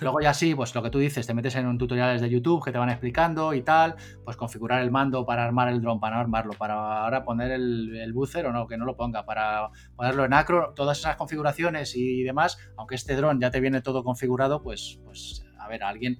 Luego 0.00 0.20
ya 0.20 0.34
sí, 0.34 0.54
pues 0.54 0.74
lo 0.74 0.82
que 0.82 0.90
tú 0.90 0.98
dices, 0.98 1.26
te 1.26 1.34
metes 1.34 1.54
en 1.56 1.66
un 1.66 1.78
tutoriales 1.78 2.20
de 2.20 2.28
YouTube 2.28 2.64
que 2.64 2.72
te 2.72 2.78
van 2.78 2.90
explicando 2.90 3.54
y 3.54 3.62
tal, 3.62 3.96
pues 4.24 4.36
configurar 4.36 4.82
el 4.82 4.90
mando 4.90 5.24
para 5.24 5.44
armar 5.44 5.68
el 5.68 5.80
dron, 5.80 6.00
para 6.00 6.16
no 6.16 6.20
armarlo, 6.22 6.52
para 6.52 7.04
ahora 7.04 7.24
poner 7.24 7.50
el, 7.52 7.96
el 7.96 8.12
o 8.16 8.52
no, 8.52 8.66
que 8.66 8.76
no 8.76 8.84
lo 8.84 8.96
ponga, 8.96 9.24
para 9.24 9.70
ponerlo 9.96 10.24
en 10.24 10.34
acro, 10.34 10.72
todas 10.74 10.98
esas 10.98 11.16
configuraciones 11.16 11.96
y 11.96 12.22
demás, 12.22 12.58
aunque 12.76 12.94
este 12.94 13.16
dron 13.16 13.40
ya 13.40 13.50
te 13.50 13.60
viene 13.60 13.80
todo 13.80 14.04
configurado, 14.04 14.62
pues, 14.62 15.00
pues 15.04 15.44
a 15.58 15.68
ver, 15.68 15.82
alguien, 15.82 16.18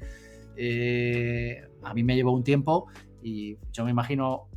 eh, 0.57 1.63
a 1.83 1.95
mí 1.95 2.03
me 2.03 2.15
llevó 2.15 2.33
un 2.33 2.45
tiempo 2.45 2.89
y 3.23 3.57
yo 3.73 3.85
me 3.85 3.91
imagino 3.91 4.49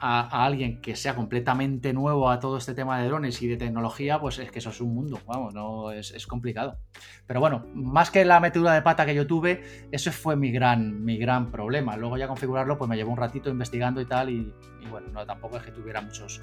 a, 0.00 0.20
a 0.22 0.44
alguien 0.46 0.80
que 0.80 0.96
sea 0.96 1.14
completamente 1.14 1.92
nuevo 1.92 2.30
a 2.30 2.40
todo 2.40 2.56
este 2.56 2.74
tema 2.74 2.98
de 3.00 3.06
drones 3.08 3.40
y 3.42 3.48
de 3.48 3.56
tecnología, 3.56 4.18
pues 4.18 4.38
es 4.38 4.50
que 4.50 4.58
eso 4.60 4.70
es 4.70 4.80
un 4.80 4.94
mundo, 4.94 5.20
vamos, 5.26 5.52
no 5.54 5.92
es, 5.92 6.10
es 6.12 6.26
complicado. 6.26 6.78
Pero 7.26 7.40
bueno, 7.40 7.66
más 7.74 8.10
que 8.10 8.24
la 8.24 8.40
metedura 8.40 8.72
de 8.72 8.82
pata 8.82 9.04
que 9.06 9.14
yo 9.14 9.26
tuve, 9.26 9.62
eso 9.92 10.10
fue 10.10 10.36
mi 10.36 10.50
gran, 10.50 11.04
mi 11.04 11.18
gran 11.18 11.50
problema. 11.50 11.96
Luego 11.96 12.16
ya 12.16 12.26
configurarlo, 12.28 12.78
pues 12.78 12.88
me 12.88 12.96
llevó 12.96 13.10
un 13.12 13.18
ratito 13.18 13.50
investigando 13.50 14.00
y 14.00 14.06
tal, 14.06 14.30
y, 14.30 14.52
y 14.82 14.86
bueno, 14.90 15.08
no, 15.12 15.24
tampoco 15.26 15.58
es 15.58 15.62
que 15.62 15.70
tuviera 15.70 16.00
muchos, 16.00 16.40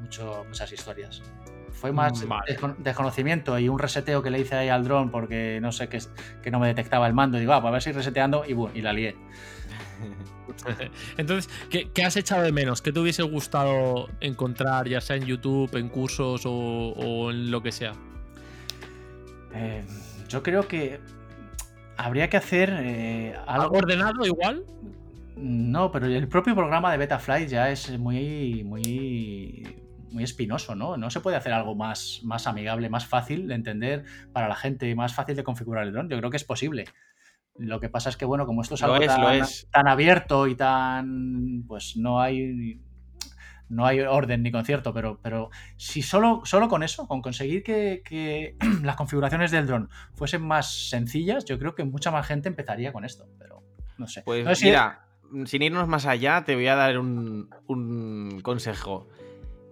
mucho- 0.00 0.44
muchas 0.46 0.70
historias. 0.72 1.22
Fue 1.72 1.92
más 1.92 2.24
Mm, 2.24 2.28
vale. 2.28 2.42
descon- 2.58 2.76
desconocimiento 2.78 3.58
y 3.58 3.68
un 3.68 3.78
reseteo 3.78 4.22
que 4.22 4.30
le 4.30 4.40
hice 4.40 4.56
ahí 4.56 4.68
al 4.68 4.84
dron 4.84 5.10
porque 5.10 5.58
no 5.62 5.72
sé 5.72 5.88
qué 5.88 5.96
es- 5.98 6.10
que 6.42 6.50
no 6.50 6.58
me 6.58 6.66
detectaba 6.66 7.06
el 7.06 7.14
mando. 7.14 7.38
Y 7.38 7.40
digo, 7.40 7.52
ah, 7.54 7.60
pues 7.60 7.68
a 7.68 7.72
ver 7.72 7.82
si 7.82 7.92
reseteando 7.92 8.44
y, 8.46 8.52
bueno, 8.52 8.76
y 8.76 8.82
la 8.82 8.92
lié. 8.92 9.16
Entonces, 11.16 11.52
¿qué, 11.70 11.90
qué 11.92 12.04
has 12.04 12.16
echado 12.16 12.42
de 12.42 12.52
menos? 12.52 12.82
¿Qué 12.82 12.92
te 12.92 13.00
hubiese 13.00 13.22
gustado 13.22 14.08
encontrar, 14.20 14.88
ya 14.88 15.00
sea 15.00 15.16
en 15.16 15.24
YouTube, 15.24 15.74
en 15.76 15.88
cursos 15.88 16.44
o, 16.46 16.52
o 16.52 17.30
en 17.30 17.50
lo 17.50 17.62
que 17.62 17.72
sea? 17.72 17.92
Eh, 19.54 19.84
yo 20.28 20.42
creo 20.42 20.66
que 20.68 21.00
habría 21.96 22.28
que 22.30 22.36
hacer 22.36 22.70
eh, 22.80 23.34
¿Algo 23.46 23.62
algo. 23.64 23.78
ordenado 23.78 24.24
igual? 24.24 24.64
No, 25.36 25.90
pero 25.90 26.06
el 26.06 26.28
propio 26.28 26.54
programa 26.54 26.92
de 26.92 26.98
Betafly 26.98 27.46
ya 27.46 27.70
es 27.70 27.98
muy, 27.98 28.62
muy, 28.64 29.64
muy 30.10 30.22
espinoso, 30.24 30.74
¿no? 30.74 30.96
No 30.96 31.10
se 31.10 31.20
puede 31.20 31.36
hacer 31.36 31.52
algo 31.52 31.74
más, 31.74 32.20
más 32.24 32.46
amigable, 32.46 32.90
más 32.90 33.06
fácil 33.06 33.48
de 33.48 33.54
entender 33.54 34.04
para 34.32 34.48
la 34.48 34.56
gente, 34.56 34.94
más 34.94 35.14
fácil 35.14 35.36
de 35.36 35.44
configurar 35.44 35.86
el 35.86 35.92
dron. 35.92 36.08
Yo 36.08 36.18
creo 36.18 36.30
que 36.30 36.36
es 36.36 36.44
posible. 36.44 36.84
Lo 37.56 37.80
que 37.80 37.88
pasa 37.88 38.08
es 38.08 38.16
que, 38.16 38.24
bueno, 38.24 38.46
como 38.46 38.62
esto 38.62 38.74
es 38.74 38.82
algo 38.82 38.96
es, 38.96 39.68
tan, 39.70 39.88
abierto 39.88 40.46
y 40.46 40.54
tan. 40.54 41.64
pues 41.66 41.96
no 41.96 42.20
hay. 42.20 42.80
No 43.68 43.86
hay 43.86 44.00
orden 44.00 44.42
ni 44.42 44.50
concierto, 44.50 44.92
pero, 44.92 45.20
pero 45.22 45.50
si 45.76 46.02
solo, 46.02 46.40
solo 46.44 46.68
con 46.68 46.82
eso, 46.82 47.06
con 47.06 47.22
conseguir 47.22 47.62
que, 47.62 48.02
que 48.04 48.56
las 48.82 48.96
configuraciones 48.96 49.52
del 49.52 49.68
dron 49.68 49.88
fuesen 50.14 50.42
más 50.42 50.88
sencillas, 50.88 51.44
yo 51.44 51.56
creo 51.56 51.76
que 51.76 51.84
mucha 51.84 52.10
más 52.10 52.26
gente 52.26 52.48
empezaría 52.48 52.92
con 52.92 53.04
esto. 53.04 53.28
Pero 53.38 53.62
no 53.96 54.08
sé. 54.08 54.22
Pues 54.22 54.44
No 54.44 54.50
sé 54.50 54.56
si- 54.56 54.66
mira, 54.66 55.04
sin 55.44 55.62
irnos 55.62 55.86
más 55.86 56.06
allá, 56.06 56.42
te 56.44 56.56
voy 56.56 56.66
a 56.66 56.74
dar 56.74 56.98
un, 56.98 57.48
un 57.68 58.40
consejo. 58.42 59.08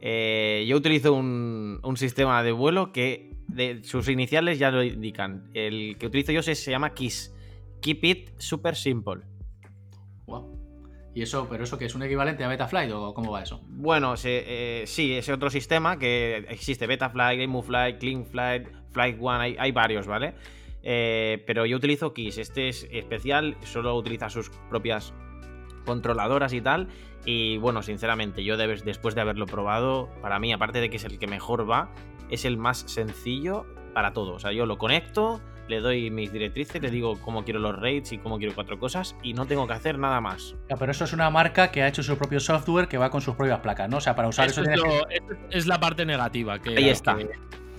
Eh, 0.00 0.64
yo 0.68 0.76
utilizo 0.76 1.12
un, 1.12 1.80
un 1.82 1.96
sistema 1.96 2.42
de 2.44 2.52
vuelo 2.52 2.92
que 2.92 3.36
de, 3.48 3.82
sus 3.82 4.08
iniciales 4.08 4.58
ya 4.58 4.70
lo 4.70 4.82
indican. 4.84 5.50
El 5.54 5.96
que 5.98 6.06
utilizo 6.06 6.32
yo 6.32 6.42
se, 6.42 6.54
se 6.54 6.70
llama 6.70 6.94
KISS. 6.94 7.34
Keep 7.80 8.04
it 8.04 8.30
super 8.38 8.74
simple. 8.76 9.22
Guau. 10.26 10.58
¿Y 11.14 11.22
eso, 11.22 11.48
pero 11.50 11.64
eso 11.64 11.78
que 11.78 11.86
es 11.86 11.94
un 11.94 12.02
equivalente 12.02 12.44
a 12.44 12.48
Betaflight 12.48 12.92
o 12.92 13.12
cómo 13.12 13.32
va 13.32 13.42
eso? 13.42 13.60
Bueno, 13.66 14.16
se, 14.16 14.82
eh, 14.82 14.86
sí, 14.86 15.14
ese 15.14 15.32
otro 15.32 15.50
sistema 15.50 15.98
que 15.98 16.46
existe, 16.48 16.86
Betaflight, 16.86 17.40
GameFlight, 17.40 17.98
CleanFlight, 17.98 18.68
Flight 18.92 19.16
One, 19.20 19.42
hay, 19.42 19.56
hay 19.58 19.72
varios, 19.72 20.06
¿vale? 20.06 20.34
Eh, 20.82 21.42
pero 21.46 21.66
yo 21.66 21.76
utilizo 21.76 22.14
Kiss, 22.14 22.38
este 22.38 22.68
es 22.68 22.86
especial, 22.92 23.56
solo 23.64 23.96
utiliza 23.96 24.30
sus 24.30 24.50
propias 24.68 25.12
controladoras 25.84 26.52
y 26.52 26.60
tal. 26.60 26.88
Y 27.24 27.58
bueno, 27.58 27.82
sinceramente, 27.82 28.44
yo 28.44 28.56
debes, 28.56 28.84
después 28.84 29.14
de 29.14 29.22
haberlo 29.22 29.46
probado, 29.46 30.08
para 30.22 30.38
mí, 30.38 30.52
aparte 30.52 30.80
de 30.80 30.88
que 30.88 30.96
es 30.96 31.04
el 31.04 31.18
que 31.18 31.26
mejor 31.26 31.68
va, 31.68 31.90
es 32.30 32.44
el 32.44 32.58
más 32.58 32.84
sencillo 32.86 33.66
para 33.92 34.12
todo. 34.12 34.34
O 34.34 34.38
sea, 34.38 34.52
yo 34.52 34.66
lo 34.66 34.78
conecto, 34.78 35.40
le 35.68 35.80
doy 35.80 36.10
mis 36.10 36.32
directrices, 36.32 36.80
le 36.80 36.90
digo 36.90 37.18
cómo 37.20 37.44
quiero 37.44 37.60
los 37.60 37.78
raids 37.78 38.12
y 38.12 38.18
cómo 38.18 38.38
quiero 38.38 38.54
cuatro 38.54 38.78
cosas 38.78 39.16
y 39.22 39.34
no 39.34 39.46
tengo 39.46 39.66
que 39.66 39.74
hacer 39.74 39.98
nada 39.98 40.20
más. 40.20 40.54
pero 40.78 40.92
eso 40.92 41.04
es 41.04 41.12
una 41.12 41.30
marca 41.30 41.70
que 41.70 41.82
ha 41.82 41.88
hecho 41.88 42.02
su 42.02 42.16
propio 42.16 42.40
software 42.40 42.88
que 42.88 42.98
va 42.98 43.10
con 43.10 43.20
sus 43.20 43.34
propias 43.34 43.60
placas, 43.60 43.88
¿no? 43.88 43.98
O 43.98 44.00
sea, 44.00 44.14
para 44.14 44.28
usar 44.28 44.48
eso, 44.48 44.62
es, 45.50 45.66
la 45.66 45.80
parte 45.80 46.04
negativa. 46.04 46.58
Que, 46.58 46.76
Ahí 46.76 46.88
está. 46.88 47.16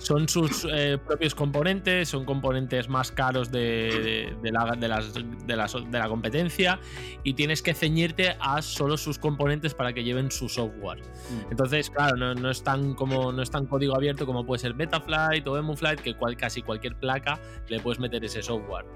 Son 0.00 0.28
sus 0.28 0.66
eh, 0.72 0.98
propios 1.06 1.34
componentes, 1.34 2.08
son 2.08 2.24
componentes 2.24 2.88
más 2.88 3.12
caros 3.12 3.52
de, 3.52 4.34
la, 4.42 4.74
de, 4.74 4.88
las, 4.88 5.12
de, 5.14 5.98
la 5.98 6.08
competencia 6.08 6.80
y 7.22 7.34
tienes 7.34 7.60
que 7.60 7.74
ceñirte 7.74 8.34
a 8.40 8.62
solo 8.62 8.96
sus 8.96 9.18
componentes 9.18 9.74
para 9.74 9.92
que 9.92 10.02
lleven 10.02 10.30
su 10.30 10.48
software. 10.48 11.00
Mm. 11.00 11.50
Entonces, 11.50 11.90
claro, 11.90 12.34
no, 12.34 12.50
es 12.50 12.62
tan 12.62 12.94
como, 12.94 13.30
no 13.30 13.42
es 13.42 13.50
tan 13.50 13.66
código 13.66 13.94
abierto 13.94 14.24
como 14.24 14.44
puede 14.46 14.60
ser 14.60 14.72
Betaflight 14.72 15.46
o 15.46 15.58
EmuFlight, 15.58 16.00
que 16.00 16.16
casi 16.36 16.62
cualquier 16.62 16.96
placa 16.96 17.38
le 17.68 17.78
puedes 17.80 18.00
meter 18.00 18.24
ese 18.24 18.42
software. 18.42 18.86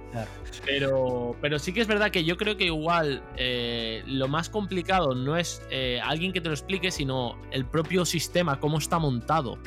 Pero, 0.65 1.37
pero 1.41 1.59
sí 1.59 1.73
que 1.73 1.81
es 1.81 1.87
verdad 1.87 2.11
que 2.11 2.25
yo 2.25 2.37
creo 2.37 2.57
que 2.57 2.65
igual 2.65 3.23
eh, 3.37 4.03
lo 4.07 4.29
más 4.29 4.49
complicado 4.49 5.15
no 5.15 5.37
es 5.37 5.63
eh, 5.71 6.01
alguien 6.03 6.33
que 6.33 6.41
te 6.41 6.49
lo 6.49 6.55
explique, 6.55 6.91
sino 6.91 7.37
el 7.51 7.67
propio 7.67 8.05
sistema, 8.05 8.59
cómo 8.59 8.79
está 8.79 8.99
montado. 8.99 9.59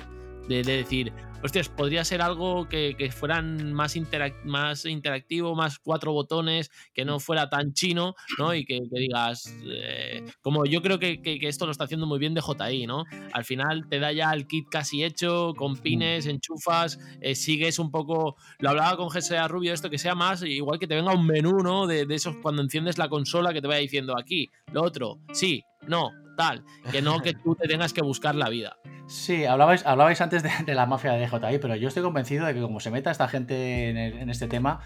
de, 0.47 0.63
decir, 0.63 1.11
hostias, 1.43 1.69
podría 1.69 2.03
ser 2.03 2.21
algo 2.21 2.67
que, 2.67 3.11
fueran 3.15 3.73
más, 3.73 3.95
más 4.43 4.85
interactivo, 4.85 5.55
más 5.55 5.79
cuatro 5.79 6.11
botones, 6.13 6.71
que 6.93 7.05
no 7.05 7.19
fuera 7.19 7.49
tan 7.49 7.73
chino, 7.73 8.15
¿no? 8.38 8.53
Y 8.53 8.65
que, 8.65 8.79
digas, 8.91 9.55
eh, 9.65 10.25
como 10.41 10.65
yo 10.65 10.81
creo 10.81 10.99
que, 10.99 11.19
esto 11.41 11.65
lo 11.65 11.71
está 11.71 11.85
haciendo 11.85 12.05
muy 12.05 12.19
bien 12.19 12.33
de 12.33 12.41
JI, 12.41 12.88
¿no? 12.88 13.05
Al 13.33 13.45
final 13.45 13.88
te 13.89 13.99
da 13.99 14.11
ya 14.11 14.31
el 14.33 14.47
kit 14.47 14.67
casi 14.69 15.03
hecho, 15.03 15.53
con 15.55 15.77
pines, 15.77 16.25
enchufas, 16.25 16.99
eh, 17.21 17.35
sigues 17.35 17.79
un 17.79 17.91
poco, 17.91 18.35
lo 18.59 18.69
hablaba 18.69 18.97
con 18.97 19.09
GSA 19.09 19.47
Rubio, 19.47 19.73
esto 19.73 19.89
que 19.89 19.97
sea 19.97 20.15
más, 20.15 20.43
igual 20.43 20.79
que 20.79 20.88
te 20.88 20.95
venga 20.95 21.13
un 21.13 21.25
menú, 21.25 21.59
¿no? 21.63 21.88
De, 21.88 22.05
de 22.05 22.15
esos 22.15 22.35
cuando 22.38 22.61
enciendes 22.61 22.97
la 22.97 23.09
consola 23.09 23.53
que 23.53 23.61
te 23.61 23.67
vaya 23.67 23.79
diciendo 23.79 24.15
aquí, 24.17 24.49
lo 24.71 24.83
otro, 24.83 25.19
sí, 25.31 25.63
no, 25.88 26.11
tal, 26.38 26.63
que 26.91 27.01
no 27.01 27.19
que 27.19 27.33
tú 27.43 27.55
te 27.55 27.67
tengas 27.67 27.91
que 27.91 28.01
buscar 28.01 28.35
la 28.35 28.47
vida. 28.47 28.77
Sí, 29.07 29.45
hablabais, 29.45 29.85
hablabais 29.85 30.19
antes 30.19 30.43
de, 30.43 30.75
la 30.75 30.85
mafia 30.85 31.13
de 31.13 31.25
DJI, 31.25 31.59
pero 31.59 31.75
yo 31.75 31.88
estoy 31.88 32.03
convencido 32.03 32.45
de 32.45 32.53
que 32.53 32.61
como 32.61 32.81
se 32.81 32.91
meta 32.91 33.09
esta 33.09 33.27
gente 33.29 33.89
en, 33.89 34.29
este 34.29 34.47
tema 34.47 34.81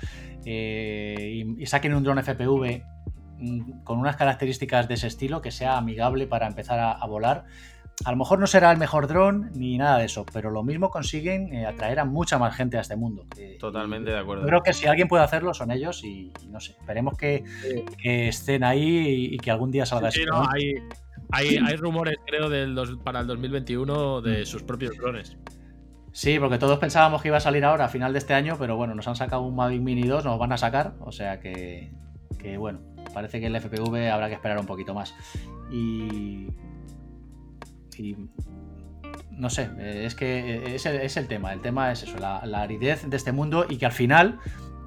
eh, 0.45 1.43
y, 1.57 1.65
saquen 1.65 1.95
un 1.95 2.03
drone 2.03 2.21
FPV 2.21 2.83
mm, 3.39 3.83
con 3.83 3.97
unas 3.97 4.15
características 4.15 4.87
de 4.87 4.93
ese 4.93 5.07
estilo, 5.07 5.41
que 5.41 5.49
sea 5.49 5.77
amigable 5.77 6.27
para 6.27 6.45
empezar 6.45 6.79
a, 6.79 7.03
volar, 7.07 7.45
a 8.05 8.11
lo 8.11 8.17
mejor 8.17 8.37
no 8.37 8.45
será 8.45 8.71
el 8.71 8.77
mejor 8.77 9.07
dron 9.07 9.51
ni 9.55 9.79
nada 9.79 9.97
de 9.97 10.05
eso, 10.05 10.23
pero 10.31 10.51
lo 10.51 10.63
mismo 10.63 10.91
consiguen 10.91 11.51
eh, 11.51 11.65
atraer 11.65 11.99
a 11.99 12.05
mucha 12.05 12.37
más 12.37 12.55
gente 12.55 12.77
a 12.77 12.81
este 12.81 12.95
mundo. 12.95 13.25
Totalmente 13.59 14.11
de 14.11 14.19
acuerdo. 14.19 14.45
Creo 14.45 14.61
que 14.61 14.73
si 14.73 14.85
alguien 14.85 15.07
puede 15.07 15.23
hacerlo 15.23 15.55
son 15.55 15.71
ellos 15.71 16.03
y, 16.03 16.31
no 16.47 16.59
sé, 16.59 16.73
esperemos 16.73 17.17
que, 17.17 17.43
estén 18.03 18.63
ahí 18.63 19.29
y, 19.31 19.37
que 19.39 19.49
algún 19.49 19.71
día 19.71 19.87
salga 19.87 20.11
sí, 20.11 20.23
No, 20.25 20.47
hay, 20.47 20.75
hay, 21.31 21.75
rumores, 21.75 22.17
creo, 22.25 22.49
del 22.49 22.75
para 23.03 23.21
el 23.21 23.27
2021 23.27 24.21
de 24.21 24.41
mm. 24.41 24.45
sus 24.45 24.63
propios 24.63 24.95
drones. 24.97 25.37
Sí, 26.13 26.39
porque 26.39 26.57
todos 26.57 26.77
pensábamos 26.79 27.21
que 27.21 27.29
iba 27.29 27.37
a 27.37 27.41
salir 27.41 27.63
ahora 27.63 27.85
a 27.85 27.89
final 27.89 28.11
de 28.11 28.19
este 28.19 28.33
año, 28.33 28.57
pero 28.59 28.75
bueno, 28.75 28.95
nos 28.95 29.07
han 29.07 29.15
sacado 29.15 29.43
un 29.43 29.55
Mavic 29.55 29.81
Mini 29.81 30.03
2, 30.03 30.25
nos 30.25 30.37
van 30.37 30.51
a 30.51 30.57
sacar, 30.57 30.95
o 30.99 31.11
sea 31.11 31.39
que, 31.39 31.89
bueno, 32.57 32.81
parece 33.13 33.39
que 33.39 33.47
el 33.47 33.55
FPV 33.55 34.11
habrá 34.11 34.27
que 34.27 34.35
esperar 34.35 34.59
un 34.59 34.65
poquito 34.65 34.93
más. 34.93 35.15
Y, 35.71 36.47
y 37.97 38.17
no 39.31 39.49
sé, 39.49 39.69
es 39.79 40.15
que 40.15 40.75
es 40.75 40.85
el, 41.17 41.27
tema, 41.27 41.53
el 41.53 41.61
tema 41.61 41.93
es 41.93 42.03
eso, 42.03 42.17
la, 42.17 42.45
la, 42.45 42.61
aridez 42.61 43.09
de 43.09 43.15
este 43.15 43.31
mundo 43.31 43.65
y 43.69 43.77
que 43.77 43.85
al 43.85 43.93
final 43.93 44.37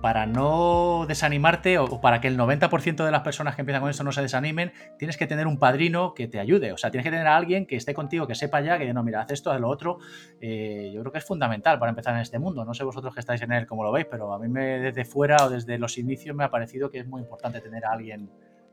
para 0.05 0.27
no 0.27 1.07
desanimarte 1.09 1.79
o 1.79 1.99
para 2.03 2.21
que 2.21 2.29
el 2.29 2.37
90% 2.37 3.07
de 3.07 3.11
las 3.11 3.23
personas 3.23 3.55
que 3.57 3.63
empiezan 3.63 3.81
con 3.81 3.89
esto 3.89 4.05
no 4.05 4.13
se 4.13 4.21
desanimen, 4.21 4.71
tienes 4.99 5.17
que 5.17 5.27
tener 5.27 5.47
un 5.47 5.59
padrino 5.59 6.13
que 6.13 6.29
te 6.29 6.39
ayude. 6.39 6.73
O 6.73 6.77
sea, 6.77 6.91
tienes 6.91 7.07
que 7.07 7.11
tener 7.11 7.27
a 7.27 7.35
alguien 7.35 7.65
que 7.65 7.77
esté 7.77 7.95
contigo, 7.95 8.27
que 8.27 8.35
sepa 8.35 8.61
ya 8.61 8.77
que 8.77 8.93
no, 8.93 9.03
mira, 9.03 9.23
haz 9.23 9.31
esto, 9.31 9.51
haz 9.51 9.59
lo 9.59 9.71
otro. 9.71 10.01
Eh, 10.43 10.91
yo 10.93 11.01
creo 11.01 11.11
que 11.11 11.17
es 11.17 11.25
fundamental 11.25 11.79
para 11.79 11.89
empezar 11.89 12.15
en 12.17 12.21
este 12.21 12.39
mundo. 12.39 12.67
No 12.67 12.75
sé 12.75 12.85
vosotros 12.85 13.15
que 13.15 13.21
estáis 13.21 13.41
en 13.41 13.53
él 13.53 13.67
cómo 13.67 13.83
lo 13.83 13.93
veis, 13.93 14.07
pero 14.11 14.35
a 14.35 14.39
mí 14.39 14.47
me, 14.47 14.79
desde 14.79 15.07
fuera 15.07 15.39
o 15.47 15.49
desde 15.49 15.79
los 15.79 15.97
inicios 15.97 16.37
me 16.37 16.45
ha 16.45 16.51
parecido 16.51 16.91
que 16.91 16.99
es 16.99 17.07
muy 17.07 17.23
importante 17.23 17.63
tener 17.63 17.87
a 17.87 17.93
alguien 17.93 18.29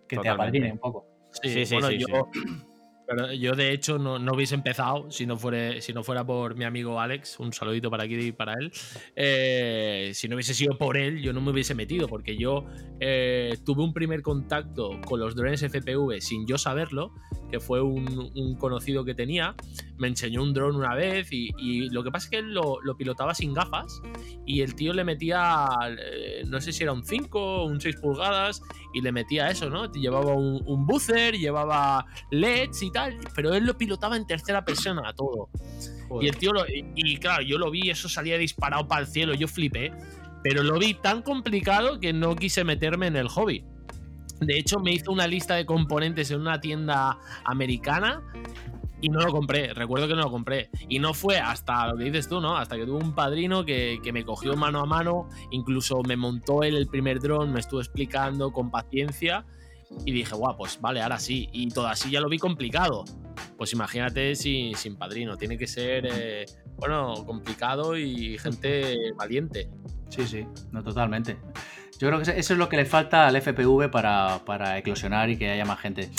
que 0.10 0.18
te 0.18 0.28
apadrine 0.28 0.70
un 0.70 0.80
poco. 0.80 1.06
Sí, 1.32 1.48
sí, 1.48 1.66
sí, 1.66 1.98
yo, 1.98 2.28
yo, 3.38 3.56
de 3.56 3.72
hecho, 3.72 3.98
no, 3.98 4.20
no 4.20 4.34
hubiese 4.34 4.56
empezado 4.56 5.10
si 5.12 5.26
no, 5.26 5.38
fuera, 5.38 5.82
si 5.82 5.94
no 5.94 6.04
fuera 6.04 6.26
por 6.26 6.56
mi 6.56 6.66
amigo 6.66 7.00
Alex. 7.00 7.40
Un 7.40 7.54
saludito 7.54 7.90
para 7.90 8.04
aquí 8.04 8.16
y 8.16 8.32
para 8.32 8.54
él. 8.54 8.72
Eh, 9.16 10.12
si 10.14 10.28
no 10.28 10.36
hubiese 10.36 10.54
sido 10.54 10.78
por 10.78 10.98
él, 10.98 11.22
yo 11.22 11.34
no 11.34 11.42
me 11.42 11.52
hubiese 11.52 11.76
metido, 11.76 12.08
porque 12.08 12.38
yo 12.38 12.66
eh, 13.00 13.58
tuve 13.66 13.84
un 13.84 13.94
primer 13.94 14.22
contacto 14.22 15.00
con 15.06 15.20
los 15.20 15.36
drones 15.36 15.62
FPV 15.62 16.22
sin 16.22 16.46
yo 16.46 16.58
saberlo, 16.58 17.14
que 17.50 17.60
fue 17.60 17.82
un, 17.82 18.56
conocido 18.60 19.04
que 19.04 19.14
tenía. 19.14 19.56
Me 19.98 20.08
enseñó 20.08 20.42
un 20.42 20.54
dron 20.54 20.76
una 20.76 20.96
vez 20.96 21.28
y, 21.32 21.90
lo 21.90 22.04
que 22.04 22.12
pasa 22.12 22.26
es 22.26 22.32
que 22.32 22.38
él 22.38 22.54
lo, 22.54 22.80
pilotaba 22.98 23.34
sin 23.34 23.54
gafas 23.54 24.02
y 24.46 24.62
el 24.62 24.76
tío 24.76 24.94
le 24.94 25.04
metía, 25.04 25.68
eh, 25.98 26.44
no 26.48 26.62
sé 26.62 26.72
si 26.72 26.84
era 26.84 26.94
un 26.94 27.04
5 27.04 27.40
o 27.40 27.66
un 27.66 27.80
6 27.80 27.96
pulgadas, 27.98 28.62
y 28.94 29.02
le 29.02 29.12
metía 29.12 29.50
eso, 29.50 29.70
¿no? 29.70 29.92
Llevaba 29.92 30.34
un, 30.34 30.62
un 30.66 30.86
buzzer, 30.86 31.36
llevaba 31.36 32.06
LEDs 32.32 32.84
y 32.84 32.92
tal 32.92 33.01
pero 33.36 33.54
él 33.54 33.66
lo 33.66 33.78
pilotaba 33.78 34.18
en 34.18 34.26
tercera 34.26 34.64
persona 34.64 35.08
a 35.08 35.14
todo. 35.14 35.50
Y 36.20 36.28
el 36.28 36.36
tío, 36.36 36.52
y, 36.68 37.18
claro, 37.18 37.44
yo 37.44 37.58
lo 37.58 37.72
vi, 37.72 37.90
eso 37.90 38.10
salía 38.10 38.38
disparado 38.38 38.88
para 38.88 39.02
el 39.02 39.08
cielo, 39.08 39.34
yo 39.34 39.48
flipé, 39.48 39.94
pero 40.44 40.64
lo 40.64 40.78
vi 40.78 40.94
tan 40.94 41.22
complicado 41.22 42.00
que 42.00 42.14
no 42.14 42.36
quise 42.36 42.64
meterme 42.64 43.08
en 43.08 43.16
el 43.16 43.30
hobby. 43.30 43.64
De 44.42 44.58
hecho, 44.58 44.80
me 44.80 44.92
hizo 44.92 45.12
una 45.12 45.28
lista 45.28 45.56
de 45.56 45.66
componentes 45.66 46.32
en 46.32 46.42
una 46.42 46.60
tienda 46.60 47.20
americana 47.46 48.22
y 49.00 49.10
no 49.10 49.20
lo 49.20 49.32
compré, 49.32 49.74
recuerdo 49.74 50.08
que 50.08 50.16
no 50.16 50.24
lo 50.24 50.32
compré. 50.32 50.70
Y 50.90 51.00
no 51.00 51.14
fue 51.14 51.38
hasta 51.38 51.88
lo 51.88 51.98
que 51.98 52.06
dices 52.06 52.28
tú, 52.28 52.42
¿no? 52.42 52.58
Hasta 52.58 52.76
que 52.76 52.86
tuve 52.86 53.04
un 53.04 53.14
padrino 53.14 53.66
que, 53.66 54.00
que 54.04 54.12
me 54.12 54.26
cogió 54.26 54.56
mano 54.56 54.80
a 54.80 54.86
mano, 54.86 55.30
incluso 55.52 56.02
me 56.04 56.16
montó 56.16 56.64
él 56.64 56.76
el 56.76 56.88
primer 56.88 57.20
dron, 57.20 57.54
me 57.54 57.60
estuvo 57.60 57.80
explicando 57.80 58.52
con 58.52 58.72
paciencia 58.72 59.46
y 60.06 60.12
dije, 60.12 60.36
guau, 60.36 60.56
pues 60.58 60.80
vale, 60.82 61.02
ahora 61.02 61.20
sí. 61.20 61.50
Y 61.52 61.70
todo 61.70 61.88
así 61.88 62.10
ya 62.10 62.22
lo 62.22 62.30
vi 62.30 62.38
complicado. 62.38 63.04
Pues 63.58 63.74
imagínate 63.74 64.36
sin, 64.36 64.76
sin 64.76 64.96
padrino. 64.96 65.38
Tiene 65.38 65.58
que 65.58 65.68
ser, 65.68 66.08
eh, 66.12 66.46
bueno, 66.78 67.14
complicado 67.26 67.98
y 67.98 68.38
gente 68.38 68.98
valiente. 69.16 69.70
Sí, 70.10 70.28
sí, 70.28 70.46
no 70.72 70.84
totalmente. 70.84 71.38
Yo 72.00 72.08
creo 72.08 72.20
que 72.22 72.32
eso 72.32 72.54
es 72.54 72.60
lo 72.60 72.68
que 72.68 72.78
le 72.78 72.86
falta 72.86 73.28
al 73.28 73.40
FPV 73.40 73.90
para, 73.92 74.42
para 74.46 74.78
eclosionar 74.78 75.30
y 75.30 75.38
que 75.38 75.52
haya 75.52 75.66
más 75.66 75.80
gente 75.80 76.10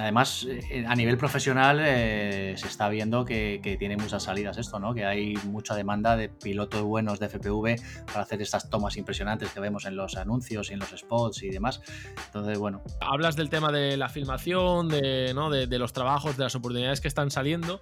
además, 0.00 0.46
eh, 0.48 0.84
a 0.86 0.94
nivel 0.96 1.16
profesional 1.16 1.78
eh, 1.80 2.54
se 2.56 2.66
está 2.66 2.88
viendo 2.88 3.24
que, 3.24 3.60
tiene 3.78 3.96
muchas 3.96 4.24
salidas 4.24 4.58
esto, 4.58 4.78
¿no? 4.78 4.94
Que 4.94 5.04
hay 5.04 5.34
mucha 5.44 5.74
demanda 5.74 6.16
de 6.16 6.28
pilotos 6.28 6.82
buenos 6.82 7.20
de 7.20 7.28
FPV 7.28 7.76
para 8.06 8.22
hacer 8.22 8.42
estas 8.42 8.68
tomas 8.68 8.96
impresionantes 8.96 9.50
que 9.52 9.60
vemos 9.60 9.84
en 9.84 9.96
los 9.96 10.16
anuncios 10.16 10.70
y 10.70 10.74
en 10.74 10.80
los 10.80 10.90
spots 10.90 11.42
y 11.42 11.50
demás. 11.50 11.80
Entonces, 12.26 12.58
bueno. 12.58 12.82
Hablas 13.00 13.36
del 13.36 13.50
tema 13.50 13.70
de 13.70 13.96
la 13.96 14.08
filmación, 14.08 14.88
de, 14.88 15.32
¿no? 15.34 15.50
de, 15.50 15.66
de 15.66 15.78
los 15.78 15.92
trabajos, 15.92 16.36
de 16.36 16.44
las 16.44 16.54
oportunidades 16.54 17.00
que 17.00 17.08
están 17.08 17.30
saliendo. 17.30 17.80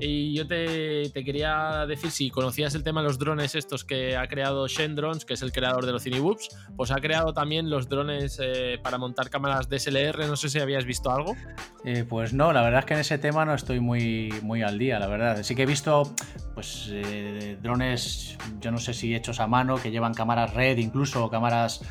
Y 0.00 0.32
yo 0.34 0.46
te, 0.46 1.10
quería 1.12 1.84
decir 1.86 2.12
si 2.12 2.30
conocías 2.30 2.74
el 2.76 2.84
tema 2.84 3.00
de 3.00 3.08
los 3.08 3.18
drones 3.18 3.56
estos 3.56 3.84
que 3.84 4.16
ha 4.16 4.28
creado 4.28 4.68
Shen 4.68 4.94
Drones, 4.94 5.24
que 5.24 5.34
es 5.34 5.42
el 5.42 5.50
creador 5.50 5.86
de 5.86 5.92
los 5.92 6.04
Cinewhoops, 6.04 6.48
pues 6.76 6.92
ha 6.92 6.96
creado 6.96 7.32
también 7.32 7.68
los 7.68 7.88
drones 7.88 8.38
eh, 8.40 8.78
para 8.80 8.98
montar 8.98 9.28
cámaras 9.28 9.68
DSLR. 9.68 10.26
No 10.28 10.36
sé 10.36 10.50
si 10.50 10.60
habías 10.60 10.84
visto 10.84 11.10
algo. 11.10 11.34
Eh, 11.84 12.04
pues 12.08 12.32
no, 12.32 12.52
la 12.52 12.62
verdad 12.62 12.80
es 12.80 12.86
que 12.86 12.94
en 12.94 13.00
ese 13.00 13.18
tema 13.18 13.44
no 13.44 13.54
estoy 13.54 13.80
muy, 13.80 14.32
muy 14.42 14.62
al 14.62 14.78
día, 14.78 15.00
la 15.00 15.08
verdad. 15.08 15.42
Sí 15.42 15.56
que 15.56 15.64
he 15.64 15.66
visto 15.66 16.12
pues 16.54 16.90
eh, 16.92 17.56
drones, 17.62 18.36
yo 18.60 18.72
no 18.72 18.78
sé 18.78 18.92
si 18.92 19.14
hechos 19.14 19.38
a 19.38 19.46
mano, 19.46 19.76
que 19.76 19.92
llevan 19.92 20.12
cámaras 20.12 20.54
red 20.54 20.76
incluso, 20.78 21.30
cámaras, 21.30 21.82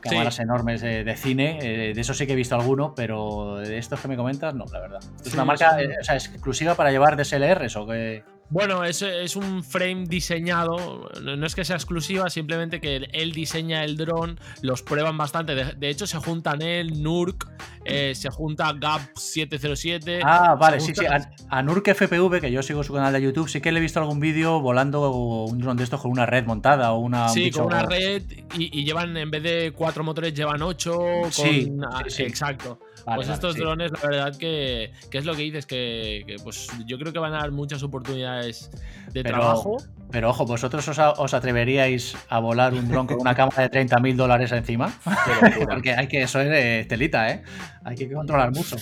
cámaras 0.00 0.38
enormes 0.38 0.82
de, 0.82 1.16
cine. 1.16 1.58
de 1.94 1.98
eso 1.98 2.12
sí 2.12 2.26
que 2.26 2.34
he 2.34 2.36
visto 2.36 2.54
alguno, 2.54 2.94
pero 2.94 3.56
de 3.56 3.78
estos 3.78 3.98
que 4.00 4.08
me 4.08 4.16
comentas, 4.16 4.54
no, 4.54 4.66
la 4.70 4.80
verdad. 4.80 5.00
Es 5.24 5.32
una 5.32 5.46
marca 5.46 5.78
exclusiva 5.80 6.74
para 6.74 6.90
llevar 6.90 7.16
SLRs 7.28 7.76
o 7.76 7.86
que... 7.86 8.24
Bueno, 8.48 8.84
es, 8.84 9.02
es, 9.02 9.34
un 9.34 9.64
frame 9.64 10.04
diseñado, 10.06 11.10
no 11.20 11.46
es 11.46 11.56
que 11.56 11.64
sea 11.64 11.74
exclusiva, 11.74 12.30
simplemente 12.30 12.80
que 12.80 13.08
él 13.12 13.32
diseña 13.32 13.82
el 13.82 13.96
dron, 13.96 14.38
los 14.62 14.82
prueban 14.82 15.18
bastante. 15.18 15.56
De, 15.56 15.88
hecho, 15.88 16.06
se 16.06 16.18
juntan 16.18 16.62
él, 16.62 17.02
Nurk, 17.02 17.48
eh, 17.86 18.14
se 18.14 18.30
junta 18.30 18.72
Gap707. 18.72 20.20
Ah, 20.22 20.56
vale, 20.58 20.80
sí, 20.80 20.92
sí. 20.94 21.04
A, 21.48 21.62
Nurk 21.62 21.88
FPV, 21.88 22.40
que 22.40 22.50
yo 22.50 22.62
sigo 22.62 22.82
su 22.82 22.92
canal 22.92 23.12
de 23.12 23.22
YouTube, 23.22 23.48
sí 23.48 23.60
que 23.60 23.72
le 23.72 23.78
he 23.78 23.82
visto 23.82 24.00
algún 24.00 24.20
vídeo 24.20 24.60
volando 24.60 25.10
un 25.10 25.58
dron 25.58 25.76
de 25.76 25.84
estos 25.84 26.00
con 26.00 26.10
una 26.10 26.26
red 26.26 26.44
montada 26.44 26.92
o 26.92 26.98
una. 26.98 27.28
Sí, 27.28 27.50
con 27.50 27.66
una 27.66 27.84
red 27.84 28.22
y, 28.58 28.84
llevan, 28.84 29.16
en 29.16 29.30
vez 29.30 29.42
de 29.42 29.72
cuatro 29.74 30.04
motores, 30.04 30.34
llevan 30.34 30.62
ocho. 30.62 30.98
sí, 31.30 31.72
sí, 32.08 32.22
exacto 32.22 32.78
pues 33.14 33.28
estos 33.28 33.54
drones, 33.54 33.92
la 33.92 34.08
verdad 34.08 34.36
que, 34.36 34.90
es 35.12 35.24
lo 35.24 35.34
que 35.34 35.42
dices, 35.42 35.64
que, 35.64 36.36
pues 36.42 36.68
yo 36.86 36.98
creo 36.98 37.12
que 37.12 37.18
van 37.18 37.34
a 37.34 37.38
dar 37.38 37.52
muchas 37.52 37.82
oportunidades 37.82 38.70
de 39.12 39.22
trabajo. 39.22 39.76
Pero 40.10 40.30
ojo, 40.30 40.46
¿vosotros 40.46 40.88
os, 40.88 41.34
atreveríais 41.34 42.16
a 42.28 42.38
volar 42.38 42.74
un 42.74 42.88
dron 42.88 43.06
con 43.06 43.20
una 43.20 43.34
cámara 43.34 43.62
de 43.62 43.68
30 43.68 43.98
mil 43.98 44.16
dólares 44.16 44.52
encima? 44.52 44.92
Porque 45.68 45.92
hay 45.92 46.06
que, 46.06 46.22
eso 46.22 46.40
es 46.40 46.88
telita, 46.88 47.28
¿eh? 47.28 47.42
Hay 47.84 47.96
que 47.96 48.10
controlar 48.10 48.52
mucho. 48.52 48.76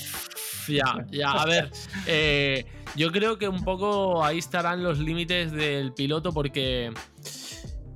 Ya, 0.68 1.05
ya, 1.10 1.30
a 1.30 1.46
ver, 1.46 1.70
eh, 2.06 2.64
yo 2.96 3.10
creo 3.12 3.38
que 3.38 3.48
un 3.48 3.64
poco 3.64 4.24
ahí 4.24 4.38
estarán 4.38 4.82
los 4.82 4.98
límites 4.98 5.52
del 5.52 5.92
piloto 5.92 6.32
porque 6.32 6.90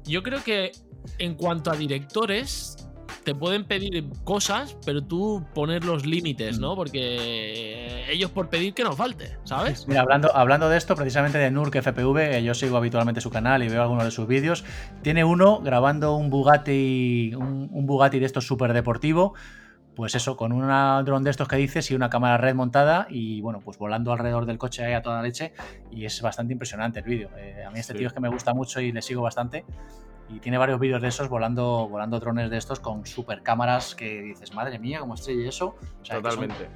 yo 0.05 0.23
creo 0.23 0.43
que 0.43 0.73
en 1.19 1.35
cuanto 1.35 1.71
a 1.71 1.77
directores, 1.77 2.88
te 3.25 3.35
pueden 3.35 3.65
pedir 3.65 4.05
cosas, 4.25 4.77
pero 4.85 5.03
tú 5.03 5.45
poner 5.55 5.85
los 5.85 6.07
límites, 6.07 6.59
¿no? 6.59 6.73
Mm. 6.73 6.77
Porque 6.77 8.05
ellos 8.11 8.31
por 8.31 8.49
pedir 8.49 8.75
que 8.75 8.85
nos 8.85 8.97
falte, 8.97 9.37
¿sabes? 9.45 9.87
Mira, 9.87 10.03
hablando, 10.03 10.35
hablando 10.35 10.69
de 10.69 10.77
esto, 10.77 10.95
precisamente 10.95 11.39
de 11.39 11.51
Nurk 11.51 11.75
FPV, 11.77 12.43
yo 12.43 12.55
sigo 12.55 12.77
habitualmente 12.77 13.21
su 13.21 13.31
canal 13.31 13.63
y 13.63 13.69
veo 13.69 13.83
algunos 13.83 14.05
de 14.05 14.11
sus 14.11 14.27
vídeos. 14.27 14.65
Tiene 15.03 15.25
uno 15.25 15.61
grabando 15.61 16.17
un 16.17 16.31
Bugatti, 16.31 17.35
un, 17.35 17.87
Bugatti 17.87 18.19
de 18.19 18.27
estos 18.27 18.47
súper 18.47 18.73
deportivo 18.73 19.35
pues 19.95 20.15
eso, 20.15 20.37
con 20.37 20.53
un 20.53 20.69
dron 21.05 21.25
de 21.25 21.31
estos 21.31 21.49
que 21.49 21.57
dices 21.57 21.91
y 21.91 21.95
una 21.97 22.09
cámara 22.09 22.37
red 22.37 22.55
montada 22.55 23.09
y 23.11 23.41
bueno, 23.41 23.59
pues 23.59 23.79
volando 23.79 24.13
alrededor 24.13 24.47
del 24.47 24.57
coche 24.57 24.85
ahí 24.85 24.93
a 24.93 25.03
toda 25.03 25.21
leche 25.23 25.53
y 25.91 26.05
es 26.05 26.23
bastante 26.23 26.53
impresionante 26.53 27.01
el 27.01 27.05
vídeo. 27.05 27.31
Eh, 27.37 27.65
a 27.67 27.71
mí 27.73 27.81
este 27.81 27.95
tío 27.95 28.07
es 28.07 28.13
que 28.13 28.21
me 28.21 28.29
gusta 28.29 28.55
mucho 28.55 28.81
y 28.81 28.93
le 28.93 29.03
sigo 29.03 29.23
bastante 29.23 29.65
y 30.29 30.41
tiene 30.41 30.59
varios 30.59 30.79
vídeos 30.79 31.01
de 31.01 31.09
esos 31.09 31.29
volando, 31.29 31.89
volando 31.89 32.21
drones 32.21 32.51
de 32.51 32.59
estos 32.59 32.81
con 32.81 33.07
super 33.07 33.43
cámaras 33.43 33.95
que 33.95 34.21
dices, 34.23 34.55
madre 34.55 34.79
mía, 34.79 35.01
cómo 35.01 35.15
estrella 35.15 35.49
eso. 35.49 35.77
Totalmente. 36.07 36.69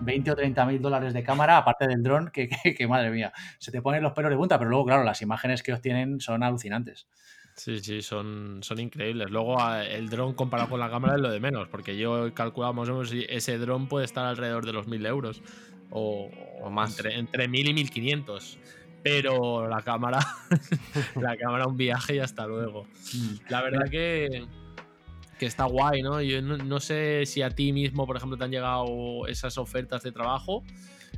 20 0.00 0.30
o 0.30 0.36
30 0.36 0.66
mil 0.66 0.80
dólares 0.80 1.12
de 1.12 1.22
cámara, 1.22 1.58
aparte 1.58 1.86
del 1.86 2.02
dron, 2.02 2.30
que, 2.32 2.48
que, 2.76 2.86
madre 2.86 3.10
mía, 3.10 3.32
se 3.58 3.70
te 3.70 3.82
ponen 3.82 4.02
los 4.02 4.12
pelos 4.12 4.30
de 4.30 4.36
punta, 4.36 4.58
pero 4.58 4.70
luego, 4.70 4.86
claro, 4.86 5.04
las 5.04 5.22
imágenes 5.22 5.62
que 5.62 5.72
obtienen 5.72 6.20
son 6.20 6.42
alucinantes. 6.42 7.06
Sí, 7.54 7.78
sí, 7.80 8.00
son, 8.00 8.60
son 8.62 8.80
increíbles. 8.80 9.30
Luego 9.30 9.58
el 9.82 10.08
dron 10.08 10.32
comparado 10.34 10.70
con 10.70 10.80
la 10.80 10.88
cámara 10.88 11.16
es 11.16 11.20
lo 11.20 11.30
de 11.30 11.40
menos, 11.40 11.68
porque 11.68 11.96
yo 11.96 12.26
he 12.26 12.32
calculado 12.32 12.72
más 12.72 12.88
o 12.88 12.92
menos 12.92 13.10
si 13.10 13.26
ese 13.28 13.58
dron 13.58 13.88
puede 13.88 14.06
estar 14.06 14.24
alrededor 14.24 14.64
de 14.64 14.72
los 14.72 14.86
1000 14.86 15.06
euros 15.06 15.42
o, 15.90 16.30
más. 16.70 16.98
Entre, 16.98 17.18
entre 17.18 17.48
1000 17.48 17.70
y 17.70 17.74
1500 17.74 18.58
pero 19.02 19.68
la 19.68 19.82
cámara, 19.82 20.18
la 21.20 21.36
cámara 21.36 21.66
un 21.66 21.76
viaje 21.76 22.16
y 22.16 22.18
hasta 22.18 22.46
luego. 22.46 22.84
Mm. 23.14 23.36
La 23.48 23.62
verdad 23.62 23.88
que, 23.90 24.46
que 25.38 25.46
está 25.46 25.64
guay, 25.64 26.02
¿no? 26.02 26.20
Yo 26.20 26.42
no, 26.42 26.80
sé 26.80 27.24
si 27.26 27.42
a 27.42 27.50
ti 27.50 27.72
mismo, 27.72 28.06
por 28.06 28.16
ejemplo, 28.16 28.36
te 28.36 28.44
han 28.44 28.50
llegado 28.50 29.26
esas 29.26 29.56
ofertas 29.58 30.02
de 30.02 30.12
trabajo, 30.12 30.62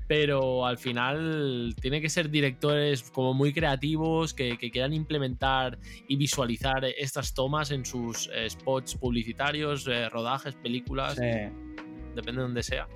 pero 0.06 0.64
al 0.64 0.78
final 0.78 1.74
tiene 1.80 2.00
que 2.00 2.08
ser 2.08 2.30
directores 2.30 3.10
como 3.10 3.34
muy 3.34 3.52
creativos 3.52 4.32
que, 4.32 4.56
quieran 4.58 4.92
implementar 4.92 5.78
y 6.06 6.16
visualizar 6.16 6.84
estas 6.84 7.34
tomas 7.34 7.72
en 7.72 7.84
sus 7.84 8.30
eh, 8.32 8.48
spots 8.48 8.94
publicitarios, 8.94 9.86
eh, 9.88 10.08
rodajes, 10.08 10.54
películas, 10.54 11.16
depende 11.16 12.32
de 12.32 12.42
donde 12.42 12.62
sea. 12.62 12.86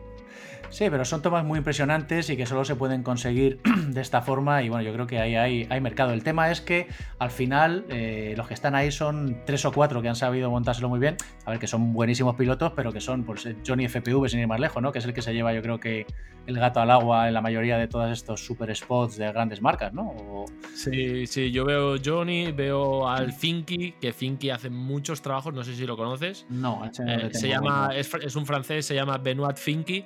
Sí, 0.70 0.86
pero 0.90 1.04
son 1.04 1.22
tomas 1.22 1.44
muy 1.44 1.58
impresionantes 1.58 2.28
y 2.30 2.36
que 2.36 2.46
solo 2.46 2.64
se 2.64 2.76
pueden 2.76 3.02
conseguir 3.02 3.60
de 3.88 4.00
esta 4.00 4.22
forma 4.22 4.62
y 4.62 4.68
bueno, 4.68 4.82
yo 4.82 4.92
creo 4.92 5.06
que 5.06 5.18
ahí 5.18 5.34
hay, 5.36 5.80
mercado. 5.80 6.12
El 6.12 6.22
tema 6.22 6.50
es 6.50 6.60
que 6.60 6.88
al 7.18 7.30
final 7.30 7.84
eh, 7.88 8.34
los 8.36 8.48
que 8.48 8.54
están 8.54 8.74
ahí 8.74 8.90
son 8.90 9.42
tres 9.46 9.64
o 9.64 9.72
cuatro 9.72 10.02
que 10.02 10.08
han 10.08 10.16
sabido 10.16 10.50
montárselo 10.50 10.88
muy 10.88 10.98
bien. 10.98 11.16
A 11.44 11.50
ver, 11.50 11.60
que 11.60 11.66
son 11.66 11.92
buenísimos 11.92 12.34
pilotos, 12.36 12.72
pero 12.74 12.92
que 12.92 13.00
son 13.00 13.24
pues, 13.24 13.48
Johnny 13.66 13.88
FPV 13.88 14.28
sin 14.28 14.40
ir 14.40 14.48
más 14.48 14.60
lejos, 14.60 14.82
¿no? 14.82 14.92
Que 14.92 14.98
es 14.98 15.04
el 15.04 15.14
que 15.14 15.22
se 15.22 15.32
lleva 15.32 15.52
yo 15.52 15.62
creo 15.62 15.78
que 15.78 16.06
el 16.46 16.58
gato 16.58 16.80
al 16.80 16.90
agua 16.90 17.28
en 17.28 17.34
la 17.34 17.40
mayoría 17.40 17.76
de 17.76 17.88
todos 17.88 18.10
estos 18.10 18.44
super 18.44 18.74
spots 18.74 19.16
de 19.16 19.26
grandes 19.32 19.60
marcas, 19.60 19.92
¿no? 19.92 20.44
Sí, 20.74 21.26
sí, 21.26 21.50
yo 21.50 21.64
veo 21.64 21.96
Johnny, 22.04 22.52
veo 22.52 23.08
al 23.08 23.32
Finky, 23.32 23.92
que 24.00 24.12
Finky 24.12 24.50
hace 24.50 24.70
muchos 24.70 25.22
trabajos, 25.22 25.52
no 25.54 25.64
sé 25.64 25.74
si 25.74 25.86
lo 25.86 25.96
conoces. 25.96 26.46
No, 26.48 26.84
eh, 26.84 27.30
se 27.32 27.48
llama, 27.48 27.90
es, 27.94 28.12
es, 28.14 28.36
un 28.36 28.46
francés, 28.46 28.86
se 28.86 28.94
llama 28.94 29.18
Benoit 29.18 29.56
Finky 29.56 30.04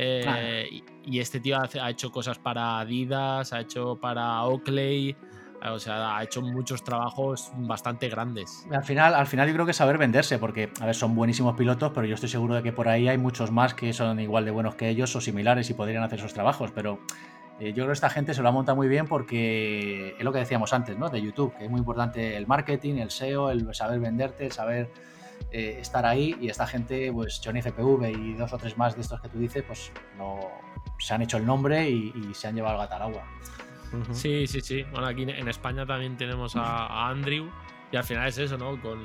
eh, 0.00 0.82
y 1.04 1.18
este 1.18 1.40
tío 1.40 1.58
ha, 1.58 1.90
hecho 1.90 2.12
cosas 2.12 2.38
para 2.38 2.78
Adidas, 2.78 3.52
ha 3.52 3.60
hecho 3.60 3.96
para 3.96 4.44
Oakley, 4.44 5.16
o 5.60 5.78
sea, 5.80 6.16
ha 6.16 6.22
hecho 6.22 6.40
muchos 6.40 6.84
trabajos 6.84 7.50
bastante 7.56 8.08
grandes. 8.08 8.64
Al 8.70 8.84
final, 8.84 9.14
al 9.14 9.26
final 9.26 9.48
yo 9.48 9.54
creo 9.54 9.66
que 9.66 9.72
saber 9.72 9.98
venderse, 9.98 10.38
porque, 10.38 10.70
a 10.80 10.86
ver, 10.86 10.94
son 10.94 11.16
buenísimos 11.16 11.56
pilotos, 11.56 11.90
pero 11.92 12.06
yo 12.06 12.14
estoy 12.14 12.28
seguro 12.28 12.54
de 12.54 12.62
que 12.62 12.72
por 12.72 12.88
ahí 12.88 13.08
hay 13.08 13.18
muchos 13.18 13.50
más 13.50 13.74
que 13.74 13.92
son 13.92 14.20
igual 14.20 14.44
de 14.44 14.52
buenos 14.52 14.76
que 14.76 14.88
ellos 14.88 15.16
o 15.16 15.20
similares 15.20 15.68
y 15.68 15.74
podrían 15.74 16.04
hacer 16.04 16.20
esos 16.20 16.32
trabajos, 16.32 16.70
pero 16.72 17.00
eh, 17.58 17.70
yo 17.70 17.74
creo 17.74 17.86
que 17.88 17.92
esta 17.94 18.10
gente 18.10 18.34
se 18.34 18.42
lo 18.42 18.50
ha 18.50 18.52
montado 18.52 18.76
muy 18.76 18.86
bien 18.86 19.06
porque 19.08 20.14
es 20.16 20.24
lo 20.24 20.32
que 20.32 20.38
decíamos 20.38 20.72
antes, 20.72 20.96
¿no? 20.96 21.10
De 21.10 21.20
YouTube, 21.20 21.56
que 21.58 21.64
es 21.64 21.70
muy 21.70 21.80
importante 21.80 22.36
el 22.36 22.46
marketing, 22.46 22.98
el 22.98 23.10
SEO, 23.10 23.50
el 23.50 23.74
saber 23.74 23.98
venderte, 23.98 24.46
el 24.46 24.52
saber 24.52 24.92
eh, 25.50 25.78
estar 25.80 26.04
ahí 26.04 26.36
y 26.40 26.48
esta 26.48 26.66
gente, 26.66 27.12
pues 27.12 27.40
Johnny 27.42 27.62
FPV 27.62 28.10
y 28.10 28.34
dos 28.34 28.52
o 28.52 28.58
tres 28.58 28.76
más 28.76 28.94
de 28.94 29.00
estos 29.00 29.20
que 29.20 29.28
tú 29.28 29.38
dices, 29.38 29.64
pues 29.66 29.90
no, 30.16 30.40
se 30.98 31.14
han 31.14 31.22
hecho 31.22 31.36
el 31.36 31.46
nombre 31.46 31.88
y, 31.88 32.12
se 32.34 32.48
han 32.48 32.54
llevado 32.54 32.74
el 32.74 32.80
gato 32.82 32.94
al 32.96 33.02
agua. 33.02 33.24
Sí, 34.12 34.46
sí, 34.46 34.60
sí. 34.60 34.82
Bueno, 34.92 35.06
aquí 35.06 35.22
en 35.22 35.48
España 35.48 35.86
también 35.86 36.16
tenemos 36.16 36.54
a, 36.56 37.08
Andrew 37.08 37.50
y 37.90 37.96
al 37.96 38.04
final 38.04 38.28
es 38.28 38.36
eso, 38.36 38.58
¿no? 38.58 38.80
Con, 38.80 39.02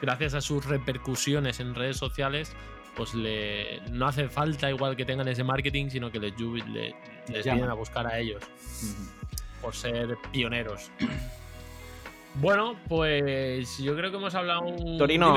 gracias 0.00 0.34
a 0.34 0.40
sus 0.40 0.64
repercusiones 0.64 1.60
en 1.60 1.74
redes 1.74 1.98
sociales, 1.98 2.54
pues 2.96 3.14
le, 3.14 3.82
no 3.90 4.06
hace 4.06 4.28
falta 4.28 4.70
igual 4.70 4.96
que 4.96 5.04
tengan 5.04 5.28
ese 5.28 5.44
marketing, 5.44 5.90
sino 5.90 6.10
que 6.10 6.18
les, 6.18 6.32
les, 6.40 7.44
vienen 7.44 7.68
a 7.68 7.74
buscar 7.74 8.06
a 8.06 8.18
ellos 8.18 8.42
por 9.60 9.74
ser 9.74 10.16
pioneros. 10.32 10.90
Bueno, 12.40 12.76
pues 12.88 13.78
yo 13.78 13.96
creo 13.96 14.10
que 14.10 14.18
hemos 14.18 14.34
hablado 14.34 14.62
un... 14.62 14.98
Torino, 14.98 15.34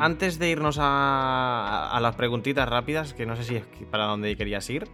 antes 0.00 0.38
de 0.38 0.50
irnos 0.50 0.76
a, 0.78 1.98
las 2.02 2.14
preguntitas 2.14 2.68
rápidas, 2.68 3.14
que 3.14 3.24
no 3.24 3.36
sé 3.36 3.44
si 3.44 3.56
es 3.56 3.64
para 3.90 4.04
dónde 4.04 4.36
querías 4.36 4.68
ir, 4.68 4.84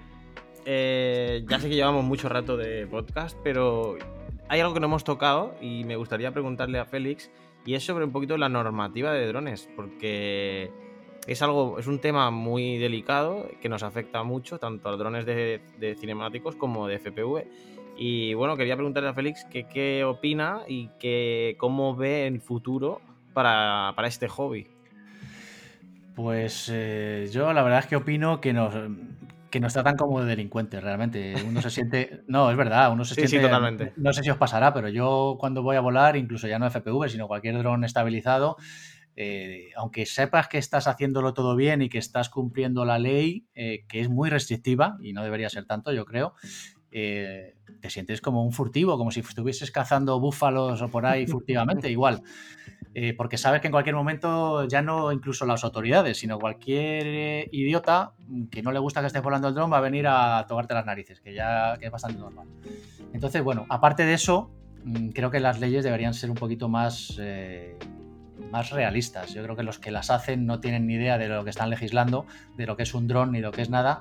eh, 0.64 1.44
ya 1.48 1.58
sé 1.58 1.68
que 1.68 1.74
llevamos 1.74 2.04
mucho 2.04 2.28
rato 2.28 2.56
de 2.56 2.86
podcast, 2.86 3.36
pero 3.42 3.96
hay 4.48 4.60
algo 4.60 4.72
que 4.72 4.80
no 4.80 4.86
hemos 4.86 5.02
tocado 5.02 5.56
y 5.60 5.82
me 5.82 5.96
gustaría 5.96 6.30
preguntarle 6.30 6.78
a 6.78 6.84
Félix, 6.84 7.28
y 7.66 7.74
es 7.74 7.84
sobre 7.84 8.04
un 8.04 8.12
poquito 8.12 8.36
la 8.36 8.48
normativa 8.48 9.12
de 9.12 9.26
drones, 9.26 9.68
porque 9.74 10.70
es 11.26 11.42
algo, 11.42 11.80
es 11.80 11.88
un 11.88 11.98
tema 11.98 12.30
muy 12.30 12.78
delicado 12.78 13.50
que 13.60 13.68
nos 13.68 13.82
afecta 13.82 14.22
mucho, 14.22 14.58
tanto 14.58 14.88
a 14.88 14.96
drones 14.96 15.26
de, 15.26 15.60
de 15.78 15.96
cinemáticos 15.96 16.54
como 16.54 16.86
de 16.86 17.00
FPV. 17.00 17.46
Y 18.00 18.32
bueno, 18.34 18.56
quería 18.56 18.76
preguntarle 18.76 19.08
a 19.08 19.12
Félix 19.12 19.44
qué 19.44 20.04
opina 20.04 20.60
y 20.68 20.88
que, 21.00 21.56
cómo 21.58 21.96
ve 21.96 22.28
el 22.28 22.40
futuro 22.40 23.00
para, 23.34 23.92
este 24.06 24.28
hobby. 24.28 24.68
Pues 26.14 26.70
eh, 26.72 27.28
yo 27.32 27.52
la 27.52 27.62
verdad 27.62 27.80
es 27.80 27.86
que 27.86 27.96
opino 27.96 28.40
que 28.40 28.52
nos, 28.52 28.72
que 29.50 29.58
nos 29.58 29.72
tratan 29.72 29.96
como 29.96 30.24
delincuentes, 30.24 30.80
realmente. 30.80 31.34
Uno 31.44 31.60
se 31.60 31.70
siente. 31.70 32.22
No, 32.28 32.52
es 32.52 32.56
verdad, 32.56 32.92
uno 32.92 33.04
se 33.04 33.14
siente. 33.14 33.36
Sí, 33.36 33.42
totalmente. 33.42 33.92
No 33.96 34.12
sé 34.12 34.22
si 34.22 34.30
os 34.30 34.36
pasará, 34.36 34.72
pero 34.72 34.88
yo 34.88 35.36
cuando 35.40 35.64
voy 35.64 35.74
a 35.74 35.80
volar, 35.80 36.16
incluso 36.16 36.46
ya 36.46 36.60
no 36.60 36.70
FPV, 36.70 37.08
sino 37.08 37.26
cualquier 37.26 37.58
dron 37.58 37.82
estabilizado, 37.82 38.56
eh, 39.16 39.70
aunque 39.76 40.06
sepas 40.06 40.46
que 40.46 40.58
estás 40.58 40.86
haciéndolo 40.86 41.34
todo 41.34 41.56
bien 41.56 41.82
y 41.82 41.88
que 41.88 41.98
estás 41.98 42.28
cumpliendo 42.28 42.84
la 42.84 43.00
ley, 43.00 43.46
eh, 43.56 43.84
que 43.88 44.00
es 44.00 44.08
muy 44.08 44.30
restrictiva 44.30 44.96
y 45.02 45.12
no 45.12 45.24
debería 45.24 45.48
ser 45.48 45.66
tanto, 45.66 45.92
yo 45.92 46.04
creo, 46.04 46.34
eh, 46.90 47.54
te 47.80 47.90
sientes 47.90 48.20
como 48.20 48.44
un 48.44 48.52
furtivo, 48.52 48.96
como 48.96 49.10
si 49.10 49.20
estuvieses 49.20 49.70
cazando 49.70 50.18
búfalos 50.20 50.80
o 50.80 50.88
por 50.88 51.06
ahí 51.06 51.26
furtivamente, 51.26 51.90
igual. 51.90 52.22
Eh, 52.94 53.14
porque 53.14 53.36
sabes 53.36 53.60
que 53.60 53.68
en 53.68 53.72
cualquier 53.72 53.94
momento 53.94 54.66
ya 54.66 54.82
no 54.82 55.12
incluso 55.12 55.46
las 55.46 55.62
autoridades, 55.62 56.18
sino 56.18 56.38
cualquier 56.38 57.06
eh, 57.06 57.48
idiota 57.52 58.12
que 58.50 58.62
no 58.62 58.72
le 58.72 58.78
gusta 58.78 59.00
que 59.00 59.06
estés 59.08 59.22
volando 59.22 59.48
el 59.48 59.54
dron 59.54 59.70
va 59.70 59.78
a 59.78 59.82
venir 59.82 60.06
a 60.08 60.44
tocarte 60.48 60.74
las 60.74 60.86
narices, 60.86 61.20
que 61.20 61.34
ya 61.34 61.74
es 61.74 61.90
bastante 61.90 62.18
normal. 62.18 62.48
Entonces, 63.12 63.42
bueno, 63.42 63.66
aparte 63.68 64.04
de 64.04 64.14
eso, 64.14 64.50
mm, 64.84 65.10
creo 65.10 65.30
que 65.30 65.40
las 65.40 65.60
leyes 65.60 65.84
deberían 65.84 66.14
ser 66.14 66.30
un 66.30 66.36
poquito 66.36 66.68
más 66.68 67.18
más 68.50 68.70
realistas. 68.70 69.32
Yo 69.32 69.42
creo 69.42 69.56
que 69.56 69.62
los 69.62 69.78
que 69.78 69.90
las 69.90 70.10
hacen 70.10 70.46
no 70.46 70.60
tienen 70.60 70.86
ni 70.86 70.94
idea 70.94 71.18
de 71.18 71.28
lo 71.28 71.44
que 71.44 71.50
están 71.50 71.70
legislando, 71.70 72.26
de 72.56 72.66
lo 72.66 72.76
que 72.76 72.82
es 72.82 72.94
un 72.94 73.06
dron 73.06 73.32
ni 73.32 73.40
lo 73.40 73.52
que 73.52 73.62
es 73.62 73.70
nada. 73.70 74.00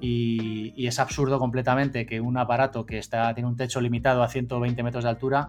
Y, 0.00 0.86
es 0.86 0.98
absurdo 0.98 1.38
completamente 1.38 2.06
que 2.06 2.20
un 2.20 2.36
aparato 2.36 2.84
que 2.86 2.98
está, 2.98 3.32
tiene 3.34 3.48
un 3.48 3.56
techo 3.56 3.80
limitado 3.80 4.22
a 4.22 4.28
120 4.28 4.82
metros 4.82 5.04
de 5.04 5.10
altura 5.10 5.48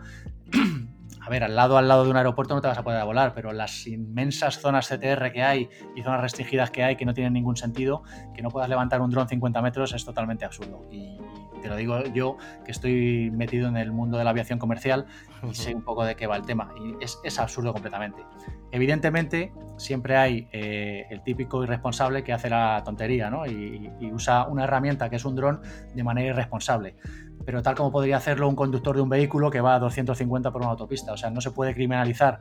a 1.26 1.30
ver, 1.30 1.44
al 1.44 1.56
lado 1.56 1.78
al 1.78 1.88
lado 1.88 2.04
de 2.04 2.12
un 2.12 2.18
aeropuerto 2.18 2.54
no 2.54 2.62
te 2.62 2.68
vas 2.68 2.78
a 2.78 2.84
poder 2.84 3.04
volar, 3.04 3.34
pero 3.34 3.52
las 3.52 3.88
inmensas 3.88 4.60
zonas 4.60 4.88
CTR 4.90 5.32
que 5.32 5.42
hay 5.42 5.70
y 5.96 6.04
zonas 6.04 6.22
restringidas 6.22 6.70
que 6.70 6.84
hay 6.84 6.96
que 6.98 7.06
no 7.06 7.14
tienen 7.14 7.34
ningún 7.34 7.56
sentido, 7.56 8.04
que 8.36 8.42
no 8.42 8.50
puedas 8.50 8.70
levantar 8.70 9.02
un 9.02 9.10
dron 9.10 9.28
50 9.28 9.62
metros 9.62 9.94
es 9.94 10.06
totalmente 10.06 10.46
absurdo. 10.46 10.86
Y, 10.92 11.18
te 11.64 11.70
lo 11.70 11.76
digo 11.76 12.04
yo, 12.14 12.38
que 12.66 12.72
estoy 12.72 13.32
metido 13.32 13.68
en 13.70 13.78
el 13.78 13.92
mundo 13.92 14.18
de 14.18 14.26
la 14.26 14.30
aviación 14.32 14.60
comercial 14.60 15.06
y 15.50 15.56
sé 15.56 15.74
un 15.74 15.82
poco 15.82 16.04
de 16.04 16.16
qué 16.16 16.28
va 16.28 16.36
el 16.36 16.46
tema. 16.46 16.72
Y 16.78 17.04
es, 17.04 17.40
absurdo 17.40 17.72
completamente. 17.72 18.22
Evidentemente, 18.72 19.52
siempre 19.78 20.18
hay 20.18 20.48
eh, 20.52 21.08
el 21.10 21.24
típico 21.24 21.64
irresponsable 21.64 22.24
que 22.24 22.34
hace 22.34 22.50
la 22.50 22.82
tontería 22.84 23.30
¿no? 23.30 23.46
y, 23.46 23.90
y 24.00 24.12
usa 24.12 24.48
una 24.48 24.66
herramienta 24.66 25.10
que 25.10 25.16
es 25.16 25.26
un 25.26 25.36
dron 25.36 25.62
de 25.94 26.04
manera 26.04 26.30
irresponsable 26.30 26.96
pero 27.46 27.62
tal 27.62 27.76
como 27.76 27.92
podría 27.92 28.18
hacerlo 28.18 28.48
un 28.48 28.56
conductor 28.56 28.96
de 28.96 29.02
un 29.02 29.10
vehículo 29.10 29.52
que 29.52 29.60
va 29.60 29.76
a 29.76 29.80
250 29.80 30.52
por 30.52 30.62
una 30.62 30.72
autopista. 30.72 31.12
O 31.12 31.18
sea, 31.18 31.30
no 31.30 31.42
se 31.42 31.52
puede 31.52 31.74
criminalizar 31.74 32.40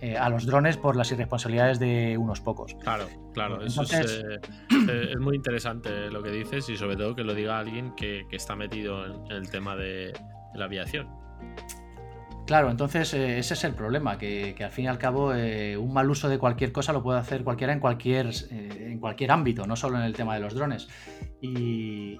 eh, 0.00 0.16
a 0.16 0.30
los 0.30 0.46
drones 0.46 0.78
por 0.78 0.96
las 0.96 1.12
irresponsabilidades 1.12 1.78
de 1.78 2.16
unos 2.16 2.40
pocos. 2.40 2.74
Claro, 2.80 3.06
claro, 3.34 3.62
eso 3.62 3.82
eh, 3.82 4.40
eh, 4.88 5.08
es, 5.10 5.18
muy 5.18 5.36
interesante 5.36 6.10
lo 6.10 6.22
que 6.22 6.30
dices 6.30 6.68
y 6.70 6.76
sobre 6.78 6.96
todo 6.96 7.14
que 7.14 7.22
lo 7.22 7.34
diga 7.34 7.58
alguien 7.58 7.94
que, 7.94 8.24
está 8.30 8.56
metido 8.56 9.04
en, 9.04 9.30
el 9.30 9.50
tema 9.50 9.76
de, 9.76 10.12
la 10.54 10.64
aviación. 10.64 11.08
Claro, 12.46 12.70
entonces 12.70 13.12
ese 13.12 13.54
es 13.54 13.64
el 13.64 13.74
problema, 13.74 14.16
que, 14.16 14.56
al 14.58 14.70
fin 14.72 14.86
y 14.86 14.88
al 14.88 14.98
cabo 14.98 15.28
un 15.28 15.92
mal 15.92 16.08
uso 16.10 16.30
de 16.30 16.38
cualquier 16.38 16.72
cosa 16.72 16.92
lo 16.94 17.02
puede 17.02 17.18
hacer 17.18 17.44
cualquiera 17.44 17.72
en 17.72 17.78
cualquier, 17.78 18.30
en 18.50 18.98
cualquier 18.98 19.30
ámbito, 19.30 19.66
no 19.66 19.76
solo 19.76 19.98
en 19.98 20.04
el 20.04 20.14
tema 20.14 20.34
de 20.34 20.40
los 20.40 20.54
drones. 20.54 20.88
Y, 21.42 22.18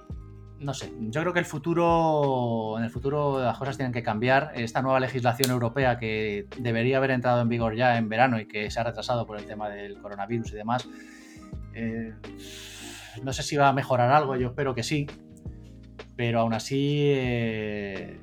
no 0.61 0.73
sé, 0.75 0.93
yo 0.99 1.21
creo 1.21 1.33
que 1.33 1.39
el 1.39 1.45
futuro, 1.45 2.75
en 2.77 2.83
el 2.83 2.91
futuro 2.91 3.43
las 3.43 3.57
cosas 3.57 3.77
tienen 3.77 3.91
que 3.91 4.03
cambiar. 4.03 4.51
Esta 4.55 4.81
nueva 4.81 4.99
legislación 4.99 5.49
europea 5.51 5.97
que 5.97 6.47
debería 6.59 6.97
haber 6.97 7.11
entrado 7.11 7.41
en 7.41 7.49
vigor 7.49 7.75
ya 7.75 7.97
en 7.97 8.09
verano 8.09 8.39
y 8.39 8.47
que 8.47 8.69
se 8.69 8.79
ha 8.79 8.83
retrasado 8.83 9.25
por 9.25 9.39
el 9.39 9.45
tema 9.45 9.69
del 9.69 9.97
coronavirus 9.99 10.51
y 10.51 10.55
demás, 10.55 10.87
eh, 11.73 12.13
no 13.23 13.33
sé 13.33 13.43
si 13.43 13.57
va 13.57 13.69
a 13.69 13.73
mejorar 13.73 14.11
algo, 14.11 14.35
yo 14.35 14.49
espero 14.49 14.75
que 14.75 14.83
sí, 14.83 15.07
pero 16.15 16.41
aún 16.41 16.53
así 16.53 17.11
eh, 17.15 18.19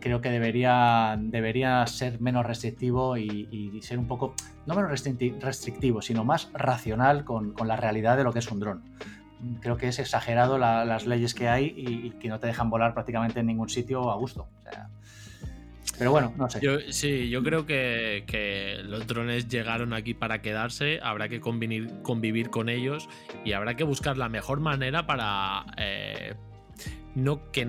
creo 0.00 0.20
que 0.20 0.30
debería, 0.30 1.16
debería 1.18 1.84
ser 1.88 2.20
menos 2.20 2.46
restrictivo 2.46 3.16
y, 3.16 3.80
ser 3.82 3.98
un 3.98 4.06
poco, 4.06 4.34
no 4.66 4.74
menos 4.74 4.90
restrictivo, 5.40 6.00
sino 6.00 6.24
más 6.24 6.48
racional 6.52 7.24
con, 7.24 7.52
con 7.52 7.66
la 7.66 7.76
realidad 7.76 8.16
de 8.16 8.24
lo 8.24 8.32
que 8.32 8.38
es 8.38 8.50
un 8.50 8.60
dron 8.60 8.84
creo 9.60 9.76
que 9.76 9.88
es 9.88 9.98
exagerado 9.98 10.58
las 10.58 11.06
leyes 11.06 11.34
que 11.34 11.48
hay 11.48 11.74
y, 11.76 12.10
que 12.12 12.28
no 12.28 12.38
te 12.38 12.46
dejan 12.46 12.70
volar 12.70 12.94
prácticamente 12.94 13.40
en 13.40 13.46
ningún 13.46 13.68
sitio 13.68 14.10
a 14.10 14.16
gusto. 14.16 14.48
pero 15.98 16.10
bueno, 16.10 16.32
no 16.36 16.48
sé. 16.48 16.60
sí, 16.92 17.28
yo 17.28 17.42
creo 17.42 17.66
que, 17.66 18.82
los 18.84 19.06
drones 19.06 19.48
llegaron 19.48 19.92
aquí 19.92 20.14
para 20.14 20.42
quedarse, 20.42 21.00
habrá 21.02 21.28
que 21.28 21.40
convivir, 21.40 22.02
convivir 22.02 22.50
con 22.50 22.68
ellos 22.68 23.08
y 23.44 23.52
habrá 23.52 23.74
que 23.74 23.84
buscar 23.84 24.16
la 24.16 24.28
mejor 24.28 24.60
manera 24.60 25.06
para 25.06 25.66
eh, 25.76 26.34
no 27.14 27.50
que, 27.50 27.66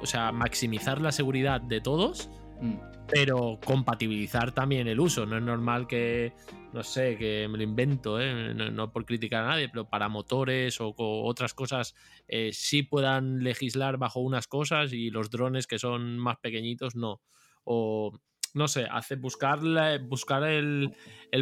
o 0.00 0.06
sea, 0.06 0.32
maximizar 0.32 1.00
la 1.00 1.12
seguridad 1.12 1.60
de 1.60 1.80
todos, 1.80 2.28
mm. 2.60 2.74
pero 3.08 3.58
compatibilizar 3.64 4.52
también 4.52 4.86
el 4.86 5.00
uso. 5.00 5.26
No 5.26 5.38
es 5.38 5.42
normal 5.42 5.86
que 5.86 6.32
no 6.72 6.82
sé, 6.82 7.16
que 7.18 7.46
me 7.48 7.58
lo 7.58 7.64
invento, 7.64 8.20
¿eh? 8.20 8.54
no, 8.54 8.92
por 8.92 9.04
criticar 9.04 9.44
a 9.44 9.48
nadie, 9.48 9.68
pero 9.68 9.88
para 9.88 10.08
motores 10.08 10.80
o, 10.80 10.94
otras 10.96 11.54
cosas 11.54 11.94
eh, 12.28 12.50
sí 12.52 12.82
puedan 12.82 13.42
legislar 13.44 13.98
bajo 13.98 14.20
unas 14.20 14.46
cosas 14.46 14.92
y 14.92 15.10
los 15.10 15.30
drones 15.30 15.66
que 15.66 15.78
son 15.78 16.18
más 16.18 16.38
pequeñitos 16.38 16.96
no. 16.96 17.20
O 17.64 18.12
no 18.54 18.68
sé, 18.68 18.86
hace 18.90 19.16
buscar, 19.16 19.60
buscar 20.02 20.44
el, 20.44 20.94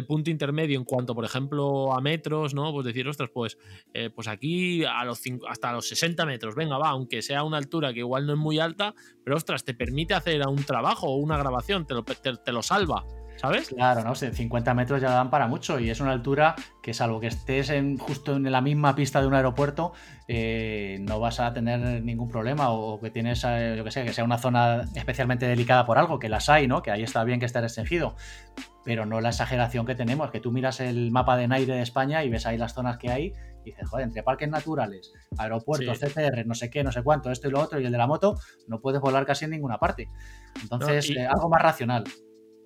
punto 0.07 0.29
intermedio 0.29 0.77
en 0.77 0.85
cuanto, 0.85 1.13
por 1.13 1.25
ejemplo, 1.25 1.93
a 1.93 1.99
metros, 1.99 2.53
¿no? 2.53 2.71
Pues 2.71 2.85
decir, 2.85 3.07
ostras, 3.07 3.29
pues, 3.33 3.57
eh, 3.93 4.09
pues 4.09 4.27
aquí 4.27 4.85
a 4.85 5.03
los 5.03 5.21
hasta 5.49 5.73
los 5.73 5.87
60 5.89 6.25
metros, 6.25 6.55
venga, 6.55 6.77
va, 6.77 6.89
aunque 6.89 7.21
sea 7.21 7.43
una 7.43 7.57
altura 7.57 7.93
que 7.93 7.99
igual 7.99 8.25
no 8.25 8.33
es 8.33 8.39
muy 8.39 8.59
alta, 8.59 8.93
pero 9.23 9.35
ostras, 9.35 9.65
te 9.65 9.73
permite 9.73 10.13
hacer 10.13 10.41
un 10.47 10.63
trabajo 10.63 11.07
o 11.07 11.15
una 11.15 11.37
grabación, 11.37 11.85
te 11.85 11.93
lo, 11.93 12.03
te 12.03 12.51
lo 12.51 12.63
salva. 12.63 13.05
¿Sabes? 13.41 13.69
Claro, 13.69 14.03
no 14.03 14.13
50 14.13 14.73
metros 14.75 15.01
ya 15.01 15.09
dan 15.09 15.31
para 15.31 15.47
mucho 15.47 15.79
y 15.79 15.89
es 15.89 15.99
una 15.99 16.11
altura 16.11 16.55
que 16.83 16.93
salvo 16.93 17.19
que 17.19 17.27
estés 17.27 17.71
en, 17.71 17.97
justo 17.97 18.35
en 18.35 18.51
la 18.51 18.61
misma 18.61 18.93
pista 18.93 19.19
de 19.19 19.25
un 19.25 19.33
aeropuerto, 19.33 19.93
eh, 20.27 20.99
no 21.01 21.19
vas 21.19 21.39
a 21.39 21.51
tener 21.51 22.03
ningún 22.03 22.29
problema 22.29 22.69
o 22.69 22.99
que 22.99 23.09
tienes, 23.09 23.43
eh, 23.47 23.73
yo 23.75 23.83
que 23.83 23.89
sé, 23.89 24.05
que 24.05 24.13
sea 24.13 24.23
una 24.23 24.37
zona 24.37 24.83
especialmente 24.93 25.47
delicada 25.47 25.87
por 25.87 25.97
algo, 25.97 26.19
que 26.19 26.29
las 26.29 26.49
hay, 26.49 26.67
¿no? 26.67 26.83
Que 26.83 26.91
ahí 26.91 27.01
está 27.01 27.23
bien 27.23 27.39
que 27.39 27.47
esté 27.47 27.59
restringido, 27.61 28.15
pero 28.85 29.07
no 29.07 29.21
la 29.21 29.29
exageración 29.29 29.87
que 29.87 29.95
tenemos, 29.95 30.29
que 30.29 30.39
tú 30.39 30.51
miras 30.51 30.79
el 30.79 31.09
mapa 31.09 31.35
de 31.35 31.47
Naire 31.47 31.73
de 31.73 31.81
España 31.81 32.23
y 32.23 32.29
ves 32.29 32.45
ahí 32.45 32.59
las 32.59 32.75
zonas 32.75 32.99
que 32.99 33.09
hay 33.09 33.33
y 33.65 33.71
dices, 33.71 33.89
joder, 33.89 34.05
entre 34.05 34.21
parques 34.21 34.49
naturales, 34.49 35.11
aeropuertos, 35.39 35.97
CTR, 35.97 36.45
no 36.45 36.53
sé 36.53 36.69
qué, 36.69 36.83
no 36.83 36.91
sé 36.91 37.01
cuánto, 37.01 37.31
esto 37.31 37.47
y 37.47 37.51
lo 37.51 37.59
otro, 37.59 37.79
y 37.79 37.85
el 37.85 37.91
de 37.91 37.97
la 37.97 38.05
moto, 38.05 38.39
no 38.67 38.79
puedes 38.81 39.01
volar 39.01 39.25
casi 39.25 39.45
en 39.45 39.51
ninguna 39.51 39.79
parte. 39.79 40.07
Entonces, 40.61 41.09
eh, 41.09 41.25
algo 41.25 41.49
más 41.49 41.61
racional. 41.61 42.03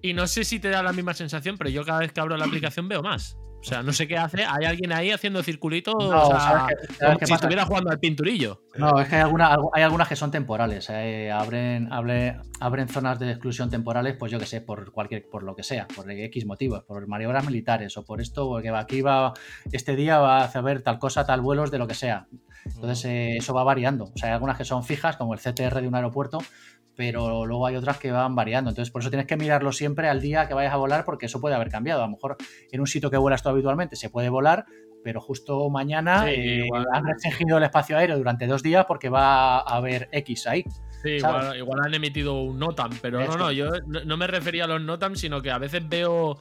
Y 0.06 0.14
no 0.14 0.28
sé 0.28 0.44
si 0.44 0.60
te 0.60 0.70
da 0.70 0.84
la 0.84 0.94
misma 0.94 1.16
sensación, 1.16 1.58
pero 1.58 1.72
yo 1.72 1.84
cada 1.84 2.00
vez 2.00 2.12
que 2.12 2.22
abro 2.22 2.38
la 2.38 2.46
aplicación 2.46 2.88
veo 2.88 3.02
más. 3.02 3.40
O 3.60 3.68
sea, 3.68 3.82
no 3.82 3.92
sé 3.92 4.08
qué 4.08 4.16
hace. 4.16 4.46
Hay 4.46 4.64
alguien 4.64 4.94
ahí 4.94 5.10
haciendo 5.10 5.42
circulitos. 5.42 5.96
o 5.96 6.40
sea, 6.40 6.68
como 7.00 7.26
si 7.26 7.34
estuviera 7.34 7.66
jugando 7.66 7.90
al 7.90 8.00
pinturillo. 8.00 8.62
No, 8.76 9.00
es 9.00 9.08
que 9.10 9.16
hay, 9.16 9.24
alguna, 9.24 9.58
hay 9.74 9.82
algunas 9.82 10.08
que 10.08 10.16
son 10.16 10.30
temporales. 10.30 10.88
Eh, 10.92 11.32
abren, 11.32 11.90
abren 11.92 12.88
zonas 12.88 13.18
de 13.18 13.32
exclusión 13.32 13.72
temporales, 13.72 14.16
pues 14.20 14.32
yo 14.32 14.38
que 14.38 14.46
sé, 14.46 14.62
por 14.62 14.92
cualquier, 14.92 15.28
por 15.28 15.42
lo 15.42 15.56
que 15.56 15.64
sea, 15.64 15.88
por 15.88 16.12
X 16.12 16.46
motivos, 16.46 16.84
por 16.84 17.08
maniobras 17.08 17.44
militares 17.44 17.98
o 17.98 18.06
por 18.06 18.22
esto, 18.22 18.48
porque 18.48 18.70
aquí 18.70 19.02
va, 19.02 19.34
este 19.72 19.96
día 19.96 20.20
va 20.20 20.44
a 20.44 20.46
haber 20.46 20.84
tal 20.84 21.00
cosa, 21.00 21.26
tal 21.26 21.42
vuelos 21.42 21.72
de 21.72 21.80
lo 21.80 21.88
que 21.88 21.96
sea. 21.96 22.28
Entonces, 22.66 23.06
eh, 23.06 23.38
eso 23.38 23.54
va 23.54 23.64
variando. 23.64 24.06
O 24.06 24.18
sea, 24.18 24.30
hay 24.30 24.34
algunas 24.34 24.58
que 24.58 24.66
son 24.66 24.84
fijas, 24.84 25.18
como 25.18 25.34
el 25.34 25.40
CTR 25.40 25.82
de 25.82 25.88
un 25.88 25.96
aeropuerto, 25.96 26.40
pero 26.96 27.46
luego 27.46 27.66
hay 27.66 27.76
otras 27.76 27.98
que 27.98 28.12
van 28.12 28.36
variando. 28.36 28.70
Entonces, 28.70 28.92
por 28.92 29.02
eso 29.02 29.10
tienes 29.10 29.28
que 29.28 29.38
mirarlo 29.38 29.72
siempre 29.72 30.10
al 30.10 30.22
día 30.22 30.48
que 30.48 30.54
vayas 30.54 30.74
a 30.74 30.78
volar, 30.78 31.06
porque 31.06 31.26
eso 31.26 31.42
puede 31.42 31.56
haber 31.56 31.70
cambiado. 31.70 32.04
A 32.04 32.06
lo 32.06 32.12
mejor 32.12 32.38
en 32.72 32.80
un 32.80 32.88
sitio 32.88 33.12
que 33.12 33.18
vuelas 33.18 33.44
tú 33.44 33.50
habitualmente 33.50 33.96
se 33.96 34.10
puede 34.10 34.30
volar, 34.30 34.66
pero 35.04 35.22
justo 35.22 35.70
mañana 35.70 36.32
eh, 36.32 36.68
han 36.92 37.06
restringido 37.06 37.58
el 37.58 37.64
espacio 37.64 37.98
aéreo 37.98 38.18
durante 38.18 38.48
dos 38.48 38.64
días 38.64 38.86
porque 38.88 39.10
va 39.10 39.60
a 39.60 39.76
haber 39.76 40.10
X 40.12 40.48
ahí. 40.48 40.64
Sí, 41.04 41.18
igual, 41.18 41.56
igual, 41.58 41.80
han 41.86 41.94
emitido 41.94 42.42
un 42.42 42.58
NOTAM, 42.58 42.92
pero 43.02 43.24
no, 43.24 43.38
no, 43.38 43.52
yo 43.52 43.70
no 43.86 44.18
me 44.18 44.26
refería 44.26 44.64
a 44.64 44.68
los 44.68 44.82
NOTAM, 44.82 45.16
sino 45.16 45.42
que 45.42 45.52
a 45.52 45.60
veces 45.60 45.88
veo 45.88 46.40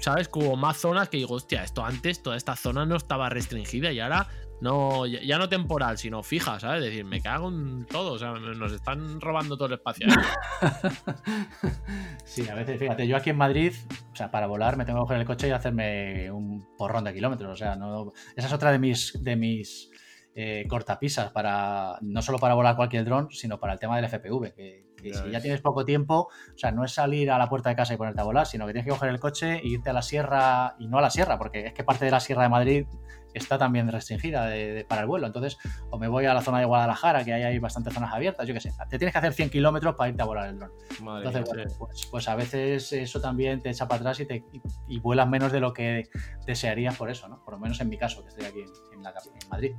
¿sabes? 0.00 0.28
Como 0.28 0.54
más 0.56 0.76
zonas 0.76 1.08
que 1.08 1.16
digo, 1.16 1.34
hostia, 1.34 1.64
esto 1.64 1.82
antes, 1.82 2.22
toda 2.22 2.36
esta 2.36 2.56
zona 2.56 2.84
no 2.84 2.96
estaba 2.96 3.30
restringida 3.30 3.90
y 3.90 4.00
ahora 4.00 4.28
no, 4.64 5.04
ya, 5.04 5.36
no 5.36 5.50
temporal, 5.50 5.98
sino 5.98 6.22
fija, 6.22 6.58
¿sabes? 6.58 6.78
Es 6.78 6.86
decir, 6.86 7.04
me 7.04 7.20
cago 7.20 7.50
en 7.50 7.84
todo, 7.84 8.14
o 8.14 8.18
sea, 8.18 8.32
nos 8.32 8.72
están 8.72 9.20
robando 9.20 9.58
todo 9.58 9.66
el 9.66 9.74
espacio. 9.74 10.06
sí, 12.24 12.48
a 12.48 12.54
veces, 12.54 12.78
fíjate, 12.78 13.06
yo 13.06 13.14
aquí 13.14 13.28
en 13.28 13.36
Madrid, 13.36 13.74
o 14.10 14.16
sea, 14.16 14.30
para 14.30 14.46
volar 14.46 14.78
me 14.78 14.86
tengo 14.86 15.00
que 15.00 15.02
coger 15.02 15.20
el 15.20 15.26
coche 15.26 15.48
y 15.48 15.50
hacerme 15.50 16.30
un 16.30 16.66
porrón 16.78 17.04
de 17.04 17.12
kilómetros, 17.12 17.52
o 17.52 17.56
sea, 17.56 17.76
no, 17.76 18.14
esa 18.34 18.46
es 18.46 18.52
otra 18.54 18.72
de 18.72 18.78
mis, 18.78 19.22
de 19.22 19.36
mis 19.36 19.90
eh, 20.34 20.64
cortapisas, 20.66 21.30
para, 21.30 21.98
no 22.00 22.22
solo 22.22 22.38
para 22.38 22.54
volar 22.54 22.74
cualquier 22.74 23.04
dron, 23.04 23.30
sino 23.32 23.60
para 23.60 23.74
el 23.74 23.78
tema 23.78 23.96
del 23.96 24.08
FPV, 24.08 24.54
que, 24.54 24.94
si 24.96 25.30
ya 25.30 25.42
tienes 25.42 25.60
poco 25.60 25.84
tiempo, 25.84 26.30
o 26.54 26.58
sea, 26.58 26.72
no 26.72 26.86
es 26.86 26.92
salir 26.92 27.30
a 27.30 27.36
la 27.36 27.50
puerta 27.50 27.68
de 27.68 27.76
casa 27.76 27.92
y 27.92 27.98
ponerte 27.98 28.22
a 28.22 28.24
volar, 28.24 28.46
sino 28.46 28.66
que 28.66 28.72
tienes 28.72 28.86
que 28.86 28.92
coger 28.92 29.10
el 29.10 29.20
coche 29.20 29.56
e 29.56 29.68
irte 29.68 29.90
a 29.90 29.92
la 29.92 30.00
sierra, 30.00 30.74
y 30.78 30.88
no 30.88 30.96
a 30.96 31.02
la 31.02 31.10
sierra, 31.10 31.36
porque 31.36 31.66
es 31.66 31.74
que 31.74 31.84
parte 31.84 32.06
de 32.06 32.10
la 32.10 32.20
sierra 32.20 32.44
de 32.44 32.48
Madrid 32.48 32.86
está 33.34 33.58
también 33.58 33.90
restringida 33.90 34.50
para 34.88 35.02
el 35.02 35.06
vuelo. 35.06 35.26
Entonces, 35.26 35.58
o 35.90 35.98
me 35.98 36.08
voy 36.08 36.26
a 36.26 36.34
la 36.34 36.40
zona 36.40 36.58
de 36.58 36.64
Guadalajara, 36.64 37.24
que 37.24 37.32
ahí 37.32 37.42
hay 37.42 37.58
bastantes 37.58 37.92
zonas 37.92 38.12
abiertas, 38.12 38.46
yo 38.46 38.54
qué 38.54 38.60
sé. 38.60 38.72
Te 38.88 38.98
tienes 38.98 39.12
que 39.12 39.18
hacer 39.18 39.32
100 39.32 39.50
kilómetros 39.50 39.94
para 39.96 40.10
irte 40.10 40.22
a 40.22 40.24
volar 40.24 40.48
el 40.48 40.58
dron. 40.58 40.70
Entonces, 40.98 41.44
pues, 41.78 42.06
pues, 42.10 42.28
a 42.28 42.36
veces 42.36 42.92
eso 42.92 43.20
también 43.20 43.60
te 43.60 43.70
echa 43.70 43.86
para 43.88 44.00
atrás 44.00 44.20
y, 44.20 44.26
te, 44.26 44.44
y, 44.88 45.00
vuelas 45.00 45.28
menos 45.28 45.52
de 45.52 45.60
lo 45.60 45.72
que 45.72 46.08
desearías 46.46 46.96
por 46.96 47.10
eso, 47.10 47.28
¿no? 47.28 47.44
Por 47.44 47.54
lo 47.54 47.60
menos 47.60 47.80
en 47.80 47.88
mi 47.88 47.98
caso, 47.98 48.22
que 48.22 48.30
estoy 48.30 48.44
aquí 48.46 48.60
en, 48.60 48.98
en 48.98 49.48
Madrid. 49.50 49.74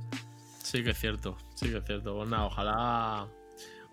Sí 0.62 0.82
que 0.82 0.90
es 0.90 0.98
cierto, 0.98 1.36
sí 1.54 1.70
que 1.70 1.78
es 1.78 1.84
cierto. 1.84 2.14
Bueno, 2.14 2.46
ojalá 2.46 3.28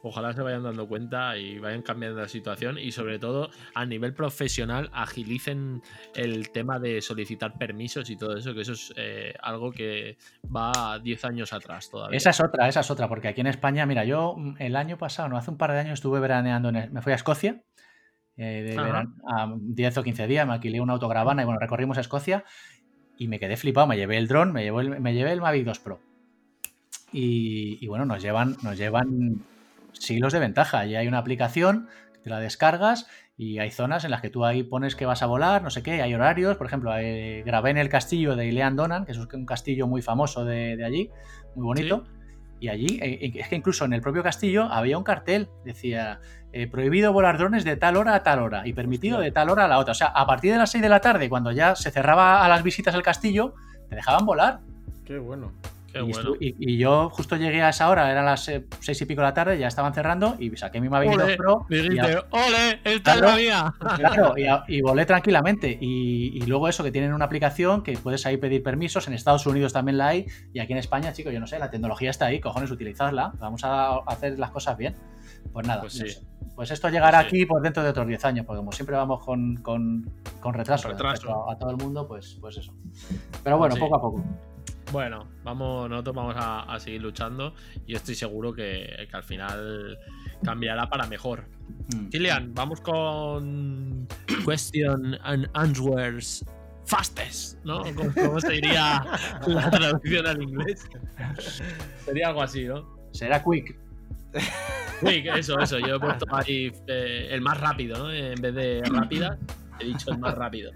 ojalá 0.04 0.34
se 0.34 0.42
vayan 0.42 0.64
dando 0.64 0.88
cuenta 0.88 1.38
y 1.38 1.60
vayan 1.60 1.82
cambiando 1.82 2.20
la 2.20 2.28
situación 2.28 2.78
y 2.78 2.92
sobre 2.92 3.20
todo 3.20 3.50
a 3.74 3.86
nivel 3.86 4.14
profesional 4.14 4.90
agilicen 4.94 5.82
el 6.14 6.50
tema 6.52 6.78
de 6.78 7.02
solicitar 7.02 7.58
permisos 7.58 8.10
y 8.10 8.18
todo 8.18 8.36
eso, 8.36 8.54
que 8.54 8.62
eso 8.62 8.74
es 8.74 8.94
eh, 8.98 9.34
algo 9.42 9.72
que 9.72 10.18
va 10.44 11.00
10 11.00 11.26
años 11.26 11.54
atrás 11.54 11.90
todavía. 11.90 12.18
Esa 12.18 12.32
es 12.32 12.42
otra, 12.42 12.68
esa 12.68 12.82
es 12.82 12.92
otra, 12.92 13.08
porque 13.08 13.30
aquí 13.30 13.42
en 13.42 13.48
España, 13.48 13.86
mira, 13.86 14.04
yo 14.04 14.36
mm, 14.38 14.56
el 14.60 14.76
año 14.76 14.98
pasado, 14.98 15.30
no, 15.30 15.38
hace 15.38 15.52
un 15.52 15.58
par 15.58 15.72
de 15.72 15.80
años 15.80 15.94
estuve 15.94 16.20
veraneando, 16.20 16.72
me 16.72 17.02
fui 17.02 17.14
a 17.14 17.16
Escocia. 17.16 17.64
Eh, 18.36 18.76
de 18.76 18.80
a 18.80 19.54
10 19.58 19.98
o 19.98 20.04
15 20.04 20.28
días, 20.28 20.46
me 20.46 20.54
alquilé 20.54 20.82
una 20.82 20.94
autogravana 20.94 21.44
y 21.44 21.46
bueno, 21.46 21.60
recorrimos 21.60 21.98
a 21.98 22.02
Escocia 22.02 22.44
y 23.18 23.28
me 23.28 23.40
quedé 23.40 23.56
flipado. 23.56 23.88
Me 23.88 23.96
llevé 23.96 24.18
el 24.18 24.28
dron, 24.28 24.52
me, 24.52 24.70
me 24.72 25.14
llevé 25.14 25.32
el 25.32 25.40
Mavic 25.40 25.66
2 25.66 25.80
Pro. 25.80 26.02
Y, 27.12 27.78
y, 27.80 27.88
bueno, 27.88 28.06
nos 28.06 28.24
llevan, 28.24 28.58
nos 28.64 28.76
llevan 28.76 29.46
siglos 30.04 30.34
de 30.34 30.40
ventaja. 30.40 30.86
Ya 30.86 31.00
hay 31.00 31.08
una 31.08 31.20
aplicación 31.20 31.88
que 32.14 32.20
te 32.20 32.30
la 32.30 32.40
descargas 32.40 33.08
Y 33.36 33.60
hay 33.60 33.72
zonas 33.72 34.06
en 34.06 34.12
las 34.12 34.22
que 34.22 34.30
tú 34.30 34.46
ahí 34.46 34.64
pones 34.64 34.96
que 34.96 35.06
vas 35.06 35.24
a 35.24 35.26
volar, 35.26 35.64
no 35.64 35.72
sé 35.72 35.82
qué, 35.82 36.02
hay 36.02 36.14
horarios. 36.14 36.56
Por 36.58 36.68
ejemplo, 36.68 36.96
eh, 36.98 37.44
grabé 37.46 37.72
en 37.72 37.78
el 37.78 37.90
castillo 37.90 38.36
de 38.36 38.48
Ilean 38.48 38.76
Donan, 38.76 39.06
que 39.06 39.12
es 39.14 39.18
un 39.18 39.46
castillo 39.46 39.88
muy 39.88 40.02
famoso 40.02 40.46
de, 40.46 40.78
de 40.78 40.86
allí, 40.86 41.10
muy 41.56 41.66
bonito. 41.66 42.06
Y 42.64 42.70
allí, 42.70 43.00
eh, 43.02 43.32
es 43.36 43.50
que 43.50 43.56
incluso 43.58 43.84
en 43.84 43.92
el 43.92 44.00
propio 44.00 44.24
castillo 44.24 44.64
había 44.72 44.98
un 44.98 45.04
cartel, 45.04 45.50
decía 45.66 46.22
eh, 46.54 46.66
prohibido 46.68 47.12
volar 47.12 47.38
drones 47.38 47.66
de 47.66 47.76
tal 47.76 47.98
hora 47.98 48.16
a 48.16 48.24
tal 48.24 48.40
hora 48.40 48.66
y 48.66 48.72
permitido 48.72 49.20
de 49.20 49.32
tal 49.32 49.50
hora 49.50 49.66
a 49.66 49.68
la 49.68 49.80
otra. 49.80 49.92
O 49.92 49.96
sea, 49.96 50.08
a 50.08 50.26
partir 50.26 50.54
de 50.54 50.60
las 50.60 50.72
6 50.72 50.82
de 50.82 50.88
la 50.88 51.02
tarde, 51.02 51.28
cuando 51.28 51.52
ya 51.52 51.76
se 51.76 51.92
cerraba 51.92 52.46
a 52.46 52.48
las 52.48 52.64
visitas 52.64 52.96
al 52.96 53.04
castillo, 53.04 53.56
te 53.90 53.96
dejaban 53.96 54.26
volar. 54.26 54.62
Qué 55.04 55.18
bueno. 55.18 55.52
Qué 55.94 56.00
y, 56.00 56.12
bueno. 56.12 56.32
estu- 56.34 56.38
y- 56.40 56.56
y 56.74 56.78
yo 56.78 57.10
justo 57.12 57.36
llegué 57.38 57.62
a 57.62 57.70
esa 57.70 57.88
hora, 57.90 58.12
eran 58.12 58.26
las 58.26 58.48
eh, 58.50 58.66
seis 58.80 59.00
y 59.02 59.06
pico 59.06 59.22
de 59.22 59.28
la 59.28 59.34
tarde, 59.34 59.58
ya 59.60 59.68
estaban 59.68 59.94
cerrando 59.94 60.36
y 60.40 60.50
saqué 60.58 60.82
mi 60.82 60.90
Mavic 60.90 61.12
2 61.12 61.24
Ole, 61.24 61.38
Pro 61.38 61.66
y, 61.70 61.76
Dijiste, 61.76 62.18
¡ole! 62.32 62.80
¡Esta 62.84 63.14
Claro. 63.14 63.28
es 63.28 63.32
la 63.32 63.36
mía! 63.38 63.74
claro, 63.98 64.34
y, 64.38 64.48
a- 64.48 64.64
y 64.68 64.82
volé 64.82 65.06
tranquilamente. 65.06 65.78
Y, 65.80 66.42
luego 66.48 66.68
eso, 66.68 66.84
que 66.84 66.92
tienen 66.92 67.14
una 67.14 67.26
aplicación 67.26 67.84
que 67.84 67.94
puedes 67.98 68.26
ahí 68.26 68.38
pedir 68.38 68.64
permisos, 68.64 69.08
en 69.08 69.14
Estados 69.14 69.46
Unidos 69.46 69.72
también 69.72 69.98
la 70.00 70.08
hay, 70.08 70.26
y 70.52 70.60
aquí 70.60 70.72
en 70.74 70.80
España, 70.80 71.14
chicos, 71.14 71.32
yo 71.32 71.40
no 71.40 71.48
sé, 71.48 71.60
la 71.60 71.70
tecnología 71.70 72.10
está 72.10 72.26
ahí, 72.26 72.40
cojones, 72.40 72.72
utilizadla, 72.72 73.34
vamos 73.40 73.64
a 73.64 73.98
hacer 74.08 74.38
las 74.40 74.50
cosas 74.52 74.76
bien. 74.78 74.96
Pues 75.52 75.68
nada, 75.68 75.82
Pues 75.82 76.00
no 76.00 76.06
sí. 76.08 76.12
sé. 76.12 76.22
Pues 76.56 76.72
esto 76.72 76.90
llegará 76.90 77.20
Pues 77.20 77.32
sí. 77.32 77.38
aquí 77.38 77.46
por 77.46 77.62
dentro 77.62 77.84
de 77.84 77.90
otros 77.90 78.08
10 78.08 78.26
años, 78.26 78.46
porque 78.46 78.58
como 78.60 78.72
siempre 78.72 78.96
vamos 78.96 79.24
con, 79.24 79.58
con- 79.58 80.10
con 80.40 80.54
retraso, 80.54 80.90
a, 80.90 81.52
a 81.54 81.58
todo 81.58 81.70
el 81.72 81.78
mundo, 81.78 82.08
pues, 82.08 82.38
pues 82.42 82.58
eso. 82.58 82.74
Pero 83.44 83.58
bueno, 83.58 83.76
Sí. 83.76 83.82
poco 83.82 83.96
a 83.96 84.02
poco. 84.02 84.24
Bueno, 84.94 85.28
vamos, 85.44 85.90
nosotros 85.90 86.16
vamos 86.16 86.36
a, 86.38 86.72
a 86.72 86.80
seguir 86.80 87.02
luchando 87.02 87.56
y 87.88 87.96
estoy 87.96 88.14
seguro 88.14 88.54
que, 88.54 89.08
que 89.10 89.18
al 89.18 89.24
final 89.24 89.98
cambiará 90.44 90.88
para 90.88 91.08
mejor. 91.08 91.46
Mm. 91.96 92.10
Kilian, 92.10 92.54
vamos 92.54 92.80
con 92.80 94.08
question 94.46 95.18
and 95.24 95.50
answers 95.56 96.46
fastest, 96.86 97.58
¿no? 97.66 97.82
¿Cómo, 97.96 98.14
cómo 98.14 98.40
se 98.40 98.52
diría 98.52 99.04
la 99.48 99.72
traducción 99.72 100.28
al 100.28 100.44
inglés? 100.44 100.88
Sería 102.06 102.28
algo 102.28 102.44
así, 102.44 102.66
¿no? 102.66 102.88
Será 103.14 103.44
quick. 103.44 103.76
Que 105.02 105.28
eso, 105.40 105.60
eso. 105.60 105.80
Yo 105.80 105.96
he 105.96 106.00
puesto 106.00 106.28
ahí 106.30 106.72
eh, 106.86 107.30
el 107.32 107.42
más 107.42 107.60
rápido, 107.60 107.98
¿no? 107.98 108.12
En 108.14 108.40
vez 108.40 108.54
de 108.54 108.84
rápida, 108.86 109.40
he 109.80 109.86
dicho 109.86 110.12
el 110.12 110.20
más 110.20 110.36
rápido. 110.36 110.72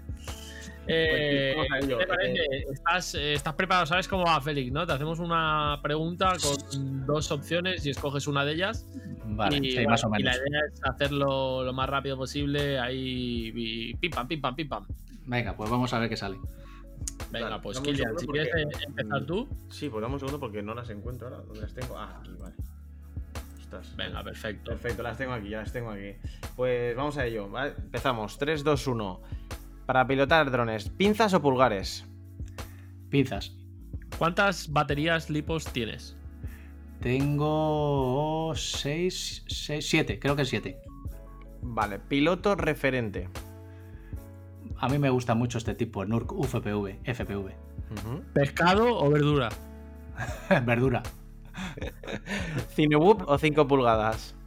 Eh, 0.88 1.52
Pues, 1.54 1.68
vamos 1.68 1.70
a 1.70 1.78
¿qué 1.80 1.84
ello. 1.86 1.98
te 1.98 2.06
parece? 2.06 2.46
¿Estás, 2.72 3.14
eh, 3.14 3.32
estás 3.34 3.54
preparado? 3.54 3.86
¿Sabes 3.86 4.08
cómo 4.08 4.24
va 4.24 4.40
Félix, 4.40 4.72
no? 4.72 4.86
Te 4.86 4.92
hacemos 4.94 5.18
una 5.18 5.78
pregunta 5.82 6.32
con 6.42 7.06
dos 7.06 7.30
opciones 7.30 7.84
y 7.86 7.90
escoges 7.90 8.26
una 8.26 8.44
de 8.44 8.52
ellas. 8.54 8.86
Vale, 9.26 9.58
y, 9.58 9.70
sí, 9.70 9.74
bueno, 9.76 9.90
más 9.90 10.04
o 10.04 10.08
y 10.18 10.22
la 10.22 10.30
menos. 10.32 10.46
idea 10.48 10.60
es 10.72 10.80
hacerlo 10.84 11.62
lo 11.64 11.72
más 11.74 11.88
rápido 11.88 12.16
posible. 12.16 12.78
Ahí, 12.78 13.52
y 13.54 13.94
pim 13.96 14.10
pam, 14.10 14.26
pim 14.26 14.40
pam, 14.40 14.56
pim 14.56 14.68
pam. 14.68 14.86
Venga, 15.26 15.54
pues 15.56 15.68
vamos 15.70 15.92
a 15.92 15.98
ver 15.98 16.08
qué 16.08 16.16
sale. 16.16 16.38
Venga, 17.30 17.50
Dale, 17.50 17.62
pues 17.62 17.78
Kilian, 17.80 18.18
si 18.18 18.24
porque- 18.26 18.40
quieres 18.48 18.54
eh, 18.74 18.84
empezar 18.86 19.24
tú. 19.26 19.46
Sí, 19.70 19.88
pues 19.90 20.00
dame 20.00 20.14
un 20.14 20.20
segundo 20.20 20.40
porque 20.40 20.62
no 20.62 20.74
las 20.74 20.88
encuentro 20.88 21.28
ahora. 21.28 21.42
¿Dónde 21.42 21.60
las 21.60 21.74
tengo? 21.74 21.98
Ah, 21.98 22.16
aquí, 22.20 22.30
vale. 22.38 22.54
Ostras. 23.60 23.94
Venga, 23.96 24.24
perfecto. 24.24 24.70
Perfecto, 24.70 25.02
las 25.02 25.18
tengo 25.18 25.34
aquí, 25.34 25.50
ya 25.50 25.58
las 25.58 25.72
tengo 25.72 25.90
aquí. 25.90 26.12
Pues 26.56 26.96
vamos 26.96 27.18
a 27.18 27.26
ello, 27.26 27.50
¿vale? 27.50 27.74
Empezamos. 27.76 28.38
3, 28.38 28.64
2, 28.64 28.86
1. 28.86 29.20
Para 29.88 30.06
pilotar 30.06 30.50
drones, 30.50 30.90
¿pinzas 30.90 31.32
o 31.32 31.40
pulgares? 31.40 32.04
Pinzas. 33.08 33.56
¿Cuántas 34.18 34.70
baterías 34.70 35.30
lipos 35.30 35.64
tienes? 35.64 36.14
Tengo 37.00 38.52
6, 38.54 39.44
6, 39.46 39.88
7, 39.88 40.18
creo 40.18 40.36
que 40.36 40.44
7. 40.44 40.78
Vale, 41.62 42.00
piloto 42.00 42.54
referente. 42.54 43.30
A 44.76 44.90
mí 44.90 44.98
me 44.98 45.08
gusta 45.08 45.34
mucho 45.34 45.56
este 45.56 45.74
tipo, 45.74 46.02
el 46.02 46.10
NURC 46.10 46.32
UFPV, 46.32 46.98
FPV. 47.04 47.54
¿Pescado 48.34 48.94
o 48.94 49.08
verdura? 49.08 49.48
Verdura. 50.66 51.02
¿Cinewhoop 52.76 53.26
o 53.26 53.38
5 53.38 53.66
pulgadas? 53.66 54.37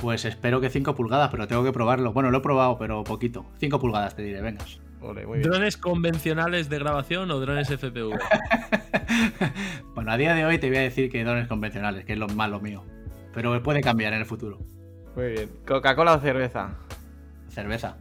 Pues 0.00 0.24
espero 0.24 0.60
que 0.60 0.70
5 0.70 0.94
pulgadas, 0.94 1.30
pero 1.30 1.46
tengo 1.46 1.62
que 1.62 1.72
probarlo. 1.72 2.12
Bueno, 2.12 2.30
lo 2.30 2.38
he 2.38 2.40
probado, 2.40 2.78
pero 2.78 3.04
poquito. 3.04 3.44
5 3.58 3.78
pulgadas 3.78 4.16
te 4.16 4.22
diré, 4.22 4.40
venga. 4.40 4.64
Ole, 5.02 5.26
muy 5.26 5.38
bien. 5.38 5.50
¿Drones 5.50 5.76
convencionales 5.76 6.68
de 6.68 6.78
grabación 6.78 7.30
o 7.30 7.40
drones 7.40 7.68
FPV? 7.68 8.18
bueno, 9.94 10.12
a 10.12 10.16
día 10.16 10.34
de 10.34 10.44
hoy 10.44 10.58
te 10.58 10.68
voy 10.68 10.78
a 10.78 10.82
decir 10.82 11.10
que 11.10 11.22
drones 11.24 11.48
convencionales, 11.48 12.04
que 12.04 12.14
es 12.14 12.18
lo 12.18 12.28
más 12.28 12.50
lo 12.50 12.60
mío. 12.60 12.84
Pero 13.34 13.62
puede 13.62 13.80
cambiar 13.80 14.12
en 14.12 14.20
el 14.20 14.26
futuro. 14.26 14.58
Muy 15.16 15.32
bien. 15.32 15.50
¿Coca-Cola 15.66 16.14
o 16.14 16.20
cerveza? 16.20 16.78
Cerveza. 17.48 17.96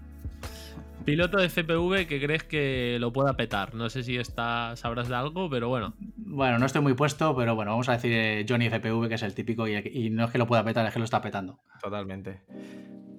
Piloto 1.10 1.40
de 1.40 1.49
FPV 1.49 2.06
que 2.06 2.22
crees 2.22 2.44
que 2.44 2.98
lo 2.99 3.11
pueda 3.11 3.34
petar. 3.34 3.73
No 3.73 3.90
sé 3.90 4.03
si 4.03 4.18
está, 4.18 4.76
sabrás 4.76 5.07
de 5.07 5.15
algo, 5.15 5.49
pero 5.49 5.68
bueno. 5.68 5.95
Bueno, 6.18 6.60
no 6.60 6.68
estoy 6.68 6.84
muy 6.84 6.94
puesto, 6.94 7.36
pero 7.36 7.56
bueno, 7.56 7.72
vamos 7.72 7.90
a 7.90 7.94
decir 7.94 8.11
eh, 8.14 8.45
Johnny 8.48 8.68
FPV, 8.68 9.07
que 9.07 9.15
es 9.15 9.23
el 9.23 9.34
típico, 9.34 9.68
y, 9.68 9.76
y 9.76 10.11
no 10.11 10.26
es 10.26 10.31
que 10.31 10.38
lo 10.38 10.45
pueda 10.45 10.64
petar, 10.64 10.86
es 10.86 10.94
que 10.94 10.99
lo 10.99 11.06
está 11.06 11.19
petando. 11.19 11.61
Totalmente. 11.81 12.44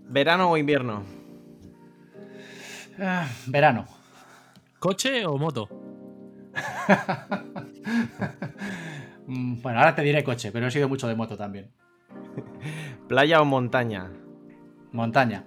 ¿Verano 0.09 0.53
o 0.53 0.57
invierno? 0.57 1.03
Ah, 3.01 3.27
verano. 3.47 3.87
¿Coche 4.79 5.27
o 5.27 5.37
moto? 5.37 5.69
Mm, 9.27 9.63
bueno, 9.63 9.79
ahora 9.79 9.95
te 9.95 10.03
diré 10.03 10.25
coche, 10.25 10.51
pero 10.51 10.67
he 10.67 10.71
sido 10.73 10.89
mucho 10.89 11.07
de 11.07 11.15
moto 11.15 11.37
también. 11.37 11.71
¿Playa 13.09 13.41
o 13.41 13.45
montaña? 13.45 14.11
Montaña. 14.91 15.45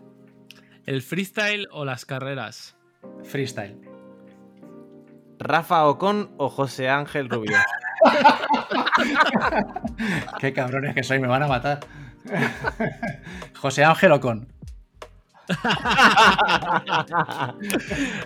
¿El 0.85 1.01
freestyle 1.01 1.68
o 1.72 1.85
las 1.85 2.05
carreras? 2.05 2.76
Freestyle. 3.23 3.80
¿Rafa 5.39 5.88
Ocon 5.88 6.34
o 6.38 6.49
José 6.49 6.89
Ángel 6.89 7.30
Rubio? 7.30 7.57
Qué 10.39 10.53
cabrones 10.53 10.93
que 10.93 11.03
soy, 11.03 11.19
me 11.19 11.27
van 11.27 11.43
a 11.43 11.47
matar. 11.47 11.80
José 13.55 13.85
Ángel 13.85 14.11
Ocon. 14.11 14.47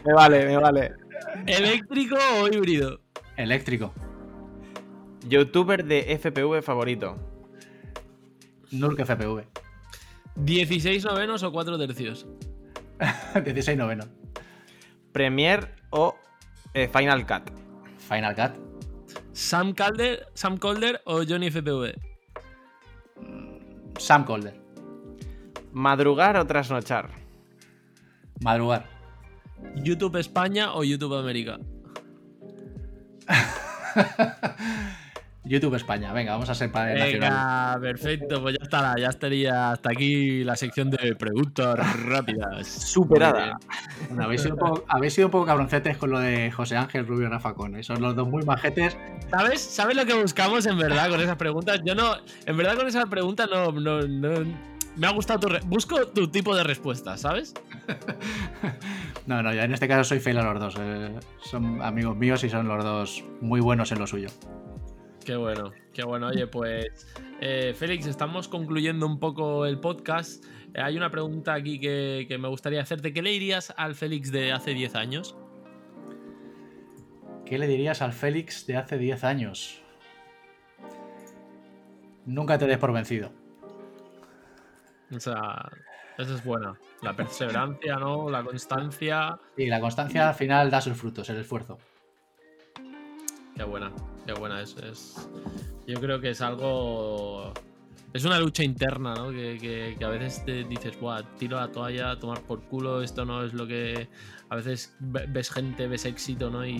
me 0.05 0.13
vale, 0.13 0.45
me 0.45 0.57
vale. 0.57 0.93
¿Eléctrico 1.45 2.17
o 2.41 2.47
híbrido? 2.47 2.99
Eléctrico. 3.35 3.93
¿Youtuber 5.27 5.85
de 5.85 6.17
FPV 6.17 6.63
favorito? 6.63 7.17
Nurk 8.71 9.05
FPV. 9.05 9.45
¿16 10.37 11.03
novenos 11.03 11.43
o 11.43 11.51
4 11.51 11.77
tercios? 11.79 12.27
16 13.43 13.77
noveno. 13.77 14.05
¿Premiere 15.11 15.67
o 15.91 16.15
eh, 16.73 16.87
Final 16.87 17.25
Cut? 17.25 17.51
Final 18.07 18.35
Cut. 18.35 18.51
¿Sam 19.33 19.73
Calder, 19.73 20.27
Sam 20.33 20.57
Calder 20.57 21.01
o 21.05 21.23
Johnny 21.27 21.49
FPV? 21.49 21.93
Sam 23.99 24.25
Calder. 24.25 24.59
¿Madrugar 25.71 26.37
o 26.37 26.45
trasnochar? 26.45 27.09
Madrugar. 28.41 28.85
¿YouTube 29.75 30.17
España 30.17 30.73
o 30.73 30.83
YouTube 30.83 31.15
América? 31.15 31.59
YouTube 35.47 35.75
España. 35.75 36.13
Venga, 36.13 36.33
vamos 36.33 36.49
a 36.49 36.55
ser 36.55 36.71
para 36.71 36.93
nacional. 36.93 37.29
Venga, 37.31 37.77
perfecto, 37.81 38.41
pues 38.41 38.55
ya 38.59 38.63
estará, 38.63 38.95
ya 38.99 39.07
estaría 39.09 39.71
hasta 39.71 39.89
aquí 39.91 40.43
la 40.43 40.55
sección 40.55 40.89
de 40.89 41.15
preguntas 41.15 41.77
rápidas. 42.05 42.67
Superada. 42.67 43.57
Bueno, 44.09 44.23
habéis, 44.23 44.41
sido 44.41 44.53
un 44.55 44.59
poco, 44.59 44.85
habéis 44.87 45.13
sido 45.13 45.27
un 45.27 45.31
poco 45.31 45.45
cabroncetes 45.45 45.97
con 45.97 46.11
lo 46.11 46.19
de 46.19 46.51
José 46.51 46.77
Ángel 46.77 47.05
Rubio 47.07 47.27
y 47.27 47.29
Rafa 47.29 47.53
Con. 47.53 47.83
Son 47.83 48.01
los 48.01 48.15
dos 48.15 48.27
muy 48.27 48.43
majetes. 48.43 48.97
¿Sabes? 49.29 49.61
¿Sabes 49.61 49.95
lo 49.95 50.05
que 50.05 50.13
buscamos 50.13 50.65
en 50.65 50.77
verdad 50.77 51.09
con 51.09 51.19
esas 51.21 51.35
preguntas? 51.37 51.79
Yo 51.85 51.95
no, 51.95 52.15
en 52.45 52.57
verdad 52.57 52.75
con 52.75 52.87
esas 52.87 53.05
preguntas 53.05 53.49
no, 53.51 53.71
no, 53.71 54.01
no- 54.01 54.67
me 54.95 55.05
ha 55.05 55.11
gustado 55.11 55.39
tu 55.41 55.47
re- 55.49 55.59
busco 55.65 56.07
tu 56.07 56.27
tipo 56.27 56.55
de 56.55 56.63
respuesta, 56.63 57.17
¿sabes? 57.17 57.53
No, 59.25 59.43
no, 59.43 59.53
ya 59.53 59.65
en 59.65 59.73
este 59.73 59.87
caso 59.89 60.05
soy 60.05 60.19
fiel 60.19 60.37
a 60.37 60.43
los 60.53 60.59
dos. 60.59 60.75
eh, 60.79 61.11
son 61.41 61.81
amigos 61.81 62.15
míos 62.15 62.43
y 62.45 62.49
son 62.49 62.67
los 62.67 62.81
dos 62.83 63.23
muy 63.41 63.59
buenos 63.59 63.91
en 63.91 63.99
lo 63.99 64.07
suyo. 64.07 64.29
Qué 65.27 65.35
bueno, 65.35 65.73
qué 65.93 66.05
bueno. 66.05 66.27
Oye, 66.27 66.47
pues 66.47 67.05
eh, 67.41 67.73
Félix, 67.77 68.05
estamos 68.05 68.47
concluyendo 68.47 69.05
un 69.05 69.19
poco 69.19 69.65
el 69.65 69.77
podcast. 69.77 70.45
Eh, 70.73 70.79
hay 70.81 70.95
una 70.95 71.11
pregunta 71.11 71.53
aquí 71.53 71.81
que, 71.81 72.27
que 72.29 72.37
me 72.37 72.47
gustaría 72.47 72.81
hacerte. 72.81 73.11
¿Qué 73.11 73.21
le 73.21 73.31
dirías 73.31 73.73
al 73.75 73.93
Félix 73.95 74.31
de 74.31 74.53
hace 74.53 74.73
10 74.73 74.95
años? 74.95 75.35
¿Qué 77.45 77.57
le 77.57 77.67
dirías 77.67 78.01
al 78.01 78.13
Félix 78.13 78.65
de 78.67 78.77
hace 78.77 78.97
10 78.97 79.25
años? 79.25 79.81
Nunca 82.25 82.57
te 82.57 82.65
des 82.65 82.77
por 82.77 82.93
vencido. 82.93 83.29
O 85.13 85.19
sea, 85.19 85.69
esa 86.17 86.35
es 86.35 86.45
buena. 86.45 86.79
La 87.01 87.17
perseverancia, 87.17 87.97
¿no? 87.97 88.29
La 88.29 88.45
constancia. 88.45 89.37
Y 89.57 89.65
la 89.65 89.81
constancia 89.81 90.29
al 90.29 90.35
final 90.35 90.71
da 90.71 90.79
sus 90.79 90.95
frutos, 90.95 91.29
el 91.29 91.39
esfuerzo. 91.39 91.79
Qué 93.57 93.63
buena, 93.65 93.91
qué 94.27 94.33
buena. 94.33 94.61
Es, 94.61 94.75
es- 94.77 95.29
yo 95.87 95.99
creo 95.99 96.19
que 96.21 96.29
es 96.31 96.41
algo. 96.41 97.53
es 98.13 98.25
una 98.25 98.39
lucha 98.39 98.63
interna, 98.63 99.13
¿no? 99.15 99.29
Que, 99.31 99.57
que- 99.97 100.05
a 100.05 100.09
veces 100.09 100.43
te 100.45 100.63
dices, 100.65 100.99
Buah, 100.99 101.23
tiro 101.37 101.57
la 101.57 101.71
toalla, 101.71 102.11
a 102.11 102.19
tomar 102.19 102.41
por 102.43 102.61
culo, 102.63 103.01
esto 103.01 103.25
no 103.25 103.43
es 103.43 103.53
lo 103.53 103.65
que. 103.65 104.07
A 104.49 104.55
veces 104.55 104.95
ve- 104.99 105.25
ves 105.29 105.49
gente, 105.49 105.87
ves 105.87 106.05
éxito, 106.05 106.49
¿no? 106.49 106.65
Y, 106.65 106.71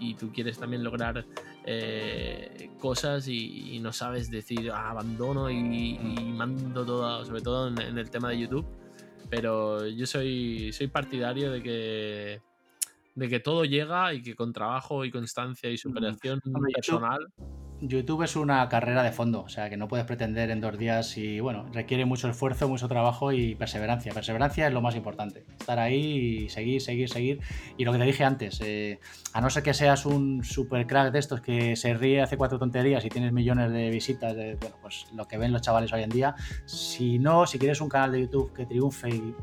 y- 0.00 0.14
tú 0.14 0.30
quieres 0.32 0.58
también 0.58 0.82
lograr 0.84 1.24
eh, 1.64 2.70
cosas 2.78 3.28
y, 3.28 3.78
no 3.80 3.92
sabes 3.92 4.30
decir, 4.30 4.70
"Ah, 4.72 4.90
abandono 4.90 5.48
y, 5.50 5.56
y 5.56 6.32
mando 6.32 6.84
todo, 6.84 7.24
sobre 7.24 7.40
todo 7.42 7.68
en, 7.68 7.80
en 7.80 7.98
el 7.98 8.10
tema 8.10 8.30
de 8.30 8.38
YouTube. 8.40 8.66
Pero 9.30 9.86
yo 9.86 10.06
soy, 10.06 10.72
soy 10.72 10.86
partidario 10.88 11.50
de 11.52 11.62
que. 11.62 12.42
De 13.18 13.28
que 13.28 13.40
todo 13.40 13.64
llega 13.64 14.14
y 14.14 14.22
que 14.22 14.36
con 14.36 14.52
trabajo 14.52 15.04
y 15.04 15.10
constancia 15.10 15.68
y 15.68 15.76
superación 15.76 16.40
Hombre, 16.44 16.72
YouTube- 16.72 16.74
personal. 16.76 17.26
YouTube 17.80 18.22
es 18.22 18.34
una 18.34 18.68
carrera 18.68 19.04
de 19.04 19.12
fondo, 19.12 19.42
o 19.42 19.48
sea 19.48 19.70
que 19.70 19.76
no 19.76 19.86
puedes 19.86 20.04
pretender 20.04 20.50
en 20.50 20.60
dos 20.60 20.76
días 20.76 21.16
y 21.16 21.38
bueno, 21.38 21.68
requiere 21.72 22.04
mucho 22.04 22.28
esfuerzo, 22.28 22.68
mucho 22.68 22.88
trabajo 22.88 23.30
y 23.32 23.54
perseverancia. 23.54 24.12
Perseverancia 24.12 24.66
es 24.66 24.72
lo 24.72 24.80
más 24.82 24.96
importante. 24.96 25.44
Estar 25.60 25.78
ahí 25.78 26.44
y 26.44 26.48
seguir, 26.48 26.80
seguir, 26.80 27.08
seguir. 27.08 27.40
Y 27.76 27.84
lo 27.84 27.92
que 27.92 27.98
te 27.98 28.04
dije 28.04 28.24
antes, 28.24 28.60
eh, 28.64 28.98
a 29.32 29.40
no 29.40 29.48
ser 29.48 29.62
que 29.62 29.74
seas 29.74 30.06
un 30.06 30.42
super 30.44 30.86
crack 30.88 31.12
de 31.12 31.18
estos 31.20 31.40
que 31.40 31.76
se 31.76 31.94
ríe, 31.94 32.20
hace 32.20 32.36
cuatro 32.36 32.58
tonterías 32.58 33.04
y 33.04 33.08
tienes 33.10 33.32
millones 33.32 33.70
de 33.72 33.90
visitas, 33.90 34.34
de, 34.34 34.56
bueno, 34.60 34.76
pues 34.82 35.06
lo 35.14 35.26
que 35.28 35.38
ven 35.38 35.52
los 35.52 35.62
chavales 35.62 35.92
hoy 35.92 36.02
en 36.02 36.10
día. 36.10 36.34
Si 36.66 37.18
no, 37.20 37.46
si 37.46 37.58
quieres 37.60 37.80
un 37.80 37.88
canal 37.88 38.10
de 38.12 38.22
YouTube 38.22 38.52
que 38.52 38.66
triunfe 38.66 39.08
y 39.10 39.34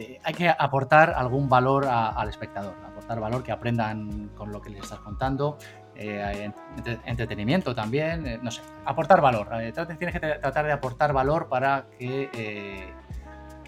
eh, 0.00 0.18
hay 0.24 0.32
que 0.34 0.48
aportar 0.48 1.10
algún 1.14 1.48
valor 1.48 1.86
al 1.86 2.28
espectador, 2.28 2.74
aportar 2.86 3.20
valor 3.20 3.42
que 3.42 3.52
aprendan 3.52 4.30
con 4.36 4.50
lo 4.50 4.62
que 4.62 4.70
les 4.70 4.82
estás 4.82 5.00
contando, 5.00 5.58
eh, 5.94 6.50
entre- 6.76 6.98
entretenimiento 7.04 7.74
también, 7.74 8.26
eh, 8.26 8.38
no 8.42 8.50
sé, 8.50 8.62
aportar 8.86 9.20
valor. 9.20 9.48
tienes 9.74 9.98
que 9.98 10.20
tra- 10.20 10.40
tratar 10.40 10.64
de 10.64 10.72
aportar 10.72 11.12
valor 11.12 11.48
para 11.48 11.84
que, 11.98 12.92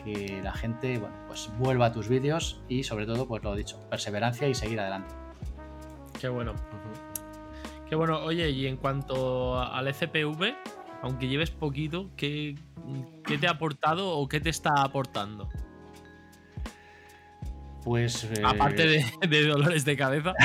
que 0.02 0.40
la 0.42 0.52
gente 0.52 0.98
bueno, 0.98 1.14
pues 1.28 1.50
vuelva 1.58 1.86
a 1.86 1.92
tus 1.92 2.08
vídeos 2.08 2.62
y 2.68 2.82
sobre 2.84 3.04
todo, 3.06 3.26
pues 3.28 3.42
lo 3.42 3.54
dicho, 3.54 3.78
perseverancia 3.90 4.48
y 4.48 4.54
seguir 4.54 4.80
adelante. 4.80 5.14
Qué 6.18 6.28
bueno. 6.28 6.54
Qué 7.88 7.94
bueno. 7.94 8.20
Oye, 8.24 8.48
y 8.50 8.66
en 8.66 8.76
cuanto 8.78 9.60
al 9.60 9.86
FPV, 9.88 10.54
aunque 11.02 11.28
lleves 11.28 11.50
poquito, 11.50 12.08
¿qué, 12.16 12.54
qué 13.26 13.36
te 13.36 13.46
ha 13.46 13.50
aportado 13.50 14.16
o 14.16 14.26
qué 14.28 14.40
te 14.40 14.48
está 14.50 14.70
aportando? 14.82 15.48
Pues, 17.84 18.24
eh, 18.24 18.42
Aparte 18.44 18.86
de, 18.86 19.04
de 19.28 19.46
dolores 19.46 19.84
de 19.84 19.96
cabeza. 19.96 20.34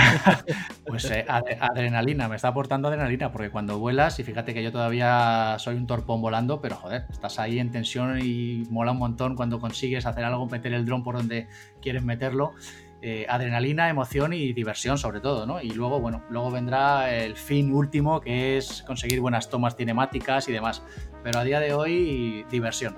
Pues 0.87 1.03
eh, 1.11 1.25
ad- 1.27 1.43
adrenalina, 1.59 2.29
me 2.29 2.37
está 2.37 2.47
aportando 2.47 2.87
adrenalina, 2.87 3.29
porque 3.29 3.49
cuando 3.49 3.77
vuelas, 3.77 4.17
y 4.19 4.23
fíjate 4.23 4.53
que 4.53 4.63
yo 4.63 4.71
todavía 4.71 5.57
soy 5.59 5.75
un 5.75 5.85
torpón 5.85 6.21
volando, 6.21 6.61
pero 6.61 6.77
joder, 6.77 7.03
estás 7.11 7.39
ahí 7.39 7.59
en 7.59 7.71
tensión 7.71 8.19
y 8.23 8.63
mola 8.69 8.93
un 8.93 8.97
montón 8.99 9.35
cuando 9.35 9.59
consigues 9.59 10.05
hacer 10.05 10.23
algo, 10.23 10.47
meter 10.47 10.71
el 10.73 10.85
dron 10.85 11.03
por 11.03 11.17
donde 11.17 11.49
quieres 11.81 12.03
meterlo. 12.03 12.53
Eh, 13.01 13.25
adrenalina, 13.27 13.89
emoción 13.89 14.31
y 14.31 14.53
diversión 14.53 14.97
sobre 14.97 15.19
todo, 15.19 15.45
¿no? 15.45 15.61
Y 15.61 15.71
luego, 15.71 15.99
bueno, 15.99 16.23
luego 16.29 16.49
vendrá 16.51 17.13
el 17.13 17.35
fin 17.35 17.73
último, 17.73 18.21
que 18.21 18.57
es 18.57 18.81
conseguir 18.87 19.19
buenas 19.19 19.49
tomas 19.49 19.75
cinemáticas 19.75 20.47
y 20.47 20.53
demás. 20.53 20.81
Pero 21.21 21.39
a 21.39 21.43
día 21.43 21.59
de 21.59 21.73
hoy, 21.73 22.45
diversión. 22.49 22.95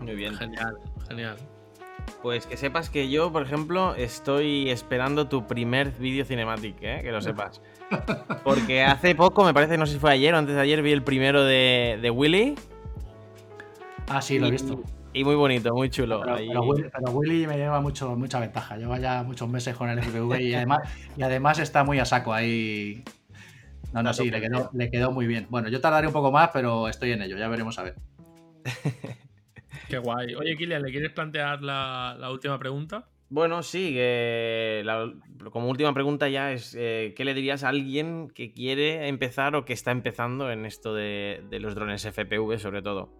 Muy 0.00 0.16
bien. 0.16 0.34
Genial, 0.34 0.76
genial. 1.08 1.36
Pues 2.24 2.46
que 2.46 2.56
sepas 2.56 2.88
que 2.88 3.10
yo, 3.10 3.30
por 3.30 3.42
ejemplo, 3.42 3.94
estoy 3.96 4.70
esperando 4.70 5.28
tu 5.28 5.46
primer 5.46 5.90
vídeo 5.90 6.24
cinemático, 6.24 6.78
¿eh? 6.80 7.00
que 7.02 7.12
lo 7.12 7.20
sepas. 7.20 7.60
Porque 8.44 8.82
hace 8.82 9.14
poco, 9.14 9.44
me 9.44 9.52
parece, 9.52 9.76
no 9.76 9.84
sé 9.84 9.92
si 9.92 9.98
fue 9.98 10.10
ayer 10.10 10.32
o 10.32 10.38
antes 10.38 10.54
de 10.54 10.60
ayer, 10.62 10.80
vi 10.80 10.92
el 10.92 11.02
primero 11.02 11.44
de, 11.44 11.98
de 12.00 12.08
Willy. 12.08 12.54
Ah, 14.08 14.22
sí, 14.22 14.38
lo 14.38 14.46
he 14.46 14.52
visto. 14.52 14.82
Y 15.12 15.22
muy 15.22 15.34
bonito, 15.34 15.74
muy 15.74 15.90
chulo. 15.90 16.22
Pero, 16.24 16.62
Willy, 16.62 16.88
pero 16.90 17.12
Willy 17.12 17.46
me 17.46 17.58
lleva 17.58 17.82
mucho, 17.82 18.16
mucha 18.16 18.40
ventaja. 18.40 18.78
Lleva 18.78 18.98
ya 18.98 19.22
muchos 19.22 19.46
meses 19.46 19.76
con 19.76 19.90
el 19.90 19.98
FPV 19.98 20.40
y 20.40 20.54
además, 20.54 20.88
y 21.18 21.22
además 21.22 21.58
está 21.58 21.84
muy 21.84 21.98
a 21.98 22.06
saco 22.06 22.32
ahí. 22.32 23.04
No, 23.92 24.02
no, 24.02 24.14
sí, 24.14 24.30
le 24.30 24.40
quedó, 24.40 24.70
le 24.72 24.90
quedó 24.90 25.12
muy 25.12 25.26
bien. 25.26 25.46
Bueno, 25.50 25.68
yo 25.68 25.78
tardaré 25.82 26.06
un 26.06 26.14
poco 26.14 26.32
más, 26.32 26.48
pero 26.54 26.88
estoy 26.88 27.12
en 27.12 27.20
ello, 27.20 27.36
ya 27.36 27.48
veremos 27.48 27.78
a 27.78 27.82
ver. 27.82 27.96
Qué 29.88 29.98
guay. 29.98 30.34
Oye, 30.34 30.56
Kilian, 30.56 30.82
¿le 30.82 30.90
quieres 30.90 31.12
plantear 31.12 31.62
la, 31.62 32.16
la 32.18 32.30
última 32.30 32.58
pregunta? 32.58 33.08
Bueno, 33.30 33.62
sí, 33.62 33.92
que 33.94 34.82
la- 34.84 35.12
como 35.50 35.68
última 35.68 35.92
pregunta 35.92 36.28
ya 36.28 36.52
es, 36.52 36.74
eh, 36.78 37.14
¿qué 37.16 37.24
le 37.24 37.34
dirías 37.34 37.64
a 37.64 37.68
alguien 37.70 38.28
que 38.30 38.52
quiere 38.52 39.08
empezar 39.08 39.56
o 39.56 39.64
que 39.64 39.72
está 39.72 39.90
empezando 39.90 40.50
en 40.50 40.66
esto 40.66 40.94
de, 40.94 41.42
de 41.50 41.58
los 41.60 41.74
drones 41.74 42.04
FPV 42.04 42.58
sobre 42.58 42.82
todo? 42.82 43.12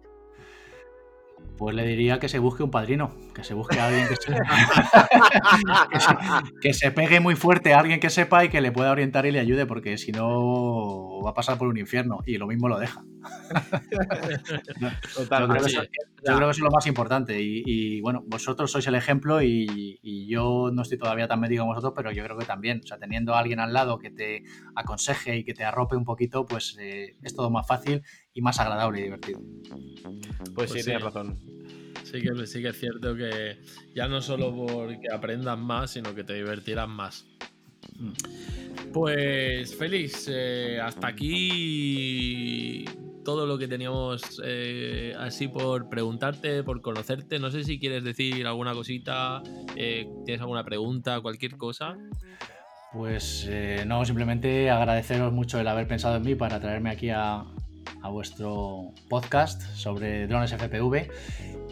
Pues 1.57 1.75
le 1.75 1.85
diría 1.85 2.19
que 2.19 2.27
se 2.27 2.39
busque 2.39 2.63
un 2.63 2.71
padrino, 2.71 3.15
que 3.33 3.43
se 3.43 3.53
busque 3.53 3.79
a 3.79 3.87
alguien 3.87 4.07
que 4.07 4.15
se, 4.15 4.33
que 5.91 5.99
se, 5.99 6.15
que 6.61 6.73
se 6.73 6.91
pegue 6.91 7.19
muy 7.19 7.35
fuerte 7.35 7.73
a 7.73 7.79
alguien 7.79 7.99
que 7.99 8.09
sepa 8.09 8.43
y 8.43 8.49
que 8.49 8.59
le 8.61 8.71
pueda 8.73 8.91
orientar 8.91 9.25
y 9.25 9.31
le 9.31 9.39
ayude, 9.39 9.65
porque 9.65 9.97
si 9.97 10.11
no 10.11 11.21
va 11.23 11.29
a 11.29 11.33
pasar 11.33 11.57
por 11.57 11.67
un 11.67 11.77
infierno 11.77 12.19
y 12.25 12.37
lo 12.37 12.47
mismo 12.47 12.67
lo 12.67 12.77
deja. 12.77 13.03
Yo 15.15 15.27
creo, 15.27 15.47
que 15.49 15.57
eso, 15.57 15.83
yo 15.83 16.35
creo 16.35 16.39
que 16.39 16.43
eso 16.43 16.49
es 16.51 16.59
lo 16.59 16.71
más 16.71 16.87
importante. 16.87 17.41
Y, 17.41 17.63
y, 17.65 18.01
bueno, 18.01 18.23
vosotros 18.27 18.71
sois 18.71 18.85
el 18.87 18.95
ejemplo 18.95 19.41
y, 19.41 19.99
y, 20.01 20.27
yo 20.27 20.69
no 20.73 20.81
estoy 20.81 20.97
todavía 20.97 21.27
tan 21.27 21.39
metido 21.39 21.63
como 21.63 21.73
vosotros, 21.73 21.93
pero 21.95 22.11
yo 22.11 22.23
creo 22.23 22.37
que 22.37 22.45
también. 22.45 22.81
O 22.83 22.87
sea, 22.87 22.97
teniendo 22.97 23.35
a 23.35 23.39
alguien 23.39 23.59
al 23.59 23.73
lado 23.73 23.99
que 23.99 24.11
te 24.11 24.43
aconseje 24.75 25.37
y 25.37 25.43
que 25.43 25.53
te 25.53 25.63
arrope 25.63 25.95
un 25.95 26.03
poquito, 26.03 26.45
pues 26.45 26.75
eh, 26.79 27.15
es 27.21 27.35
todo 27.35 27.49
más 27.49 27.67
fácil 27.67 28.01
y 28.33 28.41
más 28.41 28.59
agradable 28.59 28.99
y 28.99 29.03
divertido. 29.03 29.39
Pues, 29.69 30.53
Pues 30.53 30.71
sí, 30.71 30.79
sí. 30.79 30.85
tienes 30.85 31.03
razón. 31.03 31.39
Sí 32.03 32.21
que, 32.21 32.45
sí 32.45 32.61
que 32.61 32.69
es 32.69 32.79
cierto 32.79 33.15
que 33.15 33.57
ya 33.95 34.07
no 34.07 34.21
solo 34.21 34.55
porque 34.55 35.07
aprendas 35.11 35.57
más, 35.57 35.91
sino 35.91 36.13
que 36.13 36.23
te 36.23 36.33
divertirás 36.35 36.87
más. 36.87 37.25
Pues 38.93 39.75
Félix, 39.75 40.29
eh, 40.31 40.79
hasta 40.81 41.07
aquí 41.07 42.85
todo 43.25 43.45
lo 43.45 43.57
que 43.57 43.67
teníamos 43.67 44.41
eh, 44.45 45.13
así 45.19 45.49
por 45.49 45.89
preguntarte, 45.89 46.63
por 46.63 46.81
conocerte. 46.81 47.39
No 47.39 47.51
sé 47.51 47.65
si 47.65 47.77
quieres 47.77 48.05
decir 48.05 48.47
alguna 48.47 48.73
cosita, 48.73 49.41
eh, 49.75 50.07
tienes 50.23 50.39
alguna 50.39 50.63
pregunta, 50.63 51.19
cualquier 51.19 51.57
cosa. 51.57 51.97
Pues 52.93 53.45
eh, 53.49 53.83
no, 53.85 54.05
simplemente 54.05 54.69
agradeceros 54.69 55.33
mucho 55.33 55.59
el 55.59 55.67
haber 55.67 55.87
pensado 55.87 56.15
en 56.15 56.21
mí 56.21 56.35
para 56.35 56.61
traerme 56.61 56.91
aquí 56.91 57.09
a, 57.09 57.43
a 58.01 58.09
vuestro 58.09 58.93
podcast 59.09 59.61
sobre 59.75 60.27
drones 60.27 60.53
FPV. 60.53 61.09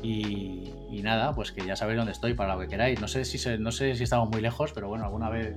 Y, 0.02 0.70
y, 0.92 1.02
nada, 1.02 1.34
pues 1.34 1.54
que 1.54 1.66
ya 1.66 1.78
sabéis 1.78 1.98
dónde 1.98 2.12
estoy 2.12 2.34
para 2.34 2.56
lo 2.56 2.62
que 2.62 2.68
queráis. 2.68 3.00
No 3.00 3.08
sé 3.08 3.24
si, 3.24 3.38
se, 3.38 3.58
no 3.58 3.72
sé 3.72 3.96
si 3.96 4.04
estamos 4.04 4.30
muy 4.30 4.42
lejos, 4.42 4.74
pero 4.74 4.90
bueno, 4.90 5.06
alguna 5.06 5.30
vez 5.30 5.56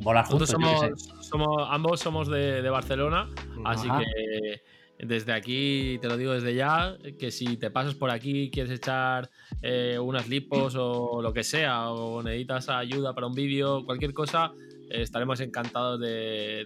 volar 0.00 0.24
juntos. 0.24 0.48
Somos, 0.48 1.08
somos, 1.20 1.68
ambos 1.70 2.00
somos 2.00 2.28
de, 2.28 2.60
de 2.60 2.70
Barcelona, 2.70 3.28
Ajá. 3.64 3.70
así 3.70 3.88
que 3.88 4.62
desde 4.98 5.32
aquí, 5.32 5.98
te 6.00 6.08
lo 6.08 6.16
digo 6.16 6.32
desde 6.32 6.54
ya, 6.54 6.96
que 7.18 7.30
si 7.30 7.56
te 7.56 7.70
pasas 7.70 7.94
por 7.94 8.10
aquí, 8.10 8.50
quieres 8.50 8.72
echar 8.72 9.30
eh, 9.60 9.98
unas 9.98 10.28
lipos 10.28 10.74
o 10.76 11.20
lo 11.20 11.32
que 11.32 11.42
sea, 11.42 11.90
o 11.90 12.22
necesitas 12.22 12.68
ayuda 12.68 13.14
para 13.14 13.26
un 13.26 13.34
vídeo, 13.34 13.84
cualquier 13.84 14.14
cosa, 14.14 14.52
eh, 14.90 15.02
estaremos 15.02 15.40
encantados 15.40 15.98
de, 16.00 16.64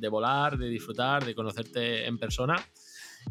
de, 0.00 0.08
volar, 0.08 0.58
de 0.58 0.68
disfrutar, 0.68 1.24
de 1.24 1.34
conocerte 1.34 2.06
en 2.06 2.18
persona. 2.18 2.56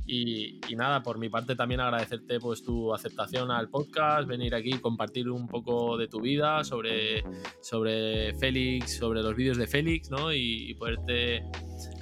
Y, 0.05 0.59
y, 0.67 0.75
nada, 0.75 1.01
por 1.01 1.17
mi 1.17 1.29
parte 1.29 1.55
también 1.55 1.79
agradecerte 1.79 2.39
pues 2.39 2.63
tu 2.63 2.93
aceptación 2.93 3.49
al 3.49 3.69
podcast, 3.69 4.27
venir 4.27 4.53
aquí, 4.53 4.73
compartir 4.73 5.29
un 5.29 5.47
poco 5.47 5.97
de 5.97 6.07
tu 6.07 6.19
vida 6.19 6.63
sobre, 6.65 7.23
sobre 7.61 8.33
Félix, 8.35 8.97
sobre 8.97 9.21
los 9.21 9.35
vídeos 9.35 9.57
de 9.57 9.67
Félix, 9.67 10.11
¿no? 10.11 10.33
Y, 10.33 10.69
y 10.69 10.73
poderte 10.73 11.43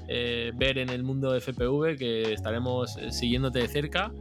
eh, 0.07 0.51
ver 0.55 0.77
en 0.77 0.89
el 0.89 1.03
mundo 1.03 1.31
de 1.31 1.41
FPV, 1.41 1.97
que 1.97 2.33
estaremos 2.33 2.97
siguiéndote 3.09 3.59
de 3.59 3.67
cerca. 3.67 4.11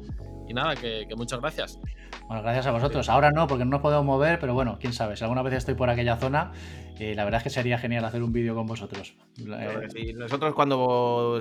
Y 0.49 0.55
nada, 0.55 0.75
que, 0.75 1.07
que, 1.09 1.15
muchas 1.15 1.41
gracias. 1.41 1.79
Bueno, 2.27 2.43
gracias 2.43 2.67
a 2.67 2.73
vosotros. 2.73 3.09
Ahora 3.09 3.31
no, 3.31 3.47
porque 3.47 3.65
no 3.65 3.71
nos 3.71 3.81
podemos 3.81 4.05
mover, 4.05 4.39
pero 4.39 4.55
bueno, 4.55 4.79
quién 4.81 4.93
sabe, 4.93 5.17
si 5.17 5.25
alguna 5.25 5.43
vez 5.43 5.55
estoy 5.55 5.75
por 5.75 5.89
aquella 5.89 6.17
zona, 6.17 6.53
eh, 7.03 7.17
la 7.17 7.25
verdad 7.25 7.39
es 7.39 7.43
que 7.43 7.51
sería 7.51 7.79
genial 7.79 8.05
hacer 8.05 8.23
un 8.23 8.33
vídeo 8.33 8.55
con 8.55 8.65
vosotros. 8.65 9.17
Sí. 9.35 10.13
Nosotros 10.15 10.55
cuando, 10.55 11.41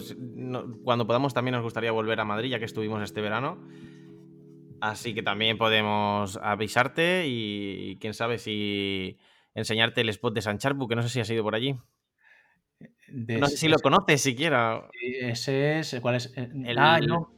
cuando 0.83 1.05
podamos 1.05 1.35
también 1.35 1.53
nos 1.53 1.63
gustaría 1.63 1.91
volver 1.91 2.19
a 2.19 2.25
Madrid, 2.25 2.49
ya 2.49 2.57
que 2.57 2.65
estuvimos 2.65 3.03
este 3.03 3.21
verano. 3.21 3.59
Así 4.79 5.13
que 5.13 5.21
también 5.21 5.59
podemos 5.59 6.39
avisarte 6.41 7.25
y 7.27 7.95
quién 8.01 8.15
sabe 8.15 8.39
si 8.39 9.19
enseñarte 9.53 10.01
el 10.01 10.09
spot 10.09 10.33
de 10.33 10.41
San 10.41 10.57
Charpu, 10.57 10.87
que 10.87 10.95
no 10.95 11.03
sé 11.03 11.09
si 11.09 11.19
has 11.19 11.29
ido 11.29 11.43
por 11.43 11.53
allí. 11.53 11.77
De 13.11 13.37
no 13.37 13.47
sé 13.47 13.57
si 13.57 13.67
lo 13.67 13.77
conoces 13.79 14.21
siquiera. 14.21 14.89
Ese 15.21 15.79
es, 15.79 15.97
¿cuál 16.01 16.15
es? 16.15 16.33
El, 16.35 16.77
ah, 16.77 16.99
no. 16.99 17.31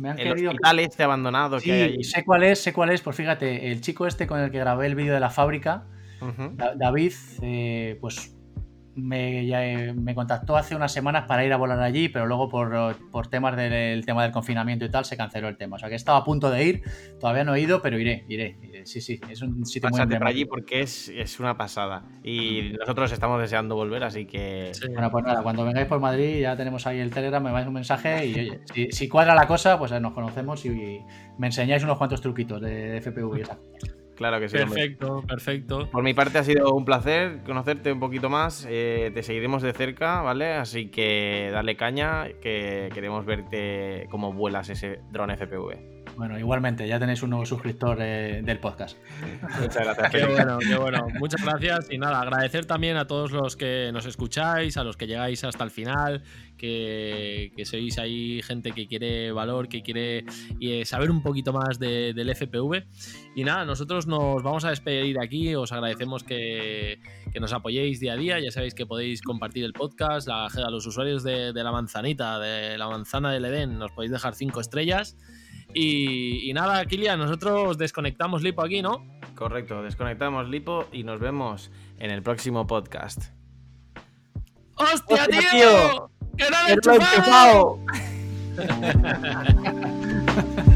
Me 0.00 0.10
han 0.10 0.18
el 0.18 0.28
querido... 0.28 0.50
hospital 0.50 0.78
este 0.78 1.02
abandonado 1.02 1.58
sí, 1.58 1.66
que 1.66 1.72
hay 1.72 1.82
allí. 1.82 2.04
sé 2.04 2.24
cuál 2.24 2.42
es, 2.44 2.60
sé 2.60 2.72
cuál 2.72 2.90
es. 2.90 3.00
Pues 3.00 3.16
fíjate, 3.16 3.70
el 3.70 3.80
chico 3.80 4.06
este 4.06 4.26
con 4.26 4.40
el 4.40 4.50
que 4.50 4.58
grabé 4.58 4.86
el 4.86 4.94
vídeo 4.94 5.14
de 5.14 5.20
la 5.20 5.30
fábrica, 5.30 5.86
uh 6.20 6.26
-huh. 6.26 6.76
David, 6.76 7.12
eh, 7.42 7.98
pues 8.00 8.36
me, 9.02 9.46
ya, 9.46 9.64
eh, 9.64 9.92
me 9.92 10.14
contactó 10.14 10.56
hace 10.56 10.74
unas 10.74 10.92
semanas 10.92 11.24
para 11.26 11.44
ir 11.44 11.52
a 11.52 11.56
volar 11.56 11.80
allí, 11.80 12.08
pero 12.08 12.26
luego 12.26 12.48
por, 12.48 12.96
por 13.10 13.26
temas 13.28 13.56
del 13.56 14.04
tema 14.04 14.22
del 14.22 14.32
confinamiento 14.32 14.84
y 14.84 14.90
tal 14.90 15.04
se 15.04 15.16
canceló 15.16 15.48
el 15.48 15.56
tema. 15.56 15.76
O 15.76 15.78
sea 15.78 15.88
que 15.88 15.94
estaba 15.94 16.18
a 16.18 16.24
punto 16.24 16.50
de 16.50 16.64
ir, 16.64 16.82
todavía 17.18 17.44
no 17.44 17.54
he 17.54 17.60
ido, 17.60 17.82
pero 17.82 17.98
iré, 17.98 18.24
iré. 18.28 18.56
iré. 18.62 18.86
Sí, 18.86 19.00
sí, 19.00 19.20
es 19.28 19.42
un 19.42 19.64
sitio 19.66 19.88
muy 19.90 19.98
Pásate 19.98 20.18
por 20.18 20.26
allí 20.28 20.44
porque 20.44 20.80
es, 20.80 21.08
es 21.08 21.40
una 21.40 21.56
pasada. 21.56 22.02
Y 22.22 22.72
nosotros 22.78 23.12
estamos 23.12 23.40
deseando 23.40 23.74
volver, 23.74 24.04
así 24.04 24.26
que. 24.26 24.70
Sí. 24.72 24.88
Bueno, 24.88 25.10
pues 25.10 25.24
nada, 25.24 25.42
cuando 25.42 25.64
vengáis 25.64 25.86
por 25.86 26.00
Madrid 26.00 26.40
ya 26.40 26.56
tenemos 26.56 26.86
ahí 26.86 26.98
el 26.98 27.10
Telegram, 27.10 27.42
me 27.42 27.52
vais 27.52 27.66
un 27.66 27.74
mensaje 27.74 28.26
y 28.26 28.34
oye, 28.34 28.60
si, 28.72 28.90
si 28.90 29.08
cuadra 29.08 29.34
la 29.34 29.46
cosa, 29.46 29.78
pues 29.78 29.90
nos 30.00 30.12
conocemos 30.12 30.64
y 30.64 31.00
me 31.38 31.46
enseñáis 31.46 31.82
unos 31.84 31.98
cuantos 31.98 32.20
truquitos 32.20 32.60
de, 32.60 32.90
de 32.90 33.00
FPV 33.00 33.38
y. 33.38 33.99
Claro 34.20 34.38
que 34.38 34.50
sí. 34.50 34.58
hombre. 34.58 34.74
Perfecto, 34.82 35.22
perfecto. 35.26 35.90
Por 35.90 36.02
mi 36.02 36.12
parte 36.12 36.36
ha 36.36 36.44
sido 36.44 36.74
un 36.74 36.84
placer 36.84 37.40
conocerte 37.42 37.90
un 37.90 38.00
poquito 38.00 38.28
más. 38.28 38.66
eh, 38.68 39.10
te 39.14 39.22
seguiremos 39.22 39.62
de 39.62 39.72
cerca, 39.72 40.20
¿vale? 40.20 40.52
Así 40.52 40.90
que 40.90 41.48
dale 41.50 41.74
caña, 41.74 42.26
que 42.42 42.90
queremos 42.92 43.24
verte 43.24 44.06
cómo 44.10 44.34
vuelas 44.34 44.68
ese 44.68 45.00
dron 45.10 45.30
FPV. 45.30 46.00
Bueno, 46.16 46.38
igualmente, 46.38 46.86
ya 46.86 46.98
tenéis 46.98 47.22
un 47.22 47.30
nuevo 47.30 47.46
suscriptor 47.46 47.96
eh, 48.02 48.42
del 48.44 48.58
podcast. 48.58 48.98
Muchas 49.58 49.84
gracias. 49.84 50.10
Qué 50.10 50.26
bueno, 50.26 50.58
qué 50.58 50.76
bueno. 50.76 51.06
Muchas 51.18 51.42
gracias 51.42 51.88
y 51.90 51.96
nada, 51.96 52.20
agradecer 52.20 52.66
también 52.66 52.98
a 52.98 53.06
todos 53.06 53.30
los 53.32 53.56
que 53.56 53.90
nos 53.92 54.04
escucháis, 54.04 54.76
a 54.76 54.84
los 54.84 54.98
que 54.98 55.06
llegáis 55.06 55.42
hasta 55.44 55.64
el 55.64 55.70
final, 55.70 56.22
que, 56.60 57.52
que 57.56 57.64
sois 57.64 57.98
ahí 57.98 58.42
gente 58.42 58.72
que 58.72 58.86
quiere 58.86 59.32
valor, 59.32 59.68
que 59.68 59.82
quiere 59.82 60.24
eh, 60.60 60.84
saber 60.84 61.10
un 61.10 61.22
poquito 61.22 61.52
más 61.54 61.78
de- 61.78 62.12
del 62.12 62.28
FPV. 62.28 62.84
Y 63.34 63.44
nada, 63.44 63.64
nosotros 63.64 64.06
nos 64.06 64.42
vamos 64.42 64.64
a 64.66 64.70
despedir 64.70 65.18
aquí, 65.18 65.54
os 65.54 65.72
agradecemos 65.72 66.22
que, 66.22 66.98
que 67.32 67.40
nos 67.40 67.52
apoyéis 67.54 67.98
día 68.00 68.12
a 68.12 68.16
día, 68.16 68.38
ya 68.40 68.50
sabéis 68.50 68.74
que 68.74 68.84
podéis 68.84 69.22
compartir 69.22 69.64
el 69.64 69.72
podcast, 69.72 70.28
a 70.28 70.48
los 70.70 70.86
usuarios 70.86 71.22
de, 71.22 71.52
la 71.54 71.72
manzanita, 71.72 72.38
de 72.38 72.76
la 72.76 72.88
manzana 72.88 73.32
del 73.32 73.46
Edén, 73.46 73.78
nos 73.78 73.90
podéis 73.92 74.12
dejar 74.12 74.34
cinco 74.34 74.60
estrellas. 74.60 75.16
Y 75.72 76.50
nada, 76.52 76.84
Kilian, 76.84 77.18
nosotros 77.18 77.78
desconectamos 77.78 78.42
Lipo 78.42 78.62
aquí, 78.62 78.82
¿no? 78.82 79.06
Correcto, 79.36 79.82
desconectamos 79.82 80.48
Lipo 80.48 80.86
y 80.92 81.04
nos 81.04 81.20
vemos 81.20 81.70
en 81.98 82.10
el 82.10 82.22
próximo 82.22 82.66
podcast. 82.66 83.39
¡Hostia, 84.80 85.16
¡Hostia, 85.16 85.26
tío! 85.26 85.50
tío! 85.50 86.10
¡Que 86.38 86.50
no 86.50 86.62
lo 86.62 86.68
he 86.68 86.72
enchufado! 86.72 87.78